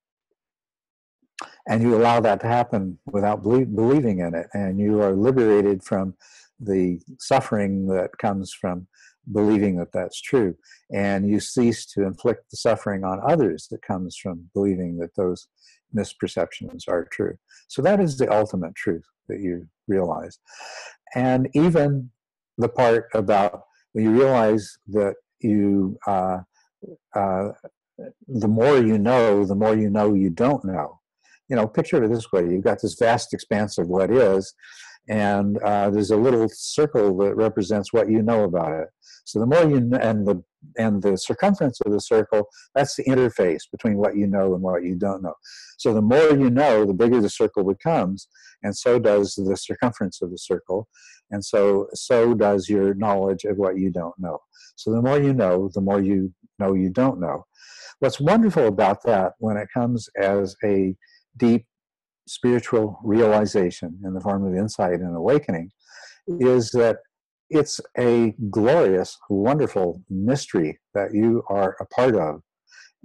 and 1.67 1.83
you 1.83 1.97
allow 1.97 2.21
that 2.21 2.41
to 2.41 2.47
happen 2.47 2.99
without 3.07 3.43
believe, 3.43 3.75
believing 3.75 4.19
in 4.21 4.35
it, 4.35 4.49
and 4.53 4.79
you 4.79 5.01
are 5.01 5.15
liberated 5.15 5.83
from 5.83 6.15
the 6.61 7.01
suffering 7.19 7.87
that 7.87 8.11
comes 8.19 8.53
from 8.53 8.87
believing 9.33 9.77
that 9.77 9.93
that's 9.93 10.21
true. 10.21 10.55
And 10.93 11.29
you 11.29 11.41
cease 11.41 11.87
to 11.93 12.05
inflict 12.05 12.51
the 12.51 12.57
suffering 12.57 13.05
on 13.05 13.21
others 13.27 13.69
that 13.71 13.83
comes 13.83 14.17
from 14.17 14.51
believing 14.55 14.99
that 14.99 15.15
those 15.17 15.49
misperceptions 15.97 16.89
are 16.89 17.09
true. 17.11 17.37
So 17.69 17.83
that 17.83 18.01
is 18.01 18.17
the 18.17 18.33
ultimate 18.33 18.75
truth 18.75 19.05
that 19.29 19.41
you 19.41 19.69
realize. 19.87 20.39
And 21.15 21.49
even 21.55 22.11
the 22.59 22.69
part 22.69 23.09
about 23.15 23.63
when 23.93 24.05
you 24.05 24.11
realize 24.11 24.77
that 24.89 25.15
you, 25.41 25.99
uh, 26.07 26.39
uh, 27.15 27.49
the 28.29 28.49
more 28.49 28.79
you 28.79 28.99
know, 28.99 29.45
the 29.45 29.55
more 29.55 29.75
you 29.75 29.91
know 29.91 30.15
you 30.15 30.31
don't 30.31 30.65
know. 30.65 31.01
You 31.49 31.57
know, 31.57 31.67
picture 31.67 32.03
it 32.03 32.09
this 32.09 32.31
way 32.31 32.43
you've 32.43 32.65
got 32.65 32.83
this 32.83 32.97
vast 32.99 33.33
expanse 33.33 33.79
of 33.79 33.89
what 33.89 34.11
is, 34.11 34.55
and 35.09 35.57
uh, 35.59 35.89
there's 35.91 36.11
a 36.11 36.17
little 36.17 36.49
circle 36.53 37.17
that 37.19 37.35
represents 37.35 37.93
what 37.93 38.11
you 38.11 38.23
know 38.23 38.45
about 38.45 38.73
it. 38.73 38.89
So 39.29 39.41
the 39.41 39.47
more 39.47 39.65
you 39.65 39.81
know, 39.81 39.99
and 39.99 40.27
the 40.27 40.43
and 40.79 41.03
the 41.03 41.17
circumference 41.19 41.81
of 41.83 41.93
the 41.93 42.01
circle, 42.01 42.49
that's 42.75 42.97
the 42.97 43.05
interface 43.05 43.63
between 43.71 43.99
what 43.99 44.17
you 44.17 44.27
know 44.27 44.55
and 44.55 44.63
what 44.63 44.85
you 44.85 44.97
don't 44.97 45.23
know. 45.23 45.35
So 45.77 45.93
the 45.93 46.01
more 46.01 46.31
you 46.31 46.49
know, 46.49 46.87
the 46.87 46.95
bigger 46.95 47.21
the 47.21 47.29
circle 47.29 47.63
becomes, 47.63 48.27
and 48.63 48.75
so 48.75 48.99
does 48.99 49.35
the 49.35 49.55
circumference 49.57 50.23
of 50.23 50.31
the 50.31 50.39
circle, 50.39 50.89
and 51.31 51.45
so 51.45 51.89
so 51.93 52.33
does 52.33 52.71
your 52.71 52.95
knowledge 52.95 53.45
of 53.45 53.59
what 53.59 53.77
you 53.77 53.91
don't 53.91 54.19
know. 54.19 54.39
So 54.77 54.93
the 54.93 55.03
more 55.03 55.21
you 55.21 55.35
know, 55.35 55.69
the 55.75 55.83
more 55.83 56.01
you 56.01 56.33
know 56.59 56.73
you 56.73 56.89
don't 56.89 57.21
know. 57.21 57.45
What's 57.99 58.21
wonderful 58.21 58.67
about 58.67 59.03
that 59.03 59.35
when 59.41 59.59
it 59.59 59.69
comes 59.75 60.09
as 60.19 60.57
a 60.65 60.97
deep 61.37 61.67
spiritual 62.27 62.99
realization 63.05 64.01
in 64.05 64.15
the 64.15 64.21
form 64.21 64.47
of 64.47 64.55
insight 64.55 65.01
and 65.01 65.15
awakening 65.15 65.71
is 66.41 66.71
that 66.73 66.99
it's 67.51 67.81
a 67.97 68.35
glorious, 68.51 69.19
wonderful 69.29 70.03
mystery 70.11 70.79
that 70.95 71.15
you 71.15 71.43
are 71.49 71.77
a 71.81 71.87
part 71.87 72.15
of. 72.15 72.43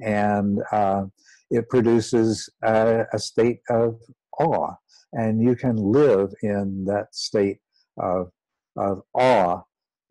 And 0.01 0.59
uh, 0.71 1.05
it 1.49 1.69
produces 1.69 2.49
a, 2.63 3.05
a, 3.13 3.19
state 3.19 3.59
of 3.69 3.99
awe. 4.39 4.73
And 5.13 5.41
you 5.41 5.55
can 5.55 5.77
live 5.77 6.33
in 6.41 6.85
that 6.85 7.13
state 7.13 7.59
of, 7.97 8.31
of 8.75 9.03
awe, 9.13 9.61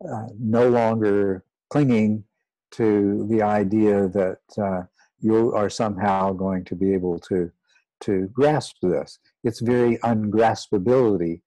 uh, 0.09 0.25
no 0.39 0.69
longer 0.69 1.43
clinging 1.69 2.23
to 2.71 3.27
the 3.29 3.41
idea 3.43 4.07
that 4.07 4.39
uh, 4.57 4.83
you 5.19 5.53
are 5.53 5.69
somehow 5.69 6.33
going 6.33 6.63
to 6.65 6.75
be 6.75 6.93
able 6.93 7.19
to 7.19 7.51
to 8.01 8.27
grasp 8.33 8.75
this. 8.81 9.17
Its 9.45 9.61
very 9.61 9.97
ungraspability 9.99 11.41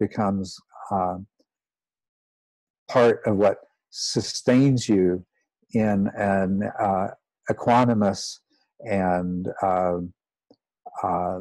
becomes 0.00 0.58
um, 0.90 1.26
part 2.90 3.20
of 3.26 3.36
what 3.36 3.58
sustains 3.90 4.88
you 4.88 5.24
in 5.72 6.10
an 6.16 6.70
uh, 6.80 7.08
equanimous 7.50 8.38
and 8.80 9.48
uh, 9.62 9.98
uh, 11.02 11.40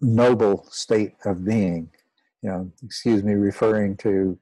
noble 0.00 0.66
state 0.70 1.14
of 1.24 1.44
being. 1.44 1.90
You 2.42 2.50
know, 2.50 2.72
excuse 2.82 3.22
me, 3.22 3.32
referring 3.34 3.96
to 3.98 4.38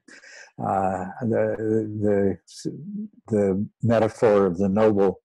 uh, 0.59 1.05
the 1.21 1.55
the 2.01 2.37
the 3.27 3.67
metaphor 3.81 4.45
of 4.45 4.57
the 4.57 4.69
noble 4.69 5.21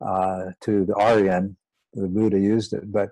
uh, 0.00 0.52
to 0.60 0.84
the 0.84 0.94
Aryan 0.94 1.56
the 1.94 2.08
Buddha 2.08 2.38
used 2.38 2.72
it, 2.72 2.90
but 2.90 3.10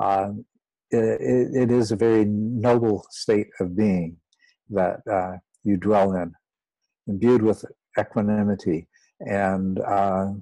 um, 0.00 0.44
it, 0.90 1.50
it 1.62 1.70
is 1.70 1.90
a 1.90 1.96
very 1.96 2.24
noble 2.24 3.06
state 3.10 3.48
of 3.58 3.76
being 3.76 4.16
that 4.70 5.00
uh, 5.10 5.36
you 5.64 5.76
dwell 5.76 6.14
in, 6.16 6.34
imbued 7.06 7.42
with 7.42 7.64
equanimity 7.98 8.88
and 9.20 9.80
uh, 9.80 10.32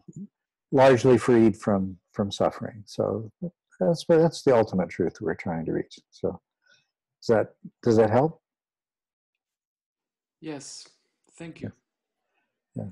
largely 0.72 1.18
freed 1.18 1.56
from 1.56 1.96
from 2.12 2.30
suffering. 2.30 2.82
So 2.86 3.30
that's 3.80 4.04
that's 4.08 4.42
the 4.42 4.56
ultimate 4.56 4.90
truth 4.90 5.20
we're 5.20 5.34
trying 5.34 5.64
to 5.66 5.72
reach. 5.72 5.98
So 6.10 6.40
does 7.20 7.26
that 7.28 7.48
does 7.82 7.96
that 7.96 8.10
help? 8.10 8.40
Yes, 10.40 10.86
thank 11.36 11.60
you. 11.60 11.72
Yeah. 12.76 12.84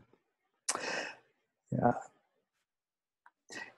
Yeah. 1.71 1.93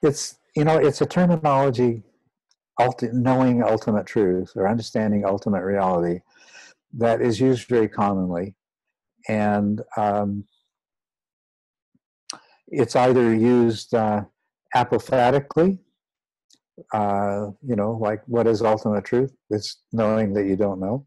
It's 0.01 0.37
you 0.55 0.63
know, 0.63 0.77
it's 0.77 1.01
a 1.01 1.05
terminology, 1.05 2.03
ulti- 2.79 3.13
knowing 3.13 3.61
ultimate 3.63 4.07
truth 4.07 4.53
or 4.55 4.67
understanding 4.67 5.25
ultimate 5.25 5.63
reality, 5.63 6.21
that 6.97 7.21
is 7.21 7.39
used 7.39 7.67
very 7.67 7.87
commonly. 7.87 8.55
And 9.27 9.81
um, 9.97 10.45
it's 12.67 12.95
either 12.95 13.33
used 13.33 13.93
uh, 13.93 14.23
apophatically, 14.75 15.79
uh, 16.93 17.47
you 17.61 17.75
know, 17.75 17.91
like 17.91 18.21
what 18.25 18.47
is 18.47 18.61
ultimate 18.61 19.05
truth? 19.05 19.33
It's 19.49 19.81
knowing 19.91 20.33
that 20.33 20.45
you 20.45 20.55
don't 20.55 20.79
know. 20.79 21.05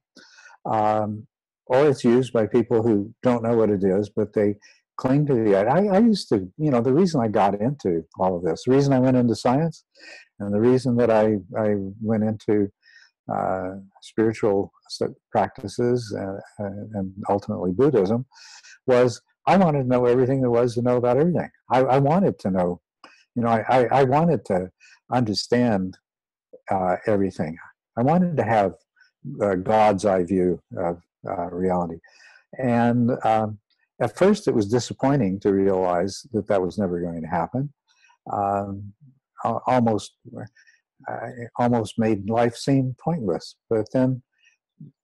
Um, 0.64 1.26
or 1.66 1.88
it's 1.88 2.04
used 2.04 2.32
by 2.32 2.46
people 2.46 2.82
who 2.82 3.14
don't 3.22 3.42
know 3.42 3.56
what 3.56 3.70
it 3.70 3.82
is, 3.82 4.10
but 4.10 4.32
they 4.34 4.56
cling 4.96 5.26
to 5.26 5.34
the. 5.34 5.56
I, 5.56 5.86
I 5.86 5.98
used 5.98 6.28
to, 6.28 6.48
you 6.58 6.70
know, 6.70 6.80
the 6.80 6.92
reason 6.92 7.20
I 7.20 7.28
got 7.28 7.60
into 7.60 8.04
all 8.18 8.36
of 8.36 8.44
this, 8.44 8.64
the 8.66 8.74
reason 8.74 8.92
I 8.92 8.98
went 8.98 9.16
into 9.16 9.34
science, 9.34 9.84
and 10.38 10.52
the 10.52 10.60
reason 10.60 10.96
that 10.96 11.10
I, 11.10 11.38
I 11.58 11.76
went 12.00 12.24
into 12.24 12.70
uh, 13.32 13.74
spiritual 14.00 14.72
practices 15.30 16.14
uh, 16.18 16.64
and 16.94 17.12
ultimately 17.28 17.72
Buddhism 17.72 18.26
was 18.86 19.20
I 19.46 19.56
wanted 19.56 19.82
to 19.82 19.88
know 19.88 20.06
everything 20.06 20.40
there 20.40 20.50
was 20.50 20.74
to 20.74 20.82
know 20.82 20.96
about 20.96 21.16
everything. 21.16 21.50
I, 21.70 21.80
I 21.80 21.98
wanted 21.98 22.38
to 22.40 22.50
know, 22.50 22.80
you 23.34 23.42
know, 23.42 23.48
I, 23.48 23.86
I, 23.90 24.04
wanted 24.04 24.44
to 24.46 24.70
understand 25.10 25.98
uh, 26.70 26.96
everything. 27.06 27.56
I 27.96 28.02
wanted 28.02 28.36
to 28.36 28.44
have 28.44 28.74
uh, 29.42 29.56
God's 29.56 30.04
eye 30.04 30.22
view 30.22 30.60
of 30.76 31.02
uh, 31.28 31.50
reality. 31.50 31.98
And 32.58 33.10
um, 33.24 33.58
at 34.00 34.16
first, 34.16 34.46
it 34.46 34.54
was 34.54 34.68
disappointing 34.68 35.40
to 35.40 35.52
realize 35.52 36.24
that 36.32 36.46
that 36.48 36.62
was 36.62 36.78
never 36.78 37.00
going 37.00 37.22
to 37.22 37.28
happen. 37.28 37.72
Um, 38.32 38.92
almost, 39.44 40.12
almost 41.58 41.98
made 41.98 42.28
life 42.28 42.56
seem 42.56 42.96
pointless. 43.02 43.56
But 43.68 43.86
then, 43.92 44.22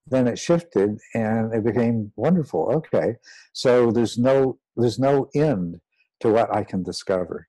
then 0.07 0.27
it 0.27 0.39
shifted, 0.39 0.99
and 1.15 1.53
it 1.53 1.65
became 1.65 2.13
wonderful. 2.17 2.71
Okay, 2.73 3.17
so 3.53 3.91
there's 3.91 4.19
no 4.19 4.59
there's 4.77 4.99
no 4.99 5.29
end 5.35 5.81
to 6.21 6.31
what 6.31 6.55
I 6.55 6.65
can 6.65 6.83
discover, 6.83 7.49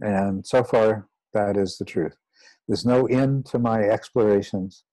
and 0.00 0.46
so 0.46 0.64
far 0.64 1.08
that 1.32 1.56
is 1.56 1.78
the 1.78 1.84
truth. 1.84 2.16
There's 2.68 2.86
no 2.86 3.06
end 3.06 3.46
to 3.46 3.58
my 3.58 3.82
explorations. 3.82 4.84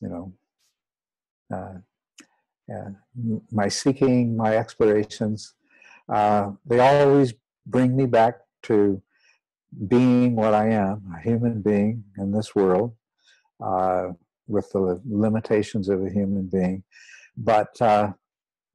You 0.00 0.08
know, 0.08 0.32
uh, 1.54 1.78
and 2.68 2.96
my 3.50 3.68
seeking, 3.68 4.36
my 4.36 4.56
explorations, 4.56 5.54
uh, 6.08 6.52
they 6.66 6.78
always 6.78 7.34
bring 7.66 7.96
me 7.96 8.06
back 8.06 8.36
to 8.64 9.02
being 9.88 10.36
what 10.36 10.54
I 10.54 10.70
am, 10.70 11.02
a 11.16 11.20
human 11.20 11.62
being 11.62 12.04
in 12.18 12.32
this 12.32 12.54
world, 12.54 12.94
uh, 13.64 14.08
with 14.46 14.70
the 14.72 15.00
limitations 15.08 15.88
of 15.88 16.04
a 16.04 16.10
human 16.10 16.48
being, 16.52 16.84
but 17.36 17.80
uh, 17.80 18.12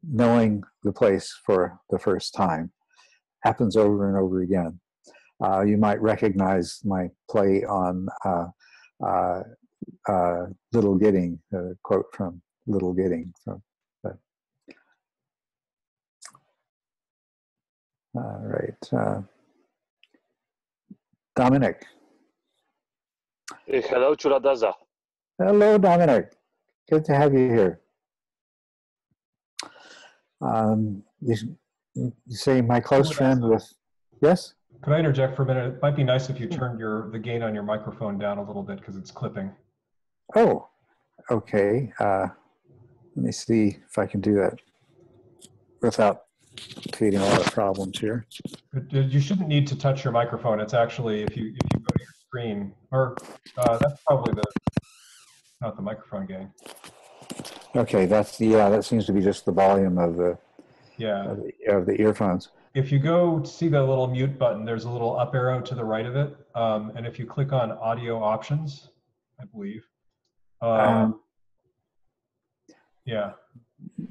knowing 0.04 0.64
the 0.84 0.92
place 0.92 1.38
for 1.46 1.80
the 1.90 2.00
first 2.00 2.34
time 2.34 2.72
happens 3.44 3.76
over 3.76 4.08
and 4.10 4.18
over 4.18 4.42
again. 4.42 4.80
Uh, 5.42 5.62
you 5.62 5.78
might 5.78 6.02
recognize 6.02 6.80
my 6.84 7.10
play 7.30 7.64
on 7.64 8.08
uh, 8.26 8.48
uh, 9.06 10.46
Little 10.74 10.96
Gidding, 10.96 11.40
a 11.54 11.72
quote 11.84 12.08
from 12.14 12.42
Little 12.68 12.94
Gidding 12.94 13.34
from 13.44 13.62
All 18.16 18.42
right. 18.44 19.30
Dominic. 21.40 21.86
Hey, 23.66 23.82
hello, 23.90 24.14
Culadasa. 24.14 24.74
Hello, 25.38 25.78
Dominic. 25.78 26.34
Good 26.90 27.06
to 27.06 27.16
have 27.16 27.34
you 27.34 27.48
here. 27.48 27.80
Um, 30.42 31.02
you, 31.22 31.38
you 31.96 32.12
say 32.28 32.60
my 32.60 32.82
close 32.82 33.10
friend 33.14 33.42
with, 33.42 33.66
yes? 34.22 34.54
Could 34.82 34.92
I 34.92 35.00
interject 35.00 35.38
for 35.38 35.44
a 35.44 35.46
minute? 35.46 35.76
It 35.76 35.82
might 35.82 35.96
be 35.96 36.04
nice 36.04 36.30
if 36.30 36.42
you 36.42 36.48
turned 36.50 36.78
your 36.78 37.10
the 37.10 37.20
gain 37.20 37.42
on 37.42 37.54
your 37.54 37.64
microphone 37.64 38.18
down 38.18 38.38
a 38.38 38.44
little 38.44 38.64
bit 38.64 38.80
because 38.80 38.98
it's 38.98 39.10
clipping. 39.10 39.50
Oh, 40.36 40.68
okay. 41.32 41.94
Uh, 42.02 42.28
let 43.16 43.26
me 43.26 43.32
see 43.32 43.78
if 43.90 43.98
I 43.98 44.06
can 44.08 44.20
do 44.20 44.34
that 44.36 44.60
without 45.82 46.24
creating 46.92 47.20
a 47.20 47.26
lot 47.26 47.40
of 47.46 47.52
problems 47.54 48.00
here. 48.00 48.26
You 48.92 49.20
shouldn't 49.20 49.48
need 49.48 49.68
to 49.68 49.78
touch 49.78 50.04
your 50.04 50.14
microphone. 50.14 50.60
It's 50.60 50.74
actually, 50.74 51.24
if 51.24 51.36
you, 51.36 51.48
if 51.48 51.68
you 51.74 51.80
go 51.80 51.86
to 51.96 52.00
your 52.00 52.14
screen, 52.28 52.74
or 52.92 53.16
uh, 53.58 53.78
that's 53.78 54.02
probably 54.06 54.34
the, 54.36 54.44
not 55.62 55.76
the 55.76 55.82
microphone 55.82 56.26
gain. 56.26 56.52
Okay, 57.76 58.06
that's, 58.06 58.40
yeah, 58.40 58.70
that 58.70 58.86
seems 58.86 59.06
to 59.06 59.14
be 59.14 59.22
just 59.22 59.46
the 59.46 59.52
volume 59.52 59.98
of 59.98 60.16
the, 60.18 60.38
Yeah. 60.98 61.32
of 61.32 61.38
the, 61.44 61.54
of 61.76 61.86
the 61.86 62.00
earphones. 62.02 62.50
If 62.76 62.92
you 62.92 63.00
go 63.00 63.44
see 63.44 63.68
the 63.68 63.82
little 63.82 64.08
mute 64.08 64.38
button, 64.38 64.64
there's 64.64 64.86
a 64.86 64.90
little 64.90 65.18
up 65.20 65.34
arrow 65.34 65.60
to 65.62 65.76
the 65.76 65.84
right 65.84 66.06
of 66.06 66.16
it. 66.16 66.36
Um, 66.56 66.92
and 66.96 67.06
if 67.08 67.18
you 67.18 67.26
click 67.26 67.52
on 67.52 67.72
audio 67.72 68.22
options, 68.22 68.90
I 69.42 69.46
believe. 69.46 69.84
Um, 70.62 70.70
Um, 70.70 71.20
yeah, 73.06 73.32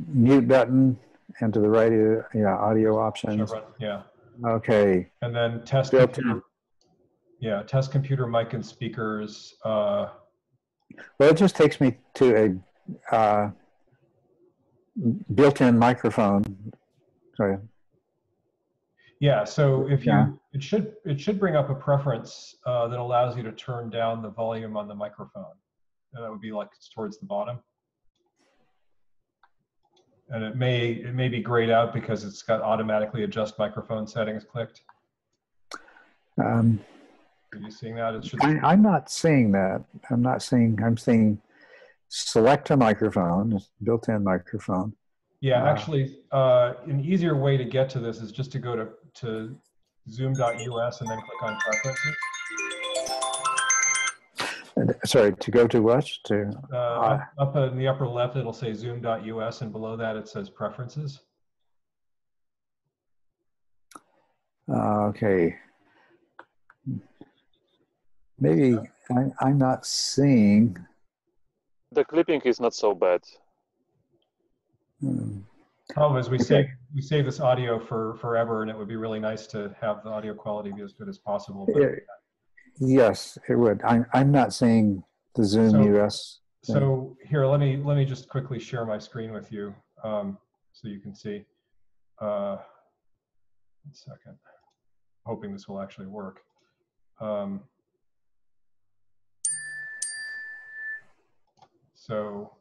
Mute 0.09 0.49
button 0.49 0.99
and 1.41 1.53
to 1.53 1.61
the 1.61 1.69
right, 1.69 1.93
uh, 1.93 2.23
yeah, 2.35 2.55
audio 2.57 2.99
options. 2.99 3.53
Yeah. 3.79 4.03
Okay, 4.47 5.11
And 5.23 5.35
then 5.35 5.65
test 5.65 5.91
computer, 5.91 6.43
yeah, 7.41 7.63
test 7.65 7.91
computer 7.91 8.27
mic 8.27 8.53
and 8.53 8.65
speakers. 8.65 9.57
Uh, 9.65 10.11
well, 11.19 11.31
it 11.31 11.37
just 11.37 11.57
takes 11.57 11.81
me 11.81 11.97
to 12.15 12.57
a 13.11 13.15
uh, 13.17 13.51
built-in 15.35 15.77
microphone. 15.77 16.45
Sorry. 17.37 17.59
yeah, 19.21 19.43
so 19.45 19.89
if 19.89 20.07
you, 20.07 20.13
Yeah. 20.13 20.29
it 20.53 20.63
should 20.63 20.95
it 21.05 21.21
should 21.21 21.41
bring 21.41 21.57
up 21.57 21.69
a 21.71 21.75
preference 21.75 22.55
uh, 22.65 22.87
that 22.89 22.99
allows 23.01 23.37
you 23.37 23.43
to 23.43 23.53
turn 23.53 23.91
down 23.91 24.23
the 24.23 24.31
volume 24.31 24.77
on 24.77 24.87
the 24.87 24.95
microphone. 24.95 25.55
And 26.15 26.25
that 26.25 26.31
would 26.31 26.41
be 26.41 26.53
like 26.53 26.69
towards 26.95 27.19
the 27.19 27.27
bottom. 27.27 27.59
And 30.31 30.45
it 30.45 30.57
may 30.57 30.91
it 30.91 31.15
may 31.15 31.29
be 31.29 31.41
grayed 31.41 31.71
out 31.71 31.93
because 31.95 32.25
it's 32.25 32.43
got 32.43 32.61
automatically 32.61 33.25
adjust 33.25 33.59
microphone 33.59 34.07
settings 34.07 34.45
clicked. 34.45 34.83
Um, 36.39 36.81
Are 37.53 37.59
you 37.59 37.71
seeing 37.71 37.97
that? 37.97 38.15
It 38.15 38.25
should. 38.27 38.45
I, 38.45 38.59
I'm 38.63 38.83
not 38.83 39.11
seeing 39.11 39.53
that. 39.53 39.83
I'm 40.11 40.23
not 40.23 40.43
seeing, 40.43 40.79
I'm 40.83 40.97
seeing 40.97 41.41
select 42.09 42.71
a 42.71 42.77
microphone, 42.77 43.61
built-in 43.83 44.23
microphone. 44.23 44.95
Yeah, 45.41 45.63
Wow. 45.63 45.71
actually, 45.71 46.19
uh, 46.33 46.75
an 46.87 47.01
easier 47.05 47.37
way 47.37 47.57
to 47.57 47.65
get 47.65 47.89
to 47.91 47.99
this 48.01 48.21
is 48.21 48.33
just 48.33 48.53
to 48.53 48.59
go 48.59 48.77
to, 48.77 48.89
to 49.15 49.57
zoom.us 50.11 51.01
and 51.01 51.11
then 51.11 51.19
click 51.19 51.43
on 51.43 51.57
preferences. 51.59 52.17
And- 54.79 54.95
Sorry, 55.05 55.35
to 55.35 55.51
go 55.51 55.67
to 55.67 55.83
what? 55.83 56.07
To, 56.27 56.51
Uh, 56.73 56.77
up- 56.77 57.33
up 57.39 57.57
in 57.57 57.77
the 57.77 57.89
upper 57.89 58.07
left, 58.07 58.37
it'll 58.37 58.53
say 58.53 58.73
zoom.us 58.73 59.63
and 59.63 59.73
below 59.73 59.97
that 59.97 60.17
it 60.17 60.29
says 60.29 60.49
preferences. 60.51 61.21
uh, 64.71 65.07
okay. 65.07 65.57
Maybe 68.39 68.77
I, 69.11 69.25
I'm 69.41 69.57
not 69.59 69.85
seeing. 69.87 70.77
The 71.93 72.05
clipping 72.05 72.43
is 72.43 72.61
not 72.61 72.75
so 72.75 72.95
bad. 72.95 73.23
hmm, 75.01 75.39
Problem 75.91 76.21
is 76.21 76.29
we 76.29 76.37
Okay. 76.37 76.45
save, 76.45 76.67
we 76.95 77.01
save 77.01 77.25
this 77.25 77.41
audio 77.41 77.81
for 77.81 78.15
forever 78.17 78.61
and 78.63 78.71
it 78.71 78.77
would 78.77 78.89
be 78.89 78.97
really 78.97 79.19
nice 79.19 79.47
to 79.49 79.75
have 79.81 80.05
the 80.05 80.11
audio 80.11 80.35
quality 80.35 80.71
be 80.71 80.83
as 80.83 80.93
good 80.93 81.09
as 81.09 81.19
possible. 81.19 81.67
but- 81.73 81.81
Yeah, 81.81 81.89
Yes, 82.81 83.39
it 83.49 83.55
would. 83.57 83.81
I'm, 83.85 84.07
I'm 84.13 84.31
not 84.31 84.53
saying 84.53 85.03
the 85.35 85.45
Zoom 85.45 85.71
So- 85.71 86.03
US. 86.05 86.41
So 86.63 87.17
here, 87.27 87.47
let 87.47 87.61
me, 87.61 87.77
let 87.79 87.97
me 87.97 88.05
just 88.05 88.29
quickly 88.29 88.59
share 88.59 88.85
my 88.85 88.99
screen 88.99 89.33
with 89.33 89.51
you 89.51 89.75
um, 90.05 90.37
so 90.73 90.89
you 90.89 90.99
can 91.01 91.15
see. 91.15 91.45
Uh, 92.21 92.57
One 93.85 93.95
second. 93.95 94.37
Hoping 95.25 95.53
this 95.53 95.67
will 95.69 95.81
actually 95.81 96.09
work. 96.09 96.41
Um, 97.21 97.61
So 101.95 102.53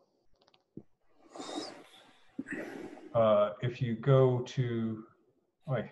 uh, 3.16 3.52
if 3.62 3.82
you 3.82 3.96
go 3.96 4.40
to, 4.40 5.04
wait, 5.68 5.86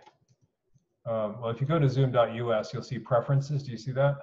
um, 1.07 1.39
well, 1.41 1.49
if 1.49 1.61
you 1.61 1.67
go 1.67 1.77
to 1.79 1.87
zoom.us, 1.89 2.73
you'll 2.73 2.83
see 2.83 2.97
preferences. 2.99 3.63
Do 3.63 3.71
you 3.71 3.77
see 3.77 3.91
that? 3.91 4.15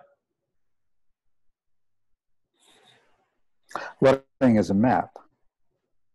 What 4.01 4.27
thing 4.41 4.57
is 4.57 4.71
a 4.71 4.75
map? 4.75 5.11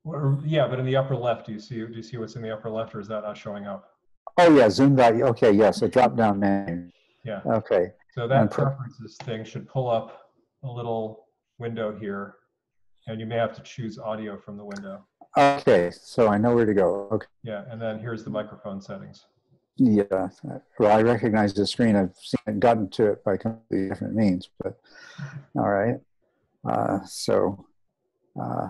Or, 0.03 0.38
yeah, 0.45 0.68
but 0.68 0.80
in 0.80 0.86
the 0.86 0.95
upper 0.95 1.15
left, 1.15 1.47
do 1.47 1.53
you 1.53 1.59
see 1.59 1.76
do 1.86 1.93
you 1.93 2.03
see 2.03 2.18
what's 2.18 2.36
in 2.36 2.41
the 2.41 2.53
upper 2.53 2.70
left, 2.70 2.95
or 2.95 2.99
is 2.99 3.07
that 3.07 3.24
not 3.24 3.38
showing 3.38 3.65
up? 3.65 3.89
Oh 4.38 4.55
yeah, 4.55 4.70
Zoom. 4.70 4.99
Okay, 4.99 5.51
yes, 5.51 5.82
a 5.82 5.88
drop 5.89 6.15
down 6.15 6.39
menu. 6.39 6.89
Yeah. 7.26 7.41
Okay, 7.45 7.91
So 8.13 8.28
that 8.28 8.51
preferences 8.51 9.18
thing 9.24 9.43
should 9.43 9.68
pull 9.68 9.89
up 9.89 10.30
a 10.63 10.68
little 10.68 11.26
window 11.59 11.97
here, 11.97 12.36
and 13.07 13.20
you 13.20 13.26
may 13.26 13.36
have 13.36 13.53
to 13.55 13.61
choose 13.63 13.97
audio 13.99 14.38
from 14.38 14.55
the 14.55 14.63
window. 14.63 15.05
okay. 15.38 15.91
So 15.91 16.28
I 16.30 16.38
know 16.38 16.55
where 16.55 16.65
to 16.65 16.74
go. 16.74 17.09
Okay. 17.11 17.28
Yeah, 17.43 17.63
and 17.70 17.82
then 17.82 17.99
here's 17.99 18.24
the 18.24 18.30
microphone 18.30 18.82
settings. 18.82 19.26
Yeah, 19.80 20.30
well, 20.80 20.97
I 20.97 21.03
recognize 21.03 21.53
the 21.53 21.67
screen. 21.67 21.95
I've 21.95 22.15
seen 22.15 22.39
it, 22.47 22.59
gotten 22.59 22.89
to 22.91 23.11
it 23.11 23.23
by 23.23 23.38
completely 23.38 23.89
different 23.89 24.15
means, 24.15 24.49
but 24.61 24.80
all 25.55 25.69
right. 25.69 25.97
Uh, 26.67 26.99
so, 27.05 27.63
uh, 28.39 28.69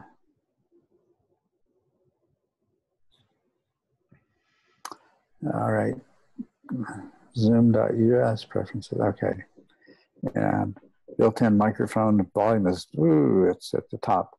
all 5.53 5.71
right. 5.71 5.95
Zoom.us 7.37 8.43
preferences. 8.45 8.99
Okay. 8.99 9.43
And 10.35 10.77
built-in 11.17 11.57
microphone 11.57 12.29
volume 12.33 12.67
is 12.67 12.87
ooh, 12.97 13.47
it's 13.49 13.73
at 13.73 13.89
the 13.91 13.97
top. 13.99 14.37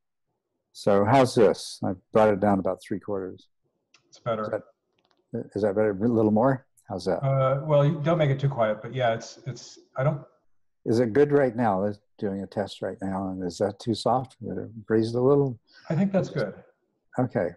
So 0.72 1.04
how's 1.04 1.34
this? 1.34 1.80
I 1.82 1.92
brought 2.12 2.28
it 2.28 2.40
down 2.40 2.58
about 2.58 2.82
three 2.86 3.00
quarters. 3.00 3.48
It's 4.08 4.18
better. 4.18 4.62
Is 5.32 5.62
that 5.62 5.74
better? 5.74 5.90
A 5.90 6.08
little 6.08 6.30
more? 6.30 6.66
How's 6.88 7.04
that? 7.04 7.22
Uh, 7.24 7.62
well, 7.64 7.88
don't 7.90 8.18
make 8.18 8.30
it 8.30 8.40
too 8.40 8.48
quiet, 8.48 8.78
but 8.82 8.94
yeah, 8.94 9.12
it's, 9.14 9.40
it's, 9.46 9.78
I 9.96 10.02
don't, 10.04 10.22
Is 10.86 11.00
it 11.00 11.12
good 11.12 11.32
right 11.32 11.54
now? 11.54 11.82
Let's 11.84 11.98
doing 12.18 12.42
a 12.42 12.46
test 12.46 12.82
right 12.82 12.96
now. 13.00 13.28
And 13.28 13.44
is 13.44 13.58
that 13.58 13.78
too 13.78 13.94
soft? 13.94 14.36
It 14.42 14.70
raise 14.88 15.14
a 15.14 15.20
little? 15.20 15.58
I 15.88 15.94
think 15.94 16.12
that's 16.12 16.30
good. 16.30 16.54
Okay. 17.18 17.48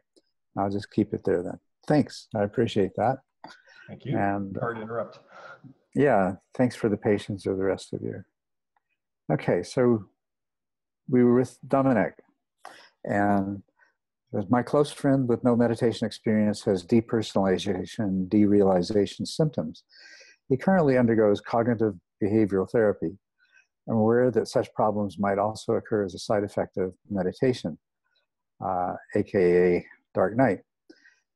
I'll 0.58 0.70
just 0.70 0.92
keep 0.92 1.14
it 1.14 1.24
there 1.24 1.42
then. 1.42 1.60
Thanks. 1.88 2.28
I 2.36 2.44
appreciate 2.44 2.92
that. 2.98 3.18
Thank 3.88 4.06
you. 4.06 4.18
And 4.18 4.56
Sorry 4.60 4.76
to 4.76 4.82
interrupt. 4.82 5.20
yeah, 5.96 6.34
thanks 6.56 6.76
for 6.76 6.90
the 6.90 6.98
patience 6.98 7.46
of 7.46 7.58
the 7.58 7.64
rest 7.64 7.94
of 7.94 8.02
you. 8.02 8.24
Okay, 9.32 9.64
so 9.64 10.06
we 11.10 11.24
were 11.24 11.34
with 11.34 11.58
Dominic, 11.68 12.14
and 13.04 13.64
my 14.50 14.64
close 14.64 14.92
friend 14.92 15.28
with 15.28 15.44
no 15.44 15.56
meditation 15.56 16.08
experience 16.08 16.64
has 16.64 16.86
depersonalization, 16.86 18.30
derealization 18.30 19.28
symptoms. 19.28 19.84
He 20.48 20.58
currently 20.58 20.98
undergoes 20.98 21.42
cognitive 21.42 21.96
behavioral 22.24 22.70
therapy. 22.70 23.18
I'm 23.90 23.96
aware 23.96 24.32
that 24.32 24.48
such 24.48 24.74
problems 24.74 25.20
might 25.20 25.38
also 25.38 25.74
occur 25.74 26.06
as 26.06 26.14
a 26.14 26.20
side 26.20 26.44
effect 26.44 26.78
of 26.78 26.94
meditation, 27.10 27.78
uh, 28.64 28.94
aka 29.16 29.86
dark 30.14 30.38
night. 30.38 30.60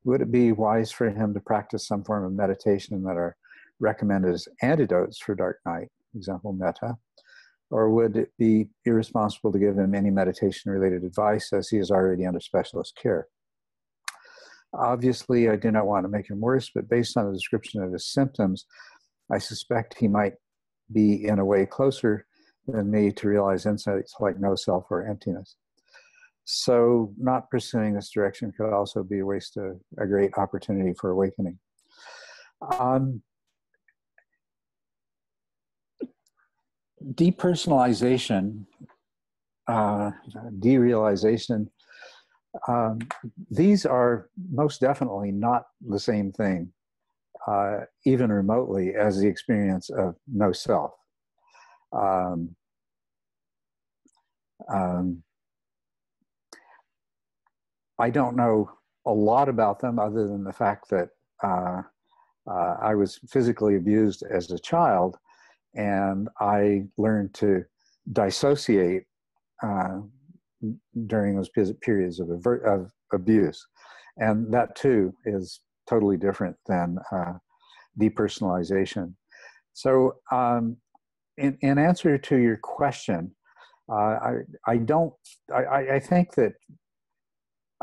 Would 0.04 0.22
it 0.22 0.30
be 0.30 0.52
wise 0.52 0.90
for 0.92 1.10
him 1.10 1.34
to 1.34 1.40
practice 1.40 1.86
some 1.86 2.04
form 2.04 2.24
of 2.24 2.32
meditation 2.32 3.02
that 3.02 3.16
are 3.16 3.36
recommended 3.80 4.32
as 4.32 4.48
antidotes 4.62 5.18
for 5.18 5.34
dark 5.34 5.58
night, 5.66 5.88
example, 6.14 6.52
metta? 6.52 6.96
Or 7.70 7.90
would 7.90 8.16
it 8.16 8.30
be 8.38 8.68
irresponsible 8.84 9.52
to 9.52 9.58
give 9.58 9.76
him 9.76 9.94
any 9.94 10.10
meditation 10.10 10.70
related 10.70 11.02
advice 11.02 11.52
as 11.52 11.68
he 11.68 11.78
is 11.78 11.90
already 11.90 12.24
under 12.24 12.40
specialist 12.40 12.96
care? 13.00 13.26
Obviously, 14.72 15.48
I 15.48 15.56
do 15.56 15.70
not 15.70 15.86
want 15.86 16.04
to 16.04 16.08
make 16.08 16.30
him 16.30 16.40
worse, 16.40 16.70
but 16.74 16.88
based 16.88 17.16
on 17.16 17.26
the 17.26 17.32
description 17.32 17.82
of 17.82 17.92
his 17.92 18.06
symptoms, 18.06 18.66
I 19.32 19.38
suspect 19.38 19.98
he 19.98 20.08
might 20.08 20.34
be 20.92 21.26
in 21.26 21.38
a 21.38 21.44
way 21.44 21.66
closer 21.66 22.26
than 22.66 22.90
me 22.90 23.12
to 23.12 23.28
realize 23.28 23.66
insights 23.66 24.14
like 24.20 24.38
no 24.38 24.54
self 24.54 24.84
or 24.90 25.06
emptiness. 25.06 25.56
So, 26.44 27.12
not 27.18 27.50
pursuing 27.50 27.94
this 27.94 28.10
direction 28.10 28.52
could 28.56 28.72
also 28.72 29.02
be 29.02 29.18
a 29.18 29.26
waste 29.26 29.56
of 29.56 29.80
a 29.98 30.06
great 30.06 30.30
opportunity 30.36 30.94
for 30.98 31.10
awakening. 31.10 31.58
Um, 32.78 33.22
depersonalization, 37.02 38.66
uh, 39.68 40.10
derealization, 40.58 41.68
um, 42.68 42.98
these 43.50 43.84
are 43.84 44.30
most 44.50 44.80
definitely 44.80 45.32
not 45.32 45.64
the 45.86 46.00
same 46.00 46.32
thing, 46.32 46.72
uh, 47.46 47.80
even 48.04 48.32
remotely, 48.32 48.94
as 48.94 49.18
the 49.18 49.28
experience 49.28 49.90
of 49.90 50.16
no 50.26 50.52
self. 50.52 50.92
Um, 51.92 52.56
um, 54.72 55.22
I 57.98 58.10
don't 58.10 58.36
know 58.36 58.70
a 59.06 59.12
lot 59.12 59.48
about 59.48 59.80
them 59.80 59.98
other 59.98 60.26
than 60.26 60.44
the 60.44 60.52
fact 60.52 60.90
that 60.90 61.08
uh, 61.42 61.82
uh, 62.50 62.76
I 62.80 62.94
was 62.94 63.18
physically 63.28 63.76
abused 63.76 64.22
as 64.30 64.50
a 64.50 64.58
child 64.58 65.16
and 65.76 66.28
I 66.40 66.86
learned 66.96 67.34
to 67.34 67.64
dissociate 68.12 69.04
uh, 69.62 70.00
during 71.06 71.36
those 71.36 71.50
periods 71.80 72.20
of, 72.20 72.30
of, 72.46 72.90
abuse. 73.12 73.64
And 74.16 74.52
that 74.52 74.74
too 74.74 75.14
is 75.24 75.60
totally 75.88 76.16
different 76.16 76.56
than 76.66 76.98
uh, 77.12 77.34
depersonalization. 78.00 79.14
So, 79.74 80.16
um, 80.32 80.76
in, 81.38 81.56
in 81.60 81.78
answer 81.78 82.16
to 82.18 82.36
your 82.36 82.56
question, 82.56 83.30
uh, 83.90 83.94
I, 83.94 84.32
I 84.66 84.76
don't, 84.78 85.12
I, 85.54 85.94
I 85.94 86.00
think 86.00 86.34
that 86.34 86.54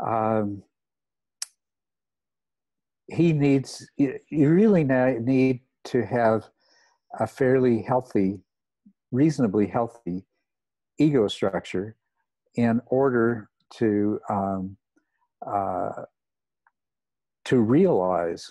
um, 0.04 0.62
he 3.06 3.32
needs, 3.32 3.88
you 3.96 4.18
really 4.30 4.84
need 4.84 5.60
to 5.84 6.02
have 6.04 6.44
a 7.20 7.26
fairly 7.26 7.82
healthy, 7.82 8.40
reasonably 9.12 9.66
healthy 9.66 10.24
ego 10.98 11.28
structure 11.28 11.96
in 12.56 12.80
order 12.86 13.48
to 13.78 14.20
um, 14.30 14.76
uh, 15.46 15.90
to 17.44 17.60
realize 17.60 18.50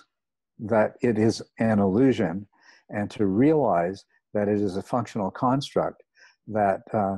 that 0.58 0.94
it 1.02 1.18
is 1.18 1.42
an 1.58 1.78
illusion 1.78 2.46
and 2.90 3.10
to 3.10 3.26
realize 3.26 4.04
that 4.34 4.48
it 4.48 4.60
is 4.60 4.76
a 4.76 4.82
functional 4.82 5.30
construct 5.30 6.02
that 6.46 6.82
uh, 6.92 7.16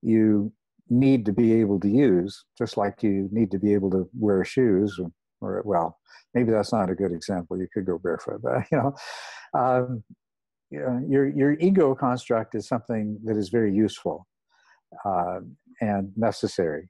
you 0.00 0.52
need 0.88 1.26
to 1.26 1.32
be 1.32 1.52
able 1.52 1.78
to 1.80 1.88
use, 1.88 2.44
just 2.56 2.76
like 2.76 3.02
you 3.02 3.28
need 3.30 3.50
to 3.50 3.58
be 3.58 3.74
able 3.74 3.90
to 3.90 4.08
wear 4.18 4.44
shoes, 4.44 4.98
or, 4.98 5.10
or 5.40 5.62
well, 5.64 5.98
maybe 6.34 6.50
that's 6.50 6.72
not 6.72 6.90
a 6.90 6.94
good 6.94 7.12
example. 7.12 7.58
You 7.58 7.68
could 7.72 7.84
go 7.84 7.98
barefoot, 7.98 8.40
but 8.42 8.64
you 8.72 8.78
know, 8.78 8.94
um, 9.54 10.02
your 10.70 11.28
your 11.28 11.52
ego 11.54 11.94
construct 11.94 12.54
is 12.54 12.68
something 12.68 13.18
that 13.24 13.36
is 13.36 13.48
very 13.48 13.72
useful 13.72 14.26
uh, 15.04 15.40
and 15.80 16.12
necessary. 16.16 16.88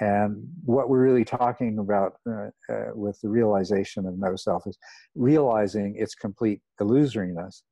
And 0.00 0.48
what 0.64 0.88
we're 0.88 1.02
really 1.02 1.24
talking 1.24 1.78
about 1.78 2.14
uh, 2.28 2.48
uh, 2.72 2.90
with 2.94 3.20
the 3.22 3.28
realization 3.28 4.06
of 4.06 4.18
no 4.18 4.36
self 4.36 4.66
is 4.66 4.78
realizing 5.14 5.96
its 5.96 6.14
complete 6.14 6.60
illusoriness 6.80 7.62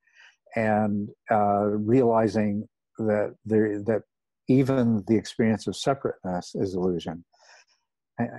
and 0.55 1.09
uh, 1.31 1.65
realizing 1.65 2.69
that 2.99 3.35
there 3.45 3.83
that 3.83 4.03
even 4.49 5.03
the 5.07 5.17
experience 5.17 5.67
of 5.67 5.77
separateness 5.77 6.55
is 6.55 6.75
illusion. 6.75 7.25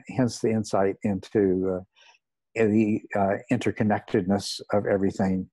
Hence 0.09 0.39
the 0.39 0.51
insight 0.51 0.97
into 1.03 1.79
uh, 1.79 2.63
the 2.65 3.01
uh, 3.15 3.37
interconnectedness 3.51 4.59
of 4.73 4.85
everything, 4.85 5.49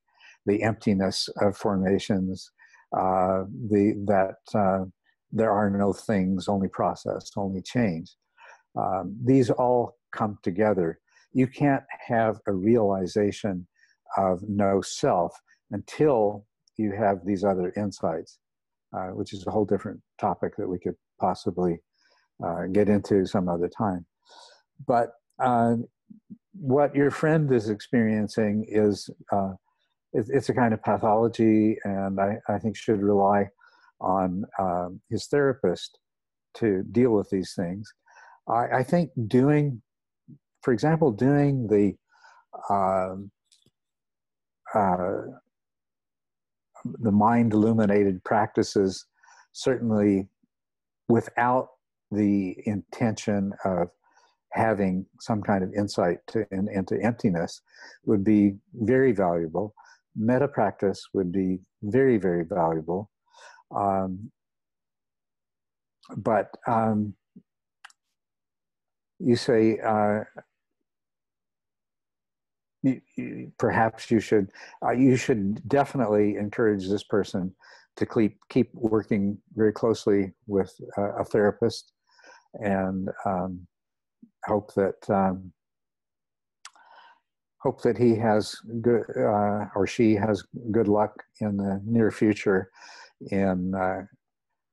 the 0.48 0.62
emptiness 0.62 1.28
of 1.42 1.56
formations, 1.56 2.50
uh, 2.96 3.44
the 3.70 3.84
that 4.06 4.58
uh, 4.58 4.84
there 5.30 5.52
are 5.52 5.70
no 5.70 5.92
things, 5.92 6.48
only 6.48 6.68
process, 6.68 7.30
only 7.36 7.62
change. 7.62 8.16
Um, 8.76 9.16
these 9.22 9.50
all 9.50 9.92
come 10.12 10.38
together. 10.42 10.98
You 11.32 11.46
can't 11.46 11.84
have 12.06 12.38
a 12.46 12.52
realization 12.52 13.66
of 14.16 14.40
no 14.48 14.80
self 14.80 15.32
until 15.70 16.46
you 16.78 16.92
have 16.92 17.18
these 17.26 17.44
other 17.44 17.72
insights, 17.76 18.38
uh, 18.96 19.08
which 19.08 19.34
is 19.34 19.46
a 19.46 19.50
whole 19.50 19.66
different 19.66 20.00
topic 20.18 20.54
that 20.56 20.68
we 20.68 20.78
could 20.78 20.96
possibly 21.20 21.78
uh, 22.42 22.62
get 22.72 22.88
into 22.88 23.26
some 23.26 23.48
other 23.48 23.68
time. 23.68 24.06
But 24.86 25.10
uh, 25.42 25.76
what 26.54 26.94
your 26.94 27.10
friend 27.10 27.52
is 27.52 27.68
experiencing 27.68 28.64
is 28.68 29.10
uh, 30.16 30.22
it's 30.28 30.48
a 30.48 30.54
kind 30.54 30.74
of 30.74 30.82
pathology, 30.82 31.76
and 31.84 32.20
I, 32.20 32.38
I 32.48 32.58
think 32.58 32.76
should 32.76 33.02
rely 33.02 33.48
on 34.00 34.44
um, 34.58 35.00
his 35.10 35.26
therapist 35.26 35.98
to 36.54 36.82
deal 36.92 37.10
with 37.10 37.28
these 37.30 37.54
things. 37.54 37.92
I, 38.48 38.78
I 38.78 38.82
think 38.82 39.10
doing, 39.26 39.82
for 40.62 40.72
example, 40.72 41.10
doing 41.12 41.66
the 41.66 41.94
um, 42.72 43.30
uh, 44.74 45.22
the 47.00 47.12
mind 47.12 47.52
illuminated 47.52 48.22
practices 48.24 49.06
certainly 49.52 50.28
without 51.08 51.70
the 52.10 52.56
intention 52.66 53.52
of 53.64 53.88
having 54.52 55.04
some 55.20 55.42
kind 55.42 55.62
of 55.62 55.72
insight 55.74 56.18
to, 56.28 56.46
in, 56.50 56.68
into 56.72 57.00
emptiness 57.02 57.60
would 58.04 58.24
be 58.24 58.54
very 58.74 59.12
valuable. 59.12 59.74
Metta 60.18 60.48
practice 60.48 61.06
would 61.14 61.32
be 61.32 61.60
very, 61.82 62.18
very 62.18 62.44
valuable. 62.44 63.10
Um, 63.74 64.30
but 66.16 66.50
um, 66.66 67.14
you 69.18 69.36
say 69.36 69.78
uh, 69.84 70.20
perhaps 73.58 74.10
you 74.10 74.20
should 74.20 74.50
uh, 74.84 74.92
you 74.92 75.16
should 75.16 75.66
definitely 75.68 76.36
encourage 76.36 76.88
this 76.88 77.04
person 77.04 77.54
to 77.96 78.06
keep 78.06 78.38
keep 78.48 78.70
working 78.72 79.38
very 79.54 79.72
closely 79.72 80.32
with 80.46 80.72
uh, 80.96 81.16
a 81.16 81.24
therapist 81.24 81.92
and 82.54 83.08
um, 83.26 83.66
hope 84.44 84.72
that 84.74 85.10
um, 85.10 85.52
hope 87.60 87.82
that 87.82 87.98
he 87.98 88.14
has 88.16 88.56
good 88.80 89.04
uh, 89.16 89.66
or 89.74 89.86
she 89.86 90.14
has 90.14 90.44
good 90.70 90.88
luck 90.88 91.12
in 91.40 91.56
the 91.56 91.80
near 91.84 92.10
future 92.10 92.70
in 93.30 93.74
uh, 93.74 94.02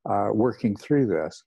uh, 0.09 0.29
working 0.31 0.75
through 0.75 1.07
this. 1.07 1.43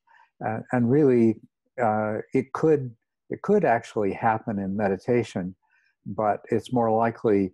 And 0.72 0.90
really, 0.90 1.40
uh, 1.82 2.18
it 2.34 2.52
could 2.52 2.94
it 3.30 3.42
could 3.42 3.64
actually 3.64 4.12
happen 4.12 4.58
in 4.58 4.76
meditation, 4.76 5.54
but 6.06 6.40
it's 6.50 6.72
more 6.72 6.90
likely 6.90 7.52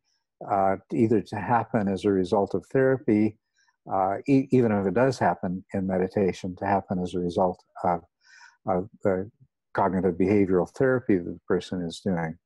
uh, 0.50 0.76
either 0.92 1.20
to 1.20 1.36
happen 1.36 1.88
as 1.88 2.04
a 2.04 2.10
result 2.10 2.54
of 2.54 2.64
therapy, 2.66 3.36
e- 4.28 4.48
even 4.52 4.70
if 4.70 4.86
it 4.86 4.94
does 4.94 5.18
happen 5.18 5.64
in 5.74 5.86
meditation, 5.86 6.54
to 6.56 6.64
happen 6.64 7.00
as 7.02 7.14
a 7.14 7.18
result 7.18 7.58
of, 7.82 8.02
of 8.68 8.88
the 9.02 9.28
cognitive 9.74 10.14
behavioral 10.14 10.70
therapy 10.70 11.16
that 11.18 11.24
the 11.24 11.40
person 11.48 11.82
is 11.82 12.00
doing. 12.00 12.38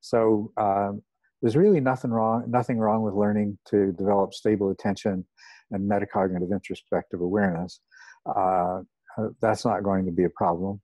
So 0.00 0.52
um, 0.56 1.02
there's 1.42 1.56
really 1.56 1.80
nothing 1.80 2.10
wrong, 2.10 2.44
nothing 2.48 2.78
wrong 2.78 3.02
with 3.02 3.14
learning 3.14 3.58
to 3.68 3.92
develop 3.92 4.34
stable 4.34 4.70
attention 4.70 5.24
and 5.70 5.90
metacognitive 5.90 6.50
introspective 6.50 7.20
awareness. 7.20 7.80
Uh, 8.26 8.80
uh, 9.18 9.28
that's 9.40 9.64
not 9.64 9.82
going 9.82 10.04
to 10.06 10.12
be 10.12 10.24
a 10.24 10.30
problem. 10.30 10.80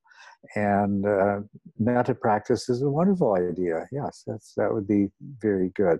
And 0.55 1.07
uh, 1.07 1.41
metta 1.79 2.15
practice 2.15 2.69
is 2.69 2.83
a 2.83 2.91
wonderful 2.91 3.35
idea. 3.35 3.87
Yes, 3.91 4.23
that's 4.27 4.53
that 4.57 4.73
would 4.73 4.87
be 4.87 5.09
very 5.41 5.71
good. 5.75 5.99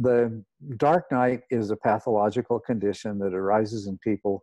The 0.00 0.42
dark 0.76 1.10
night 1.10 1.42
is 1.50 1.70
a 1.70 1.76
pathological 1.76 2.58
condition 2.60 3.18
that 3.20 3.34
arises 3.34 3.86
in 3.86 3.98
people 3.98 4.42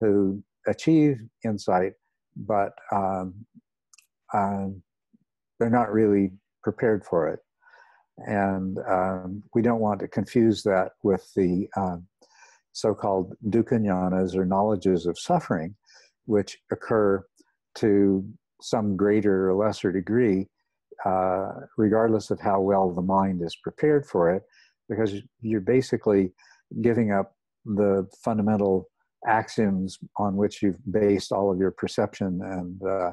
who 0.00 0.42
achieve 0.66 1.18
insight, 1.44 1.92
but 2.36 2.72
um, 2.92 3.34
um, 4.34 4.82
they're 5.58 5.70
not 5.70 5.92
really 5.92 6.32
prepared 6.66 7.04
for 7.04 7.28
it. 7.32 7.40
And 8.26 8.78
um, 8.98 9.42
we 9.54 9.62
don't 9.62 9.84
want 9.88 10.00
to 10.00 10.08
confuse 10.08 10.58
that 10.64 10.88
with 11.08 11.24
the 11.36 11.68
um, 11.76 12.08
so 12.72 12.92
called 13.02 13.34
dukkha 13.54 13.78
jnanas 13.84 14.34
or 14.34 14.44
knowledges 14.44 15.06
of 15.06 15.16
suffering, 15.30 15.76
which 16.24 16.58
occur 16.72 17.24
to 17.76 18.26
some 18.60 18.96
greater 18.96 19.48
or 19.48 19.54
lesser 19.54 19.92
degree, 19.92 20.48
uh, 21.04 21.50
regardless 21.76 22.30
of 22.32 22.40
how 22.40 22.58
well 22.60 22.90
the 22.90 23.08
mind 23.18 23.42
is 23.48 23.56
prepared 23.66 24.04
for 24.12 24.34
it, 24.34 24.42
because 24.88 25.12
you're 25.42 25.60
basically 25.78 26.32
giving 26.88 27.12
up 27.12 27.28
the 27.80 28.08
fundamental 28.24 28.88
axioms 29.28 29.98
on 30.16 30.34
which 30.40 30.62
you've 30.62 30.82
based 30.90 31.30
all 31.30 31.48
of 31.52 31.58
your 31.58 31.74
perception 31.82 32.40
and 32.56 32.82
uh, 32.82 33.12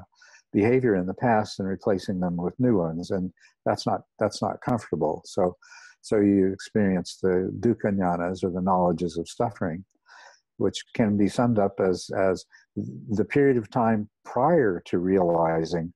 behavior 0.54 0.95
in 0.95 1.06
the 1.06 1.14
past 1.14 1.60
and 1.60 1.68
replacing 1.68 2.20
them 2.20 2.38
with 2.38 2.54
new 2.60 2.78
ones 2.78 3.12
and 3.12 3.32
that's 3.66 3.86
not 3.86 4.01
that's 4.20 4.41
not 4.41 4.62
comfortable. 4.62 5.22
So 5.26 5.56
so 6.01 6.20
you 6.20 6.51
experience 6.51 7.18
the 7.22 7.51
dukkha 7.60 8.43
or 8.43 8.51
the 8.51 8.62
knowledges 8.62 9.18
of 9.18 9.28
suffering 9.30 9.86
which 10.58 10.84
can 10.93 11.18
be 11.18 11.28
summed 11.28 11.60
up 11.60 11.80
as 11.80 12.10
as 12.18 12.45
the 12.76 13.26
period 13.26 13.58
of 13.58 13.70
time 13.70 14.10
prior 14.24 14.82
to 14.86 14.99
realizing 14.99 15.93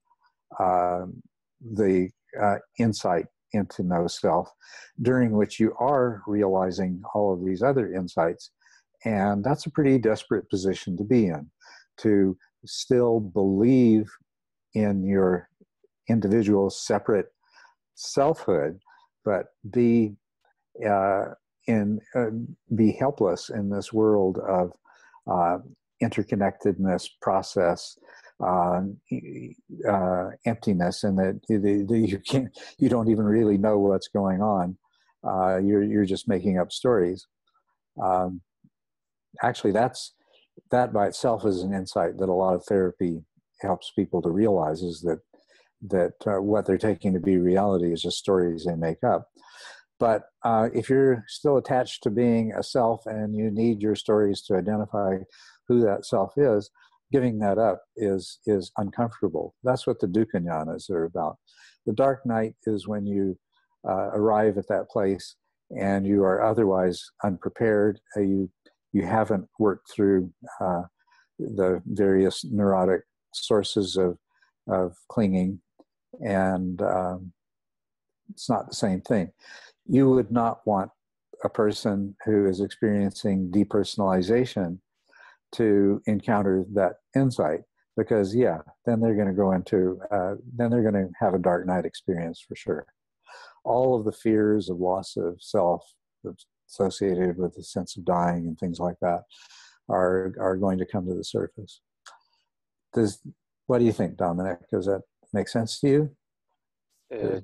uh, 0.60 1.06
the 1.62 2.10
uh, 2.42 2.58
insight 2.80 3.26
into 3.54 3.84
no 3.84 4.08
self 4.08 4.50
during 5.02 5.32
which 5.32 5.60
you 5.60 5.74
are 5.80 6.22
realizing 6.28 7.02
all 7.14 7.34
of 7.34 7.46
these 7.46 7.64
other 7.64 7.94
insights 7.94 8.52
and 9.06 9.44
that's 9.44 9.66
a 9.66 9.72
pretty 9.72 9.98
desperate 9.98 10.50
position 10.50 10.98
to 10.98 11.04
be 11.04 11.28
in 11.28 11.50
to 11.98 12.38
still 12.66 13.20
believe 13.20 14.10
in 14.74 15.04
your 15.04 15.50
individual 16.10 16.70
separate 16.70 17.28
selfhood, 17.96 18.80
but 19.26 19.48
be 19.70 20.16
uh, 20.88 21.26
in 21.68 22.00
uh, 22.16 22.30
be 22.76 22.92
helpless 22.92 23.50
in 23.50 23.70
this 23.70 23.92
world 23.92 24.40
of 24.48 24.72
uh, 25.30 25.58
interconnectedness 26.02 27.10
process 27.22 27.98
uh, 28.40 28.82
uh, 29.90 30.30
emptiness 30.46 31.04
and 31.04 31.18
that 31.18 31.40
you 31.50 32.20
can't 32.20 32.56
you 32.78 32.88
don't 32.88 33.10
even 33.10 33.26
really 33.26 33.58
know 33.58 33.80
what's 33.80 34.08
going 34.08 34.42
on. 34.42 34.78
Uh, 35.24 35.58
you're 35.58 35.84
you're 35.84 36.06
just 36.06 36.28
making 36.28 36.58
up 36.60 36.72
stories. 36.72 37.26
Um, 38.02 38.42
actually 39.42 39.72
that's 39.72 40.14
that 40.72 40.94
by 40.94 41.08
itself 41.08 41.46
is 41.46 41.64
an 41.64 41.74
insight 41.74 42.18
that 42.18 42.30
a 42.30 42.34
lot 42.34 42.54
of 42.54 42.64
therapy 42.66 43.24
helps 43.62 43.92
people 43.96 44.22
to 44.22 44.30
realize 44.30 44.82
is 44.82 45.02
that 45.02 45.20
that 45.90 46.14
uh, 46.26 46.42
what 46.42 46.66
they're 46.66 46.78
taking 46.78 47.14
to 47.14 47.20
be 47.20 47.38
reality 47.38 47.94
is 47.94 48.02
just 48.02 48.18
stories 48.18 48.66
they 48.66 48.76
make 48.76 49.04
up. 49.04 49.30
But 50.00 50.24
uh, 50.44 50.70
if 50.74 50.90
you're 50.90 51.24
still 51.28 51.58
attached 51.58 52.04
to 52.04 52.10
being 52.10 52.52
a 52.54 52.64
self 52.64 53.06
and 53.06 53.36
you 53.36 53.52
need 53.52 53.82
your 53.82 53.96
stories 53.96 54.42
to 54.44 54.56
identify 54.56 55.18
who 55.68 55.82
that 55.82 56.06
self 56.06 56.34
is, 56.38 56.70
giving 57.12 57.40
that 57.40 57.58
up 57.58 57.84
is 57.96 58.40
is 58.46 58.72
uncomfortable. 58.78 59.56
That's 59.64 59.88
what 59.88 60.00
the 60.00 60.08
dukkha 60.08 60.42
jnanas 60.44 60.90
are 60.90 61.06
about. 61.06 61.38
The 61.86 61.94
dark 61.94 62.26
night 62.26 62.56
is 62.66 62.88
when 62.88 63.06
you 63.06 63.38
uh, 63.88 64.10
arrive 64.14 64.58
at 64.58 64.68
that 64.68 64.90
place 64.90 65.36
and 65.72 66.06
you 66.06 66.24
are 66.24 66.44
otherwise 66.44 67.04
unprepared. 67.24 68.00
Uh, 68.16 68.22
you 68.22 68.50
you 68.94 69.06
haven't 69.06 69.48
worked 69.60 69.92
through 69.92 70.32
uh, 70.62 70.84
the 71.40 71.82
various 71.86 72.44
neurotic 72.46 73.02
sources 73.44 73.98
of 73.98 74.18
of 74.68 74.98
clinging, 75.08 75.62
and 76.20 76.82
um, 76.82 77.32
it's 78.30 78.50
not 78.50 78.68
the 78.68 78.76
same 78.76 79.02
thing. 79.02 79.32
You 79.86 80.10
would 80.10 80.32
not 80.32 80.66
want 80.66 80.92
a 81.44 81.50
person 81.50 82.16
who 82.26 82.48
is 82.48 82.62
experiencing 82.62 83.52
depersonalization 83.52 84.80
to 85.54 86.02
encounter 86.08 86.66
that 86.74 86.96
insight 87.16 87.62
because 87.96 88.36
yeah 88.36 88.60
then 88.86 89.00
they're 89.00 89.16
going 89.16 89.28
to 89.28 89.34
go 89.34 89.52
into 89.54 90.00
uh, 90.12 90.36
then 90.56 90.70
they're 90.70 90.90
going 90.90 90.94
to 90.94 91.10
have 91.20 91.34
a 91.34 91.40
dark 91.40 91.66
night 91.66 91.86
experience 91.86 92.44
for 92.46 92.56
sure 92.56 92.86
all 93.64 93.98
of 93.98 94.06
the 94.06 94.12
fears 94.12 94.70
of 94.70 94.78
loss 94.78 95.16
of 95.16 95.42
self 95.42 95.84
associated 96.70 97.38
with 97.38 97.56
the 97.56 97.64
sense 97.64 97.96
of 97.96 98.04
dying 98.04 98.48
and 98.48 98.60
things 98.60 98.80
like 98.80 98.98
that 99.02 99.24
are 99.90 100.34
are 100.40 100.58
going 100.58 100.78
to 100.78 100.86
come 100.86 101.08
to 101.08 101.16
the 101.16 101.24
surface 101.24 101.82
does 102.98 103.22
what 103.68 103.80
do 103.80 103.86
you 103.86 103.96
think, 104.00 104.18
Dominic? 104.18 104.60
Does 104.72 104.86
that 104.86 105.02
make 105.34 105.50
sense 105.50 105.80
to 105.82 105.88
you? 105.88 106.02
Uh, 107.14 107.40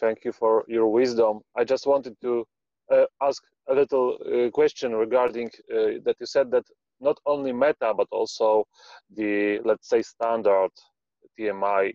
thank 0.00 0.24
you 0.24 0.32
for 0.32 0.64
your 0.68 0.88
wisdom. 0.88 1.40
I 1.56 1.64
just 1.64 1.86
wanted 1.86 2.14
to 2.22 2.44
uh, 2.90 3.06
ask 3.20 3.42
a 3.68 3.74
little 3.74 4.08
uh, 4.16 4.50
question 4.50 4.94
regarding 4.94 5.48
uh, 5.70 6.00
that 6.04 6.16
you 6.20 6.26
said 6.26 6.50
that 6.52 6.64
not 7.00 7.18
only 7.26 7.52
metta 7.52 7.92
but 7.94 8.08
also 8.10 8.64
the 9.14 9.60
let's 9.64 9.88
say 9.88 10.00
standard 10.02 10.70
TMI 11.38 11.92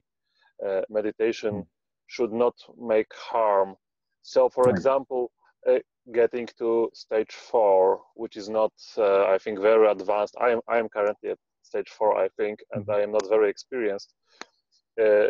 uh, 0.65 0.81
meditation 0.89 1.53
mm. 1.53 1.65
should 2.07 2.31
not 2.31 2.55
make 2.79 3.11
harm. 3.31 3.75
So, 4.21 4.49
for 4.49 4.65
right. 4.65 4.75
example, 4.75 5.31
uh, 5.67 5.79
getting 6.13 6.47
to 6.59 6.89
stage 6.93 7.31
four, 7.31 8.01
which 8.15 8.37
is 8.37 8.49
not, 8.49 8.71
I 8.97 9.37
think, 9.43 9.59
very 9.59 9.87
advanced. 9.89 10.35
I 10.39 10.49
am 10.51 10.61
I 10.67 10.77
am 10.77 10.89
currently 10.89 11.31
at 11.31 11.39
stage 11.73 11.91
four, 11.97 12.11
I 12.25 12.27
think, 12.37 12.55
and 12.73 12.81
mm-hmm. 12.83 12.97
I 12.97 12.99
am 13.05 13.11
not 13.11 13.27
very 13.35 13.49
experienced. 13.49 14.09
Uh, 15.01 15.27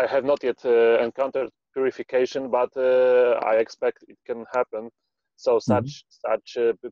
I 0.00 0.06
have 0.14 0.24
not 0.24 0.40
yet 0.42 0.60
uh, 0.64 0.98
encountered 1.06 1.50
purification, 1.76 2.42
but 2.50 2.70
uh, 2.76 3.32
I 3.52 3.54
expect 3.64 3.98
it 4.08 4.18
can 4.28 4.44
happen. 4.58 4.90
So 5.36 5.58
such 5.58 5.90
mm-hmm. 5.90 6.30
such 6.30 6.48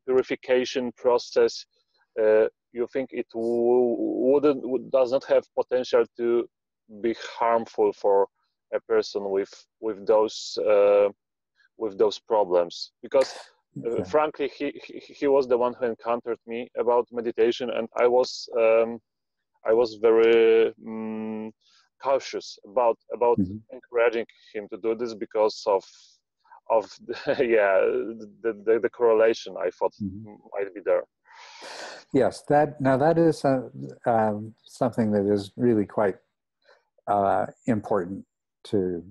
purification 0.07 0.93
process, 1.03 1.55
you 2.79 2.87
think 2.93 3.09
it 3.13 3.29
w- 3.35 3.97
wouldn't 4.29 4.61
does 4.99 5.11
not 5.17 5.25
have 5.33 5.45
potential 5.61 6.05
to 6.19 6.29
be 7.05 7.15
harmful 7.39 7.93
for 7.93 8.27
a 8.79 8.81
person 8.93 9.23
with 9.37 9.53
with 9.81 9.99
those 10.07 10.59
uh, 10.73 11.09
with 11.83 11.95
those 11.99 12.19
problems 12.33 12.93
because 13.03 13.31
uh, 13.87 14.05
frankly, 14.05 14.51
he, 14.55 14.81
he, 14.85 14.99
he 14.99 15.27
was 15.27 15.47
the 15.47 15.59
one 15.59 15.75
who 15.75 15.87
encountered 15.87 16.39
me 16.47 16.69
about 16.79 17.07
meditation, 17.13 17.71
and 17.71 17.89
I 17.97 18.07
was 18.07 18.49
um, 18.57 18.99
I 19.67 19.73
was 19.73 19.99
very 20.01 20.73
um, 20.87 21.53
cautious 22.03 22.59
about 22.65 22.99
about 23.15 23.39
mm-hmm. 23.39 23.57
encouraging 23.73 24.27
him 24.55 24.69
to 24.71 24.79
do 24.79 24.95
this 24.95 25.15
because 25.15 25.63
of 25.67 25.85
of 26.71 26.91
the, 27.07 27.47
yeah 27.47 27.81
the, 28.43 28.63
the, 28.65 28.79
the 28.81 28.91
correlation 28.91 29.55
I 29.59 29.71
thought 29.71 29.95
mm-hmm. 30.03 30.35
might 30.53 30.75
be 30.75 30.81
there. 30.85 31.05
Yes, 32.13 32.43
that 32.49 32.81
now 32.81 32.97
that 32.97 33.19
is 33.19 33.45
uh, 33.45 33.69
um, 34.07 34.55
something 34.65 35.11
that 35.13 35.31
is 35.31 35.53
really 35.57 35.87
quite 35.87 36.17
uh, 37.07 37.47
important 37.67 38.25
to 38.65 39.05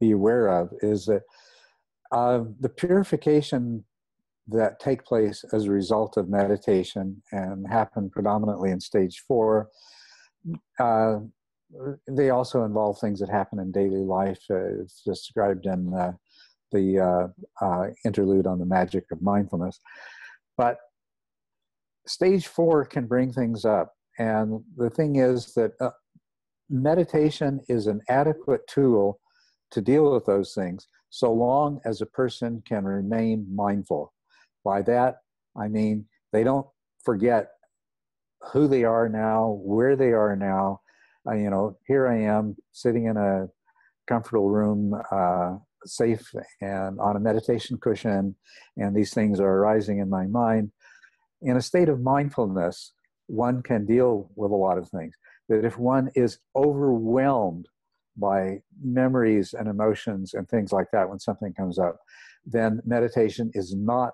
be 0.00 0.12
aware 0.12 0.48
of. 0.48 0.72
Is 0.82 1.06
that 1.06 1.22
uh, 2.12 2.44
the 2.60 2.68
purification 2.68 3.84
that 4.48 4.80
take 4.80 5.04
place 5.04 5.44
as 5.52 5.64
a 5.64 5.70
result 5.70 6.16
of 6.16 6.28
meditation 6.28 7.22
and 7.32 7.66
happen 7.66 8.10
predominantly 8.10 8.70
in 8.70 8.80
stage 8.80 9.22
four 9.26 9.68
uh, 10.78 11.18
they 12.08 12.30
also 12.30 12.64
involve 12.64 12.98
things 12.98 13.20
that 13.20 13.28
happen 13.28 13.58
in 13.58 13.72
daily 13.72 14.04
life. 14.04 14.40
Uh, 14.50 14.82
it's 14.82 15.02
described 15.02 15.66
in 15.66 15.92
uh, 15.94 16.12
the 16.70 17.30
uh, 17.60 17.86
interlude 18.04 18.46
on 18.46 18.58
the 18.58 18.66
magic 18.66 19.04
of 19.10 19.22
mindfulness. 19.22 19.78
But 20.56 20.78
stage 22.06 22.46
four 22.46 22.84
can 22.84 23.06
bring 23.06 23.32
things 23.32 23.64
up. 23.64 23.94
And 24.18 24.62
the 24.76 24.90
thing 24.90 25.16
is 25.16 25.54
that 25.54 25.72
uh, 25.80 25.90
meditation 26.68 27.60
is 27.68 27.86
an 27.86 28.00
adequate 28.08 28.66
tool 28.68 29.20
to 29.70 29.80
deal 29.80 30.12
with 30.12 30.26
those 30.26 30.54
things 30.54 30.86
so 31.12 31.30
long 31.30 31.78
as 31.84 32.00
a 32.00 32.06
person 32.06 32.62
can 32.66 32.86
remain 32.86 33.46
mindful. 33.54 34.14
By 34.64 34.80
that, 34.82 35.16
I 35.54 35.68
mean 35.68 36.06
they 36.32 36.42
don't 36.42 36.66
forget 37.04 37.50
who 38.50 38.66
they 38.66 38.84
are 38.84 39.10
now, 39.10 39.60
where 39.62 39.94
they 39.94 40.12
are 40.12 40.34
now. 40.34 40.80
Uh, 41.28 41.34
you 41.34 41.50
know, 41.50 41.76
here 41.86 42.08
I 42.08 42.22
am 42.22 42.56
sitting 42.72 43.04
in 43.04 43.18
a 43.18 43.48
comfortable 44.08 44.48
room, 44.48 44.98
uh, 45.10 45.58
safe 45.84 46.32
and 46.62 46.98
on 46.98 47.16
a 47.16 47.20
meditation 47.20 47.76
cushion, 47.76 48.34
and 48.78 48.96
these 48.96 49.12
things 49.12 49.38
are 49.38 49.52
arising 49.58 49.98
in 49.98 50.08
my 50.08 50.26
mind. 50.26 50.72
In 51.42 51.58
a 51.58 51.62
state 51.62 51.90
of 51.90 52.00
mindfulness, 52.00 52.94
one 53.26 53.62
can 53.62 53.84
deal 53.84 54.30
with 54.34 54.50
a 54.50 54.54
lot 54.56 54.78
of 54.78 54.88
things. 54.88 55.14
That 55.50 55.66
if 55.66 55.76
one 55.76 56.10
is 56.14 56.38
overwhelmed 56.56 57.66
by 58.16 58.58
memories 58.82 59.54
and 59.54 59.68
emotions 59.68 60.34
and 60.34 60.48
things 60.48 60.72
like 60.72 60.88
that 60.92 61.08
when 61.08 61.18
something 61.18 61.52
comes 61.54 61.78
up, 61.78 61.98
then 62.44 62.80
meditation 62.84 63.50
is 63.54 63.74
not 63.74 64.12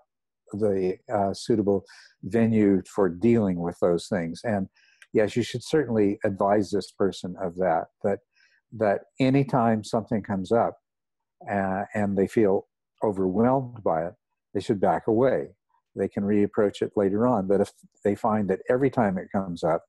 the 0.52 0.96
uh, 1.12 1.32
suitable 1.34 1.84
venue 2.22 2.82
for 2.86 3.08
dealing 3.08 3.60
with 3.60 3.78
those 3.80 4.08
things. 4.08 4.40
And 4.44 4.68
yes, 5.12 5.36
you 5.36 5.42
should 5.42 5.64
certainly 5.64 6.18
advise 6.24 6.70
this 6.70 6.90
person 6.90 7.34
of 7.42 7.56
that. 7.56 7.86
That 8.02 8.20
that 8.72 9.00
anytime 9.18 9.82
something 9.82 10.22
comes 10.22 10.52
up 10.52 10.78
uh, 11.50 11.84
and 11.94 12.16
they 12.16 12.26
feel 12.26 12.66
overwhelmed 13.02 13.82
by 13.82 14.06
it, 14.06 14.14
they 14.52 14.60
should 14.60 14.80
back 14.80 15.06
away. 15.06 15.48
They 15.96 16.08
can 16.08 16.22
reapproach 16.22 16.82
it 16.82 16.92
later 16.94 17.26
on. 17.26 17.48
But 17.48 17.60
if 17.62 17.72
they 18.04 18.14
find 18.14 18.48
that 18.50 18.60
every 18.68 18.90
time 18.90 19.16
it 19.18 19.28
comes 19.32 19.64
up, 19.64 19.84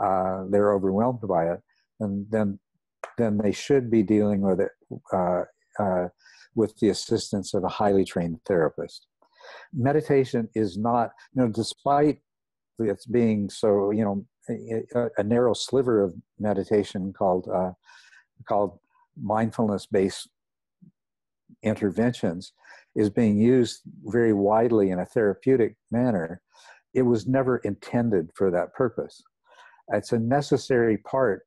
uh, 0.00 0.44
they're 0.48 0.72
overwhelmed 0.72 1.22
by 1.28 1.50
it, 1.50 1.60
and 2.00 2.26
then 2.30 2.58
then 3.16 3.38
they 3.38 3.52
should 3.52 3.90
be 3.90 4.02
dealing 4.02 4.40
with 4.40 4.60
it 4.60 4.72
uh, 5.12 5.42
uh 5.78 6.08
with 6.54 6.76
the 6.78 6.88
assistance 6.88 7.54
of 7.54 7.62
a 7.64 7.68
highly 7.68 8.04
trained 8.04 8.40
therapist 8.44 9.06
meditation 9.72 10.48
is 10.54 10.76
not, 10.76 11.10
you 11.34 11.42
know, 11.42 11.48
despite 11.48 12.18
it's 12.78 13.06
being 13.06 13.50
so, 13.50 13.90
you 13.90 14.04
know, 14.04 14.24
a, 14.94 15.08
a 15.18 15.22
narrow 15.22 15.52
sliver 15.52 16.02
of 16.02 16.14
meditation 16.38 17.12
called 17.12 17.48
uh, 17.52 17.72
called 18.48 18.78
mindfulness-based 19.20 20.28
interventions 21.62 22.52
is 22.94 23.10
being 23.10 23.36
used 23.36 23.82
very 24.04 24.32
widely 24.32 24.90
in 24.90 25.00
a 25.00 25.06
therapeutic 25.06 25.76
manner. 25.90 26.40
It 26.94 27.02
was 27.02 27.26
never 27.26 27.58
intended 27.58 28.30
for 28.34 28.50
that 28.52 28.72
purpose. 28.74 29.22
It's 29.88 30.12
a 30.12 30.18
necessary 30.18 30.98
part 30.98 31.42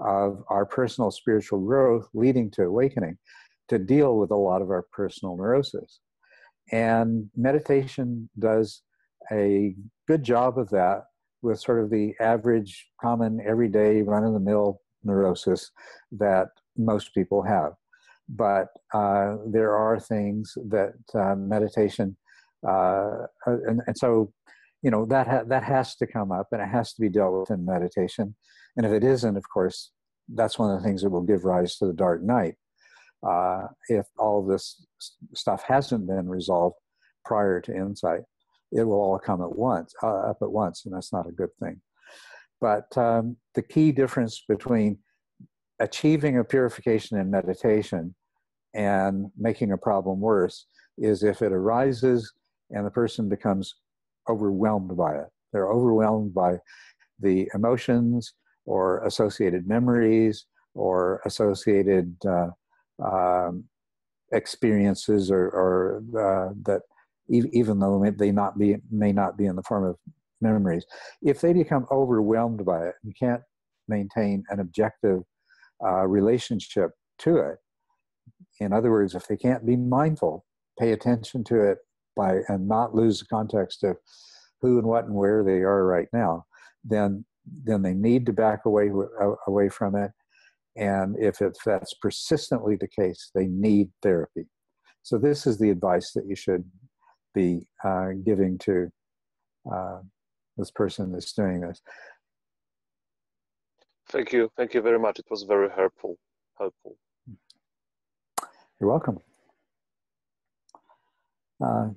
of 0.00 0.42
our 0.48 0.66
personal 0.66 1.10
spiritual 1.10 1.60
growth 1.60 2.08
leading 2.14 2.50
to 2.52 2.62
awakening 2.62 3.18
to 3.68 3.78
deal 3.78 4.18
with 4.18 4.30
a 4.30 4.36
lot 4.36 4.62
of 4.62 4.70
our 4.70 4.84
personal 4.92 5.36
neurosis. 5.36 6.00
And 6.72 7.30
meditation 7.36 8.28
does 8.38 8.82
a 9.32 9.74
good 10.08 10.22
job 10.22 10.58
of 10.58 10.68
that 10.70 11.04
with 11.42 11.60
sort 11.60 11.82
of 11.82 11.90
the 11.90 12.14
average, 12.20 12.88
common, 13.00 13.40
everyday, 13.46 14.02
run 14.02 14.24
of 14.24 14.34
the 14.34 14.40
mill 14.40 14.80
neurosis 15.04 15.70
that 16.12 16.48
most 16.76 17.14
people 17.14 17.42
have. 17.42 17.72
But 18.28 18.68
uh, 18.94 19.36
there 19.46 19.76
are 19.76 19.98
things 19.98 20.52
that 20.68 20.92
uh, 21.14 21.34
meditation, 21.36 22.16
uh, 22.66 23.26
and, 23.46 23.80
and, 23.86 23.96
so, 23.96 24.32
you 24.82 24.90
know, 24.90 25.06
that, 25.06 25.26
ha- 25.26 25.44
that 25.46 25.64
has 25.64 25.96
to 25.96 26.06
come 26.06 26.30
up 26.30 26.48
and 26.52 26.60
it 26.60 26.68
has 26.68 26.92
to 26.94 27.00
be 27.00 27.08
dealt 27.08 27.40
with 27.40 27.50
in 27.50 27.64
meditation. 27.64 28.36
And 28.76 28.86
if 28.86 28.92
it 28.92 29.04
isn't, 29.04 29.36
of 29.36 29.44
course, 29.52 29.90
that's 30.32 30.58
one 30.58 30.70
of 30.70 30.80
the 30.80 30.86
things 30.86 31.02
that 31.02 31.10
will 31.10 31.22
give 31.22 31.44
rise 31.44 31.76
to 31.76 31.86
the 31.86 31.92
dark 31.92 32.22
night 32.22 32.54
uh, 33.26 33.66
if 33.88 34.06
all 34.18 34.46
this 34.46 34.86
stuff 35.34 35.62
hasn't 35.66 36.06
been 36.06 36.28
resolved 36.28 36.76
prior 37.24 37.60
to 37.60 37.74
insight. 37.74 38.20
It 38.72 38.84
will 38.84 39.00
all 39.00 39.18
come 39.18 39.42
at 39.42 39.56
once, 39.56 39.92
uh, 40.02 40.30
up 40.30 40.38
at 40.42 40.50
once, 40.50 40.84
and 40.84 40.94
that's 40.94 41.12
not 41.12 41.28
a 41.28 41.32
good 41.32 41.50
thing. 41.60 41.80
But 42.60 42.96
um, 42.96 43.36
the 43.54 43.62
key 43.62 43.90
difference 43.90 44.44
between 44.48 44.98
achieving 45.80 46.38
a 46.38 46.44
purification 46.44 47.18
in 47.18 47.30
meditation 47.30 48.14
and 48.74 49.26
making 49.36 49.72
a 49.72 49.78
problem 49.78 50.20
worse 50.20 50.66
is 50.98 51.22
if 51.22 51.42
it 51.42 51.52
arises 51.52 52.32
and 52.70 52.86
the 52.86 52.90
person 52.90 53.28
becomes 53.28 53.74
overwhelmed 54.28 54.96
by 54.96 55.14
it. 55.16 55.26
They're 55.52 55.72
overwhelmed 55.72 56.32
by 56.34 56.58
the 57.18 57.50
emotions 57.54 58.34
or 58.70 59.04
associated 59.04 59.66
memories 59.66 60.46
or 60.74 61.20
associated 61.24 62.14
uh, 62.24 62.50
um, 63.04 63.64
experiences 64.32 65.30
or, 65.30 65.48
or 65.48 66.02
uh, 66.16 66.52
that 66.62 66.82
even 67.28 67.78
though 67.78 68.04
they 68.16 68.30
not 68.30 68.58
be 68.58 68.76
may 68.90 69.12
not 69.12 69.36
be 69.36 69.46
in 69.46 69.56
the 69.56 69.62
form 69.62 69.84
of 69.84 69.96
memories. 70.40 70.84
If 71.22 71.40
they 71.40 71.52
become 71.52 71.86
overwhelmed 71.90 72.64
by 72.64 72.86
it 72.88 72.94
and 73.04 73.14
can't 73.18 73.42
maintain 73.88 74.44
an 74.50 74.60
objective 74.60 75.20
uh, 75.84 76.06
relationship 76.06 76.90
to 77.18 77.38
it 77.38 77.58
in 78.60 78.72
other 78.72 78.90
words 78.90 79.14
if 79.14 79.26
they 79.26 79.36
can't 79.36 79.66
be 79.66 79.76
mindful 79.76 80.44
pay 80.78 80.92
attention 80.92 81.42
to 81.44 81.60
it 81.60 81.78
by 82.16 82.40
and 82.48 82.68
not 82.68 82.94
lose 82.94 83.18
the 83.18 83.26
context 83.26 83.82
of 83.82 83.96
who 84.60 84.78
and 84.78 84.86
what 84.86 85.04
and 85.06 85.14
where 85.14 85.42
they 85.42 85.60
are 85.60 85.84
right 85.86 86.08
now 86.12 86.44
then 86.84 87.24
then 87.64 87.82
they 87.82 87.94
need 87.94 88.26
to 88.26 88.32
back 88.32 88.64
away 88.64 88.90
away 89.46 89.68
from 89.68 89.94
it 89.96 90.10
and 90.76 91.16
if 91.18 91.40
it, 91.42 91.56
that's 91.64 91.94
persistently 91.94 92.76
the 92.76 92.88
case, 92.88 93.30
they 93.34 93.46
need 93.46 93.90
therapy. 94.02 94.46
So, 95.02 95.18
this 95.18 95.46
is 95.46 95.58
the 95.58 95.70
advice 95.70 96.12
that 96.12 96.26
you 96.26 96.36
should 96.36 96.64
be 97.34 97.66
uh, 97.84 98.10
giving 98.24 98.58
to 98.58 98.90
uh, 99.72 100.00
this 100.56 100.70
person 100.70 101.12
that's 101.12 101.32
doing 101.32 101.60
this. 101.60 101.80
Thank 104.08 104.32
you. 104.32 104.50
Thank 104.56 104.74
you 104.74 104.80
very 104.80 104.98
much. 104.98 105.18
It 105.18 105.26
was 105.30 105.42
very 105.44 105.68
helpful. 105.70 106.16
Helpful. 106.58 106.96
You're 108.80 108.90
welcome. 108.90 109.18
Uh, 111.62 111.90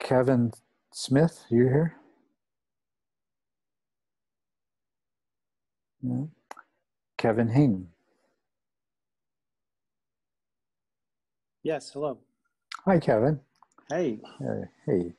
Kevin 0.00 0.52
Smith, 0.92 1.44
you 1.50 1.64
here? 1.64 1.99
Yeah. 6.02 6.24
Kevin 7.18 7.48
Hing. 7.48 7.88
Yes, 11.62 11.90
hello. 11.92 12.18
Hi, 12.86 12.98
Kevin. 12.98 13.40
Hey. 13.90 14.18
Uh, 14.40 14.64
hey. 14.86 15.12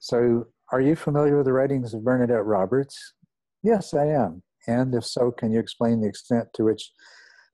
So, 0.00 0.48
are 0.72 0.80
you 0.80 0.96
familiar 0.96 1.36
with 1.36 1.46
the 1.46 1.52
writings 1.52 1.94
of 1.94 2.02
Bernadette 2.02 2.44
Roberts? 2.44 3.14
Yes, 3.62 3.94
I 3.94 4.06
am. 4.06 4.42
And 4.66 4.94
if 4.94 5.04
so, 5.04 5.30
can 5.30 5.52
you 5.52 5.60
explain 5.60 6.00
the 6.00 6.08
extent 6.08 6.48
to 6.54 6.64
which 6.64 6.90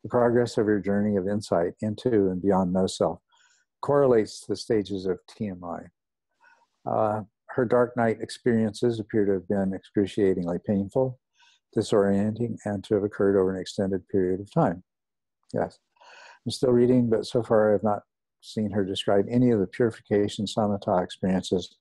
the 0.02 0.08
progress 0.08 0.56
of 0.56 0.66
your 0.66 0.80
journey 0.80 1.16
of 1.16 1.28
insight 1.28 1.72
into 1.82 2.30
and 2.30 2.40
beyond 2.40 2.72
no 2.72 2.86
self 2.86 3.20
correlates 3.82 4.40
to 4.40 4.46
the 4.52 4.56
stages 4.56 5.04
of 5.04 5.18
TMI? 5.28 5.88
Uh, 6.90 7.22
her 7.50 7.66
dark 7.66 7.94
night 7.98 8.18
experiences 8.22 8.98
appear 8.98 9.26
to 9.26 9.32
have 9.32 9.48
been 9.48 9.74
excruciatingly 9.74 10.58
painful 10.66 11.19
disorienting, 11.76 12.56
and 12.64 12.82
to 12.84 12.94
have 12.94 13.04
occurred 13.04 13.38
over 13.38 13.54
an 13.54 13.60
extended 13.60 14.06
period 14.08 14.40
of 14.40 14.52
time. 14.52 14.82
Yes. 15.52 15.78
I'm 16.46 16.52
still 16.52 16.72
reading, 16.72 17.10
but 17.10 17.26
so 17.26 17.42
far 17.42 17.70
I 17.70 17.72
have 17.72 17.82
not 17.82 18.02
seen 18.40 18.70
her 18.70 18.84
describe 18.84 19.26
any 19.30 19.50
of 19.50 19.60
the 19.60 19.66
purification 19.66 20.46
samatha 20.46 21.02
experiences 21.02 21.76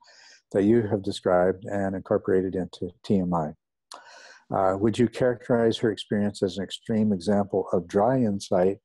that 0.51 0.63
you 0.63 0.81
have 0.81 1.03
described 1.03 1.65
and 1.65 1.95
incorporated 1.95 2.55
into 2.55 2.89
TMI. 3.07 3.53
Uh, 4.53 4.75
would 4.79 4.97
you 4.97 5.07
characterize 5.07 5.77
her 5.77 5.91
experience 5.91 6.41
as 6.41 6.57
an 6.57 6.63
extreme 6.63 7.13
example 7.13 7.67
of 7.71 7.87
dry 7.87 8.17
insight? 8.17 8.77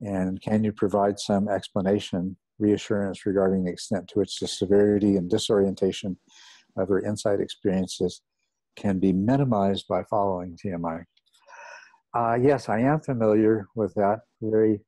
And 0.00 0.40
can 0.40 0.64
you 0.64 0.72
provide 0.72 1.18
some 1.18 1.48
explanation, 1.48 2.36
reassurance 2.58 3.26
regarding 3.26 3.64
the 3.64 3.72
extent 3.72 4.08
to 4.08 4.18
which 4.18 4.38
the 4.38 4.48
severity 4.48 5.16
and 5.16 5.28
disorientation 5.28 6.16
of 6.78 6.88
her 6.88 7.00
insight 7.00 7.40
experiences 7.40 8.22
can 8.76 8.98
be 8.98 9.12
minimized 9.12 9.86
by 9.88 10.02
following 10.04 10.56
TMI. 10.56 11.04
Uh, 12.14 12.38
yes, 12.40 12.68
I 12.68 12.80
am 12.80 13.00
familiar 13.00 13.68
with 13.74 13.94
that. 13.94 14.20
Very 14.40 14.80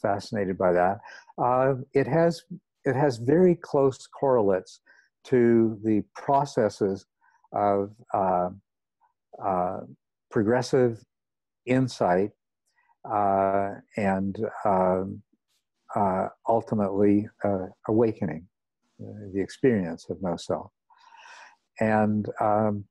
fascinated 0.00 0.56
by 0.56 0.72
that. 0.72 0.98
Uh, 1.36 1.74
it 1.92 2.06
has 2.06 2.42
it 2.84 2.94
has 2.94 3.18
very 3.18 3.54
close 3.54 4.06
correlates 4.06 4.80
to 5.24 5.78
the 5.84 6.02
processes 6.14 7.06
of 7.52 7.90
uh, 8.14 8.50
uh 9.44 9.80
progressive 10.30 11.02
insight 11.66 12.30
uh, 13.10 13.72
and 13.96 14.38
um, 14.64 15.22
uh, 15.94 16.28
ultimately 16.48 17.26
awakening, 17.88 18.46
the 18.98 19.40
experience 19.40 20.06
of 20.10 20.20
no 20.22 20.36
self. 20.36 20.70
And 21.80 22.28
um, 22.40 22.84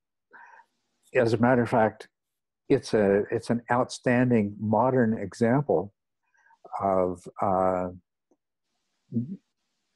as 1.15 1.33
a 1.33 1.37
matter 1.37 1.61
of 1.61 1.69
fact, 1.69 2.07
it's 2.69 2.93
a 2.93 3.23
it's 3.31 3.49
an 3.49 3.61
outstanding 3.71 4.55
modern 4.59 5.17
example 5.17 5.93
of 6.81 7.25
uh, 7.41 7.89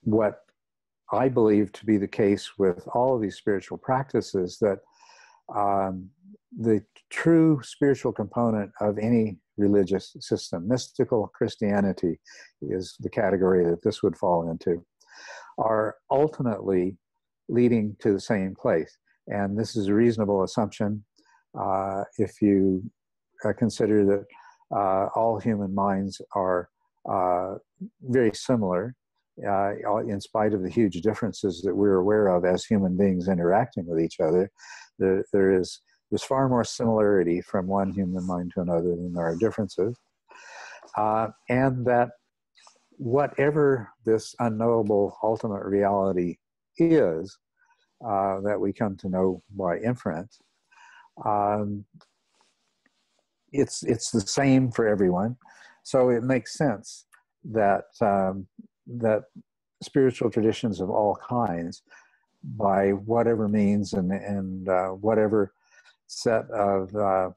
what 0.03 0.39
I 1.11 1.27
believe 1.27 1.71
to 1.73 1.85
be 1.85 1.97
the 1.97 2.07
case 2.07 2.51
with 2.57 2.87
all 2.93 3.15
of 3.15 3.21
these 3.21 3.35
spiritual 3.35 3.77
practices 3.77 4.57
that 4.61 4.79
um, 5.53 6.09
the 6.57 6.83
true 7.09 7.59
spiritual 7.63 8.13
component 8.13 8.71
of 8.79 8.97
any 8.97 9.37
religious 9.57 10.15
system, 10.19 10.67
mystical 10.67 11.31
Christianity 11.35 12.19
is 12.61 12.95
the 12.99 13.09
category 13.09 13.65
that 13.65 13.83
this 13.83 14.01
would 14.01 14.17
fall 14.17 14.49
into, 14.49 14.83
are 15.57 15.95
ultimately 16.09 16.97
leading 17.49 17.95
to 17.99 18.13
the 18.13 18.19
same 18.19 18.55
place. 18.55 18.97
And 19.31 19.57
this 19.57 19.75
is 19.75 19.87
a 19.87 19.93
reasonable 19.93 20.43
assumption 20.43 21.03
uh, 21.59 22.03
if 22.17 22.41
you 22.41 22.83
uh, 23.45 23.53
consider 23.57 24.05
that 24.05 24.25
uh, 24.75 25.07
all 25.15 25.39
human 25.39 25.73
minds 25.73 26.21
are 26.35 26.69
uh, 27.09 27.55
very 28.01 28.31
similar 28.33 28.95
uh, 29.47 29.71
in 30.07 30.19
spite 30.19 30.53
of 30.53 30.61
the 30.61 30.69
huge 30.69 31.01
differences 31.01 31.61
that 31.61 31.75
we're 31.75 31.95
aware 31.95 32.27
of 32.27 32.45
as 32.45 32.65
human 32.65 32.97
beings 32.97 33.27
interacting 33.27 33.85
with 33.87 33.99
each 33.99 34.19
other, 34.19 34.51
there, 34.99 35.23
there 35.33 35.59
is 35.59 35.81
there's 36.11 36.23
far 36.23 36.49
more 36.49 36.65
similarity 36.65 37.39
from 37.39 37.67
one 37.67 37.89
human 37.89 38.27
mind 38.27 38.51
to 38.53 38.61
another 38.61 38.89
than 38.89 39.13
there 39.13 39.23
are 39.23 39.37
differences, 39.37 39.97
uh, 40.97 41.29
and 41.47 41.85
that 41.85 42.09
whatever 42.97 43.89
this 44.05 44.35
unknowable 44.39 45.17
ultimate 45.23 45.63
reality 45.63 46.35
is 46.77 47.37
uh, 48.05 48.41
that 48.41 48.59
we 48.59 48.73
come 48.73 48.95
to 48.97 49.09
know 49.09 49.41
by 49.55 49.77
inference, 49.77 50.39
um, 51.25 51.85
it's 53.51 53.83
it's 53.83 54.11
the 54.11 54.21
same 54.21 54.71
for 54.71 54.87
everyone. 54.87 55.35
So 55.83 56.09
it 56.09 56.23
makes 56.23 56.57
sense 56.57 57.05
that 57.43 57.85
um, 58.01 58.47
that 58.87 59.23
spiritual 59.83 60.29
traditions 60.29 60.79
of 60.79 60.89
all 60.89 61.17
kinds, 61.27 61.81
by 62.43 62.91
whatever 62.91 63.47
means 63.47 63.93
and, 63.93 64.11
and 64.11 64.69
uh, 64.69 64.89
whatever 64.89 65.53
set 66.07 66.49
of 66.51 66.95
uh, 66.95 67.29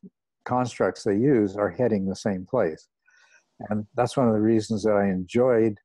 constructs 0.44 1.04
they 1.04 1.16
use, 1.16 1.56
are 1.56 1.70
heading 1.70 2.06
the 2.06 2.16
same 2.16 2.46
place. 2.46 2.88
And 3.70 3.86
that's 3.94 4.16
one 4.16 4.28
of 4.28 4.34
the 4.34 4.40
reasons 4.40 4.82
that 4.82 4.94
I 4.94 5.08
enjoyed 5.08 5.78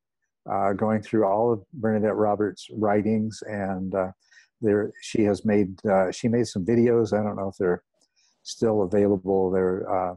uh, 0.50 0.72
going 0.72 1.02
through 1.02 1.24
all 1.24 1.52
of 1.52 1.64
Bernadette 1.72 2.16
Roberts' 2.16 2.68
writings. 2.72 3.42
And 3.46 3.94
uh, 3.94 4.10
there, 4.60 4.92
she 5.00 5.24
has 5.24 5.44
made 5.44 5.84
uh, 5.86 6.10
she 6.10 6.28
made 6.28 6.46
some 6.46 6.64
videos. 6.64 7.12
I 7.12 7.22
don't 7.22 7.36
know 7.36 7.48
if 7.48 7.56
they're 7.56 7.82
still 8.42 8.82
available. 8.82 9.50
They're 9.50 9.90
uh, 9.90 10.14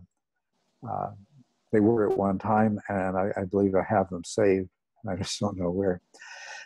they 1.71 1.79
were 1.79 2.09
at 2.09 2.17
one 2.17 2.37
time, 2.37 2.79
and 2.87 3.17
I, 3.17 3.31
I 3.35 3.45
believe 3.45 3.73
I 3.75 3.83
have 3.87 4.09
them 4.09 4.23
saved. 4.23 4.69
I 5.09 5.15
just 5.15 5.39
don't 5.39 5.57
know 5.57 5.71
where. 5.71 6.01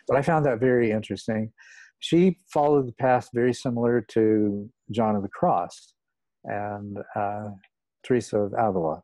But 0.06 0.16
I 0.16 0.22
found 0.22 0.46
that 0.46 0.60
very 0.60 0.90
interesting. 0.90 1.52
She 2.00 2.38
followed 2.52 2.86
the 2.86 2.92
path 2.92 3.28
very 3.34 3.52
similar 3.52 4.00
to 4.12 4.70
John 4.92 5.16
of 5.16 5.22
the 5.22 5.28
Cross 5.28 5.94
and 6.44 6.98
uh, 7.16 7.50
Teresa 8.04 8.38
of 8.38 8.52
Avila. 8.52 9.02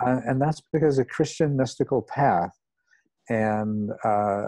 Uh, 0.00 0.20
and 0.26 0.40
that's 0.40 0.62
because 0.72 0.98
a 0.98 1.04
Christian 1.04 1.56
mystical 1.56 2.02
path 2.02 2.56
and 3.28 3.90
uh, 4.04 4.46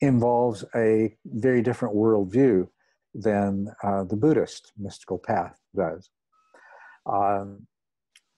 involves 0.00 0.64
a 0.74 1.14
very 1.24 1.62
different 1.62 1.94
worldview 1.94 2.68
than 3.14 3.68
uh, 3.82 4.04
the 4.04 4.16
Buddhist 4.16 4.72
mystical 4.78 5.18
path 5.18 5.58
does. 5.74 6.10
Um, 7.06 7.66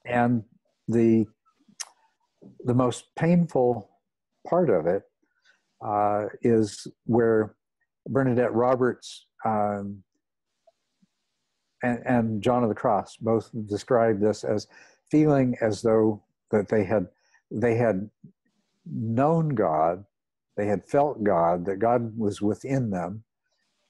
and 0.05 0.44
the 0.89 1.26
the 2.64 2.74
most 2.74 3.05
painful 3.16 3.89
part 4.48 4.68
of 4.68 4.86
it 4.86 5.02
uh, 5.84 6.26
is 6.43 6.86
where 7.06 7.55
Bernadette 8.09 8.52
Roberts 8.52 9.26
um, 9.44 10.02
and, 11.82 12.02
and, 12.05 12.43
John 12.43 12.62
of 12.62 12.68
the 12.68 12.74
Cross 12.74 13.16
both 13.16 13.51
described 13.66 14.20
this 14.20 14.44
as 14.44 14.68
feeling 15.10 15.56
as 15.60 15.82
though 15.82 16.22
that 16.51 16.68
they 16.68 16.84
had 16.84 17.06
they 17.51 17.74
had 17.74 18.09
known 18.86 19.51
God, 19.51 20.05
they 20.56 20.66
had 20.66 20.86
felt 20.86 21.24
God, 21.24 21.64
that 21.66 21.78
God 21.78 22.16
was 22.16 22.42
within 22.42 22.90
them, 22.90 23.24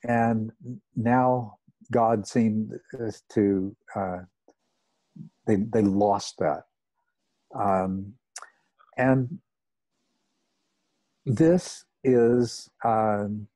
and 0.05 0.53
now 0.97 1.59
God 1.91 2.27
seemed 2.27 2.73
to 3.35 3.77
uh, 3.95 4.19
they 5.47 5.57
they 5.57 5.83
lost 5.83 6.39
that. 6.39 6.65
Um, 7.55 8.15
and 8.97 9.39
this 11.27 11.85
is 12.05 12.69
um, 12.85 13.49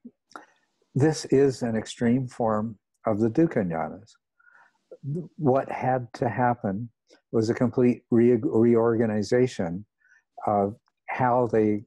this 0.94 1.24
is 1.26 1.62
an 1.62 1.76
extreme 1.76 2.28
form 2.28 2.78
of 3.06 3.20
the 3.20 3.30
dukkha 3.30 3.64
jnanas. 3.66 4.12
What 5.36 5.70
had 5.70 6.12
to 6.14 6.28
happen 6.28 6.90
was 7.32 7.50
a 7.50 7.54
complete 7.54 8.02
re- 8.10 8.40
reorganization 8.42 9.84
of 10.46 10.76
how 11.08 11.48
they 11.52 11.84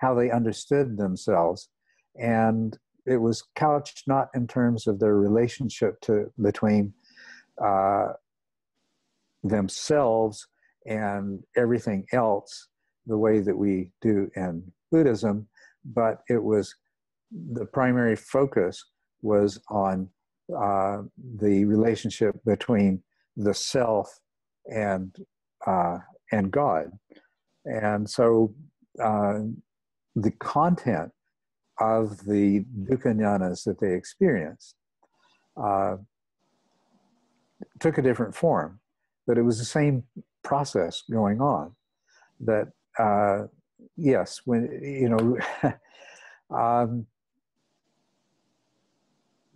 how 0.00 0.14
they 0.14 0.30
understood 0.30 0.96
themselves, 0.96 1.68
and 2.18 2.78
it 3.06 3.18
was 3.18 3.44
couched 3.54 4.04
not 4.06 4.28
in 4.34 4.46
terms 4.46 4.86
of 4.86 4.98
their 4.98 5.16
relationship 5.16 6.00
to 6.02 6.32
between 6.40 6.92
uh, 7.62 8.08
themselves 9.42 10.46
and 10.86 11.42
everything 11.56 12.06
else 12.12 12.68
the 13.06 13.18
way 13.18 13.40
that 13.40 13.56
we 13.56 13.92
do 14.00 14.30
in 14.36 14.62
Buddhism, 14.90 15.46
but 15.84 16.22
it 16.28 16.42
was 16.42 16.74
the 17.52 17.66
primary 17.66 18.16
focus 18.16 18.82
was 19.22 19.60
on 19.68 20.08
uh, 20.56 21.02
the 21.38 21.64
relationship 21.64 22.34
between 22.44 23.02
the 23.36 23.54
self 23.54 24.18
and 24.72 25.14
uh, 25.66 25.98
and 26.32 26.50
God, 26.50 26.90
and 27.64 28.08
so 28.08 28.54
uh, 29.02 29.40
the 30.16 30.30
content 30.32 31.12
of 31.80 32.24
the 32.26 32.64
dukkha 32.84 33.64
that 33.64 33.80
they 33.80 33.94
experienced 33.94 34.74
uh, 35.56 35.96
took 37.78 37.98
a 37.98 38.02
different 38.02 38.34
form, 38.34 38.80
but 39.26 39.38
it 39.38 39.42
was 39.42 39.58
the 39.58 39.64
same 39.64 40.04
process 40.42 41.02
going 41.10 41.40
on. 41.40 41.74
That 42.40 42.68
uh, 42.98 43.46
yes, 43.96 44.40
when 44.44 44.68
you 44.82 45.08
know, 45.08 45.38
um, 46.56 47.06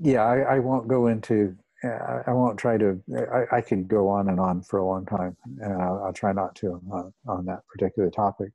yeah, 0.01 0.23
I, 0.23 0.57
I, 0.57 0.59
won't 0.59 0.89
go 0.89 1.07
into. 1.07 1.57
I 1.83 2.33
won't 2.33 2.59
try 2.59 2.79
to. 2.79 3.01
I, 3.33 3.57
I, 3.57 3.61
could 3.61 3.89
go 3.89 4.09
on 4.09 4.29
and 4.29 4.41
on 4.41 4.63
for 4.63 4.79
a 4.79 4.87
long 4.87 5.05
time, 5.07 5.37
and 5.61 5.83
I'll, 5.83 6.05
I'll 6.05 6.13
try 6.13 6.33
not 6.33 6.55
to 6.57 6.81
on, 7.27 7.47
that 7.47 7.67
particular 7.69 8.11
topic. 8.11 8.53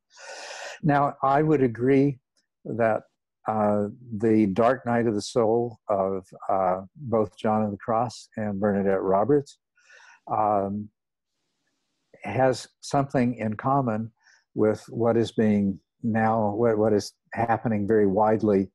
Now, 0.83 1.15
I 1.23 1.41
would 1.41 1.61
agree 1.61 2.19
that 2.65 3.03
uh, 3.47 3.87
the 4.17 4.47
dark 4.47 4.85
night 4.85 5.07
of 5.07 5.15
the 5.15 5.21
soul 5.21 5.79
of 5.89 6.25
uh, 6.49 6.81
both 6.95 7.37
John 7.37 7.63
of 7.63 7.71
the 7.71 7.77
Cross 7.77 8.29
and 8.37 8.59
Bernadette 8.59 9.01
Roberts 9.01 9.57
um, 10.31 10.89
has 12.23 12.67
something 12.81 13.35
in 13.35 13.55
common 13.55 14.11
with 14.53 14.83
what 14.89 15.17
is 15.17 15.31
being 15.31 15.79
now 16.03 16.53
what, 16.55 16.77
what 16.77 16.93
is 16.93 17.13
happening 17.33 17.87
very 17.87 18.07
widely 18.07 18.69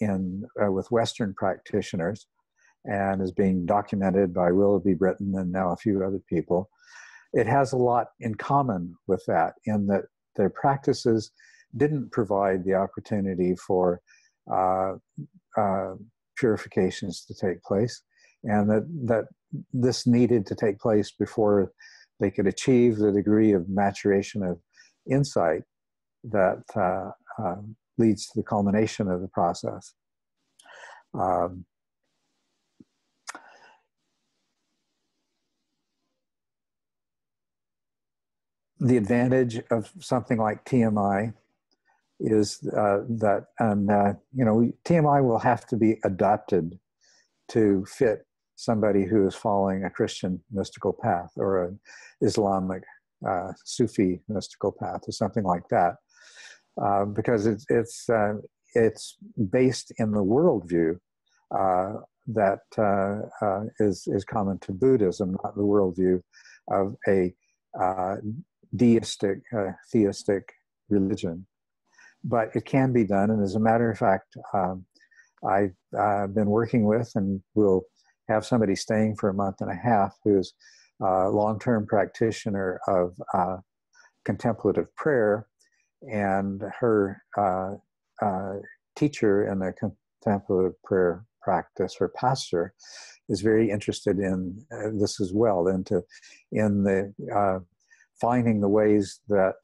in 0.00 0.44
uh, 0.62 0.70
with 0.70 0.90
Western 0.90 1.34
practitioners 1.34 2.26
and 2.84 3.22
is 3.22 3.32
being 3.32 3.66
documented 3.66 4.32
by 4.32 4.50
Willoughby 4.52 4.94
Britton 4.94 5.34
and 5.36 5.52
now 5.52 5.72
a 5.72 5.76
few 5.76 6.02
other 6.04 6.20
people. 6.28 6.68
It 7.32 7.46
has 7.46 7.72
a 7.72 7.76
lot 7.76 8.08
in 8.20 8.34
common 8.34 8.96
with 9.06 9.22
that 9.26 9.54
in 9.66 9.86
that 9.88 10.04
their 10.38 10.48
practices 10.48 11.30
didn't 11.76 12.10
provide 12.10 12.64
the 12.64 12.74
opportunity 12.74 13.54
for 13.54 14.00
uh, 14.50 14.94
uh, 15.56 15.94
purifications 16.38 17.24
to 17.26 17.34
take 17.34 17.62
place, 17.62 18.02
and 18.44 18.70
that 18.70 18.86
that 19.04 19.24
this 19.72 20.06
needed 20.06 20.46
to 20.46 20.54
take 20.54 20.78
place 20.78 21.10
before 21.10 21.72
they 22.20 22.30
could 22.30 22.46
achieve 22.46 22.96
the 22.96 23.12
degree 23.12 23.52
of 23.52 23.68
maturation 23.68 24.42
of 24.42 24.58
insight 25.10 25.62
that 26.24 26.62
uh, 26.74 27.10
um, 27.42 27.76
leads 27.98 28.26
to 28.26 28.32
the 28.36 28.42
culmination 28.42 29.08
of 29.08 29.20
the 29.20 29.28
process. 29.28 29.94
Um, 31.14 31.64
the 38.80 38.96
advantage 38.96 39.60
of 39.70 39.90
something 40.00 40.38
like 40.38 40.64
TMI 40.64 41.34
is 42.20 42.60
uh, 42.76 43.00
that, 43.08 43.46
and 43.58 43.90
uh, 43.90 44.14
you 44.34 44.44
know, 44.44 44.70
TMI 44.84 45.24
will 45.24 45.38
have 45.38 45.66
to 45.66 45.76
be 45.76 45.98
adapted 46.04 46.78
to 47.48 47.84
fit 47.86 48.26
somebody 48.56 49.04
who 49.04 49.26
is 49.26 49.34
following 49.34 49.84
a 49.84 49.90
Christian 49.90 50.40
mystical 50.50 50.92
path 50.92 51.30
or 51.36 51.64
an 51.64 51.80
Islamic 52.20 52.82
uh, 53.28 53.52
Sufi 53.64 54.20
mystical 54.28 54.72
path 54.72 55.02
or 55.06 55.12
something 55.12 55.44
like 55.44 55.68
that, 55.70 55.96
uh, 56.82 57.04
because 57.04 57.46
it's 57.46 57.66
it's 57.68 58.08
uh, 58.08 58.34
it's 58.74 59.16
based 59.50 59.92
in 59.98 60.10
the 60.12 60.24
worldview 60.24 60.98
uh, 61.56 61.94
that 62.28 62.60
is 63.80 64.06
is 64.06 64.24
common 64.24 64.58
to 64.60 64.72
Buddhism, 64.72 65.36
not 65.44 65.56
the 65.56 65.62
worldview 65.62 66.20
of 66.70 66.96
a 67.08 67.32
deistic, 68.76 69.40
theistic 69.92 70.52
religion 70.88 71.46
but 72.24 72.54
it 72.54 72.64
can 72.64 72.92
be 72.92 73.04
done. 73.04 73.30
And 73.30 73.42
as 73.42 73.54
a 73.54 73.60
matter 73.60 73.90
of 73.90 73.98
fact, 73.98 74.36
um, 74.52 74.84
I've 75.48 75.74
uh, 75.98 76.26
been 76.26 76.46
working 76.46 76.84
with 76.84 77.10
and 77.14 77.40
will 77.54 77.84
have 78.28 78.44
somebody 78.44 78.74
staying 78.74 79.16
for 79.16 79.28
a 79.28 79.34
month 79.34 79.60
and 79.60 79.70
a 79.70 79.74
half 79.74 80.16
who's 80.24 80.52
a 81.00 81.28
long 81.28 81.58
term 81.58 81.86
practitioner 81.86 82.80
of 82.88 83.14
uh, 83.32 83.58
contemplative 84.24 84.94
prayer. 84.96 85.46
And 86.02 86.62
her 86.80 87.22
uh, 87.36 87.74
uh, 88.22 88.54
teacher 88.96 89.50
in 89.50 89.60
the 89.60 89.72
contemplative 89.72 90.80
prayer 90.82 91.24
practice, 91.42 91.96
her 91.98 92.08
pastor, 92.08 92.74
is 93.28 93.40
very 93.40 93.70
interested 93.70 94.18
in 94.18 94.64
uh, 94.72 94.90
this 94.94 95.20
as 95.20 95.32
well, 95.32 95.68
into 95.68 96.02
in 96.52 96.82
the 96.82 97.12
uh, 97.34 97.60
finding 98.20 98.60
the 98.60 98.68
ways 98.68 99.20
that 99.28 99.54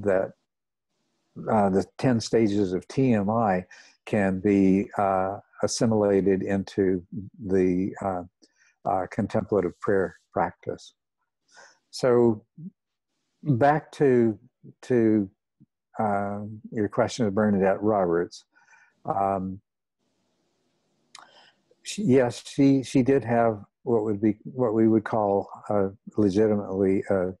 that 0.00 0.32
uh, 1.50 1.68
the 1.70 1.84
10 1.98 2.20
stages 2.20 2.72
of 2.72 2.86
TMI 2.88 3.64
can 4.06 4.40
be 4.40 4.88
uh, 4.98 5.38
assimilated 5.62 6.42
into 6.42 7.02
the 7.46 7.92
uh, 8.02 8.22
uh, 8.84 9.06
contemplative 9.10 9.78
prayer 9.80 10.16
practice. 10.32 10.94
So 11.90 12.44
back 13.42 13.90
to 13.92 14.38
to 14.82 15.30
uh, 15.98 16.40
your 16.70 16.88
question 16.88 17.26
of 17.26 17.34
Bernadette 17.34 17.82
Roberts. 17.82 18.44
Um, 19.04 19.60
she, 21.82 22.02
yes, 22.02 22.42
she 22.46 22.82
she 22.82 23.02
did 23.02 23.24
have 23.24 23.62
what 23.84 24.04
would 24.04 24.20
be 24.20 24.38
what 24.44 24.74
we 24.74 24.88
would 24.88 25.04
call 25.04 25.48
a 25.68 25.90
legitimately 26.16 27.02
a 27.10 27.32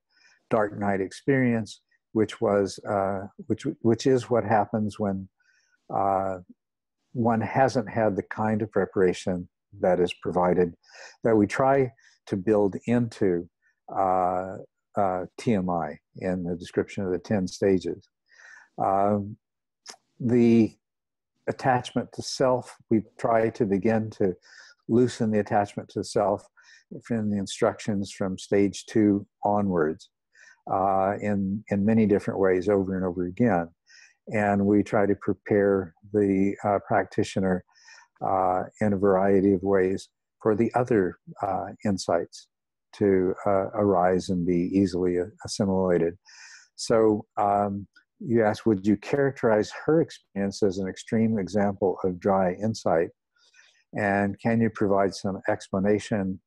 dark 0.54 0.78
night 0.78 1.00
experience 1.00 1.80
which 2.14 2.40
was 2.40 2.78
uh, 2.88 3.22
which 3.48 3.66
which 3.80 4.06
is 4.06 4.30
what 4.30 4.44
happens 4.44 4.98
when 4.98 5.28
uh, 5.92 6.38
one 7.12 7.40
hasn't 7.40 7.88
had 7.90 8.16
the 8.16 8.22
kind 8.22 8.62
of 8.62 8.70
preparation 8.70 9.48
that 9.80 9.98
is 10.00 10.14
provided 10.22 10.72
that 11.24 11.36
we 11.36 11.46
try 11.46 11.92
to 12.26 12.36
build 12.36 12.76
into 12.86 13.48
uh, 13.92 14.56
uh 14.96 15.22
TMI 15.40 15.96
in 16.28 16.44
the 16.44 16.56
description 16.56 17.04
of 17.04 17.10
the 17.10 17.18
ten 17.18 17.46
stages. 17.48 18.08
Um, 18.78 19.36
the 20.20 20.72
attachment 21.48 22.08
to 22.12 22.22
self, 22.22 22.76
we 22.90 23.02
try 23.18 23.50
to 23.50 23.64
begin 23.66 24.10
to 24.18 24.34
loosen 24.88 25.32
the 25.32 25.40
attachment 25.40 25.88
to 25.90 26.04
self 26.04 26.46
from 27.02 27.30
the 27.30 27.38
instructions 27.38 28.12
from 28.12 28.38
stage 28.38 28.86
two 28.86 29.26
onwards 29.42 30.10
uh, 30.70 31.14
in 31.20 31.62
in 31.70 31.84
many 31.84 32.06
different 32.06 32.40
ways 32.40 32.68
over 32.68 32.96
and 32.96 33.04
over 33.04 33.26
again, 33.26 33.68
and 34.28 34.64
we 34.64 34.82
try 34.82 35.06
to 35.06 35.14
prepare 35.16 35.94
the 36.12 36.54
uh, 36.64 36.78
practitioner 36.86 37.64
uh, 38.24 38.64
in 38.80 38.92
a 38.92 38.98
variety 38.98 39.52
of 39.52 39.62
ways 39.62 40.08
for 40.42 40.54
the 40.54 40.72
other 40.74 41.18
uh, 41.42 41.66
insights 41.84 42.48
to 42.92 43.34
uh, 43.46 43.68
arise 43.74 44.28
and 44.28 44.46
be 44.46 44.70
easily 44.72 45.18
assimilated. 45.44 46.16
So. 46.76 47.26
Um, 47.36 47.86
you 48.20 48.44
asked, 48.44 48.64
would 48.64 48.86
you 48.86 48.96
characterize 48.96 49.70
her 49.84 50.00
experience 50.00 50.62
as 50.62 50.78
an 50.78 50.88
extreme 50.88 51.38
example 51.38 51.98
of 52.04 52.18
dry 52.18 52.52
insight? 52.54 53.08
And 53.96 54.38
can 54.40 54.60
you 54.60 54.70
provide 54.70 55.14
some 55.14 55.40
explanation? 55.48 56.40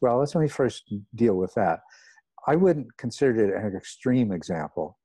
Well, 0.00 0.18
let's 0.18 0.34
let 0.34 0.42
me 0.42 0.48
first 0.48 0.92
deal 1.14 1.34
with 1.34 1.52
that. 1.54 1.80
I 2.46 2.56
wouldn't 2.56 2.96
consider 2.96 3.44
it 3.44 3.64
an 3.64 3.76
extreme 3.76 4.32
example. 4.32 4.98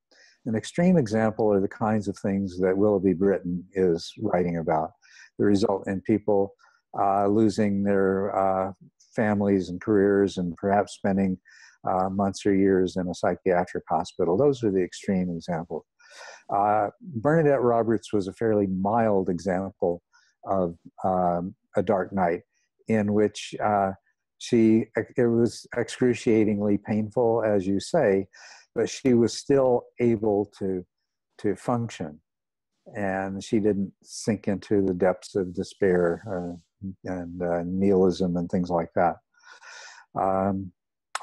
An 0.46 0.56
extreme 0.56 0.98
example 0.98 1.52
are 1.52 1.60
the 1.60 1.68
kinds 1.68 2.08
of 2.08 2.18
things 2.18 2.58
that 2.60 2.78
Willoughby 2.78 3.14
Britton 3.14 3.64
is 3.74 4.12
writing 4.22 4.58
about. 4.58 4.92
The 5.38 5.46
result 5.46 5.88
in 5.88 6.02
people 6.02 6.54
uh, 7.00 7.28
losing 7.28 7.84
their 7.84 8.36
uh, 8.36 8.72
families 9.16 9.70
and 9.70 9.82
careers 9.82 10.38
and 10.38 10.56
perhaps 10.56 10.94
spending 10.94 11.38
uh, 11.88 12.10
months 12.10 12.46
or 12.46 12.56
years 12.56 12.96
in 12.96 13.08
a 13.08 13.14
psychiatric 13.14 13.84
hospital. 13.90 14.38
Those 14.38 14.64
are 14.64 14.72
the 14.72 14.84
extreme 14.84 15.30
examples. 15.30 15.84
Uh, 16.50 16.88
Bernadette 17.02 17.62
Roberts 17.62 18.14
was 18.14 18.28
a 18.28 18.34
fairly 18.34 18.68
mild 18.68 19.30
example 19.30 20.02
of 20.46 20.76
um, 21.04 21.56
a 21.76 21.84
dark 21.84 22.14
night 22.14 22.42
in 22.88 23.14
which 23.14 23.54
uh, 23.64 23.92
she 24.40 24.86
it 24.96 25.28
was 25.28 25.66
excruciatingly 25.76 26.78
painful 26.78 27.44
as 27.44 27.66
you 27.66 27.80
say 27.80 28.28
but 28.78 28.88
she 28.88 29.16
was 29.16 29.34
still 29.34 29.84
able 30.00 30.52
to 30.60 30.86
to 31.40 31.56
function. 31.56 32.20
And 32.96 33.44
she 33.44 33.60
didn't 33.60 33.92
sink 34.02 34.48
into 34.48 34.82
the 34.82 34.94
depths 34.94 35.36
of 35.36 35.54
despair 35.54 36.24
uh, 36.26 36.90
and 37.04 37.42
uh, 37.42 37.64
nihilism 37.66 38.38
and 38.38 38.50
things 38.50 38.70
like 38.70 38.90
that. 38.96 39.18
Um, 40.20 40.72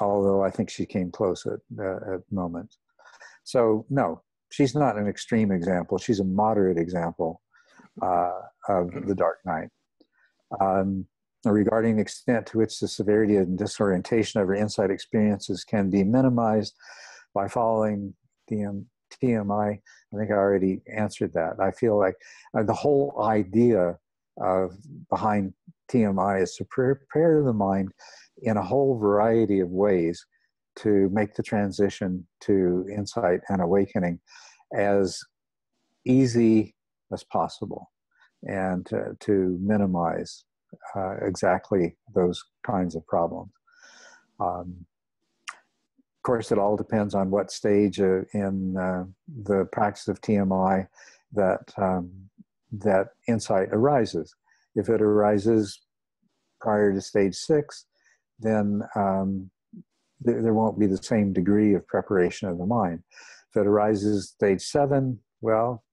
although 0.01 0.43
i 0.43 0.49
think 0.49 0.69
she 0.69 0.85
came 0.85 1.09
close 1.09 1.45
at, 1.45 1.59
uh, 1.79 2.15
at 2.15 2.21
moments 2.29 2.79
so 3.45 3.85
no 3.89 4.21
she's 4.51 4.75
not 4.75 4.97
an 4.97 5.07
extreme 5.07 5.51
example. 5.51 5.97
She's 5.97 6.19
a 6.19 6.25
moderate 6.25 6.77
example 6.77 7.41
uh, 8.01 8.41
of 8.67 8.91
the 9.07 9.15
dark 9.15 9.37
night 9.45 9.69
um, 10.59 11.05
regarding 11.53 11.95
the 11.95 12.01
extent 12.01 12.45
to 12.47 12.57
which 12.57 12.79
the 12.79 12.87
severity 12.87 13.37
and 13.37 13.57
disorientation 13.57 14.41
of 14.41 14.47
our 14.47 14.55
insight 14.55 14.89
experiences 14.89 15.63
can 15.63 15.89
be 15.89 16.03
minimized 16.03 16.75
by 17.33 17.47
following 17.47 18.13
TM, 18.49 18.85
TMI. 19.21 19.79
I 20.13 20.17
think 20.17 20.31
I 20.31 20.35
already 20.35 20.81
answered 20.93 21.33
that. 21.33 21.59
I 21.59 21.71
feel 21.71 21.97
like 21.97 22.15
uh, 22.57 22.63
the 22.63 22.73
whole 22.73 23.21
idea 23.23 23.97
of 24.41 24.77
behind 25.09 25.53
TMI 25.91 26.41
is 26.41 26.55
to 26.55 26.65
prepare 26.65 27.43
the 27.43 27.53
mind 27.53 27.91
in 28.41 28.57
a 28.57 28.63
whole 28.63 28.97
variety 28.97 29.59
of 29.59 29.69
ways 29.69 30.25
to 30.77 31.09
make 31.11 31.35
the 31.35 31.43
transition 31.43 32.27
to 32.41 32.85
insight 32.93 33.39
and 33.49 33.61
awakening 33.61 34.19
as 34.75 35.19
easy 36.05 36.75
as 37.13 37.23
possible 37.23 37.91
and 38.43 38.85
to, 38.85 39.15
to 39.21 39.57
minimize 39.61 40.43
uh, 40.95 41.15
exactly 41.21 41.95
those 42.13 42.43
kinds 42.65 42.95
of 42.95 43.05
problems. 43.07 43.51
Um, 44.39 44.85
of 45.49 46.23
course, 46.23 46.51
it 46.51 46.57
all 46.57 46.75
depends 46.75 47.13
on 47.13 47.29
what 47.29 47.51
stage 47.51 47.99
uh, 47.99 48.21
in 48.33 48.75
uh, 48.77 49.05
the 49.43 49.65
practice 49.71 50.07
of 50.07 50.21
TMI 50.21 50.87
that 51.33 51.71
um, 51.77 52.11
that 52.71 53.09
insight 53.27 53.69
arises. 53.71 54.35
If 54.75 54.89
it 54.89 55.01
arises 55.01 55.79
prior 56.59 56.93
to 56.93 57.01
stage 57.01 57.35
six, 57.35 57.85
then 58.39 58.81
um, 58.95 59.49
th- 60.25 60.41
there 60.41 60.53
won't 60.53 60.79
be 60.79 60.87
the 60.87 60.97
same 60.97 61.31
degree 61.31 61.73
of 61.75 61.87
preparation 61.87 62.49
of 62.49 62.57
the 62.57 62.65
mind. 62.65 63.03
If 63.51 63.61
it 63.61 63.67
arises 63.67 64.29
stage 64.29 64.61
seven, 64.61 65.19
well, 65.41 65.83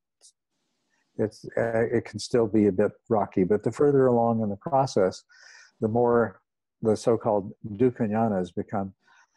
it's 1.19 1.45
uh, 1.57 1.85
it 1.93 2.05
can 2.05 2.19
still 2.19 2.47
be 2.47 2.67
a 2.67 2.73
bit 2.73 2.93
rocky. 3.09 3.45
But 3.45 3.63
the 3.63 3.73
further 3.73 4.07
along 4.07 4.43
in 4.43 4.49
the 4.49 4.57
process, 4.57 5.25
the 5.81 5.89
more 5.89 6.41
the 6.81 6.97
so-called 6.97 7.53
dukkha 7.77 8.37
has 8.37 8.51
become 8.51 8.93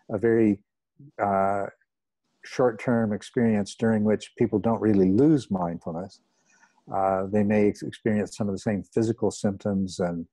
a 0.09 0.17
very 0.17 0.59
uh, 1.21 1.65
short-term 2.43 3.13
experience 3.13 3.75
during 3.75 4.03
which 4.03 4.33
people 4.37 4.59
don't 4.59 4.81
really 4.81 5.09
lose 5.09 5.51
mindfulness. 5.51 6.21
Uh, 6.93 7.25
they 7.25 7.43
may 7.43 7.67
experience 7.67 8.37
some 8.37 8.47
of 8.47 8.53
the 8.53 8.59
same 8.59 8.83
physical 8.83 9.31
symptoms 9.31 9.99
and 9.99 10.27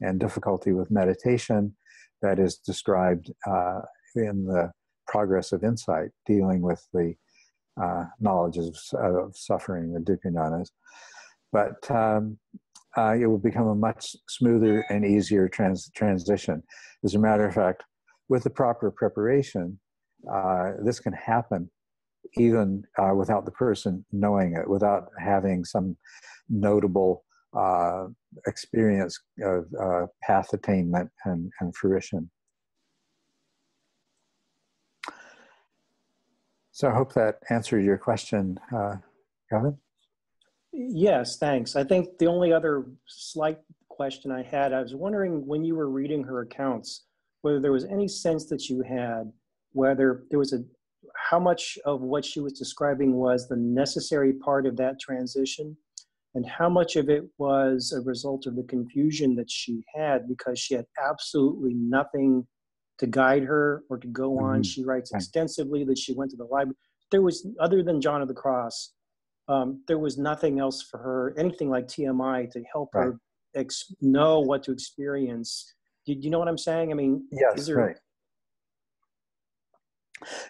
and 0.00 0.20
difficulty 0.20 0.72
with 0.72 0.90
meditation 0.90 1.74
that 2.22 2.38
is 2.38 2.56
described 2.56 3.32
uh, 3.46 3.80
in 4.14 4.44
the 4.44 4.70
progress 5.06 5.52
of 5.52 5.64
insight, 5.64 6.10
dealing 6.26 6.60
with 6.60 6.86
the 6.92 7.14
uh, 7.82 8.04
knowledge 8.20 8.58
of, 8.58 8.76
of, 9.00 9.36
suffering, 9.36 9.92
the 9.92 10.00
dukkha 10.00 10.66
But 11.52 11.90
um, 11.90 12.38
uh, 12.96 13.14
it 13.14 13.26
will 13.26 13.38
become 13.38 13.68
a 13.68 13.74
much 13.74 14.16
smoother 14.28 14.84
and 14.90 15.04
easier 15.04 15.48
trans- 15.48 15.90
transition. 15.94 16.62
As 17.04 17.14
a 17.14 17.18
matter 17.18 17.46
of 17.46 17.54
fact, 17.54 17.84
with 18.28 18.44
the 18.44 18.50
proper 18.50 18.90
preparation, 18.90 19.78
uh, 20.32 20.72
this 20.84 21.00
can 21.00 21.12
happen 21.12 21.70
even 22.36 22.82
uh, 22.98 23.14
without 23.14 23.44
the 23.44 23.50
person 23.52 24.04
knowing 24.12 24.54
it, 24.54 24.68
without 24.68 25.08
having 25.18 25.64
some 25.64 25.96
notable 26.48 27.24
uh, 27.56 28.06
experience 28.46 29.18
of 29.42 29.64
uh, 29.80 30.06
path 30.22 30.52
attainment 30.52 31.10
and, 31.24 31.50
and 31.60 31.74
fruition. 31.74 32.30
So 36.78 36.88
I 36.88 36.94
hope 36.94 37.12
that 37.14 37.40
answered 37.50 37.80
your 37.80 37.98
question, 37.98 38.56
uh, 38.72 38.98
Kevin. 39.50 39.76
Yes, 40.72 41.36
thanks. 41.36 41.74
I 41.74 41.82
think 41.82 42.18
the 42.18 42.28
only 42.28 42.52
other 42.52 42.86
slight 43.08 43.58
question 43.88 44.30
I 44.30 44.44
had, 44.44 44.72
I 44.72 44.80
was 44.80 44.94
wondering 44.94 45.44
when 45.44 45.64
you 45.64 45.74
were 45.74 45.90
reading 45.90 46.22
her 46.22 46.42
accounts, 46.42 47.06
whether 47.42 47.58
there 47.58 47.72
was 47.72 47.84
any 47.86 48.06
sense 48.06 48.46
that 48.50 48.68
you 48.68 48.84
had, 48.88 49.24
whether 49.72 50.22
there 50.30 50.38
was 50.38 50.52
a, 50.52 50.58
how 51.28 51.40
much 51.40 51.78
of 51.84 52.02
what 52.02 52.24
she 52.24 52.38
was 52.38 52.52
describing 52.52 53.16
was 53.16 53.48
the 53.48 53.56
necessary 53.56 54.34
part 54.34 54.64
of 54.64 54.76
that 54.76 55.00
transition, 55.00 55.76
and 56.36 56.46
how 56.46 56.68
much 56.68 56.94
of 56.94 57.08
it 57.08 57.24
was 57.38 57.92
a 57.92 58.08
result 58.08 58.46
of 58.46 58.54
the 58.54 58.66
confusion 58.68 59.34
that 59.34 59.50
she 59.50 59.82
had 59.96 60.28
because 60.28 60.60
she 60.60 60.74
had 60.74 60.86
absolutely 61.04 61.74
nothing 61.74 62.46
to 62.98 63.06
guide 63.06 63.44
her 63.44 63.84
or 63.88 63.96
to 63.98 64.06
go 64.08 64.38
on. 64.38 64.60
Mhm. 64.60 64.66
She 64.66 64.84
writes 64.84 65.12
extensively 65.14 65.84
that 65.84 65.98
she 65.98 66.14
went 66.14 66.30
to 66.32 66.36
the 66.36 66.44
library. 66.44 66.76
There 67.10 67.22
was, 67.22 67.46
other 67.60 67.82
than 67.82 68.00
John 68.00 68.20
of 68.22 68.28
the 68.28 68.34
Cross, 68.34 68.92
um, 69.48 69.82
there 69.86 69.98
was 69.98 70.18
nothing 70.18 70.58
else 70.58 70.82
for 70.82 70.98
her, 70.98 71.34
anything 71.38 71.70
like 71.70 71.86
TMI 71.88 72.46
to 72.52 72.62
help 72.64 72.94
Right. 72.94 73.04
her 73.06 73.20
ex- 73.54 73.94
know 74.00 74.40
what 74.40 74.62
to 74.64 74.72
experience. 74.72 75.74
Do 76.04 76.12
you 76.12 76.28
know 76.30 76.38
what 76.38 76.48
I'm 76.48 76.58
saying? 76.58 76.90
I 76.90 76.94
mean, 76.94 77.26
Yes, 77.32 77.60
is 77.60 77.66
there, 77.66 77.76
right. 77.76 77.96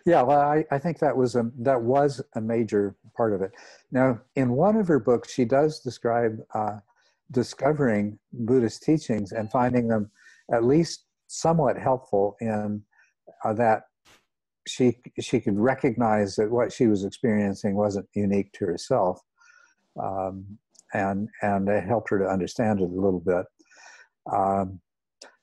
Yeah, 0.07 0.23
well, 0.23 0.41
I, 0.41 0.65
I 0.71 0.79
think 0.79 0.99
that 1.01 1.15
was 1.15 1.37
a 1.37 1.51
that 1.59 1.83
was 1.83 2.23
a 2.35 2.41
major 2.41 2.97
part 3.15 3.35
of 3.35 3.43
it. 3.43 3.53
Now, 3.93 4.19
in 4.35 4.53
one 4.53 4.77
of 4.77 4.89
her 4.89 4.99
books, 4.99 5.31
she 5.31 5.45
does 5.45 5.81
describe 5.81 6.39
uh, 6.55 6.79
discovering 7.31 8.19
Buddhist 8.33 8.83
teachings 8.83 9.33
and 9.33 9.51
finding 9.51 9.87
them 9.87 10.11
at 10.51 10.65
least 10.65 11.05
somewhat 11.29 11.79
helpful 11.79 12.37
in 12.41 12.83
uh, 13.45 13.53
that 13.55 13.83
she 14.67 14.99
she 15.21 15.41
could 15.41 15.59
recognize 15.59 16.37
that 16.37 16.51
what 16.51 16.73
she 16.73 16.87
was 16.87 17.05
experiencing 17.05 17.75
wasn't 17.75 18.09
unique 18.15 18.53
to 18.53 18.67
herself, 18.67 19.21
um, 20.03 20.59
and 20.93 21.29
and 21.43 21.69
it 21.69 21.85
helped 21.85 22.11
her 22.11 22.19
to 22.19 22.27
understand 22.27 22.81
it 22.81 22.91
a 22.91 23.01
little 23.01 23.21
bit. 23.21 23.47
Um, 24.33 24.81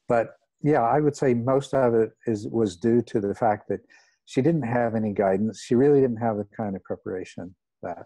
but 0.07 0.35
yeah, 0.61 0.81
I 0.81 0.99
would 0.99 1.15
say 1.15 1.33
most 1.33 1.73
of 1.73 1.93
it 1.95 2.11
is 2.27 2.47
was 2.47 2.75
due 2.77 3.01
to 3.03 3.19
the 3.19 3.33
fact 3.33 3.67
that 3.69 3.81
she 4.25 4.41
didn't 4.41 4.63
have 4.63 4.95
any 4.95 5.13
guidance. 5.13 5.61
She 5.61 5.75
really 5.75 6.01
didn't 6.01 6.17
have 6.17 6.37
the 6.37 6.47
kind 6.55 6.75
of 6.75 6.83
preparation 6.83 7.55
that 7.81 8.05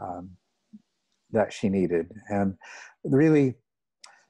um, 0.00 0.30
that 1.32 1.52
she 1.52 1.68
needed, 1.68 2.12
and 2.28 2.54
really, 3.04 3.54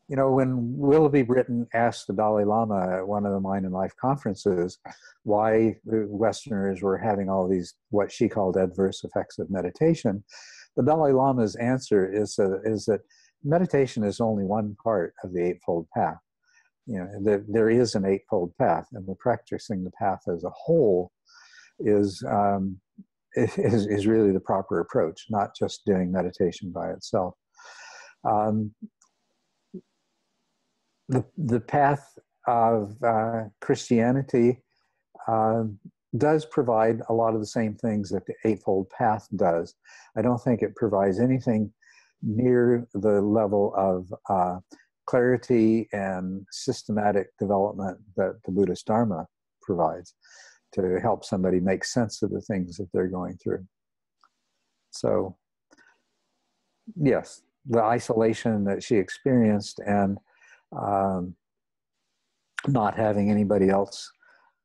you 0.08 0.16
know, 0.16 0.30
when 0.30 0.76
Willoughby 0.76 1.22
Britton 1.22 1.66
asked 1.74 2.06
the 2.06 2.12
Dalai 2.12 2.44
Lama 2.44 2.98
at 2.98 3.08
one 3.08 3.26
of 3.26 3.32
the 3.32 3.40
Mind 3.40 3.64
and 3.64 3.74
Life 3.74 3.94
conferences 4.00 4.78
why 5.24 5.76
Westerners 5.84 6.80
were 6.80 6.96
having 6.96 7.28
all 7.28 7.48
these 7.48 7.74
what 7.90 8.12
she 8.12 8.28
called 8.28 8.56
adverse 8.56 9.02
effects 9.02 9.38
of 9.38 9.50
meditation, 9.50 10.22
the 10.76 10.84
Dalai 10.84 11.12
Lama's 11.12 11.56
answer 11.56 12.10
is 12.12 12.38
uh, 12.38 12.60
is 12.62 12.84
that 12.84 13.00
meditation 13.42 14.04
is 14.04 14.20
only 14.20 14.44
one 14.44 14.76
part 14.82 15.14
of 15.24 15.32
the 15.32 15.42
Eightfold 15.42 15.88
Path. 15.92 16.20
You 16.86 16.98
know 16.98 17.08
there, 17.24 17.44
there 17.48 17.70
is 17.70 17.96
an 17.96 18.04
eightfold 18.04 18.56
path 18.58 18.86
and 18.92 19.06
the 19.08 19.16
practicing 19.16 19.82
the 19.82 19.90
path 19.98 20.20
as 20.32 20.44
a 20.44 20.50
whole 20.50 21.10
is 21.80 22.22
um, 22.30 22.80
is, 23.34 23.86
is 23.86 24.06
really 24.06 24.30
the 24.30 24.38
proper 24.38 24.78
approach 24.78 25.26
not 25.30 25.50
just 25.58 25.84
doing 25.84 26.12
meditation 26.12 26.70
by 26.70 26.90
itself. 26.90 27.34
Um, 28.24 28.72
the, 31.08 31.24
the 31.36 31.60
path 31.60 32.18
of 32.46 32.96
uh, 33.02 33.44
christianity 33.60 34.62
uh, 35.28 35.64
does 36.16 36.46
provide 36.46 37.00
a 37.08 37.12
lot 37.12 37.34
of 37.34 37.40
the 37.40 37.46
same 37.46 37.74
things 37.74 38.08
that 38.10 38.24
the 38.26 38.34
eightfold 38.44 38.88
path 38.90 39.26
does 39.36 39.74
i 40.16 40.22
don't 40.22 40.42
think 40.42 40.62
it 40.62 40.74
provides 40.76 41.20
anything 41.20 41.72
near 42.22 42.86
the 42.94 43.20
level 43.20 43.72
of 43.76 44.12
uh, 44.28 44.58
clarity 45.06 45.88
and 45.92 46.44
systematic 46.50 47.28
development 47.38 47.98
that 48.16 48.40
the 48.44 48.52
Buddhist 48.52 48.86
Dharma 48.86 49.26
provides 49.62 50.14
to 50.74 50.98
help 51.00 51.24
somebody 51.24 51.60
make 51.60 51.84
sense 51.84 52.22
of 52.22 52.30
the 52.30 52.40
things 52.40 52.76
that 52.76 52.88
they're 52.92 53.08
going 53.08 53.38
through. 53.42 53.64
So, 54.90 55.36
yes, 56.96 57.42
the 57.68 57.82
isolation 57.82 58.64
that 58.64 58.82
she 58.82 58.96
experienced 58.96 59.80
and 59.86 60.18
um, 60.72 61.34
not 62.68 62.96
having 62.96 63.30
anybody 63.30 63.68
else 63.68 64.10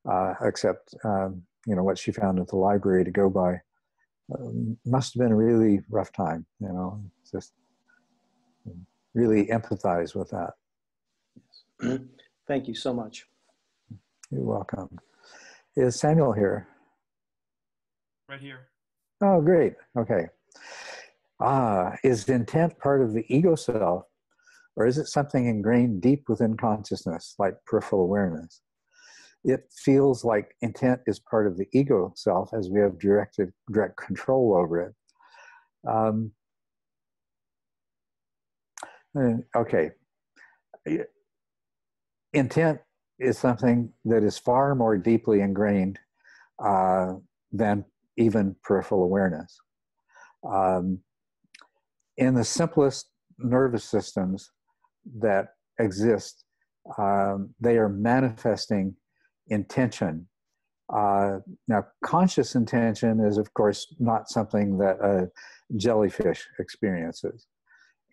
uh, 0.10 0.34
except 0.42 0.96
um, 1.04 1.44
you 1.68 1.76
know 1.76 1.84
what 1.84 1.98
she 1.98 2.12
found 2.12 2.40
at 2.40 2.48
the 2.48 2.56
library 2.56 3.04
to 3.04 3.12
go 3.12 3.30
by 3.30 3.60
um, 4.38 4.78
must 4.86 5.14
have 5.14 5.22
been 5.22 5.32
a 5.32 5.36
really 5.36 5.82
rough 5.90 6.12
time. 6.12 6.46
You 6.60 6.70
know, 6.70 7.04
just 7.32 7.54
really 9.14 9.48
empathize 9.48 10.16
with 10.16 10.32
that. 10.32 10.54
thank 12.48 12.68
you 12.68 12.76
so 12.76 12.94
much. 12.94 13.28
You're 14.30 14.44
welcome. 14.44 14.98
Is 15.76 16.00
Samuel 16.00 16.34
here? 16.34 16.68
Right 18.30 18.40
here. 18.40 18.68
Oh, 19.22 19.42
great. 19.42 19.74
Okay. 19.98 20.28
Ah, 21.40 21.96
is 22.04 22.30
intent 22.30 22.78
part 22.78 23.02
of 23.02 23.14
the 23.14 23.26
ego 23.28 23.56
self, 23.56 24.06
or 24.76 24.86
is 24.86 24.98
it 24.98 25.08
something 25.08 25.48
ingrained 25.48 26.02
deep 26.02 26.24
within 26.28 26.56
consciousness, 26.58 27.36
like 27.38 27.56
peripheral 27.66 28.04
awareness? 28.04 28.62
It 29.44 29.70
feels 29.76 30.24
like 30.24 30.56
intent 30.62 31.02
is 31.08 31.20
part 31.20 31.48
of 31.48 31.58
the 31.58 31.68
ego 31.74 32.14
self 32.16 32.54
as 32.54 32.70
we 32.70 32.80
have 32.80 33.00
directed, 33.00 33.52
direct 33.72 33.98
control 33.98 34.56
over 34.56 34.82
it. 34.82 34.96
Um, 35.90 36.32
okay. 39.56 39.92
Intent 42.34 42.80
is 43.20 43.38
something 43.38 43.92
that 44.06 44.24
is 44.24 44.38
far 44.38 44.74
more 44.76 44.98
deeply 44.98 45.42
ingrained 45.42 46.00
uh, 46.64 47.14
than 47.52 47.84
even 48.18 48.56
peripheral 48.64 49.04
awareness. 49.04 49.60
Um, 50.48 51.00
in 52.18 52.36
the 52.36 52.44
simplest 52.44 53.10
nervous 53.38 53.84
systems 53.84 54.52
that 55.20 55.50
exist, 55.80 56.44
um, 56.98 57.54
they 57.60 57.78
are 57.78 57.90
manifesting 57.90 58.96
intention. 59.48 60.28
Uh, 60.94 61.40
now, 61.68 61.86
conscious 62.04 62.56
intention 62.56 63.20
is, 63.20 63.38
of 63.38 63.54
course, 63.54 63.94
not 64.00 64.30
something 64.30 64.78
that 64.78 64.98
a 65.02 65.30
jellyfish 65.78 66.46
experiences. 66.60 67.48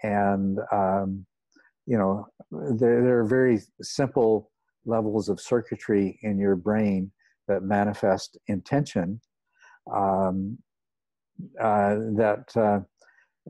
And, 0.03 0.59
um, 0.71 1.27
you 1.87 1.99
know, 1.99 2.27
there, 2.51 3.03
there 3.03 3.19
are 3.21 3.27
very 3.27 3.61
simple 3.83 4.51
levels 4.85 5.29
of 5.29 5.41
circuitry 5.41 6.19
in 6.23 6.39
your 6.39 6.57
brain 6.57 7.11
that 7.49 7.63
manifest 7.63 8.39
intention 8.47 9.21
um, 9.93 10.59
uh, 11.61 11.95
that 12.17 12.45
uh, 12.57 12.81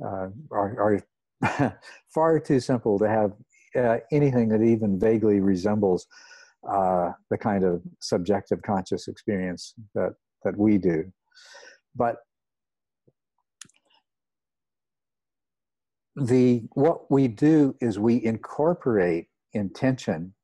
uh, 0.05 0.29
are, 0.51 0.81
are 0.81 1.01
far 2.15 2.41
too 2.41 2.61
simple 2.61 2.99
to 2.99 3.09
have 3.09 3.33
uh, 3.77 3.99
anything 4.11 4.49
that 4.49 4.63
even 4.63 4.99
vaguely 4.99 5.41
resembles 5.41 6.07
uh, 6.69 7.13
the 7.31 7.39
kind 7.39 7.65
of 7.65 7.83
subjective 8.01 8.63
conscious 8.63 9.09
experience 9.09 9.75
that, 9.95 10.15
that 10.45 10.57
we 10.57 10.79
do. 10.79 11.05
But 11.95 12.17
the 16.17 16.65
what 16.73 17.11
we 17.11 17.29
do 17.29 17.77
is 17.81 17.99
we 17.99 18.25
incorporate 18.25 19.29
intention. 19.53 20.35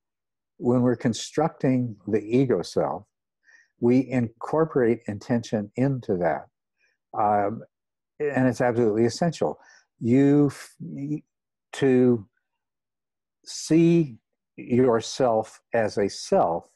When 0.58 0.82
we're 0.82 0.96
constructing 0.96 1.96
the 2.06 2.20
ego 2.20 2.62
self 2.62 3.04
we 3.84 4.08
incorporate 4.08 5.00
intention 5.06 5.70
into 5.76 6.16
that. 6.16 6.46
Um, 7.18 7.62
and 8.18 8.48
it's 8.48 8.62
absolutely 8.62 9.04
essential 9.04 9.58
you 10.05 10.52
to 11.72 12.26
see 13.47 14.18
yourself 14.56 15.62
as 15.72 15.97
a 15.97 16.09
self 16.09 16.68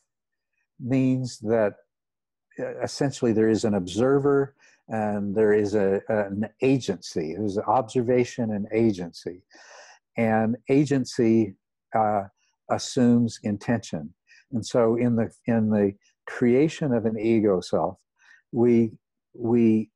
means 0.80 1.38
that 1.40 1.74
essentially 2.82 3.34
there 3.34 3.50
is 3.50 3.64
an 3.64 3.74
observer 3.74 4.54
and 4.88 5.34
there 5.34 5.52
is 5.52 5.74
a, 5.74 6.00
an 6.08 6.48
agency. 6.62 7.34
There's 7.36 7.58
observation 7.58 8.52
and 8.52 8.66
agency. 8.72 9.42
And 10.16 10.56
agency 10.70 11.54
uh, 11.94 12.22
assumes 12.70 13.40
intention. 13.42 14.14
And 14.52 14.64
so 14.64 14.96
in 14.96 15.16
the, 15.16 15.30
in 15.44 15.68
the 15.68 15.92
creation 16.26 16.94
of 16.94 17.04
an 17.04 17.18
ego 17.18 17.60
self, 17.60 17.98
we 18.52 18.92
we 19.34 19.90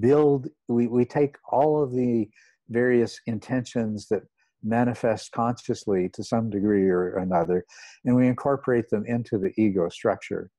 build 0.00 0.48
we, 0.68 0.86
we 0.86 1.04
take 1.04 1.36
all 1.50 1.82
of 1.82 1.92
the 1.92 2.28
various 2.68 3.20
intentions 3.26 4.08
that 4.08 4.22
manifest 4.62 5.30
consciously 5.32 6.08
to 6.14 6.24
some 6.24 6.48
degree 6.48 6.88
or 6.88 7.16
another 7.16 7.64
and 8.04 8.16
we 8.16 8.26
incorporate 8.26 8.88
them 8.88 9.04
into 9.06 9.38
the 9.38 9.52
ego 9.58 9.88
structure. 9.90 10.50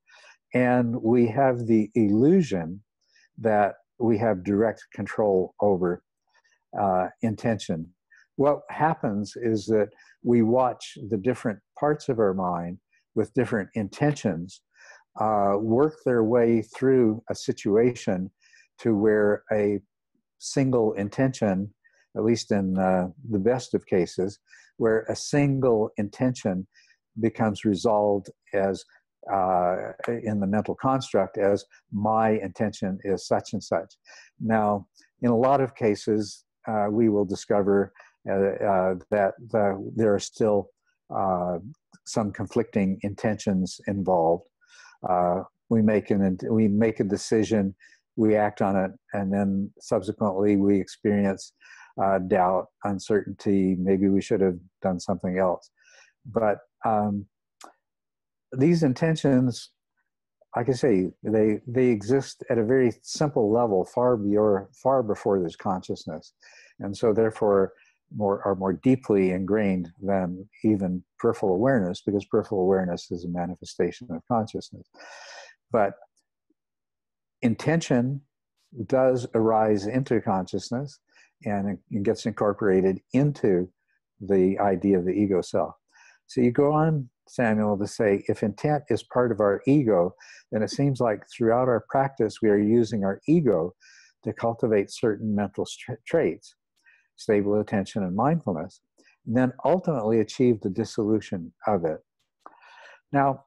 And 0.54 0.96
we 1.02 1.28
have 1.28 1.66
the 1.66 1.90
illusion 1.96 2.82
that 3.40 3.74
we 4.00 4.18
have 4.20 4.44
direct 4.44 4.86
control 4.94 5.56
over 5.60 6.04
uh, 6.80 7.08
intention. 7.22 7.88
What 8.36 8.62
happens 8.70 9.34
is 9.36 9.66
that 9.68 9.90
we 10.24 10.42
watch 10.42 10.98
the 11.10 11.18
different 11.18 11.60
parts 11.80 12.10
of 12.10 12.20
our 12.20 12.34
mind 12.34 12.78
with 13.16 13.34
different 13.34 13.70
intentions 13.76 14.62
uh, 15.20 15.54
work 15.58 15.96
their 16.06 16.24
way 16.24 16.62
through 16.62 17.24
a 17.30 17.36
situation 17.36 18.30
to 18.80 18.96
where 18.96 19.44
a 19.52 19.80
single 20.40 20.94
intention, 20.94 21.74
at 22.16 22.24
least 22.24 22.52
in 22.52 22.78
uh, 22.78 23.08
the 23.30 23.40
best 23.40 23.74
of 23.74 23.86
cases, 23.86 24.40
where 24.78 25.06
a 25.10 25.16
single 25.16 25.90
intention 25.98 26.68
becomes 27.20 27.66
resolved 27.66 28.30
as 28.54 28.84
uh, 29.32 29.76
in 30.24 30.40
the 30.40 30.48
mental 30.48 30.76
construct 30.76 31.38
as 31.38 31.66
my 31.92 32.32
intention 32.32 33.00
is 33.04 33.26
such 33.26 33.54
and 33.54 33.64
such. 33.64 33.96
Now, 34.40 34.88
in 35.22 35.32
a 35.32 35.38
lot 35.38 35.62
of 35.62 35.76
cases, 35.76 36.44
uh, 36.68 36.88
we 36.92 37.10
will 37.10 37.26
discover 37.26 37.92
uh, 38.30 38.34
uh, 38.34 38.96
that 39.12 39.34
the, 39.52 39.92
there 39.96 40.14
are 40.14 40.20
still 40.20 40.70
uh, 41.16 41.58
some 42.06 42.32
conflicting 42.32 43.00
intentions 43.04 43.80
involved. 43.88 44.46
we 45.70 45.82
make 45.82 46.12
an 46.12 46.38
we 46.50 46.68
make 46.68 47.00
a 47.00 47.04
decision 47.04 47.74
we 48.16 48.36
act 48.36 48.62
on 48.62 48.76
it, 48.76 48.92
and 49.14 49.32
then 49.32 49.72
subsequently 49.80 50.56
we 50.56 50.80
experience 50.80 51.54
uh, 52.02 52.20
doubt, 52.20 52.68
uncertainty. 52.84 53.76
Maybe 53.78 54.10
we 54.10 54.22
should 54.22 54.42
have 54.42 54.58
done 54.82 55.00
something 55.00 55.38
else. 55.38 55.70
But 56.26 56.60
um, 56.84 57.26
these 58.52 58.84
intentions, 58.84 59.72
like 60.56 60.70
I 60.70 60.74
say, 60.74 61.12
they 61.24 61.60
they 61.68 61.88
exist 61.88 62.44
at 62.50 62.58
a 62.58 62.64
very 62.64 62.94
simple 63.02 63.52
level, 63.52 63.86
far 63.86 64.18
before 64.18 64.70
far 64.74 65.04
before 65.04 65.40
there's 65.40 65.56
consciousness, 65.56 66.34
and 66.80 66.96
so 66.96 67.14
therefore 67.14 67.74
more 68.16 68.42
are 68.46 68.56
more 68.56 68.74
deeply 68.74 69.32
ingrained 69.32 69.90
than 70.02 70.48
even 70.64 71.04
peripheral 71.20 71.54
awareness, 71.54 72.02
because 72.02 72.26
peripheral 72.26 72.62
awareness 72.62 73.12
is 73.12 73.26
a 73.26 73.30
manifestation 73.30 74.08
of 74.12 74.22
consciousness. 74.28 74.88
But 75.72 75.94
intention 77.42 78.22
does 78.88 79.28
arise 79.34 79.88
into 79.88 80.20
consciousness 80.22 81.00
and 81.46 81.78
it 81.92 82.04
gets 82.04 82.26
incorporated 82.26 83.00
into 83.14 83.70
the 84.20 84.58
idea 84.60 84.98
of 84.98 85.06
the 85.06 85.12
ego 85.12 85.42
self. 85.42 85.76
So 86.28 86.42
you 86.42 86.52
go 86.52 86.74
on, 86.74 87.10
Samuel, 87.28 87.78
to 87.78 87.88
say 87.88 88.24
if 88.28 88.44
intent 88.44 88.84
is 88.90 89.04
part 89.04 89.32
of 89.32 89.40
our 89.40 89.62
ego, 89.68 90.16
then 90.52 90.64
it 90.64 90.72
seems 90.72 91.00
like 91.00 91.24
throughout 91.30 91.68
our 91.68 91.86
practice 91.90 92.42
we 92.42 92.50
are 92.50 92.58
using 92.58 93.04
our 93.04 93.22
ego 93.28 93.74
to 94.24 94.34
cultivate 94.34 94.92
certain 94.92 95.36
mental 95.36 95.68
traits, 96.08 96.56
stable 97.16 97.60
attention 97.60 98.04
and 98.04 98.16
mindfulness, 98.16 98.82
and 99.28 99.38
then 99.38 99.54
ultimately 99.64 100.20
achieve 100.20 100.60
the 100.62 100.70
dissolution 100.70 101.54
of 101.68 101.86
it. 101.86 102.00
Now, 103.12 103.46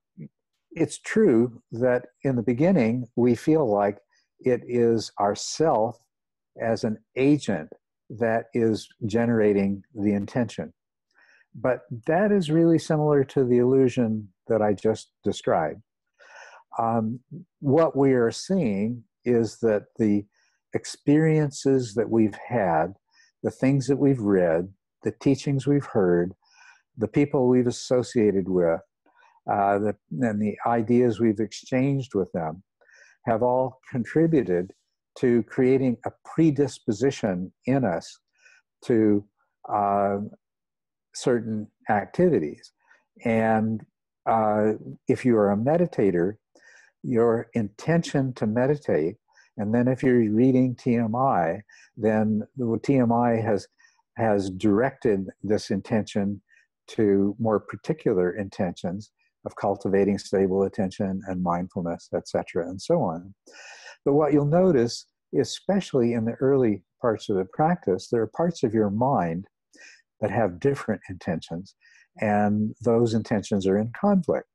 it's 0.71 0.99
true 0.99 1.63
that 1.73 2.07
in 2.23 2.37
the 2.37 2.43
beginning 2.43 3.07
we 3.17 3.35
feel 3.35 3.69
like 3.69 3.99
it 4.41 4.63
is 4.67 5.11
ourself 5.19 5.99
as 6.61 6.85
an 6.85 6.99
agent 7.17 7.73
that 8.11 8.47
is 8.55 8.89
generating 9.07 9.83
the 9.95 10.13
intention. 10.13 10.73
But 11.55 11.81
that 12.07 12.31
is 12.33 12.51
really 12.51 12.79
similar 12.79 13.25
to 13.25 13.45
the 13.45 13.59
illusion 13.59 14.29
that 14.49 14.63
I 14.63 14.75
just 14.75 15.11
described. 15.25 15.83
Um, 16.79 17.21
what 17.61 17.97
we 17.97 18.13
are 18.13 18.31
seeing 18.31 19.03
is 19.25 19.59
that 19.61 19.87
the 19.99 20.25
experiences 20.75 21.95
that 21.95 22.09
we've 22.09 22.37
had, 22.49 22.95
the 23.43 23.51
things 23.51 23.87
that 23.87 23.97
we've 23.97 24.21
read, 24.21 24.73
the 25.03 25.13
teachings 25.21 25.67
we've 25.67 25.87
heard, 25.87 26.35
the 26.97 27.09
people 27.09 27.49
we've 27.49 27.67
associated 27.67 28.49
with, 28.49 28.81
uh, 29.51 29.79
the, 29.79 29.97
and 30.21 30.41
the 30.41 30.57
ideas 30.67 31.21
we've 31.21 31.41
exchanged 31.41 32.15
with 32.15 32.31
them 32.33 32.63
have 33.27 33.43
all 33.43 33.81
contributed 33.91 34.73
to 35.19 35.43
creating 35.45 35.97
a 36.07 36.11
predisposition 36.25 37.53
in 37.67 37.85
us 37.85 38.19
to 38.85 39.25
uh, 39.69 40.19
certain 41.15 41.67
activities. 41.91 42.73
And 43.25 43.85
uh, 44.27 44.73
if 45.09 45.25
you 45.25 45.37
are 45.37 45.53
a 45.53 45.57
meditator, 45.57 46.35
your 47.03 47.49
intention 47.55 48.33
to 48.35 48.47
meditate, 48.47 49.17
and 49.57 49.75
then 49.75 49.89
if 49.89 50.03
you're 50.03 50.31
reading 50.33 50.77
TMI, 50.77 51.61
then 51.97 52.43
the 52.57 52.65
TMI 52.65 53.43
has 53.45 53.67
has 54.17 54.51
directed 54.51 55.29
this 55.45 55.71
intention 55.71 56.41
to 56.89 57.37
more 57.39 57.61
particular 57.61 58.33
intentions 58.33 59.13
of 59.45 59.55
cultivating 59.55 60.19
stable 60.19 60.65
attention 60.65 61.21
and 61.27 61.43
mindfulness, 61.43 62.09
etc., 62.15 62.69
and 62.69 62.83
so 62.83 63.01
on. 63.01 63.33
But 64.09 64.15
what 64.15 64.33
you'll 64.33 64.47
notice, 64.47 65.05
especially 65.39 66.15
in 66.15 66.25
the 66.25 66.33
early 66.41 66.83
parts 67.03 67.29
of 67.29 67.37
the 67.37 67.45
practice, 67.45 68.09
there 68.09 68.23
are 68.23 68.31
parts 68.35 68.63
of 68.63 68.73
your 68.73 68.89
mind 68.89 69.45
that 70.23 70.31
have 70.31 70.61
different 70.61 71.03
intentions, 71.11 71.75
and 72.23 72.75
those 72.83 73.13
intentions 73.13 73.67
are 73.67 73.77
in 73.77 73.93
conflict. 73.95 74.47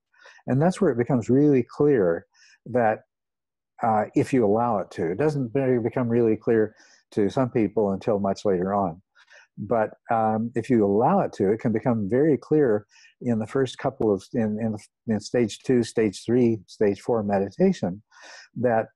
And 0.47 0.59
that's 0.59 0.81
where 0.81 0.89
it 0.89 0.97
becomes 0.97 1.29
really 1.29 1.63
clear 1.69 2.25
that 2.65 3.01
uh, 3.83 4.05
if 4.15 4.33
you 4.33 4.43
allow 4.43 4.79
it 4.79 4.89
to, 4.93 5.11
it 5.11 5.19
doesn't 5.19 5.53
become 5.53 6.09
really 6.09 6.35
clear 6.35 6.73
to 7.11 7.29
some 7.29 7.51
people 7.51 7.91
until 7.91 8.17
much 8.17 8.45
later 8.45 8.73
on. 8.73 9.03
But 9.55 9.91
um, 10.09 10.49
if 10.55 10.67
you 10.67 10.83
allow 10.83 11.19
it 11.19 11.33
to, 11.33 11.51
it 11.51 11.59
can 11.59 11.71
become 11.71 12.09
very 12.09 12.39
clear 12.39 12.87
in 13.21 13.37
the 13.37 13.45
first 13.45 13.77
couple 13.77 14.11
of 14.11 14.23
in, 14.33 14.57
in, 14.59 14.75
in 15.13 15.19
stage 15.19 15.59
two, 15.59 15.83
stage 15.83 16.23
three, 16.25 16.57
stage 16.65 17.01
four 17.01 17.21
meditation 17.21 18.01
that 18.55 18.87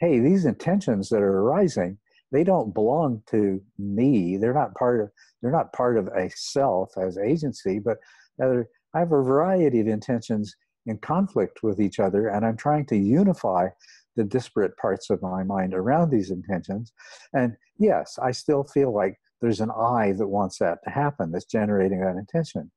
hey, 0.00 0.18
these 0.18 0.44
intentions 0.44 1.08
that 1.08 1.22
are 1.22 1.40
arising, 1.40 1.98
they 2.32 2.44
don't 2.44 2.74
belong 2.74 3.22
to 3.30 3.60
me. 3.78 4.36
They're 4.36 4.54
not 4.54 4.74
part 4.74 5.00
of 5.00 5.10
they're 5.40 5.52
not 5.52 5.72
part 5.72 5.96
of 5.96 6.08
a 6.08 6.30
self 6.34 6.92
as 6.98 7.18
agency, 7.18 7.78
but 7.78 7.98
rather 8.38 8.68
I 8.94 9.00
have 9.00 9.12
a 9.12 9.22
variety 9.22 9.80
of 9.80 9.88
intentions 9.88 10.56
in 10.86 10.98
conflict 10.98 11.62
with 11.62 11.80
each 11.80 11.98
other, 11.98 12.28
and 12.28 12.44
I'm 12.44 12.56
trying 12.56 12.86
to 12.86 12.96
unify 12.96 13.68
the 14.16 14.24
disparate 14.24 14.76
parts 14.78 15.10
of 15.10 15.20
my 15.22 15.42
mind 15.42 15.74
around 15.74 16.10
these 16.10 16.30
intentions. 16.30 16.92
And 17.34 17.54
yes, 17.78 18.18
I 18.22 18.30
still 18.30 18.64
feel 18.64 18.94
like 18.94 19.18
there's 19.40 19.60
an 19.60 19.70
I 19.70 20.12
that 20.12 20.28
wants 20.28 20.58
that 20.58 20.78
to 20.84 20.90
happen, 20.90 21.30
that's 21.30 21.44
generating 21.44 22.00
that 22.00 22.16
intention. 22.16 22.70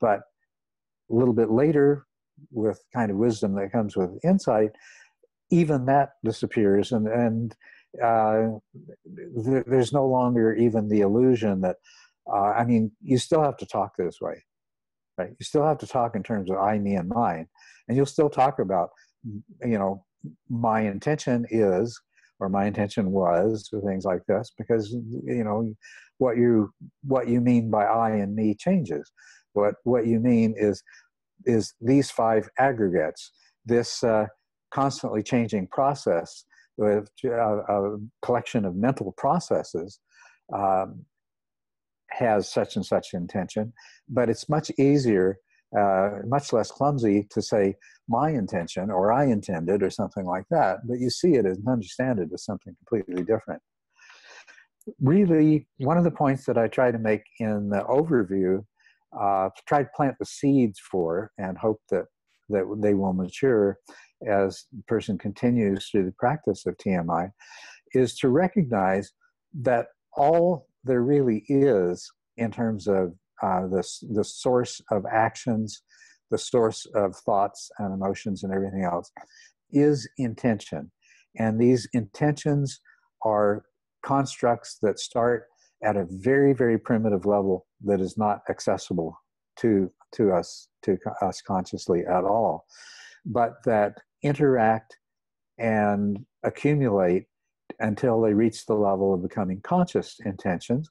But 0.00 0.20
a 1.10 1.14
little 1.14 1.34
bit 1.34 1.50
later, 1.50 2.06
with 2.50 2.80
kind 2.94 3.10
of 3.10 3.16
wisdom 3.16 3.54
that 3.56 3.72
comes 3.72 3.96
with 3.96 4.18
insight, 4.24 4.70
even 5.50 5.86
that 5.86 6.10
disappears, 6.24 6.92
and 6.92 7.08
and 7.08 7.56
uh, 8.02 8.48
th- 9.44 9.64
there's 9.66 9.92
no 9.92 10.06
longer 10.06 10.54
even 10.54 10.88
the 10.88 11.00
illusion 11.00 11.60
that. 11.62 11.76
Uh, 12.30 12.52
I 12.58 12.64
mean, 12.66 12.92
you 13.00 13.16
still 13.16 13.42
have 13.42 13.56
to 13.56 13.64
talk 13.64 13.92
this 13.96 14.20
way, 14.20 14.44
right? 15.16 15.30
You 15.30 15.44
still 15.44 15.64
have 15.64 15.78
to 15.78 15.86
talk 15.86 16.14
in 16.14 16.22
terms 16.22 16.50
of 16.50 16.58
I, 16.58 16.78
me, 16.78 16.94
and 16.94 17.08
mine, 17.08 17.46
and 17.88 17.96
you'll 17.96 18.04
still 18.04 18.28
talk 18.28 18.58
about, 18.58 18.90
you 19.64 19.78
know, 19.78 20.04
my 20.50 20.82
intention 20.82 21.46
is 21.50 21.98
or 22.40 22.48
my 22.48 22.66
intention 22.66 23.10
was 23.10 23.68
or 23.72 23.80
things 23.80 24.04
like 24.04 24.24
this 24.26 24.52
because 24.56 24.90
you 24.92 25.44
know 25.44 25.72
what 26.18 26.36
you 26.36 26.70
what 27.02 27.28
you 27.28 27.40
mean 27.40 27.70
by 27.70 27.84
i 27.84 28.10
and 28.10 28.34
me 28.34 28.54
changes 28.54 29.10
what 29.52 29.74
what 29.84 30.06
you 30.06 30.20
mean 30.20 30.54
is 30.56 30.82
is 31.44 31.74
these 31.80 32.10
five 32.10 32.48
aggregates 32.58 33.32
this 33.64 34.02
uh, 34.02 34.26
constantly 34.72 35.22
changing 35.22 35.66
process 35.68 36.44
with 36.76 37.08
a, 37.24 37.30
uh, 37.30 37.62
a 37.68 37.96
collection 38.22 38.64
of 38.64 38.76
mental 38.76 39.12
processes 39.16 40.00
um, 40.54 41.04
has 42.10 42.50
such 42.50 42.76
and 42.76 42.86
such 42.86 43.14
intention 43.14 43.72
but 44.08 44.30
it's 44.30 44.48
much 44.48 44.70
easier 44.78 45.38
uh, 45.76 46.10
much 46.26 46.52
less 46.52 46.70
clumsy 46.70 47.26
to 47.30 47.42
say 47.42 47.74
my 48.08 48.30
intention 48.30 48.90
or 48.90 49.12
I 49.12 49.26
intended 49.26 49.82
or 49.82 49.90
something 49.90 50.24
like 50.24 50.44
that, 50.50 50.78
but 50.86 50.98
you 50.98 51.10
see 51.10 51.34
it 51.34 51.44
and 51.44 51.58
understand 51.68 52.18
it 52.18 52.30
as 52.32 52.44
something 52.44 52.74
completely 52.86 53.22
different. 53.22 53.60
Really, 55.00 55.68
one 55.78 55.98
of 55.98 56.04
the 56.04 56.10
points 56.10 56.46
that 56.46 56.56
I 56.56 56.68
try 56.68 56.90
to 56.90 56.98
make 56.98 57.22
in 57.38 57.68
the 57.68 57.80
overview, 57.80 58.64
uh, 59.18 59.50
try 59.66 59.82
to 59.82 59.90
plant 59.94 60.16
the 60.18 60.24
seeds 60.24 60.80
for 60.80 61.30
and 61.36 61.58
hope 61.58 61.80
that, 61.90 62.06
that 62.48 62.64
they 62.82 62.94
will 62.94 63.12
mature, 63.12 63.76
as 64.26 64.64
the 64.72 64.82
person 64.86 65.18
continues 65.18 65.88
through 65.88 66.04
the 66.04 66.14
practice 66.18 66.66
of 66.66 66.76
TMI 66.76 67.30
is 67.92 68.14
to 68.16 68.28
recognize 68.28 69.12
that 69.60 69.86
all 70.16 70.66
there 70.84 71.02
really 71.02 71.44
is 71.48 72.10
in 72.36 72.50
terms 72.50 72.86
of 72.86 73.14
uh, 73.42 73.62
the, 73.68 73.86
the 74.10 74.24
source 74.24 74.80
of 74.90 75.04
actions, 75.10 75.82
the 76.30 76.38
source 76.38 76.86
of 76.94 77.16
thoughts 77.16 77.70
and 77.78 77.94
emotions 77.94 78.42
and 78.42 78.52
everything 78.52 78.84
else 78.84 79.10
is 79.70 80.08
intention. 80.18 80.90
And 81.38 81.60
these 81.60 81.88
intentions 81.92 82.80
are 83.24 83.64
constructs 84.04 84.78
that 84.82 84.98
start 84.98 85.44
at 85.82 85.96
a 85.96 86.06
very, 86.10 86.52
very 86.52 86.78
primitive 86.78 87.26
level 87.26 87.66
that 87.84 88.00
is 88.00 88.16
not 88.18 88.40
accessible 88.50 89.16
to, 89.60 89.90
to 90.12 90.32
us, 90.32 90.68
to 90.82 90.96
us 91.22 91.40
consciously 91.42 92.04
at 92.06 92.24
all, 92.24 92.64
but 93.24 93.54
that 93.64 93.98
interact 94.22 94.96
and 95.58 96.24
accumulate 96.44 97.26
until 97.80 98.20
they 98.20 98.32
reach 98.32 98.66
the 98.66 98.74
level 98.74 99.14
of 99.14 99.22
becoming 99.22 99.60
conscious 99.62 100.16
intentions 100.24 100.88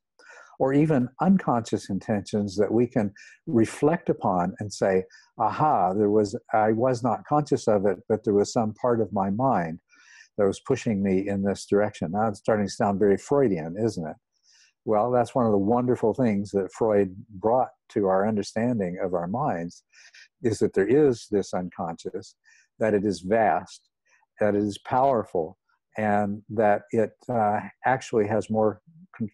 or 0.59 0.73
even 0.73 1.07
unconscious 1.21 1.89
intentions 1.89 2.55
that 2.55 2.71
we 2.71 2.87
can 2.87 3.13
reflect 3.45 4.09
upon 4.09 4.53
and 4.59 4.71
say 4.71 5.03
aha 5.39 5.93
there 5.93 6.09
was 6.09 6.37
i 6.53 6.71
was 6.71 7.03
not 7.03 7.25
conscious 7.27 7.67
of 7.67 7.85
it 7.85 7.97
but 8.07 8.23
there 8.23 8.33
was 8.33 8.51
some 8.51 8.73
part 8.73 9.01
of 9.01 9.11
my 9.11 9.29
mind 9.29 9.79
that 10.37 10.45
was 10.45 10.59
pushing 10.59 11.01
me 11.01 11.27
in 11.27 11.41
this 11.43 11.65
direction. 11.65 12.11
Now 12.11 12.27
it's 12.27 12.39
starting 12.39 12.67
to 12.67 12.71
sound 12.71 12.99
very 12.99 13.17
freudian 13.17 13.75
isn't 13.77 14.07
it? 14.07 14.15
Well 14.85 15.11
that's 15.11 15.35
one 15.35 15.45
of 15.45 15.51
the 15.51 15.57
wonderful 15.57 16.13
things 16.13 16.51
that 16.51 16.71
freud 16.71 17.15
brought 17.29 17.69
to 17.89 18.07
our 18.07 18.27
understanding 18.27 18.97
of 19.03 19.13
our 19.13 19.27
minds 19.27 19.83
is 20.43 20.59
that 20.59 20.73
there 20.73 20.87
is 20.87 21.27
this 21.31 21.53
unconscious 21.53 22.35
that 22.79 22.93
it 22.93 23.05
is 23.05 23.21
vast 23.21 23.89
that 24.39 24.55
it 24.55 24.63
is 24.63 24.77
powerful 24.79 25.57
and 25.97 26.41
that 26.49 26.83
it 26.91 27.11
uh, 27.29 27.59
actually 27.85 28.27
has 28.27 28.49
more 28.49 28.81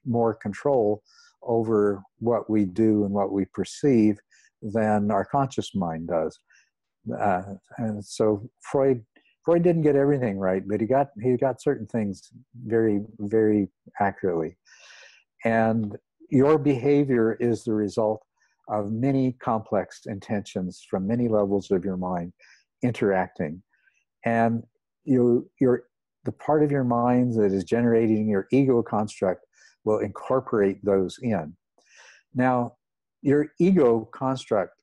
more 0.06 0.34
control 0.34 1.02
over 1.42 2.02
what 2.20 2.50
we 2.50 2.64
do 2.64 3.04
and 3.04 3.14
what 3.14 3.34
we 3.34 3.44
perceive 3.54 4.18
than 4.62 5.12
our 5.12 5.26
conscious 5.26 5.76
mind 5.76 6.08
does. 6.08 6.40
Uh, 7.20 7.42
and 7.80 8.04
so 8.04 8.50
Freud 8.62 9.04
Freud 9.44 9.62
didn't 9.62 9.82
get 9.82 9.98
everything 9.98 10.38
right, 10.38 10.64
but 10.66 10.80
he 10.80 10.88
got 10.88 11.10
he 11.22 11.36
got 11.36 11.62
certain 11.62 11.88
things 11.88 12.32
very 12.66 13.02
very 13.20 13.68
accurately. 14.00 14.58
And 15.44 15.98
your 16.30 16.58
behavior 16.58 17.34
is 17.42 17.64
the 17.64 17.74
result 17.74 18.24
of 18.70 18.94
many 18.94 19.34
complex 19.34 20.04
intentions 20.06 20.86
from 20.90 21.06
many 21.06 21.28
levels 21.28 21.70
of 21.72 21.84
your 21.84 21.98
mind 21.98 22.32
interacting. 22.84 23.64
And 24.26 24.64
you 25.06 25.50
you're 25.60 25.84
the 26.26 26.32
part 26.32 26.64
of 26.64 26.72
your 26.72 26.84
mind 26.84 27.34
that 27.34 27.52
is 27.52 27.64
generating 27.64 28.28
your 28.30 28.48
ego 28.52 28.82
construct 28.82 29.46
will 29.84 30.00
incorporate 30.00 30.84
those 30.84 31.18
in. 31.22 31.56
Now, 32.34 32.76
your 33.22 33.48
ego 33.60 34.08
construct 34.14 34.74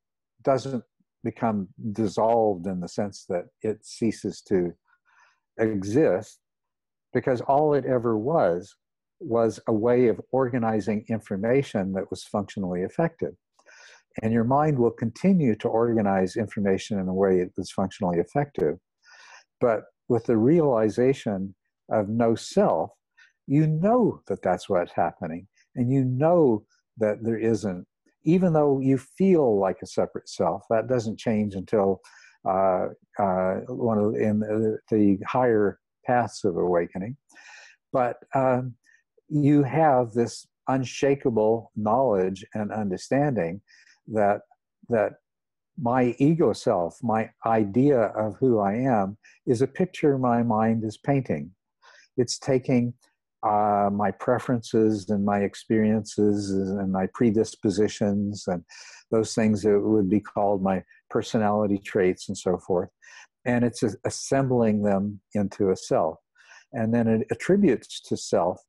doesn't 0.42 0.84
become 1.24 1.68
dissolved 1.92 2.66
in 2.66 2.80
the 2.80 2.88
sense 2.88 3.24
that 3.28 3.46
it 3.62 3.84
ceases 3.84 4.42
to 4.42 4.72
exist 5.58 6.38
because 7.12 7.40
all 7.42 7.74
it 7.74 7.84
ever 7.84 8.16
was 8.16 8.74
was 9.20 9.60
a 9.66 9.72
way 9.72 10.08
of 10.08 10.20
organizing 10.32 11.04
information 11.08 11.92
that 11.92 12.10
was 12.10 12.24
functionally 12.24 12.82
effective. 12.82 13.34
And 14.22 14.32
your 14.32 14.44
mind 14.44 14.78
will 14.78 14.90
continue 14.90 15.54
to 15.56 15.68
organize 15.68 16.36
information 16.36 16.98
in 16.98 17.08
a 17.08 17.14
way 17.14 17.46
that's 17.56 17.72
functionally 17.72 18.18
effective. 18.18 18.78
But 19.60 19.84
with 20.08 20.26
the 20.26 20.36
realization 20.36 21.54
of 21.90 22.08
no 22.08 22.34
self, 22.34 22.90
you 23.46 23.66
know 23.66 24.22
that 24.26 24.42
that's 24.42 24.68
what's 24.68 24.92
happening. 24.92 25.46
And 25.76 25.90
you 25.90 26.04
know 26.04 26.64
that 26.98 27.22
there 27.22 27.38
isn't, 27.38 27.86
even 28.24 28.52
though 28.52 28.80
you 28.80 28.98
feel 28.98 29.58
like 29.58 29.78
a 29.82 29.86
separate 29.86 30.28
self, 30.28 30.62
that 30.70 30.88
doesn't 30.88 31.18
change 31.18 31.54
until 31.54 32.00
uh, 32.48 32.88
uh, 33.18 33.54
one 33.68 33.98
of 33.98 34.14
in 34.14 34.40
the, 34.40 34.78
the, 34.90 35.18
higher 35.26 35.78
paths 36.06 36.44
of 36.44 36.56
awakening. 36.56 37.16
But 37.92 38.16
um, 38.34 38.74
you 39.28 39.62
have 39.62 40.12
this 40.12 40.46
unshakable 40.68 41.72
knowledge 41.76 42.44
and 42.54 42.72
understanding 42.72 43.60
that 44.10 44.42
that 44.88 45.14
my 45.80 46.14
ego 46.18 46.52
self, 46.52 46.98
my 47.02 47.30
idea 47.46 47.98
of 47.98 48.36
who 48.38 48.58
I 48.58 48.74
am, 48.74 49.16
is 49.46 49.62
a 49.62 49.66
picture 49.66 50.18
my 50.18 50.42
mind 50.42 50.84
is 50.84 50.98
painting. 50.98 51.52
It's 52.16 52.38
taking 52.38 52.92
uh, 53.42 53.88
my 53.90 54.10
preferences 54.10 55.08
and 55.08 55.24
my 55.24 55.40
experiences 55.40 56.50
and 56.50 56.92
my 56.92 57.06
predispositions 57.14 58.44
and 58.46 58.62
those 59.10 59.34
things 59.34 59.62
that 59.62 59.80
would 59.80 60.10
be 60.10 60.20
called 60.20 60.62
my 60.62 60.82
personality 61.08 61.78
traits 61.78 62.28
and 62.28 62.36
so 62.36 62.58
forth. 62.58 62.90
And 63.46 63.64
it's 63.64 63.82
assembling 64.04 64.82
them 64.82 65.20
into 65.34 65.70
a 65.70 65.76
self. 65.76 66.18
And 66.72 66.92
then 66.92 67.08
it 67.08 67.26
attributes 67.30 68.00
to 68.02 68.16
self 68.16 68.60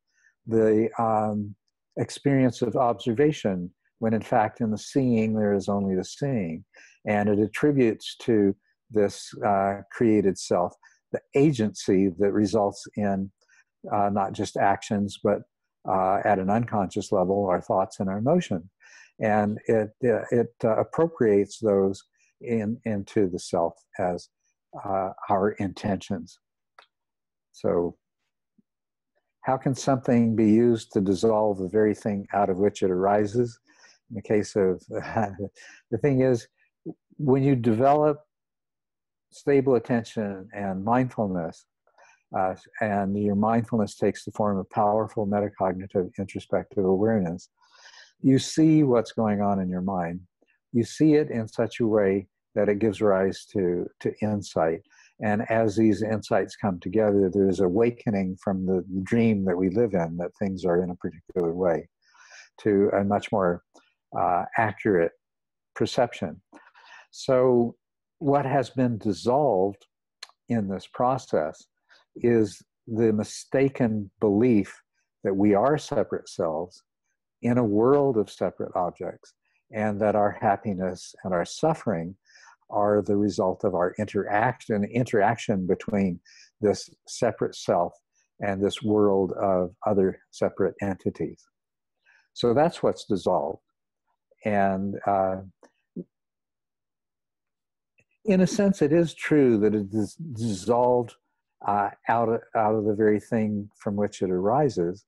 the 0.47 0.89
um, 0.97 1.55
experience 1.97 2.61
of 2.61 2.75
observation, 2.75 3.71
when 4.01 4.13
in 4.13 4.21
fact 4.21 4.61
in 4.61 4.71
the 4.71 4.77
seeing 4.77 5.33
there 5.33 5.53
is 5.53 5.69
only 5.69 5.95
the 5.95 6.03
seeing 6.03 6.63
and 7.07 7.29
it 7.29 7.39
attributes 7.39 8.15
to 8.17 8.55
this 8.89 9.29
uh, 9.45 9.81
created 9.91 10.37
self 10.37 10.73
the 11.11 11.21
agency 11.35 12.09
that 12.19 12.31
results 12.31 12.87
in 12.95 13.31
uh, 13.91 14.09
not 14.11 14.33
just 14.33 14.57
actions, 14.57 15.19
but 15.23 15.41
uh, 15.89 16.19
at 16.23 16.39
an 16.39 16.49
unconscious 16.49 17.11
level, 17.11 17.47
our 17.47 17.61
thoughts 17.61 17.99
and 17.99 18.09
our 18.09 18.17
emotion. 18.17 18.69
And 19.19 19.59
it, 19.67 19.89
uh, 20.03 20.23
it 20.31 20.53
uh, 20.63 20.77
appropriates 20.77 21.59
those 21.59 22.03
in, 22.41 22.79
into 22.85 23.29
the 23.29 23.39
self 23.39 23.73
as 23.99 24.29
uh, 24.85 25.09
our 25.29 25.51
intentions. 25.51 26.39
So, 27.51 27.97
how 29.41 29.57
can 29.57 29.73
something 29.73 30.35
be 30.35 30.51
used 30.51 30.91
to 30.93 31.01
dissolve 31.01 31.57
the 31.57 31.67
very 31.67 31.95
thing 31.95 32.27
out 32.31 32.49
of 32.49 32.57
which 32.57 32.83
it 32.83 32.91
arises? 32.91 33.59
In 34.11 34.15
the 34.15 34.21
case 34.21 34.55
of 34.55 34.83
the 34.89 35.97
thing 36.01 36.21
is, 36.21 36.47
when 37.17 37.43
you 37.43 37.55
develop 37.55 38.19
stable 39.29 39.75
attention 39.75 40.49
and 40.53 40.83
mindfulness, 40.83 41.65
uh, 42.37 42.55
and 42.81 43.17
your 43.17 43.35
mindfulness 43.35 43.95
takes 43.95 44.25
the 44.25 44.31
form 44.31 44.57
of 44.57 44.69
powerful 44.69 45.25
metacognitive 45.25 46.09
introspective 46.19 46.83
awareness, 46.83 47.49
you 48.21 48.37
see 48.37 48.83
what's 48.83 49.13
going 49.13 49.41
on 49.41 49.59
in 49.59 49.69
your 49.69 49.81
mind. 49.81 50.19
You 50.73 50.83
see 50.83 51.15
it 51.15 51.29
in 51.29 51.47
such 51.47 51.79
a 51.79 51.87
way 51.87 52.27
that 52.55 52.69
it 52.69 52.79
gives 52.79 53.01
rise 53.01 53.45
to, 53.53 53.87
to 54.01 54.13
insight. 54.21 54.81
And 55.21 55.49
as 55.49 55.75
these 55.75 56.01
insights 56.03 56.55
come 56.55 56.79
together, 56.79 57.29
there's 57.33 57.59
awakening 57.59 58.37
from 58.43 58.65
the 58.65 58.83
dream 59.03 59.45
that 59.45 59.57
we 59.57 59.69
live 59.69 59.93
in 59.93 60.17
that 60.17 60.35
things 60.37 60.65
are 60.65 60.83
in 60.83 60.89
a 60.89 60.95
particular 60.95 61.53
way 61.53 61.87
to 62.61 62.89
a 62.93 63.03
much 63.03 63.31
more 63.31 63.63
uh, 64.17 64.43
accurate 64.57 65.13
perception. 65.75 66.41
So, 67.11 67.75
what 68.19 68.45
has 68.45 68.69
been 68.69 68.97
dissolved 68.97 69.85
in 70.49 70.67
this 70.67 70.87
process 70.93 71.65
is 72.17 72.61
the 72.87 73.11
mistaken 73.13 74.11
belief 74.19 74.81
that 75.23 75.35
we 75.35 75.53
are 75.53 75.77
separate 75.77 76.29
selves 76.29 76.83
in 77.41 77.57
a 77.57 77.63
world 77.63 78.17
of 78.17 78.29
separate 78.29 78.71
objects, 78.75 79.33
and 79.71 79.99
that 79.99 80.15
our 80.15 80.37
happiness 80.41 81.15
and 81.23 81.33
our 81.33 81.45
suffering 81.45 82.15
are 82.69 83.01
the 83.01 83.17
result 83.17 83.63
of 83.63 83.75
our 83.75 83.93
interaction 83.99 84.83
interaction 84.85 85.65
between 85.67 86.19
this 86.61 86.89
separate 87.07 87.55
self 87.55 87.93
and 88.39 88.63
this 88.63 88.81
world 88.81 89.33
of 89.33 89.71
other 89.85 90.19
separate 90.31 90.75
entities. 90.81 91.43
So 92.33 92.53
that's 92.53 92.81
what's 92.81 93.05
dissolved. 93.05 93.61
And 94.45 94.95
uh, 95.05 95.37
in 98.25 98.41
a 98.41 98.47
sense, 98.47 98.81
it 98.81 98.91
is 98.91 99.13
true 99.13 99.57
that 99.59 99.73
it 99.73 99.87
is 99.93 100.15
dissolved 100.15 101.15
uh, 101.65 101.89
out, 102.07 102.29
of, 102.29 102.41
out 102.55 102.75
of 102.75 102.85
the 102.85 102.95
very 102.95 103.19
thing 103.19 103.69
from 103.77 103.95
which 103.95 104.21
it 104.21 104.31
arises. 104.31 105.05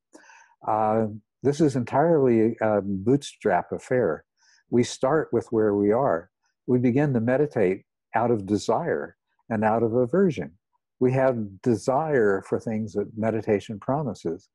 Uh, 0.68 1.07
this 1.41 1.60
is 1.60 1.76
entirely 1.76 2.55
a 2.61 2.81
bootstrap 2.81 3.72
affair. 3.72 4.23
We 4.69 4.84
start 4.84 5.30
with 5.31 5.47
where 5.51 5.76
we 5.76 5.91
are. 5.91 6.30
We 6.68 6.80
begin 6.80 7.14
to 7.14 7.19
meditate 7.19 7.84
out 8.15 8.31
of 8.31 8.45
desire 8.45 9.18
and 9.49 9.64
out 9.64 9.84
of 9.84 9.93
aversion. 9.93 10.51
We 10.99 11.11
have 11.14 11.61
desire 11.61 12.43
for 12.47 12.60
things 12.60 12.93
that 12.93 13.18
meditation 13.18 13.80
promises, 13.80 14.49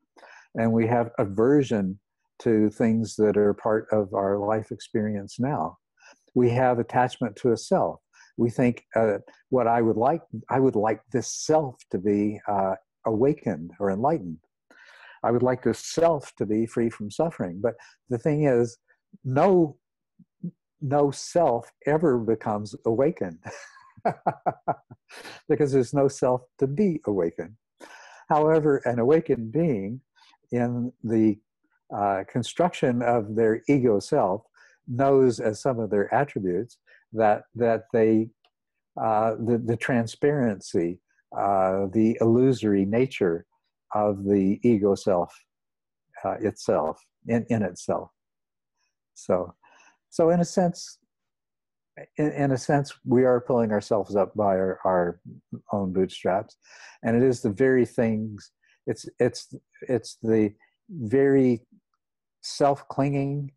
and 0.54 0.72
we 0.72 0.86
have 0.86 1.10
aversion 1.18 1.98
to 2.42 2.70
things 2.70 3.16
that 3.16 3.36
are 3.36 3.54
part 3.54 3.86
of 3.92 4.14
our 4.14 4.38
life 4.38 4.70
experience 4.70 5.38
now. 5.38 5.76
We 6.34 6.50
have 6.50 6.78
attachment 6.78 7.36
to 7.36 7.52
a 7.52 7.56
self 7.56 8.00
we 8.38 8.48
think 8.48 8.84
uh, 8.96 9.18
what 9.50 9.66
I 9.66 9.82
would 9.82 9.96
like, 9.96 10.22
I 10.48 10.60
would 10.60 10.76
like 10.76 11.00
this 11.12 11.28
self 11.28 11.76
to 11.90 11.98
be 11.98 12.40
uh, 12.48 12.76
awakened 13.04 13.72
or 13.80 13.90
enlightened. 13.90 14.38
I 15.24 15.32
would 15.32 15.42
like 15.42 15.64
this 15.64 15.84
self 15.84 16.32
to 16.36 16.46
be 16.46 16.64
free 16.64 16.88
from 16.88 17.10
suffering. 17.10 17.60
But 17.60 17.74
the 18.08 18.18
thing 18.18 18.44
is, 18.44 18.78
no, 19.24 19.76
no 20.80 21.10
self 21.10 21.70
ever 21.86 22.18
becomes 22.18 22.76
awakened 22.86 23.40
because 25.48 25.72
there's 25.72 25.92
no 25.92 26.06
self 26.06 26.42
to 26.60 26.68
be 26.68 27.00
awakened. 27.06 27.54
However, 28.28 28.80
an 28.84 29.00
awakened 29.00 29.50
being 29.50 30.00
in 30.52 30.92
the 31.02 31.36
uh, 31.94 32.24
construction 32.30 33.02
of 33.02 33.34
their 33.34 33.62
ego 33.68 33.98
self 33.98 34.42
knows 34.86 35.40
as 35.40 35.60
some 35.60 35.78
of 35.78 35.90
their 35.90 36.12
attributes 36.14 36.78
that 37.12 37.42
that 37.54 37.84
they 37.92 38.28
uh, 39.00 39.34
the 39.38 39.58
the 39.58 39.76
transparency, 39.76 41.00
uh, 41.36 41.86
the 41.92 42.16
illusory 42.20 42.84
nature 42.84 43.46
of 43.94 44.24
the 44.24 44.58
ego 44.62 44.94
self 44.94 45.32
uh, 46.24 46.36
itself 46.40 47.00
in 47.26 47.46
in 47.48 47.62
itself. 47.62 48.10
So, 49.14 49.54
so 50.10 50.30
in 50.30 50.40
a 50.40 50.44
sense, 50.44 50.98
in, 52.16 52.32
in 52.32 52.52
a 52.52 52.58
sense, 52.58 52.92
we 53.04 53.24
are 53.24 53.40
pulling 53.40 53.72
ourselves 53.72 54.16
up 54.16 54.34
by 54.34 54.56
our, 54.56 54.78
our 54.84 55.20
own 55.72 55.92
bootstraps, 55.92 56.56
and 57.02 57.16
it 57.16 57.22
is 57.22 57.40
the 57.40 57.50
very 57.50 57.86
things. 57.86 58.50
It's 58.86 59.06
it's 59.18 59.54
it's 59.82 60.16
the 60.22 60.54
very 60.90 61.60
self-clinging 62.42 63.52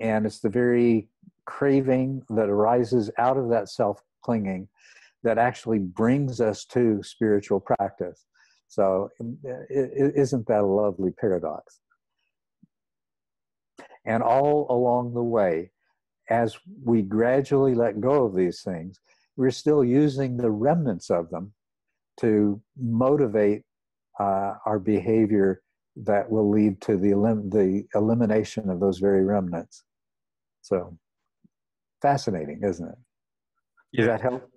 and 0.00 0.26
it's 0.26 0.40
the 0.40 0.48
very 0.48 1.08
craving 1.44 2.22
that 2.30 2.48
arises 2.48 3.10
out 3.18 3.36
of 3.36 3.48
that 3.50 3.68
self-clinging 3.68 4.68
that 5.22 5.38
actually 5.38 5.78
brings 5.78 6.40
us 6.40 6.64
to 6.64 7.02
spiritual 7.02 7.60
practice. 7.60 8.24
So 8.68 9.10
is 9.70 10.32
not 10.32 10.46
that 10.46 10.62
a 10.62 10.66
lovely 10.66 11.10
paradox? 11.12 11.80
And 14.04 14.22
all 14.22 14.66
along 14.70 15.14
the 15.14 15.22
way 15.22 15.70
as 16.30 16.56
we 16.84 17.02
gradually 17.02 17.74
let 17.74 18.00
go 18.00 18.24
of 18.24 18.34
these 18.34 18.62
things 18.62 18.98
we're 19.36 19.50
still 19.50 19.84
using 19.84 20.36
the 20.36 20.50
remnants 20.50 21.10
of 21.10 21.30
them 21.30 21.52
to 22.20 22.60
motivate 22.78 23.62
uh, 24.20 24.54
our 24.66 24.78
behavior 24.78 25.62
that 25.96 26.30
will 26.30 26.50
lead 26.50 26.80
to 26.82 26.96
the, 26.96 27.10
elim- 27.10 27.50
the 27.50 27.86
elimination 27.94 28.70
of 28.70 28.80
those 28.80 28.98
very 28.98 29.24
remnants. 29.24 29.84
So 30.62 30.96
fascinating, 32.00 32.60
isn't 32.62 32.88
it? 32.88 32.98
Does 33.94 34.06
yeah. 34.06 34.12
that 34.12 34.20
help? 34.20 34.50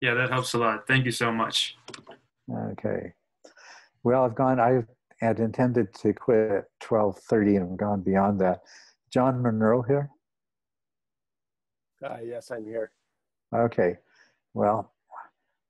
Yeah, 0.00 0.14
that 0.14 0.30
helps 0.30 0.54
a 0.54 0.58
lot. 0.58 0.86
Thank 0.86 1.04
you 1.04 1.10
so 1.10 1.32
much. 1.32 1.76
Okay. 2.50 3.12
Well, 4.04 4.24
I've 4.24 4.36
gone, 4.36 4.60
I 4.60 4.82
had 5.20 5.40
intended 5.40 5.92
to 5.94 6.12
quit 6.12 6.50
at 6.50 6.64
1230 6.86 7.56
and 7.56 7.72
I've 7.72 7.76
gone 7.76 8.02
beyond 8.02 8.40
that. 8.40 8.60
John 9.12 9.42
Monroe 9.42 9.82
here? 9.82 10.10
Uh, 12.04 12.18
yes, 12.24 12.50
I'm 12.52 12.64
here. 12.64 12.92
Okay. 13.54 13.96
Well, 14.54 14.92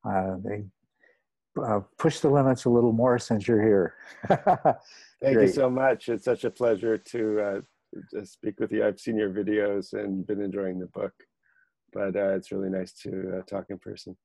uh, 0.04 0.36
they 0.44 0.64
uh, 1.64 1.80
push 1.98 2.20
the 2.20 2.28
limits 2.28 2.64
a 2.64 2.70
little 2.70 2.92
more 2.92 3.18
since 3.18 3.46
you're 3.46 3.62
here. 3.62 3.94
Thank 4.28 5.34
Great. 5.34 5.46
you 5.46 5.48
so 5.48 5.68
much. 5.68 6.08
It's 6.08 6.24
such 6.24 6.44
a 6.44 6.50
pleasure 6.50 6.96
to, 6.96 7.40
uh, 7.40 7.60
to, 8.12 8.26
speak 8.26 8.60
with 8.60 8.72
you. 8.72 8.86
I've 8.86 9.00
seen 9.00 9.16
your 9.16 9.30
videos 9.30 9.92
and 9.92 10.26
been 10.26 10.40
enjoying 10.40 10.78
the 10.78 10.86
book, 10.86 11.12
but 11.92 12.14
uh, 12.14 12.34
it's 12.34 12.52
really 12.52 12.70
nice 12.70 12.92
to 13.02 13.38
uh, 13.38 13.42
talk 13.42 13.66
in 13.70 13.78
person. 13.78 14.16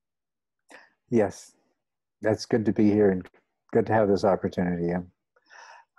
Yes, 1.10 1.54
that's 2.22 2.46
good 2.46 2.66
to 2.66 2.72
be 2.72 2.90
here 2.90 3.12
and 3.12 3.28
good 3.72 3.86
to 3.88 3.94
have 3.94 4.08
this 4.08 4.24
opportunity. 4.24 4.92
I'm 4.92 5.12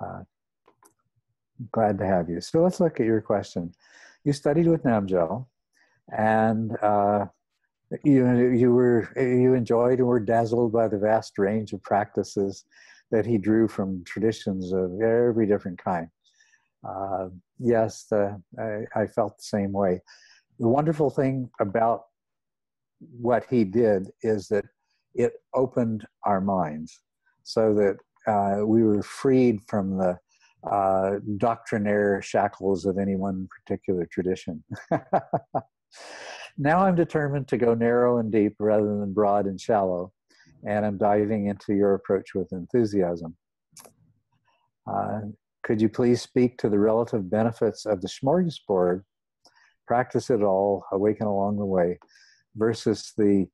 uh, 0.00 0.22
glad 1.72 1.98
to 1.98 2.06
have 2.06 2.28
you. 2.28 2.40
So 2.40 2.62
let's 2.62 2.80
look 2.80 3.00
at 3.00 3.06
your 3.06 3.20
question. 3.20 3.72
You 4.24 4.32
studied 4.32 4.68
with 4.68 4.84
Namgyal, 4.84 5.46
and 6.16 6.76
uh, 6.82 7.26
you 8.02 8.50
you 8.50 8.72
were 8.72 9.08
you 9.16 9.54
enjoyed 9.54 9.98
and 9.98 10.08
were 10.08 10.20
dazzled 10.20 10.72
by 10.72 10.88
the 10.88 10.98
vast 10.98 11.38
range 11.38 11.72
of 11.72 11.82
practices 11.82 12.64
that 13.10 13.26
he 13.26 13.38
drew 13.38 13.68
from 13.68 14.02
traditions 14.04 14.72
of 14.72 15.00
every 15.00 15.46
different 15.46 15.78
kind. 15.78 16.08
Uh, 16.86 17.28
yes, 17.58 18.06
the, 18.10 18.40
I, 18.58 19.02
I, 19.02 19.06
felt 19.06 19.38
the 19.38 19.44
same 19.44 19.72
way. 19.72 20.02
The 20.58 20.68
wonderful 20.68 21.10
thing 21.10 21.48
about 21.60 22.02
what 23.20 23.46
he 23.48 23.64
did 23.64 24.10
is 24.22 24.48
that 24.48 24.64
it 25.14 25.32
opened 25.54 26.06
our 26.24 26.40
minds 26.40 27.00
so 27.42 27.74
that 27.74 27.96
uh, 28.30 28.66
we 28.66 28.82
were 28.82 29.02
freed 29.02 29.60
from 29.66 29.96
the 29.96 30.18
uh, 30.70 31.20
doctrinaire 31.36 32.20
shackles 32.20 32.84
of 32.84 32.98
any 32.98 33.16
one 33.16 33.48
particular 33.64 34.06
tradition. 34.06 34.62
Now 36.56 36.80
I'm 36.80 36.94
determined 36.94 37.48
to 37.48 37.56
go 37.56 37.74
narrow 37.74 38.18
and 38.18 38.30
deep 38.30 38.54
rather 38.58 38.98
than 38.98 39.12
broad 39.12 39.46
and 39.46 39.60
shallow, 39.60 40.12
and 40.66 40.86
I'm 40.86 40.98
diving 40.98 41.46
into 41.46 41.74
your 41.74 41.94
approach 41.94 42.34
with 42.34 42.52
enthusiasm. 42.52 43.36
Uh, 44.86 45.20
could 45.62 45.80
you 45.80 45.88
please 45.88 46.20
speak 46.20 46.58
to 46.58 46.68
the 46.68 46.78
relative 46.78 47.30
benefits 47.30 47.86
of 47.86 48.02
the 48.02 48.08
smorgasbord, 48.08 49.02
practice 49.86 50.30
it 50.30 50.42
all, 50.42 50.84
awaken 50.92 51.26
along 51.26 51.56
the 51.56 51.64
way, 51.64 51.98
versus 52.54 53.12
the 53.16 53.46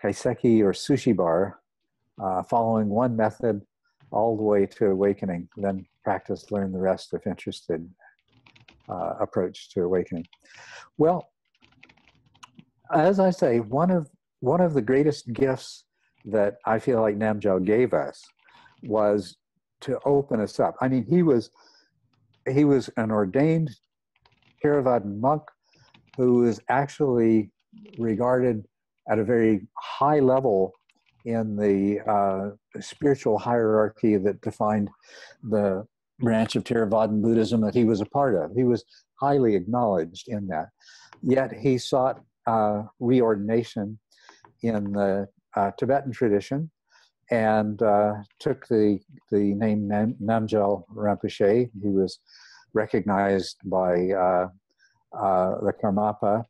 kaiseki 0.00 0.60
or 0.60 0.72
sushi 0.72 1.14
bar, 1.14 1.60
uh, 2.22 2.42
following 2.42 2.88
one 2.88 3.16
method 3.16 3.60
all 4.10 4.36
the 4.36 4.42
way 4.42 4.66
to 4.66 4.86
awakening, 4.86 5.48
then 5.56 5.84
practice, 6.04 6.50
learn 6.50 6.72
the 6.72 6.78
rest 6.78 7.12
if 7.12 7.26
interested 7.26 7.88
uh, 8.88 9.14
approach 9.20 9.70
to 9.70 9.82
awakening. 9.82 10.26
Well, 10.98 11.31
as 12.92 13.20
I 13.20 13.30
say, 13.30 13.60
one 13.60 13.90
of 13.90 14.10
one 14.40 14.60
of 14.60 14.74
the 14.74 14.82
greatest 14.82 15.32
gifts 15.32 15.84
that 16.24 16.56
I 16.66 16.78
feel 16.78 17.00
like 17.00 17.16
Namgyal 17.16 17.64
gave 17.64 17.94
us 17.94 18.22
was 18.82 19.36
to 19.82 19.98
open 20.04 20.40
us 20.40 20.58
up. 20.60 20.76
I 20.80 20.88
mean, 20.88 21.04
he 21.04 21.22
was 21.22 21.50
he 22.48 22.64
was 22.64 22.90
an 22.96 23.10
ordained 23.10 23.70
Theravadan 24.64 25.18
monk 25.20 25.42
who 26.16 26.40
was 26.40 26.60
actually 26.68 27.50
regarded 27.98 28.64
at 29.08 29.18
a 29.18 29.24
very 29.24 29.66
high 29.78 30.20
level 30.20 30.72
in 31.24 31.56
the 31.56 32.00
uh, 32.08 32.50
spiritual 32.80 33.38
hierarchy 33.38 34.16
that 34.16 34.40
defined 34.40 34.90
the 35.42 35.86
branch 36.18 36.56
of 36.56 36.64
Theravadan 36.64 37.22
Buddhism 37.22 37.60
that 37.62 37.74
he 37.74 37.84
was 37.84 38.00
a 38.00 38.06
part 38.06 38.34
of. 38.34 38.52
He 38.54 38.64
was 38.64 38.84
highly 39.20 39.54
acknowledged 39.54 40.28
in 40.28 40.46
that. 40.48 40.68
Yet 41.22 41.52
he 41.52 41.78
sought 41.78 42.20
uh, 42.46 42.82
reordination 43.00 43.96
in 44.62 44.92
the 44.92 45.28
uh, 45.56 45.70
Tibetan 45.78 46.12
tradition 46.12 46.70
and 47.30 47.80
uh, 47.82 48.14
took 48.38 48.66
the, 48.68 48.98
the 49.30 49.54
name 49.54 49.88
Nam, 49.88 50.14
Namgyal 50.22 50.84
Rinpoche. 50.94 51.70
He 51.82 51.88
was 51.88 52.18
recognized 52.74 53.56
by 53.64 54.10
uh, 54.10 54.48
uh, 55.16 55.60
the 55.60 55.72
Karmapa 55.82 56.44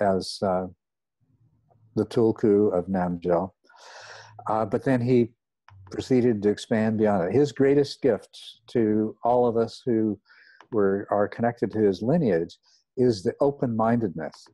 as 0.00 0.38
the 0.40 2.06
Tulku 2.06 2.72
of 2.72 2.86
Namgyal. 2.86 3.50
but 4.46 4.84
then 4.84 5.00
he 5.00 5.30
proceeded 5.90 6.42
to 6.42 6.50
expand 6.50 6.98
beyond 6.98 7.28
it. 7.28 7.34
His 7.34 7.52
greatest 7.52 8.02
gift 8.02 8.38
to 8.68 9.16
all 9.24 9.46
of 9.46 9.56
us 9.56 9.82
who 9.84 10.18
were 10.70 11.06
are 11.10 11.26
connected 11.28 11.70
to 11.72 11.78
his 11.78 12.02
lineage 12.02 12.56
is 12.96 13.22
the 13.22 13.34
open-mindedness 13.40 14.46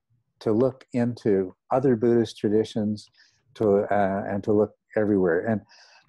to 0.44 0.52
look 0.52 0.84
into 0.92 1.54
other 1.70 1.96
Buddhist 1.96 2.38
traditions 2.38 3.08
to, 3.54 3.84
uh, 3.90 4.24
and 4.28 4.44
to 4.44 4.52
look 4.52 4.72
everywhere. 4.94 5.46
And 5.46 5.62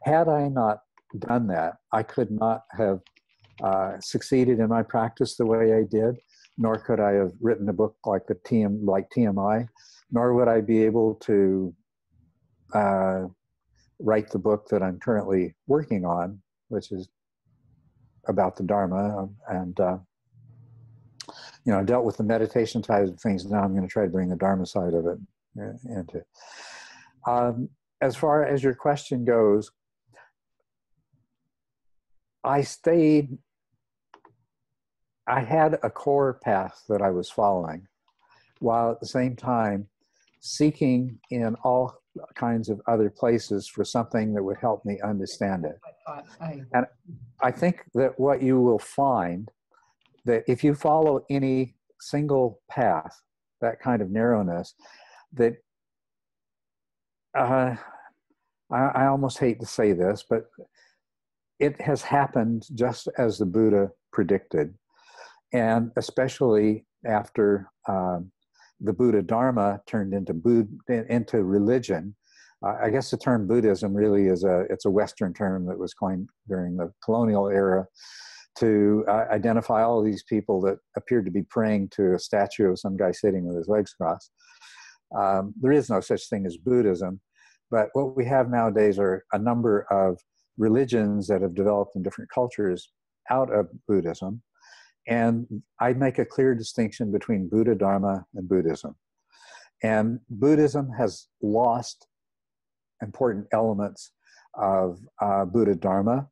had 0.03 0.27
I 0.27 0.49
not 0.49 0.79
done 1.19 1.47
that, 1.47 1.75
I 1.93 2.03
could 2.03 2.29
not 2.29 2.63
have 2.71 2.99
uh, 3.63 3.93
succeeded 4.01 4.59
in 4.59 4.67
my 4.67 4.83
practice 4.83 5.37
the 5.37 5.45
way 5.45 5.73
I 5.73 5.83
did, 5.89 6.17
nor 6.57 6.77
could 6.77 6.99
I 6.99 7.13
have 7.13 7.31
written 7.39 7.69
a 7.69 7.73
book 7.73 7.95
like 8.05 8.27
the 8.27 8.35
TM, 8.35 8.79
like 8.83 9.09
TMI, 9.09 9.69
nor 10.11 10.33
would 10.33 10.49
I 10.49 10.59
be 10.59 10.83
able 10.83 11.15
to 11.15 11.73
uh, 12.73 13.21
write 13.99 14.29
the 14.31 14.39
book 14.39 14.67
that 14.67 14.83
I'm 14.83 14.99
currently 14.99 15.55
working 15.67 16.03
on, 16.03 16.41
which 16.67 16.91
is 16.91 17.07
about 18.27 18.57
the 18.57 18.63
Dharma 18.63 19.29
and 19.47 19.79
uh, 19.79 19.97
you 21.65 21.71
know, 21.71 21.79
I 21.79 21.83
dealt 21.83 22.05
with 22.05 22.17
the 22.17 22.23
meditation 22.23 22.83
side 22.83 23.09
of 23.09 23.19
things. 23.19 23.45
Now 23.45 23.63
I'm 23.63 23.75
going 23.75 23.87
to 23.87 23.91
try 23.91 24.03
to 24.03 24.09
bring 24.09 24.29
the 24.29 24.35
Dharma 24.35 24.65
side 24.65 24.93
of 24.93 25.05
it 25.07 25.17
uh, 25.59 25.99
into. 25.99 26.23
Um, 27.27 27.69
as 28.01 28.15
far 28.15 28.45
as 28.45 28.63
your 28.63 28.75
question 28.75 29.25
goes, 29.25 29.71
I 32.43 32.61
stayed, 32.61 33.39
I 35.27 35.39
had 35.39 35.79
a 35.81 35.89
core 35.89 36.39
path 36.43 36.83
that 36.87 37.01
I 37.01 37.09
was 37.09 37.31
following, 37.31 37.87
while 38.59 38.91
at 38.91 38.99
the 38.99 39.07
same 39.07 39.35
time 39.35 39.87
seeking 40.41 41.17
in 41.31 41.55
all 41.63 41.95
kinds 42.35 42.69
of 42.69 42.79
other 42.87 43.09
places 43.09 43.67
for 43.67 43.83
something 43.83 44.35
that 44.35 44.43
would 44.43 44.57
help 44.57 44.85
me 44.85 44.99
understand 45.03 45.65
it. 45.65 45.79
And 46.73 46.85
I 47.41 47.49
think 47.49 47.83
that 47.95 48.19
what 48.19 48.43
you 48.43 48.61
will 48.61 48.77
find 48.77 49.49
that 50.25 50.43
if 50.47 50.63
you 50.63 50.73
follow 50.73 51.25
any 51.29 51.75
single 51.99 52.59
path, 52.69 53.21
that 53.61 53.79
kind 53.79 54.01
of 54.01 54.11
narrowness, 54.11 54.75
that 55.33 55.53
uh, 57.37 57.75
I, 58.71 58.77
I 58.77 59.05
almost 59.07 59.37
hate 59.37 59.59
to 59.59 59.65
say 59.65 59.93
this, 59.93 60.23
but 60.29 60.45
it 61.59 61.79
has 61.81 62.01
happened 62.01 62.65
just 62.73 63.07
as 63.17 63.37
the 63.37 63.45
Buddha 63.45 63.91
predicted. 64.11 64.73
And 65.53 65.91
especially 65.95 66.85
after 67.05 67.69
um, 67.87 68.31
the 68.79 68.93
Buddha 68.93 69.21
Dharma 69.21 69.81
turned 69.87 70.13
into 70.13 70.33
into 70.87 71.43
religion. 71.43 72.15
Uh, 72.65 72.75
I 72.83 72.89
guess 72.89 73.11
the 73.11 73.17
term 73.17 73.47
Buddhism 73.47 73.93
really 73.93 74.27
is 74.27 74.43
a 74.43 74.65
it's 74.69 74.85
a 74.85 74.89
Western 74.89 75.33
term 75.33 75.65
that 75.67 75.77
was 75.77 75.93
coined 75.93 76.29
during 76.47 76.75
the 76.75 76.91
colonial 77.03 77.47
era 77.47 77.85
to 78.59 79.03
uh, 79.07 79.25
identify 79.31 79.83
all 79.83 80.01
these 80.01 80.23
people 80.23 80.61
that 80.61 80.77
appeared 80.95 81.25
to 81.25 81.31
be 81.31 81.43
praying 81.43 81.89
to 81.89 82.13
a 82.13 82.19
statue 82.19 82.69
of 82.69 82.79
some 82.79 82.95
guy 82.95 83.11
sitting 83.11 83.45
with 83.45 83.57
his 83.57 83.67
legs 83.67 83.93
crossed. 83.93 84.31
Um, 85.17 85.53
there 85.61 85.71
is 85.71 85.89
no 85.89 85.99
such 85.99 86.29
thing 86.29 86.45
as 86.45 86.57
Buddhism, 86.57 87.19
but 87.69 87.89
what 87.93 88.15
we 88.15 88.25
have 88.25 88.49
nowadays 88.49 88.97
are 88.99 89.25
a 89.33 89.39
number 89.39 89.85
of 89.91 90.19
religions 90.57 91.27
that 91.27 91.41
have 91.41 91.55
developed 91.55 91.95
in 91.95 92.03
different 92.03 92.29
cultures 92.31 92.91
out 93.29 93.53
of 93.53 93.67
Buddhism. 93.87 94.41
And 95.07 95.45
I 95.79 95.93
make 95.93 96.17
a 96.17 96.25
clear 96.25 96.55
distinction 96.55 97.11
between 97.11 97.49
Buddha 97.49 97.75
Dharma 97.75 98.25
and 98.33 98.47
Buddhism. 98.47 98.95
And 99.83 100.19
Buddhism 100.29 100.89
has 100.97 101.27
lost 101.41 102.07
important 103.01 103.47
elements 103.51 104.11
of 104.55 104.99
uh, 105.21 105.45
Buddha 105.45 105.75
Dharma, 105.75 106.27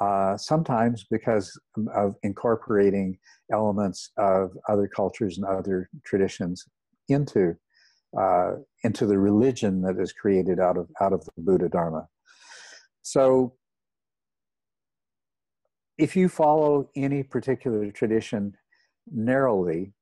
uh, 0.00 0.36
sometimes 0.36 1.04
because 1.10 1.58
of 1.94 2.14
incorporating 2.22 3.18
elements 3.52 4.10
of 4.16 4.50
other 4.68 4.88
cultures 4.88 5.38
and 5.38 5.46
other 5.46 5.88
traditions 6.04 6.64
into 7.08 7.54
uh, 8.18 8.52
into 8.84 9.06
the 9.06 9.18
religion 9.18 9.82
that 9.82 9.98
is 9.98 10.12
created 10.12 10.60
out 10.60 10.76
of 10.76 10.88
out 11.00 11.12
of 11.12 11.24
the 11.24 11.32
Buddha 11.42 11.68
Dharma. 11.68 12.06
So 13.02 13.54
if 15.98 16.14
you 16.14 16.28
follow 16.28 16.88
any 16.94 17.22
particular 17.22 17.90
tradition 17.90 18.54
narrowly, 19.12 19.92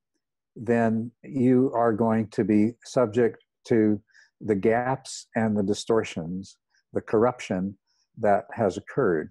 then 0.55 1.11
you 1.23 1.73
are 1.75 1.93
going 1.93 2.29
to 2.29 2.45
be 2.45 2.73
subject 2.85 3.43
to 3.69 4.01
the 4.41 4.55
gaps 4.55 5.27
and 5.35 5.57
the 5.57 5.63
distortions, 5.63 6.59
the 6.93 7.01
corruption 7.01 7.77
that 8.19 8.45
has 8.53 8.77
occurred. 8.77 9.31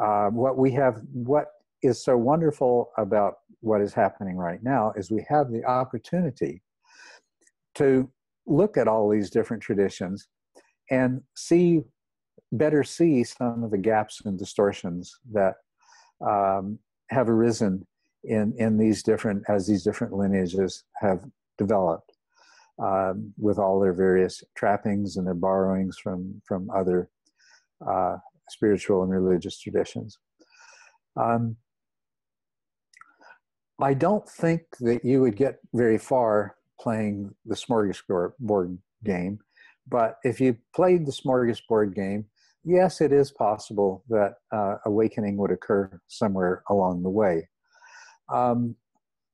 Uh, 0.00 0.28
what 0.28 0.56
we 0.56 0.70
have, 0.72 1.00
what 1.12 1.46
is 1.82 2.02
so 2.02 2.16
wonderful 2.16 2.90
about 2.98 3.34
what 3.60 3.80
is 3.80 3.92
happening 3.92 4.36
right 4.36 4.62
now 4.62 4.92
is 4.96 5.10
we 5.10 5.24
have 5.28 5.50
the 5.50 5.64
opportunity 5.64 6.62
to 7.74 8.08
look 8.46 8.76
at 8.76 8.88
all 8.88 9.08
these 9.08 9.30
different 9.30 9.62
traditions 9.62 10.28
and 10.90 11.20
see 11.36 11.82
better 12.52 12.82
see 12.82 13.22
some 13.22 13.62
of 13.62 13.70
the 13.70 13.78
gaps 13.78 14.22
and 14.24 14.38
distortions 14.38 15.18
that 15.32 15.54
um, 16.26 16.78
have 17.10 17.28
arisen 17.28 17.86
in 18.24 18.54
in 18.58 18.78
these 18.78 19.02
different 19.02 19.42
as 19.48 19.66
these 19.66 19.84
different 19.84 20.12
lineages 20.12 20.84
have 21.00 21.20
developed 21.56 22.12
um, 22.82 23.32
with 23.36 23.58
all 23.58 23.78
their 23.78 23.92
various 23.92 24.42
trappings 24.56 25.16
and 25.16 25.26
their 25.26 25.34
borrowings 25.34 25.98
from 25.98 26.40
from 26.46 26.70
other 26.70 27.10
uh, 27.86 28.16
spiritual 28.50 29.02
and 29.02 29.10
religious 29.10 29.58
traditions. 29.58 30.18
Um, 31.16 31.56
I 33.80 33.94
don't 33.94 34.28
think 34.28 34.62
that 34.80 35.04
you 35.04 35.20
would 35.20 35.36
get 35.36 35.58
very 35.72 35.98
far 35.98 36.56
playing 36.80 37.34
the 37.44 37.54
smorgasbord 37.54 38.78
game, 39.04 39.38
but 39.86 40.16
if 40.24 40.40
you 40.40 40.56
played 40.74 41.06
the 41.06 41.12
smorgasbord 41.12 41.94
game, 41.94 42.26
yes, 42.64 43.00
it 43.00 43.12
is 43.12 43.30
possible 43.30 44.04
that 44.08 44.34
uh, 44.52 44.76
awakening 44.84 45.36
would 45.36 45.50
occur 45.50 46.00
somewhere 46.08 46.62
along 46.68 47.02
the 47.02 47.08
way. 47.08 47.48
Um, 48.32 48.76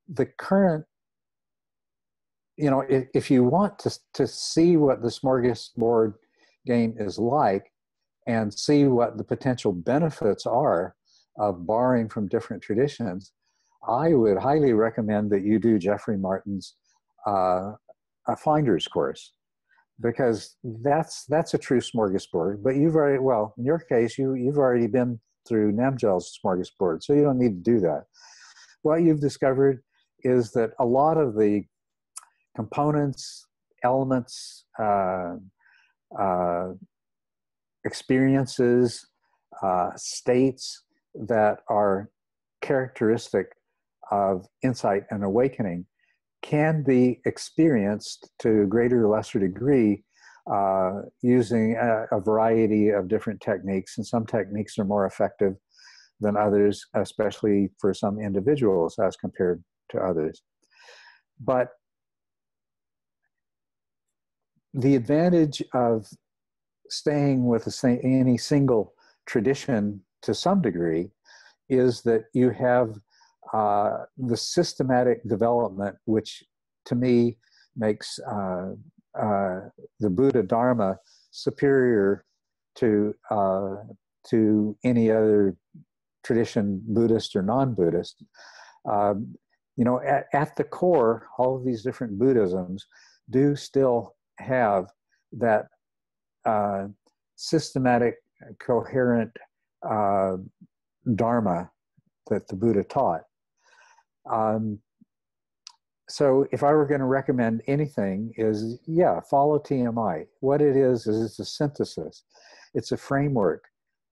the 0.07 0.25
current, 0.25 0.85
you 2.55 2.69
know, 2.69 2.81
if, 2.81 3.07
if 3.13 3.31
you 3.31 3.43
want 3.43 3.79
to, 3.79 3.97
to 4.13 4.27
see 4.27 4.77
what 4.77 5.01
the 5.01 5.09
smorgasbord 5.09 6.13
game 6.65 6.95
is 6.99 7.17
like 7.17 7.71
and 8.27 8.53
see 8.53 8.85
what 8.85 9.17
the 9.17 9.23
potential 9.23 9.71
benefits 9.71 10.45
are 10.45 10.95
of 11.37 11.65
borrowing 11.65 12.09
from 12.09 12.27
different 12.27 12.63
traditions, 12.63 13.31
I 13.87 14.13
would 14.13 14.37
highly 14.37 14.73
recommend 14.73 15.29
that 15.31 15.43
you 15.43 15.59
do 15.59 15.77
Jeffrey 15.77 16.17
Martin's 16.17 16.75
uh, 17.27 17.73
a 18.27 18.35
finder's 18.35 18.87
course 18.87 19.33
because 20.01 20.55
that's 20.63 21.25
that's 21.25 21.53
a 21.53 21.57
true 21.57 21.79
smorgasbord. 21.79 22.63
But 22.63 22.75
you've 22.75 22.95
already 22.95 23.19
well, 23.19 23.53
in 23.57 23.65
your 23.65 23.79
case, 23.79 24.17
you 24.17 24.33
you've 24.33 24.57
already 24.57 24.87
been 24.87 25.19
through 25.47 25.73
Namgyal's 25.73 26.37
smorgasbord, 26.43 27.03
so 27.03 27.13
you 27.13 27.23
don't 27.23 27.37
need 27.37 27.63
to 27.63 27.71
do 27.71 27.79
that. 27.81 28.05
What 28.81 29.03
you've 29.03 29.21
discovered 29.21 29.81
is 30.23 30.51
that 30.51 30.71
a 30.79 30.85
lot 30.85 31.17
of 31.17 31.35
the 31.35 31.63
components, 32.55 33.45
elements, 33.83 34.65
uh, 34.79 35.35
uh, 36.19 36.69
experiences, 37.85 39.07
uh, 39.61 39.91
states 39.95 40.83
that 41.13 41.59
are 41.69 42.09
characteristic 42.61 43.47
of 44.11 44.45
insight 44.63 45.03
and 45.09 45.23
awakening 45.23 45.85
can 46.41 46.83
be 46.83 47.21
experienced 47.25 48.29
to 48.39 48.63
a 48.63 48.65
greater 48.65 49.05
or 49.05 49.15
lesser 49.15 49.39
degree 49.39 50.03
uh, 50.51 51.01
using 51.21 51.75
a, 51.75 52.05
a, 52.15 52.19
variety 52.21 52.89
of 52.89 53.07
different 53.07 53.41
techniques. 53.41 53.97
And 53.97 54.05
some 54.05 54.27
techniques 54.27 54.77
are 54.77 54.85
more 54.85 55.07
effective 55.07 55.55
than 56.19 56.37
others, 56.37 56.85
especially 56.93 57.69
for 57.79 57.95
some 57.95 58.19
individuals 58.19 58.99
as 58.99 59.15
compared 59.15 59.63
to 59.89 59.97
others. 59.97 60.43
But 61.39 61.69
the 64.75 64.95
advantage 64.95 65.63
of 65.73 66.05
staying 66.89 67.45
with 67.45 67.67
a, 67.67 67.99
any 68.03 68.37
single 68.37 68.93
tradition 69.25 70.01
to 70.21 70.33
some 70.33 70.61
degree 70.61 71.09
is 71.69 72.01
that 72.03 72.25
you 72.33 72.49
have 72.51 72.95
uh, 73.53 74.05
the 74.17 74.37
systematic 74.37 75.27
development, 75.27 75.95
which 76.05 76.43
to 76.85 76.95
me 76.95 77.37
makes 77.75 78.19
uh, 78.19 78.71
uh, 79.19 79.61
the 79.99 80.09
Buddha 80.09 80.43
Dharma 80.43 80.97
superior 81.31 82.25
to 82.75 83.15
uh, 83.29 83.75
to 84.29 84.75
any 84.83 85.11
other 85.11 85.55
tradition, 86.23 86.81
Buddhist 86.87 87.35
or 87.35 87.43
non-Buddhist. 87.43 88.23
Um, 88.89 89.35
you 89.77 89.85
know, 89.85 90.01
at, 90.01 90.25
at 90.33 90.55
the 90.55 90.63
core, 90.63 91.27
all 91.37 91.55
of 91.55 91.65
these 91.65 91.83
different 91.83 92.17
Buddhisms 92.17 92.87
do 93.29 93.55
still 93.55 94.15
have 94.39 94.87
that 95.33 95.67
uh, 96.45 96.87
systematic, 97.35 98.15
coherent 98.59 99.31
uh, 99.87 100.37
Dharma 101.15 101.69
that 102.29 102.47
the 102.47 102.55
Buddha 102.55 102.83
taught. 102.83 103.21
Um, 104.29 104.79
so 106.07 106.45
if 106.51 106.63
I 106.63 106.71
were 106.71 106.85
going 106.85 106.99
to 106.99 107.05
recommend 107.05 107.61
anything 107.67 108.33
is, 108.37 108.79
yeah, 108.87 109.19
follow 109.21 109.59
TMI. 109.59 110.25
What 110.39 110.61
it 110.61 110.75
is, 110.75 111.07
is 111.07 111.23
it's 111.23 111.39
a 111.39 111.45
synthesis. 111.45 112.23
It's 112.73 112.91
a 112.91 112.97
framework. 112.97 113.63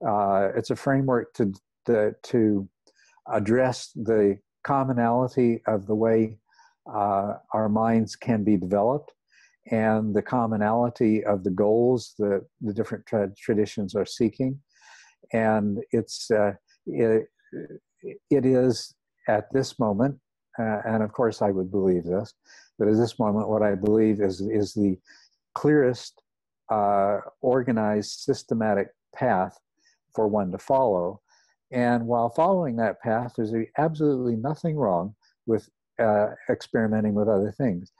Uh, 0.06 0.48
it's 0.56 0.70
a 0.70 0.76
framework 0.76 1.32
to, 1.34 1.52
to, 1.86 2.14
to 2.24 2.68
address 3.32 3.90
the 3.94 4.38
commonality 4.64 5.62
of 5.66 5.86
the 5.86 5.94
way 5.94 6.38
uh, 6.92 7.34
our 7.52 7.68
minds 7.68 8.16
can 8.16 8.44
be 8.44 8.56
developed 8.56 9.12
and 9.70 10.14
the 10.14 10.22
commonality 10.22 11.24
of 11.24 11.44
the 11.44 11.50
goals 11.50 12.14
that 12.18 12.44
the 12.60 12.72
different 12.72 13.06
tra- 13.06 13.32
traditions 13.36 13.94
are 13.94 14.06
seeking. 14.06 14.60
And 15.32 15.78
it's, 15.90 16.30
uh, 16.30 16.52
it, 16.86 17.26
it 18.30 18.44
is 18.44 18.94
at 19.28 19.50
this 19.52 19.78
moment, 19.78 20.18
uh, 20.58 20.80
and 20.86 21.02
of 21.02 21.12
course 21.12 21.40
I 21.40 21.50
would 21.50 21.70
believe 21.70 22.04
this, 22.04 22.34
but 22.78 22.88
at 22.88 22.96
this 22.96 23.18
moment, 23.18 23.48
what 23.48 23.62
I 23.62 23.74
believe 23.74 24.20
is 24.20 24.40
is 24.40 24.74
the 24.74 24.98
clearest, 25.54 26.20
uh, 26.70 27.20
organized, 27.40 28.20
systematic 28.20 28.88
path 29.14 29.58
for 30.14 30.28
one 30.28 30.50
to 30.52 30.58
follow. 30.58 31.20
And 31.70 32.06
while 32.06 32.28
following 32.28 32.76
that 32.76 33.00
path, 33.00 33.34
there's 33.36 33.54
absolutely 33.78 34.36
nothing 34.36 34.76
wrong 34.76 35.14
with 35.46 35.68
uh, 35.98 36.28
experimenting 36.50 37.14
with 37.14 37.28
other 37.28 37.52
things. 37.52 37.92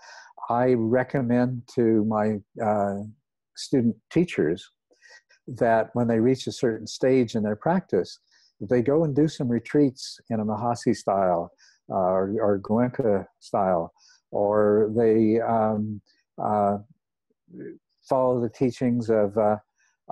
I 0.50 0.74
recommend 0.74 1.62
to 1.74 2.04
my 2.04 2.38
uh, 2.62 3.02
student 3.56 3.96
teachers 4.10 4.68
that 5.46 5.90
when 5.94 6.08
they 6.08 6.20
reach 6.20 6.46
a 6.46 6.52
certain 6.52 6.86
stage 6.86 7.34
in 7.34 7.42
their 7.42 7.56
practice, 7.56 8.18
they 8.60 8.82
go 8.82 9.04
and 9.04 9.14
do 9.14 9.28
some 9.28 9.48
retreats 9.48 10.18
in 10.30 10.40
a 10.40 10.44
Mahasi 10.44 10.94
style 10.94 11.50
uh, 11.90 11.94
or, 11.94 12.34
or 12.40 12.58
Goenka 12.60 13.26
style, 13.40 13.92
or 14.30 14.90
they 14.96 15.40
um, 15.40 16.00
uh, 16.42 16.78
follow 18.08 18.40
the 18.40 18.48
teachings 18.48 19.10
of 19.10 19.36
uh, 19.36 19.56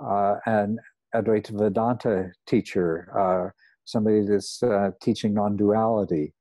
uh 0.03 0.35
an 0.45 0.77
Advaita 1.15 1.51
Vedanta 1.51 2.31
teacher, 2.47 3.09
uh, 3.17 3.49
somebody 3.85 4.25
that's 4.25 4.61
teaching 5.01 5.33
non-duality. 5.33 6.33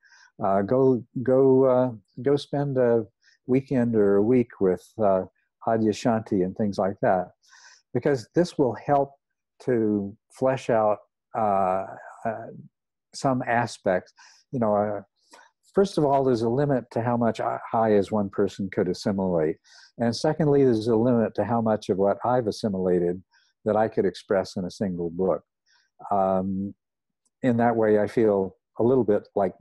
go 0.67 1.03
go 1.23 1.99
go 2.23 2.37
spend 2.37 2.79
a 2.79 3.07
weekend 3.47 3.95
or 3.97 4.17
a 4.17 4.23
week 4.23 4.61
with 4.61 4.85
uh, 5.03 5.23
Adyashanti 5.67 6.45
and 6.45 6.57
things 6.57 6.79
like 6.79 6.97
that, 7.03 7.33
because 7.95 8.29
this 8.35 8.59
will 8.59 8.75
help 8.75 9.13
to 9.65 10.17
flesh 10.33 10.71
out 10.71 10.99
uh, 11.39 11.87
uh, 12.25 12.47
some 13.15 13.43
aspects. 13.47 14.13
You 14.51 14.61
know, 14.61 14.75
uh, 14.75 15.03
first 15.75 15.99
of 15.99 16.05
all, 16.05 16.25
there's 16.25 16.43
a 16.43 16.49
limit 16.49 16.85
to 16.93 17.03
how 17.03 17.17
much 17.17 17.41
I, 17.41 17.93
as 17.93 18.11
one 18.11 18.31
person, 18.31 18.69
could 18.71 18.89
assimilate. 18.89 19.57
And 19.99 20.15
secondly, 20.15 20.65
there's 20.65 20.89
a 20.89 20.97
limit 20.97 21.35
to 21.37 21.45
how 21.45 21.61
much 21.61 21.89
of 21.89 21.99
what 21.99 22.19
I've 22.25 22.47
assimilated 22.47 23.23
that 23.65 23.77
I 23.77 23.89
could 23.89 24.05
express 24.05 24.57
in 24.57 24.65
a 24.65 24.71
single 24.71 25.11
book. 25.11 25.43
Um, 26.11 26.75
in 27.43 27.57
that 27.59 27.77
way, 27.77 28.01
I 28.01 28.07
feel 28.07 28.57
a 28.79 28.83
little 28.83 29.05
bit 29.05 29.29
like 29.37 29.55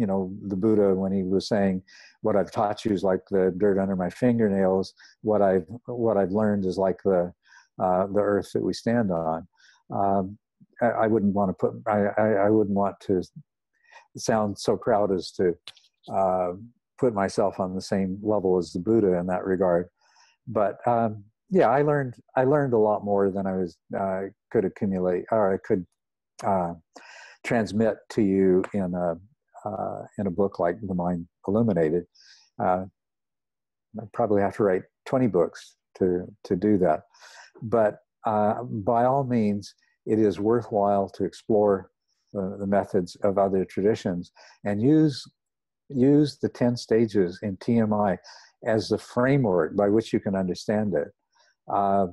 you 0.00 0.06
know 0.06 0.32
the 0.48 0.56
buddha 0.56 0.94
when 0.94 1.12
he 1.12 1.22
was 1.22 1.46
saying 1.46 1.82
what 2.22 2.34
i've 2.34 2.50
taught 2.50 2.84
you 2.84 2.92
is 2.92 3.02
like 3.02 3.20
the 3.30 3.54
dirt 3.58 3.78
under 3.78 3.96
my 3.96 4.10
fingernails. 4.10 4.94
What 5.22 5.42
i've 5.42 5.66
what 5.86 6.16
i've 6.16 6.32
learned 6.32 6.64
is 6.64 6.78
like 6.78 7.00
the 7.04 7.32
uh, 7.78 8.06
the 8.06 8.20
earth 8.20 8.50
that 8.52 8.62
we 8.62 8.74
stand 8.74 9.10
on. 9.10 9.46
Um, 9.90 10.38
I, 10.82 10.86
I, 10.86 11.06
wouldn't 11.06 11.34
want 11.34 11.48
to 11.48 11.54
put 11.54 11.72
I, 11.86 11.98
I, 12.18 12.28
I, 12.46 12.50
wouldn't 12.50 12.76
want 12.76 12.96
to 13.06 13.22
sound 14.18 14.58
so 14.58 14.76
proud 14.76 15.10
as 15.10 15.32
to 15.32 15.54
uh, 16.12 16.52
put 16.98 17.14
myself 17.14 17.58
on 17.58 17.74
the 17.74 17.80
same 17.80 18.18
level 18.22 18.58
as 18.58 18.72
the 18.72 18.80
buddha 18.80 19.14
in 19.18 19.26
that 19.28 19.46
regard. 19.46 19.88
But 20.46 20.76
um, 20.86 21.24
yeah 21.50 21.68
i 21.68 21.82
learned 21.82 22.14
i 22.36 22.44
learned 22.44 22.72
a 22.72 22.78
lot 22.78 23.04
more 23.04 23.30
than 23.30 23.46
i 23.46 23.56
was 23.56 23.76
uh, 23.98 24.22
could 24.50 24.64
accumulate 24.64 25.24
or 25.30 25.52
i 25.52 25.58
could 25.66 25.84
uh, 26.44 26.72
transmit 27.44 27.96
to 28.08 28.22
you 28.22 28.62
in 28.72 28.94
a 28.94 29.16
uh, 29.64 30.02
in 30.18 30.26
a 30.26 30.30
book 30.30 30.58
like 30.58 30.76
The 30.82 30.94
Mind 30.94 31.26
Illuminated. 31.46 32.04
Uh, 32.58 32.84
I 33.98 34.04
probably 34.12 34.42
have 34.42 34.56
to 34.56 34.62
write 34.62 34.82
20 35.06 35.26
books 35.26 35.76
to, 35.98 36.26
to 36.44 36.56
do 36.56 36.78
that. 36.78 37.02
But 37.62 37.98
uh, 38.26 38.62
by 38.62 39.04
all 39.04 39.24
means, 39.24 39.74
it 40.06 40.18
is 40.18 40.40
worthwhile 40.40 41.08
to 41.10 41.24
explore 41.24 41.90
the, 42.32 42.56
the, 42.58 42.66
methods 42.66 43.16
of 43.24 43.38
other 43.38 43.64
traditions 43.64 44.30
and 44.64 44.80
use, 44.80 45.24
use 45.88 46.38
the 46.38 46.48
10 46.48 46.76
stages 46.76 47.38
in 47.42 47.56
TMI 47.56 48.16
as 48.64 48.88
the 48.88 48.98
framework 48.98 49.76
by 49.76 49.88
which 49.88 50.12
you 50.12 50.20
can 50.20 50.36
understand 50.36 50.94
it. 50.94 51.08
Uh, 51.72 52.06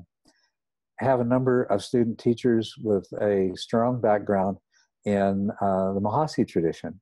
have 0.99 1.19
a 1.19 1.25
number 1.25 1.63
of 1.63 1.83
student 1.83 2.17
teachers 2.17 2.73
with 2.81 3.07
a 3.21 3.51
strong 3.55 4.01
background 4.01 4.57
in 5.05 5.51
uh, 5.61 5.93
the 5.93 6.01
Mahasi 6.01 6.47
tradition. 6.47 6.99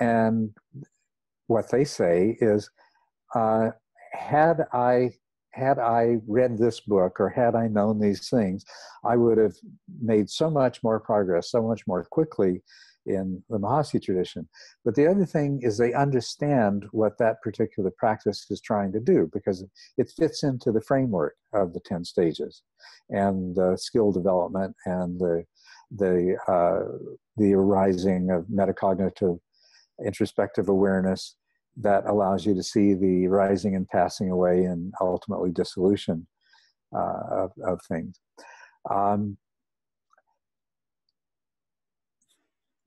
And 0.00 0.50
what 1.46 1.70
they 1.70 1.84
say 1.84 2.36
is, 2.40 2.68
uh, 3.34 3.70
had 4.12 4.66
I 4.72 5.10
had 5.52 5.78
I 5.78 6.18
read 6.26 6.58
this 6.58 6.80
book 6.80 7.18
or 7.18 7.30
had 7.30 7.54
I 7.54 7.66
known 7.68 7.98
these 7.98 8.28
things, 8.28 8.64
I 9.04 9.16
would 9.16 9.38
have 9.38 9.54
made 10.02 10.28
so 10.28 10.50
much 10.50 10.82
more 10.82 11.00
progress, 11.00 11.50
so 11.50 11.62
much 11.62 11.82
more 11.86 12.04
quickly 12.10 12.62
in 13.06 13.42
the 13.48 13.58
Mahasi 13.58 14.02
tradition. 14.02 14.48
But 14.84 14.96
the 14.96 15.06
other 15.06 15.24
thing 15.24 15.60
is 15.62 15.78
they 15.78 15.94
understand 15.94 16.86
what 16.90 17.16
that 17.18 17.40
particular 17.40 17.90
practice 17.96 18.46
is 18.50 18.60
trying 18.60 18.92
to 18.92 19.00
do 19.00 19.30
because 19.32 19.64
it 19.96 20.12
fits 20.16 20.42
into 20.42 20.72
the 20.72 20.80
framework 20.80 21.36
of 21.54 21.72
the 21.72 21.80
10 21.80 22.04
stages 22.04 22.62
and 23.08 23.56
the 23.56 23.76
skill 23.76 24.12
development 24.12 24.74
and 24.84 25.18
the, 25.18 25.44
the, 25.90 26.36
uh, 26.48 26.98
the 27.36 27.54
arising 27.54 28.30
of 28.30 28.44
metacognitive 28.46 29.38
introspective 30.04 30.68
awareness 30.68 31.36
that 31.76 32.06
allows 32.06 32.46
you 32.46 32.54
to 32.54 32.62
see 32.62 32.94
the 32.94 33.26
rising 33.28 33.76
and 33.76 33.88
passing 33.88 34.30
away 34.30 34.64
and 34.64 34.92
ultimately 35.00 35.50
dissolution 35.50 36.26
uh, 36.94 37.20
of, 37.30 37.52
of, 37.64 37.80
things. 37.82 38.18
Um, 38.88 39.36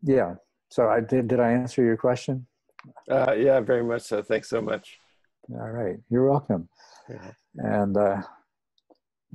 yeah, 0.02 0.36
so 0.70 0.90
I 0.90 1.02
did, 1.02 1.28
did 1.28 1.40
I 1.40 1.52
answer 1.52 1.84
your 1.84 1.98
question? 1.98 2.48
Uh, 3.12 3.34
yeah, 3.34 3.60
very 3.60 3.84
much 3.84 4.04
so. 4.04 4.24
Thanks 4.24 4.50
so 4.50 4.62
much. 4.62 4.98
All 5.52 5.70
right, 5.70 5.98
you're 6.10 6.30
welcome. 6.30 6.70
Yeah. 7.10 7.32
And 7.58 7.98
uh, 7.98 8.22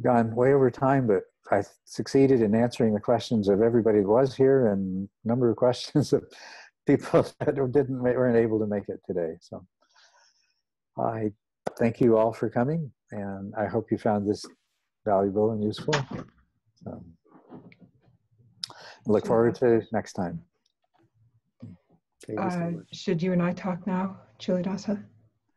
gone 0.02 0.34
way 0.34 0.55
over 0.55 0.70
time, 0.70 1.06
but 1.06 1.22
I 1.51 1.62
succeeded 1.84 2.40
in 2.40 2.55
answering 2.55 2.94
the 2.94 3.01
questions 3.01 3.48
of 3.48 3.60
everybody 3.60 4.01
that 4.01 4.09
was 4.09 4.34
here 4.34 4.68
and 4.68 5.09
a 5.24 5.28
number 5.28 5.51
of 5.51 5.56
questions 5.56 6.12
of 6.12 6.24
people 6.86 7.23
that 7.40 7.55
didn't 7.73 8.02
weren't 8.02 8.36
able 8.36 8.59
to 8.59 8.66
make 8.66 8.89
it 8.89 9.01
today. 9.06 9.36
So 9.40 9.65
I 10.98 11.32
thank 11.78 12.01
you 12.01 12.16
all 12.16 12.32
for 12.32 12.48
coming, 12.48 12.90
and 13.11 13.52
I 13.56 13.66
hope 13.66 13.90
you 13.90 13.98
found 13.98 14.28
this 14.28 14.44
valuable 15.05 15.51
and 15.51 15.62
useful. 15.62 15.94
So, 16.82 17.05
look 19.06 19.27
forward 19.27 19.55
to 19.56 19.82
next 19.93 20.12
time. 20.12 20.40
Uh, 22.39 22.70
should 22.93 23.23
you 23.23 23.32
and 23.32 23.43
I 23.43 23.52
talk 23.52 23.86
now, 23.86 24.16
Culadasa? 24.40 25.05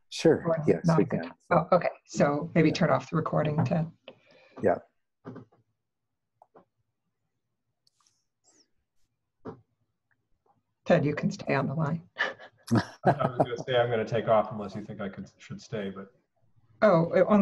Sure. 0.09 0.43
Or 0.45 0.57
yes, 0.67 0.85
we 0.97 1.05
can. 1.05 1.31
Oh, 1.51 1.67
okay. 1.71 1.89
So 2.07 2.49
maybe 2.55 2.71
turn 2.71 2.89
off 2.89 3.09
the 3.09 3.15
recording, 3.15 3.63
Ted. 3.63 3.89
Yeah. 4.63 4.77
Ted, 10.87 11.03
you 11.03 11.13
can 11.13 11.29
stay 11.29 11.53
on 11.53 11.67
the 11.67 11.73
line. 11.73 12.01
I 12.71 12.81
was 13.05 13.37
going 13.39 13.57
to 13.57 13.63
say 13.67 13.75
I'm 13.75 13.89
going 13.89 14.05
to 14.05 14.09
take 14.09 14.29
off 14.29 14.53
unless 14.53 14.73
you 14.73 14.85
think 14.85 15.01
I 15.01 15.09
could 15.09 15.29
should 15.37 15.61
stay, 15.61 15.91
but. 15.93 16.07
Oh, 16.81 17.11
on 17.27 17.41